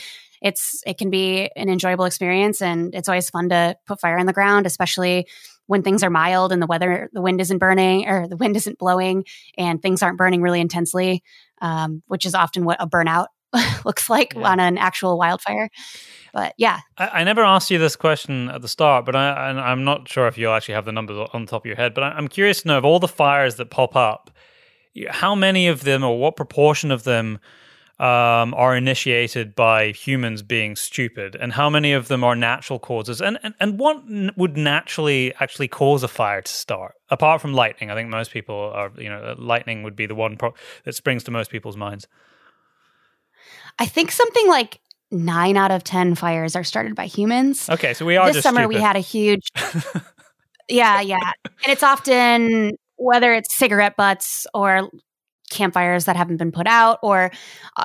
it's, 0.44 0.84
it 0.86 1.00
can 1.00 1.10
be 1.10 1.50
an 1.56 1.70
enjoyable 1.70 2.06
experience. 2.06 2.62
And 2.62 2.94
it's 2.94 3.10
always 3.10 3.32
fun 3.32 3.50
to 3.50 3.76
put 3.88 4.00
fire 4.00 4.20
in 4.20 4.28
the 4.28 4.34
ground, 4.34 4.68
especially 4.68 5.28
when 5.68 5.84
things 5.84 6.04
are 6.04 6.10
mild 6.10 6.52
and 6.52 6.62
the 6.62 6.68
weather, 6.68 7.10
the 7.14 7.22
wind 7.22 7.40
isn't 7.40 7.60
burning 7.60 8.08
or 8.08 8.28
the 8.28 8.38
wind 8.38 8.56
isn't 8.56 8.80
blowing 8.80 9.26
and 9.58 9.82
things 9.82 10.02
aren't 10.02 10.18
burning 10.18 10.42
really 10.42 10.62
intensely, 10.62 11.24
um, 11.62 12.02
which 12.08 12.26
is 12.26 12.34
often 12.34 12.66
what 12.66 12.82
a 12.82 12.88
burnout 12.88 13.28
looks 13.86 14.10
like 14.10 14.34
yeah. 14.34 14.50
on 14.50 14.60
an 14.60 14.78
actual 14.78 15.18
wildfire. 15.18 15.70
But 16.34 16.54
yeah, 16.58 16.80
I, 16.98 17.08
I, 17.08 17.24
never 17.24 17.44
asked 17.44 17.72
you 17.72 17.78
this 17.78 17.96
question 17.96 18.50
at 18.50 18.62
the 18.62 18.68
start, 18.68 19.06
but 19.06 19.16
I, 19.16 19.72
am 19.72 19.84
not 19.84 20.08
sure 20.10 20.28
if 20.28 20.38
you 20.38 20.50
actually 20.50 20.76
have 20.76 20.86
the 20.86 20.92
numbers 20.92 21.30
on 21.34 21.46
top 21.46 21.64
of 21.64 21.66
your 21.66 21.76
head. 21.76 21.94
But 21.94 22.04
I, 22.04 22.18
am 22.18 22.28
curious 22.28 22.62
to 22.62 22.68
know 22.68 22.78
of 22.78 22.86
all 22.86 23.00
the 23.00 23.08
fires 23.08 23.56
that 23.56 23.70
pop 23.70 23.96
up, 23.96 24.32
how 25.10 25.36
many 25.36 25.68
of 25.68 25.84
them 25.84 26.04
or 26.04 26.20
what 26.20 26.36
proportion 26.36 26.92
of 26.92 27.04
them 27.04 27.40
um, 28.00 28.54
are 28.54 28.76
initiated 28.76 29.56
by 29.56 29.92
humans 29.92 30.44
being 30.44 30.76
stupid, 30.76 31.36
and 31.36 31.54
how 31.54 31.70
many 31.70 31.94
of 31.94 32.08
them 32.08 32.24
are 32.24 32.36
natural 32.36 32.78
causes, 32.80 33.22
and 33.22 33.40
and, 33.44 33.56
and 33.60 33.80
what 33.80 34.04
would 34.38 34.56
naturally 34.58 35.34
actually 35.40 35.68
cause 35.68 36.04
a 36.04 36.08
fire 36.08 36.42
to 36.42 36.52
start, 36.52 36.94
apart 37.10 37.42
from 37.42 37.54
lightning. 37.54 37.90
I 37.90 37.96
think 37.96 38.10
most 38.10 38.32
people 38.32 38.56
are, 38.74 38.92
you 38.98 39.10
know, 39.10 39.36
lightning 39.38 39.84
would 39.84 39.96
be 39.96 40.06
the 40.06 40.16
one 40.16 40.38
pro- 40.38 40.54
that 40.84 40.94
springs 40.96 41.24
to 41.26 41.32
most 41.32 41.50
people's 41.50 41.78
minds. 41.78 42.08
I 43.80 43.86
think 43.86 44.12
something 44.12 44.48
like 44.48 44.80
nine 45.12 45.56
out 45.56 45.72
of 45.72 45.84
10 45.84 46.16
fires 46.16 46.56
are 46.56 46.64
started 46.64 46.96
by 46.96 47.06
humans. 47.06 47.70
Okay, 47.70 47.94
so 47.94 48.06
we 48.06 48.18
are 48.18 48.32
This 48.32 48.44
summer 48.44 48.62
stupid. 48.62 48.76
we 48.76 48.82
had 48.82 48.96
a 48.96 49.00
huge. 49.00 49.48
yeah, 50.70 51.02
yeah. 51.02 51.32
And 51.46 51.72
it's 51.72 51.84
often 51.84 52.72
whether 52.98 53.34
it's 53.34 53.56
cigarette 53.56 53.96
butts 53.96 54.48
or 54.54 54.90
campfires 55.50 56.06
that 56.06 56.16
haven't 56.16 56.38
been 56.38 56.52
put 56.52 56.68
out, 56.68 57.00
or 57.02 57.32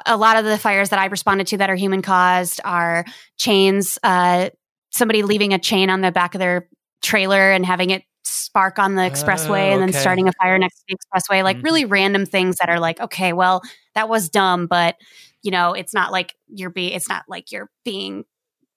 a 0.06 0.16
lot 0.16 0.36
of 0.36 0.44
the 0.44 0.58
fires 0.58 0.90
that 0.90 0.98
I've 0.98 1.12
responded 1.12 1.46
to 1.48 1.58
that 1.58 1.70
are 1.70 1.76
human 1.76 2.02
caused 2.02 2.60
are 2.64 3.04
chains. 3.36 3.98
Uh, 4.02 4.50
somebody 4.90 5.22
leaving 5.22 5.52
a 5.52 5.58
chain 5.58 5.90
on 5.90 6.00
the 6.00 6.12
back 6.12 6.34
of 6.34 6.38
their 6.38 6.68
trailer 7.02 7.50
and 7.50 7.66
having 7.66 7.90
it 7.90 8.02
spark 8.24 8.78
on 8.78 8.94
the 8.94 9.02
expressway 9.02 9.62
okay. 9.62 9.72
and 9.72 9.82
then 9.82 9.92
starting 9.92 10.28
a 10.28 10.32
fire 10.40 10.56
next 10.56 10.78
to 10.78 10.84
the 10.88 10.96
expressway 10.96 11.42
like 11.42 11.56
mm-hmm. 11.56 11.64
really 11.64 11.84
random 11.84 12.24
things 12.24 12.56
that 12.58 12.68
are 12.68 12.78
like 12.78 13.00
okay 13.00 13.32
well 13.32 13.62
that 13.94 14.08
was 14.08 14.28
dumb 14.28 14.66
but 14.66 14.94
you 15.42 15.50
know 15.50 15.72
it's 15.72 15.92
not 15.92 16.12
like 16.12 16.34
you're 16.46 16.70
being 16.70 16.92
it's 16.92 17.08
not 17.08 17.24
like 17.28 17.50
you're 17.50 17.68
being 17.84 18.24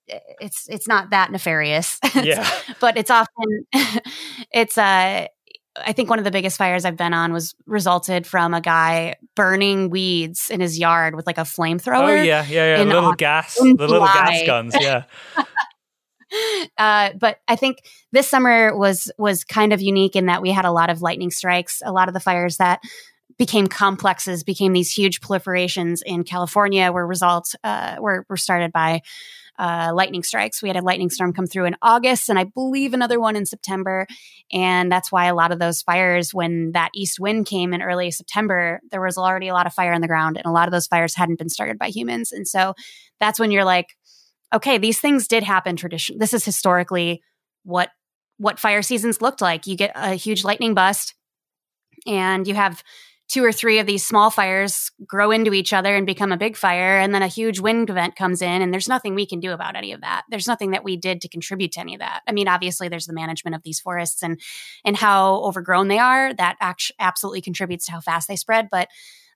it's 0.08 0.68
it's 0.70 0.88
not 0.88 1.12
that 1.12 1.32
nefarious 1.32 2.00
yeah 2.16 2.48
but 2.80 2.98
it's 2.98 3.12
often 3.12 3.66
it's 4.52 4.78
uh 4.78 5.28
I 5.78 5.92
think 5.94 6.10
one 6.10 6.20
of 6.20 6.26
the 6.26 6.32
biggest 6.32 6.58
fires 6.58 6.86
I've 6.86 6.98
been 6.98 7.14
on 7.14 7.34
was 7.34 7.56
resulted 7.66 8.26
from 8.26 8.54
a 8.54 8.62
guy 8.62 9.16
burning 9.36 9.90
weeds 9.90 10.50
in 10.50 10.62
his 10.62 10.80
yard 10.80 11.16
with 11.16 11.28
like 11.28 11.38
a 11.38 11.42
flamethrower. 11.42 12.20
Oh 12.20 12.24
yeah, 12.24 12.46
yeah, 12.48 12.78
yeah. 12.78 12.84
Little 12.84 13.14
gas, 13.14 13.56
the 13.56 13.74
little 13.74 14.00
gas 14.00 14.44
guns. 14.46 14.76
Yeah. 14.80 15.04
uh, 16.78 17.12
but 17.20 17.40
I 17.48 17.56
think 17.56 17.84
this 18.12 18.28
summer 18.28 18.76
was 18.76 19.12
was 19.18 19.44
kind 19.44 19.74
of 19.74 19.82
unique 19.82 20.16
in 20.16 20.28
that 20.28 20.42
we 20.42 20.52
had 20.52 20.66
a 20.66 20.72
lot 20.72 20.90
of 20.90 21.02
lightning 21.02 21.32
strikes. 21.32 21.82
A 21.86 21.92
lot 21.92 22.08
of 22.08 22.14
the 22.14 22.20
fires 22.20 22.58
that 22.58 22.82
became 23.38 23.68
complexes, 23.68 24.44
became 24.44 24.74
these 24.74 24.92
huge 24.92 25.20
proliferations 25.20 26.02
in 26.06 26.24
California 26.24 26.92
were 26.92 27.06
results 27.06 27.56
uh, 27.64 27.98
were, 28.00 28.26
were 28.30 28.38
started 28.38 28.72
by 28.72 29.02
uh, 29.58 29.92
lightning 29.94 30.24
strikes. 30.24 30.62
We 30.62 30.70
had 30.70 30.78
a 30.78 30.82
lightning 30.82 31.10
storm 31.10 31.34
come 31.34 31.48
through 31.48 31.66
in 31.66 31.76
August, 31.82 32.30
and 32.30 32.38
I 32.38 32.44
believe 32.44 32.94
another 32.94 33.20
one 33.20 33.36
in 33.36 33.46
September. 33.46 34.06
And 34.52 34.92
that's 34.92 35.12
why 35.12 35.26
a 35.26 35.36
lot 35.36 35.52
of 35.52 35.60
those 35.60 35.82
fires, 35.82 36.34
when 36.34 36.72
that 36.74 36.92
east 36.94 37.20
wind 37.20 37.46
came 37.46 37.74
in 37.74 37.82
early 37.82 38.12
September, 38.12 38.82
there 38.92 39.02
was 39.02 39.18
already 39.18 39.48
a 39.48 39.54
lot 39.54 39.68
of 39.68 39.74
fire 39.74 39.94
on 39.94 40.02
the 40.02 40.08
ground, 40.08 40.38
and 40.38 40.46
a 40.46 40.52
lot 40.52 40.68
of 40.68 40.72
those 40.72 40.88
fires 40.88 41.16
hadn't 41.16 41.40
been 41.40 41.50
started 41.50 41.78
by 41.78 41.90
humans. 41.90 42.32
And 42.32 42.48
so 42.48 42.74
that's 43.20 43.40
when 43.40 43.52
you're 43.52 43.66
like, 43.66 43.88
okay, 44.54 44.78
these 44.78 45.00
things 45.00 45.28
did 45.28 45.44
happen. 45.44 45.76
Tradition. 45.76 46.18
This 46.20 46.34
is 46.34 46.46
historically 46.46 47.22
what 47.64 47.90
what 48.38 48.60
fire 48.60 48.82
seasons 48.82 49.22
looked 49.22 49.42
like. 49.42 49.66
You 49.68 49.78
get 49.78 49.92
a 49.96 50.16
huge 50.16 50.44
lightning 50.44 50.74
bust, 50.74 51.16
and 52.06 52.48
you 52.48 52.56
have 52.56 52.84
two 53.28 53.44
or 53.44 53.52
three 53.52 53.80
of 53.80 53.88
these 53.88 54.06
small 54.06 54.30
fires 54.30 54.92
grow 55.06 55.32
into 55.32 55.54
each 55.54 55.74
other 55.74 55.96
and 55.96 56.06
become 56.06 56.32
a 56.32 56.38
big 56.38 56.56
fire 56.56 56.98
and 56.98 57.14
then 57.14 57.24
a 57.24 57.28
huge 57.28 57.60
wind 57.60 57.90
event 57.90 58.16
comes 58.16 58.42
in 58.42 58.62
and 58.62 58.72
there's 58.72 58.88
nothing 58.88 59.16
we 59.16 59.26
can 59.26 59.40
do 59.40 59.52
about 59.52 59.76
any 59.76 59.92
of 59.94 60.02
that. 60.02 60.24
There's 60.30 60.48
nothing 60.48 60.72
that 60.72 60.84
we 60.84 60.96
did 60.96 61.22
to 61.22 61.30
contribute 61.30 61.72
to 61.74 61.80
any 61.80 61.96
of 61.96 62.00
that. 62.00 62.22
I 62.28 62.32
mean 62.32 62.48
obviously 62.48 62.88
there's 62.88 63.08
the 63.08 63.14
management 63.14 63.56
of 63.56 63.64
these 63.64 63.80
forests 63.80 64.22
and 64.22 64.40
and 64.84 64.96
how 64.96 65.38
overgrown 65.44 65.88
they 65.88 65.98
are. 65.98 66.34
That 66.34 66.58
act- 66.62 66.92
absolutely 67.00 67.42
contributes 67.42 67.86
to 67.88 67.94
how 67.94 68.02
fast 68.02 68.28
they 68.28 68.36
spread 68.36 68.70
but 68.72 68.90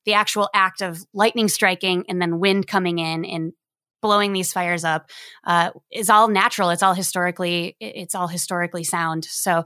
the 0.05 0.13
actual 0.13 0.49
act 0.53 0.81
of 0.81 1.03
lightning 1.13 1.47
striking 1.47 2.05
and 2.07 2.21
then 2.21 2.39
wind 2.39 2.67
coming 2.67 2.99
in 2.99 3.25
and 3.25 3.53
blowing 4.01 4.33
these 4.33 4.53
fires 4.53 4.83
up 4.83 5.09
uh, 5.45 5.71
is 5.91 6.09
all 6.09 6.27
natural. 6.29 6.69
It's 6.69 6.83
all 6.83 6.93
historically 6.93 7.75
it's 7.79 8.15
all 8.15 8.27
historically 8.27 8.83
sound. 8.83 9.25
So 9.25 9.65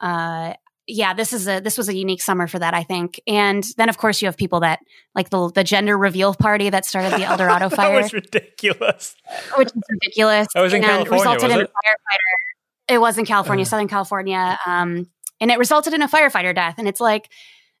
uh, 0.00 0.54
yeah, 0.86 1.14
this 1.14 1.32
is 1.32 1.48
a 1.48 1.60
this 1.60 1.78
was 1.78 1.88
a 1.88 1.94
unique 1.94 2.22
summer 2.22 2.46
for 2.46 2.58
that, 2.58 2.74
I 2.74 2.82
think. 2.82 3.20
And 3.26 3.64
then 3.76 3.88
of 3.88 3.96
course 3.98 4.20
you 4.20 4.26
have 4.26 4.36
people 4.36 4.60
that 4.60 4.80
like 5.14 5.30
the 5.30 5.50
the 5.50 5.64
gender 5.64 5.96
reveal 5.96 6.34
party 6.34 6.70
that 6.70 6.84
started 6.84 7.18
the 7.18 7.24
El 7.24 7.36
Dorado 7.36 7.70
fire. 7.70 7.92
that 7.94 8.02
was 8.02 8.12
ridiculous. 8.12 9.14
Which 9.56 9.68
is 9.68 9.82
ridiculous. 9.88 10.48
That 10.54 10.60
was 10.60 10.74
in 10.74 10.82
California. 10.82 11.12
Resulted 11.12 11.48
was 11.48 11.52
in 11.52 11.60
it? 11.60 11.64
a 11.64 11.88
firefighter. 11.88 12.94
It 12.94 12.98
was 12.98 13.18
in 13.18 13.24
California, 13.24 13.62
uh. 13.62 13.66
Southern 13.66 13.88
California. 13.88 14.58
Um, 14.66 15.06
and 15.40 15.50
it 15.50 15.58
resulted 15.58 15.94
in 15.94 16.02
a 16.02 16.08
firefighter 16.08 16.54
death. 16.54 16.74
And 16.78 16.86
it's 16.86 17.00
like, 17.00 17.30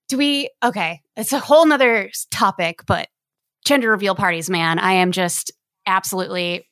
do 0.08 0.16
we 0.16 0.48
okay, 0.64 1.00
it's 1.16 1.32
a 1.32 1.38
whole 1.38 1.66
nother 1.66 2.10
topic, 2.30 2.80
but 2.86 3.08
gender 3.66 3.90
reveal 3.90 4.14
parties, 4.14 4.48
man, 4.48 4.78
I 4.78 4.94
am 4.94 5.12
just 5.12 5.52
absolutely 5.86 6.68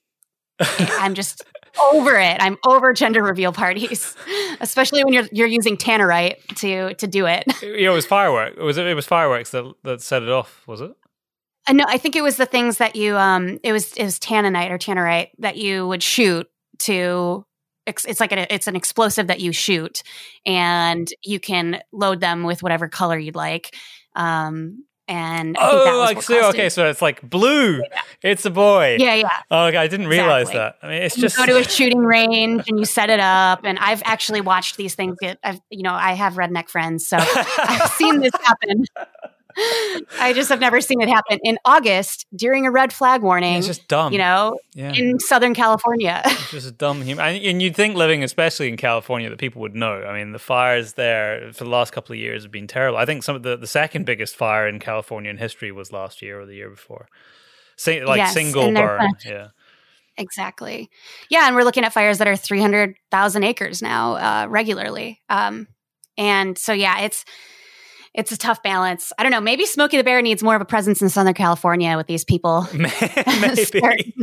I'm 0.60 1.14
just 1.14 1.44
over 1.92 2.18
it. 2.18 2.36
I'm 2.40 2.58
over 2.66 2.92
gender 2.92 3.22
reveal 3.22 3.52
parties, 3.52 4.16
especially 4.60 5.04
when 5.04 5.12
you're 5.12 5.28
you're 5.32 5.46
using 5.46 5.76
tannerite 5.76 6.36
to 6.56 6.94
to 6.94 7.06
do 7.06 7.26
it. 7.26 7.44
Yeah, 7.62 7.90
it 7.90 7.94
was 7.94 8.06
fireworks. 8.06 8.56
It 8.58 8.62
was 8.62 8.76
it 8.76 8.94
was 8.94 9.06
fireworks 9.06 9.50
that 9.50 9.72
that 9.84 10.02
set 10.02 10.22
it 10.22 10.28
off. 10.28 10.66
Was 10.66 10.80
it? 10.80 10.92
Uh, 11.66 11.72
no, 11.72 11.84
I 11.86 11.96
think 11.96 12.16
it 12.16 12.22
was 12.22 12.36
the 12.36 12.46
things 12.46 12.78
that 12.78 12.96
you 12.96 13.16
um 13.16 13.58
it 13.62 13.72
was 13.72 13.92
it 13.94 14.04
was 14.04 14.18
tanninite 14.18 14.70
or 14.70 14.78
tannerite 14.78 15.28
that 15.38 15.56
you 15.56 15.86
would 15.86 16.02
shoot 16.02 16.48
to 16.80 17.44
it's 17.86 18.20
like 18.20 18.32
a, 18.32 18.52
it's 18.52 18.68
an 18.68 18.76
explosive 18.76 19.26
that 19.26 19.40
you 19.40 19.52
shoot 19.52 20.02
and 20.46 21.08
you 21.22 21.40
can 21.40 21.80
load 21.92 22.20
them 22.20 22.44
with 22.44 22.62
whatever 22.62 22.88
color 22.88 23.18
you'd 23.18 23.34
like 23.34 23.74
um 24.14 24.84
and 25.08 25.56
oh, 25.58 25.98
like 25.98 26.22
so 26.22 26.48
okay, 26.50 26.68
so 26.68 26.88
it's 26.88 27.02
like 27.02 27.20
blue. 27.28 27.78
Yeah. 27.78 28.02
It's 28.22 28.44
a 28.44 28.50
boy. 28.50 28.96
Yeah, 28.98 29.14
yeah. 29.14 29.30
Oh, 29.50 29.66
okay, 29.66 29.76
I 29.76 29.88
didn't 29.88 30.06
realize 30.06 30.48
exactly. 30.48 30.58
that. 30.58 30.86
I 30.86 30.90
mean, 30.90 31.02
it's 31.02 31.16
you 31.16 31.22
just 31.22 31.36
go 31.36 31.46
to 31.46 31.58
a 31.58 31.64
shooting 31.64 31.98
range 31.98 32.68
and 32.68 32.78
you 32.78 32.84
set 32.84 33.10
it 33.10 33.20
up. 33.20 33.60
And 33.64 33.78
I've 33.78 34.02
actually 34.04 34.40
watched 34.40 34.76
these 34.76 34.94
things 34.94 35.16
get. 35.20 35.38
I've 35.42 35.60
you 35.70 35.82
know 35.82 35.92
I 35.92 36.12
have 36.12 36.34
redneck 36.34 36.68
friends, 36.68 37.06
so 37.06 37.16
I've 37.20 37.90
seen 37.90 38.20
this 38.20 38.32
happen. 38.44 38.84
I 40.20 40.32
just 40.34 40.48
have 40.48 40.60
never 40.60 40.80
seen 40.80 41.00
it 41.00 41.08
happen 41.08 41.38
in 41.42 41.58
August 41.64 42.26
during 42.34 42.66
a 42.66 42.70
red 42.70 42.92
flag 42.92 43.22
warning. 43.22 43.56
It's 43.56 43.66
just 43.66 43.88
dumb. 43.88 44.12
You 44.12 44.18
know, 44.18 44.58
yeah. 44.74 44.92
in 44.92 45.18
Southern 45.20 45.54
California. 45.54 46.22
it's 46.24 46.50
just 46.50 46.68
a 46.68 46.72
dumb 46.72 47.02
human. 47.02 47.24
And, 47.24 47.44
and 47.44 47.62
you'd 47.62 47.76
think 47.76 47.96
living, 47.96 48.22
especially 48.22 48.68
in 48.68 48.76
California, 48.76 49.30
that 49.30 49.38
people 49.38 49.62
would 49.62 49.74
know. 49.74 50.04
I 50.04 50.18
mean, 50.18 50.32
the 50.32 50.38
fires 50.38 50.94
there 50.94 51.52
for 51.52 51.64
the 51.64 51.70
last 51.70 51.92
couple 51.92 52.12
of 52.12 52.18
years 52.18 52.42
have 52.42 52.52
been 52.52 52.66
terrible. 52.66 52.98
I 52.98 53.04
think 53.04 53.22
some 53.22 53.36
of 53.36 53.42
the, 53.42 53.56
the 53.56 53.66
second 53.66 54.06
biggest 54.06 54.36
fire 54.36 54.66
in 54.66 54.78
California 54.78 55.30
in 55.30 55.38
history 55.38 55.72
was 55.72 55.92
last 55.92 56.22
year 56.22 56.40
or 56.40 56.46
the 56.46 56.54
year 56.54 56.70
before. 56.70 57.08
Sing, 57.76 58.04
like 58.04 58.18
yes, 58.18 58.34
single 58.34 58.72
burn. 58.72 59.10
Yeah. 59.24 59.48
Exactly. 60.18 60.90
Yeah, 61.30 61.46
and 61.46 61.56
we're 61.56 61.64
looking 61.64 61.84
at 61.84 61.92
fires 61.92 62.18
that 62.18 62.28
are 62.28 62.36
300,000 62.36 63.44
acres 63.44 63.80
now 63.80 64.14
uh, 64.14 64.46
regularly. 64.48 65.20
Um, 65.28 65.68
and 66.18 66.58
so 66.58 66.72
yeah, 66.72 67.00
it's 67.00 67.24
it's 68.14 68.32
a 68.32 68.36
tough 68.36 68.62
balance. 68.62 69.12
I 69.18 69.22
don't 69.22 69.32
know. 69.32 69.40
Maybe 69.40 69.64
Smokey 69.64 69.96
the 69.96 70.04
Bear 70.04 70.20
needs 70.20 70.42
more 70.42 70.54
of 70.54 70.62
a 70.62 70.66
presence 70.66 71.00
in 71.00 71.08
Southern 71.08 71.34
California 71.34 71.96
with 71.96 72.06
these 72.06 72.24
people. 72.24 72.66
maybe. 72.74 74.14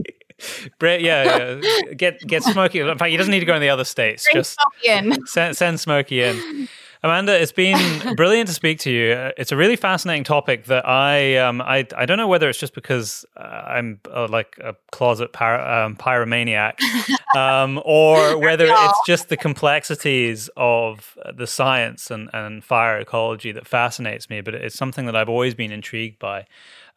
Brett, 0.78 1.02
yeah, 1.02 1.60
yeah, 1.62 1.94
get 1.94 2.20
get 2.22 2.44
Smokey. 2.44 2.80
In 2.80 2.98
fact, 2.98 3.12
he 3.12 3.18
doesn't 3.18 3.32
need 3.32 3.42
to 3.42 3.46
go 3.46 3.56
in 3.56 3.62
the 3.62 3.70
other 3.70 3.84
states. 3.84 4.26
Bring 4.32 4.42
Just 4.42 4.58
send, 5.26 5.58
send 5.58 5.80
Smokey 5.80 6.22
in. 6.22 6.68
Amanda, 7.02 7.40
it's 7.42 7.54
been 7.54 8.16
brilliant 8.16 8.50
to 8.50 8.54
speak 8.54 8.80
to 8.80 8.92
you. 8.92 9.14
Uh, 9.14 9.32
it's 9.38 9.54
a 9.54 9.56
really 9.58 9.78
fascinating 9.78 10.26
topic 10.26 10.66
that 10.66 10.88
I 10.88 11.38
um, 11.38 11.62
I 11.62 11.88
I 11.96 12.06
don't 12.06 12.18
know 12.18 12.28
whether 12.28 12.50
it's 12.50 12.60
just 12.60 12.74
because 12.76 13.26
uh, 13.38 13.42
I'm 13.42 14.02
uh, 14.14 14.28
like 14.30 14.58
a 14.62 14.76
closet 14.92 15.32
pyro, 15.32 15.86
um, 15.86 15.96
pyromaniac, 15.96 16.74
um, 17.38 17.82
or 17.86 18.38
whether 18.38 18.66
it's 18.68 19.00
just 19.08 19.30
the 19.30 19.38
complexities 19.38 20.50
of 20.58 21.18
the 21.34 21.48
science 21.48 22.12
and, 22.12 22.30
and 22.34 22.66
fire 22.66 22.98
ecology 23.00 23.54
that 23.54 23.66
fascinates 23.66 24.30
me. 24.30 24.42
But 24.42 24.56
it's 24.56 24.76
something 24.76 25.06
that 25.06 25.16
I've 25.16 25.30
always 25.30 25.56
been 25.56 25.72
intrigued 25.72 26.20
by. 26.20 26.46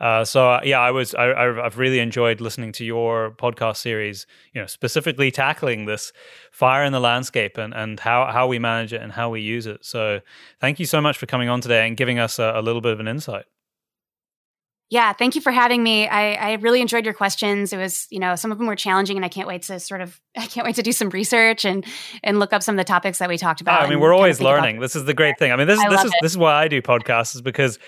Uh, 0.03 0.25
so 0.25 0.51
uh, 0.51 0.61
yeah, 0.65 0.81
I 0.81 0.91
was 0.91 1.15
I, 1.15 1.45
have 1.63 1.79
really 1.79 2.01
enjoyed 2.01 2.41
listening 2.41 2.73
to 2.73 2.85
your 2.85 3.31
podcast 3.31 3.77
series. 3.77 4.27
You 4.53 4.61
know, 4.61 4.67
specifically 4.67 5.31
tackling 5.31 5.85
this 5.85 6.13
fire 6.51 6.85
in 6.85 6.93
the 6.93 6.99
landscape 6.99 7.57
and, 7.57 7.73
and 7.73 8.01
how 8.01 8.27
how 8.27 8.49
we 8.49 8.59
manage 8.59 8.93
it 8.93 9.01
and 9.01 9.13
how 9.13 9.31
we 9.31 9.41
use 9.41 9.67
it. 9.67 9.85
So 9.85 10.21
thank 10.61 10.81
you 10.81 10.87
so 10.87 11.01
much 11.01 11.17
for 11.17 11.27
coming 11.27 11.49
on 11.49 11.61
today 11.61 11.87
and 11.87 11.97
giving 11.97 12.19
us 12.19 12.41
a, 12.41 12.53
a 12.57 12.63
little 12.63 12.81
bit 12.81 12.93
of 12.93 12.99
an 12.99 13.07
insight. 13.07 13.45
Yeah, 14.91 15.15
thank 15.15 15.37
you 15.37 15.41
for 15.41 15.53
having 15.53 15.83
me. 15.83 16.07
I, 16.07 16.35
I 16.35 16.53
really 16.57 16.83
enjoyed 16.83 17.07
your 17.07 17.15
questions. 17.15 17.73
It 17.73 17.79
was, 17.79 18.07
you 18.11 18.19
know, 18.19 18.37
some 18.37 18.53
of 18.53 18.59
them 18.59 18.67
were 18.67 18.77
challenging, 18.77 19.17
and 19.17 19.25
I 19.25 19.31
can't 19.31 19.49
wait 19.49 19.63
to 19.63 19.81
sort 19.81 20.03
of, 20.03 20.21
I 20.37 20.45
can't 20.47 20.67
wait 20.67 20.75
to 20.77 20.83
do 20.83 20.93
some 20.93 21.11
research 21.11 21.65
and 21.65 21.87
and 22.25 22.41
look 22.41 22.53
up 22.53 22.63
some 22.63 22.75
of 22.75 22.77
the 22.77 22.85
topics 22.85 23.19
that 23.19 23.29
we 23.29 23.39
talked 23.39 23.61
about. 23.61 23.81
Oh, 23.81 23.87
I 23.87 23.89
mean, 23.89 24.01
we're 24.01 24.13
always 24.13 24.41
learning. 24.41 24.81
This 24.81 24.97
is 24.97 25.05
the 25.05 25.15
great 25.15 25.39
thing. 25.39 25.53
I 25.53 25.57
mean, 25.57 25.69
this 25.69 25.79
I 25.79 25.89
this 25.89 26.05
is 26.05 26.11
it. 26.11 26.19
this 26.21 26.33
is 26.33 26.39
why 26.39 26.55
I 26.55 26.67
do 26.67 26.83
podcasts, 26.83 27.37
is 27.37 27.41
because 27.41 27.79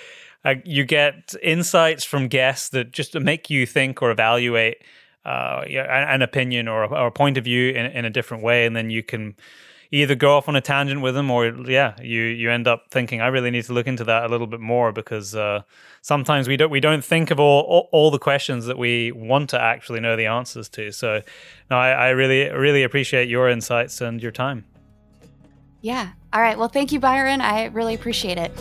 uh, 0.45 0.55
you 0.65 0.85
get 0.85 1.35
insights 1.43 2.05
from 2.05 2.29
guests 2.29 2.69
that 2.71 2.91
just 2.91 3.15
make 3.19 3.51
you 3.51 3.67
think 3.67 4.03
or 4.03 4.11
evaluate 4.11 4.79
uh, 5.25 5.63
an 5.67 6.23
opinion 6.23 6.69
or 6.69 6.85
a, 6.85 6.89
or 6.89 7.07
a, 7.07 7.11
point 7.11 7.39
of 7.39 7.45
view 7.45 7.71
in, 7.71 7.87
in 7.87 8.05
a 8.05 8.11
different 8.11 8.43
way, 8.43 8.67
and 8.67 8.77
then 8.77 8.91
you 8.91 9.03
can 9.03 9.35
either 9.91 10.15
go 10.15 10.37
off 10.37 10.49
on 10.49 10.57
a 10.57 10.61
tangent 10.61 11.01
with 11.01 11.15
them 11.15 11.31
or 11.31 11.47
yeah 11.71 11.95
you 12.03 12.23
you 12.23 12.51
end 12.51 12.67
up 12.67 12.87
thinking 12.91 13.21
i 13.21 13.29
really 13.29 13.51
need 13.51 13.65
to 13.65 13.73
look 13.73 13.87
into 13.87 14.03
that 14.03 14.25
a 14.25 14.29
little 14.29 14.47
bit 14.47 14.59
more 14.59 14.91
because 14.91 15.37
uh, 15.37 15.61
sometimes 16.03 16.49
we 16.49 16.57
don't 16.57 16.71
we 16.71 16.81
don't 16.81 17.05
think 17.05 17.31
of 17.31 17.39
all, 17.39 17.63
all, 17.63 17.89
all 17.93 18.11
the 18.11 18.19
questions 18.19 18.67
that 18.67 18.77
we 18.77 19.13
want 19.13 19.49
to 19.51 19.61
actually 19.61 20.01
know 20.01 20.17
the 20.17 20.27
answers 20.27 20.69
to. 20.69 20.93
So 20.93 21.23
no 21.71 21.77
I, 21.77 21.91
I 21.91 22.09
really 22.11 22.51
really 22.51 22.83
appreciate 22.83 23.29
your 23.29 23.49
insights 23.49 24.01
and 24.01 24.23
your 24.23 24.33
time. 24.33 24.65
Yeah. 25.81 26.11
All 26.33 26.41
right. 26.41 26.59
Well 26.59 26.69
thank 26.69 26.93
you 26.93 27.01
byron. 27.01 27.41
I 27.41 27.67
really 27.67 27.95
appreciate 27.95 28.39
it 28.39 28.53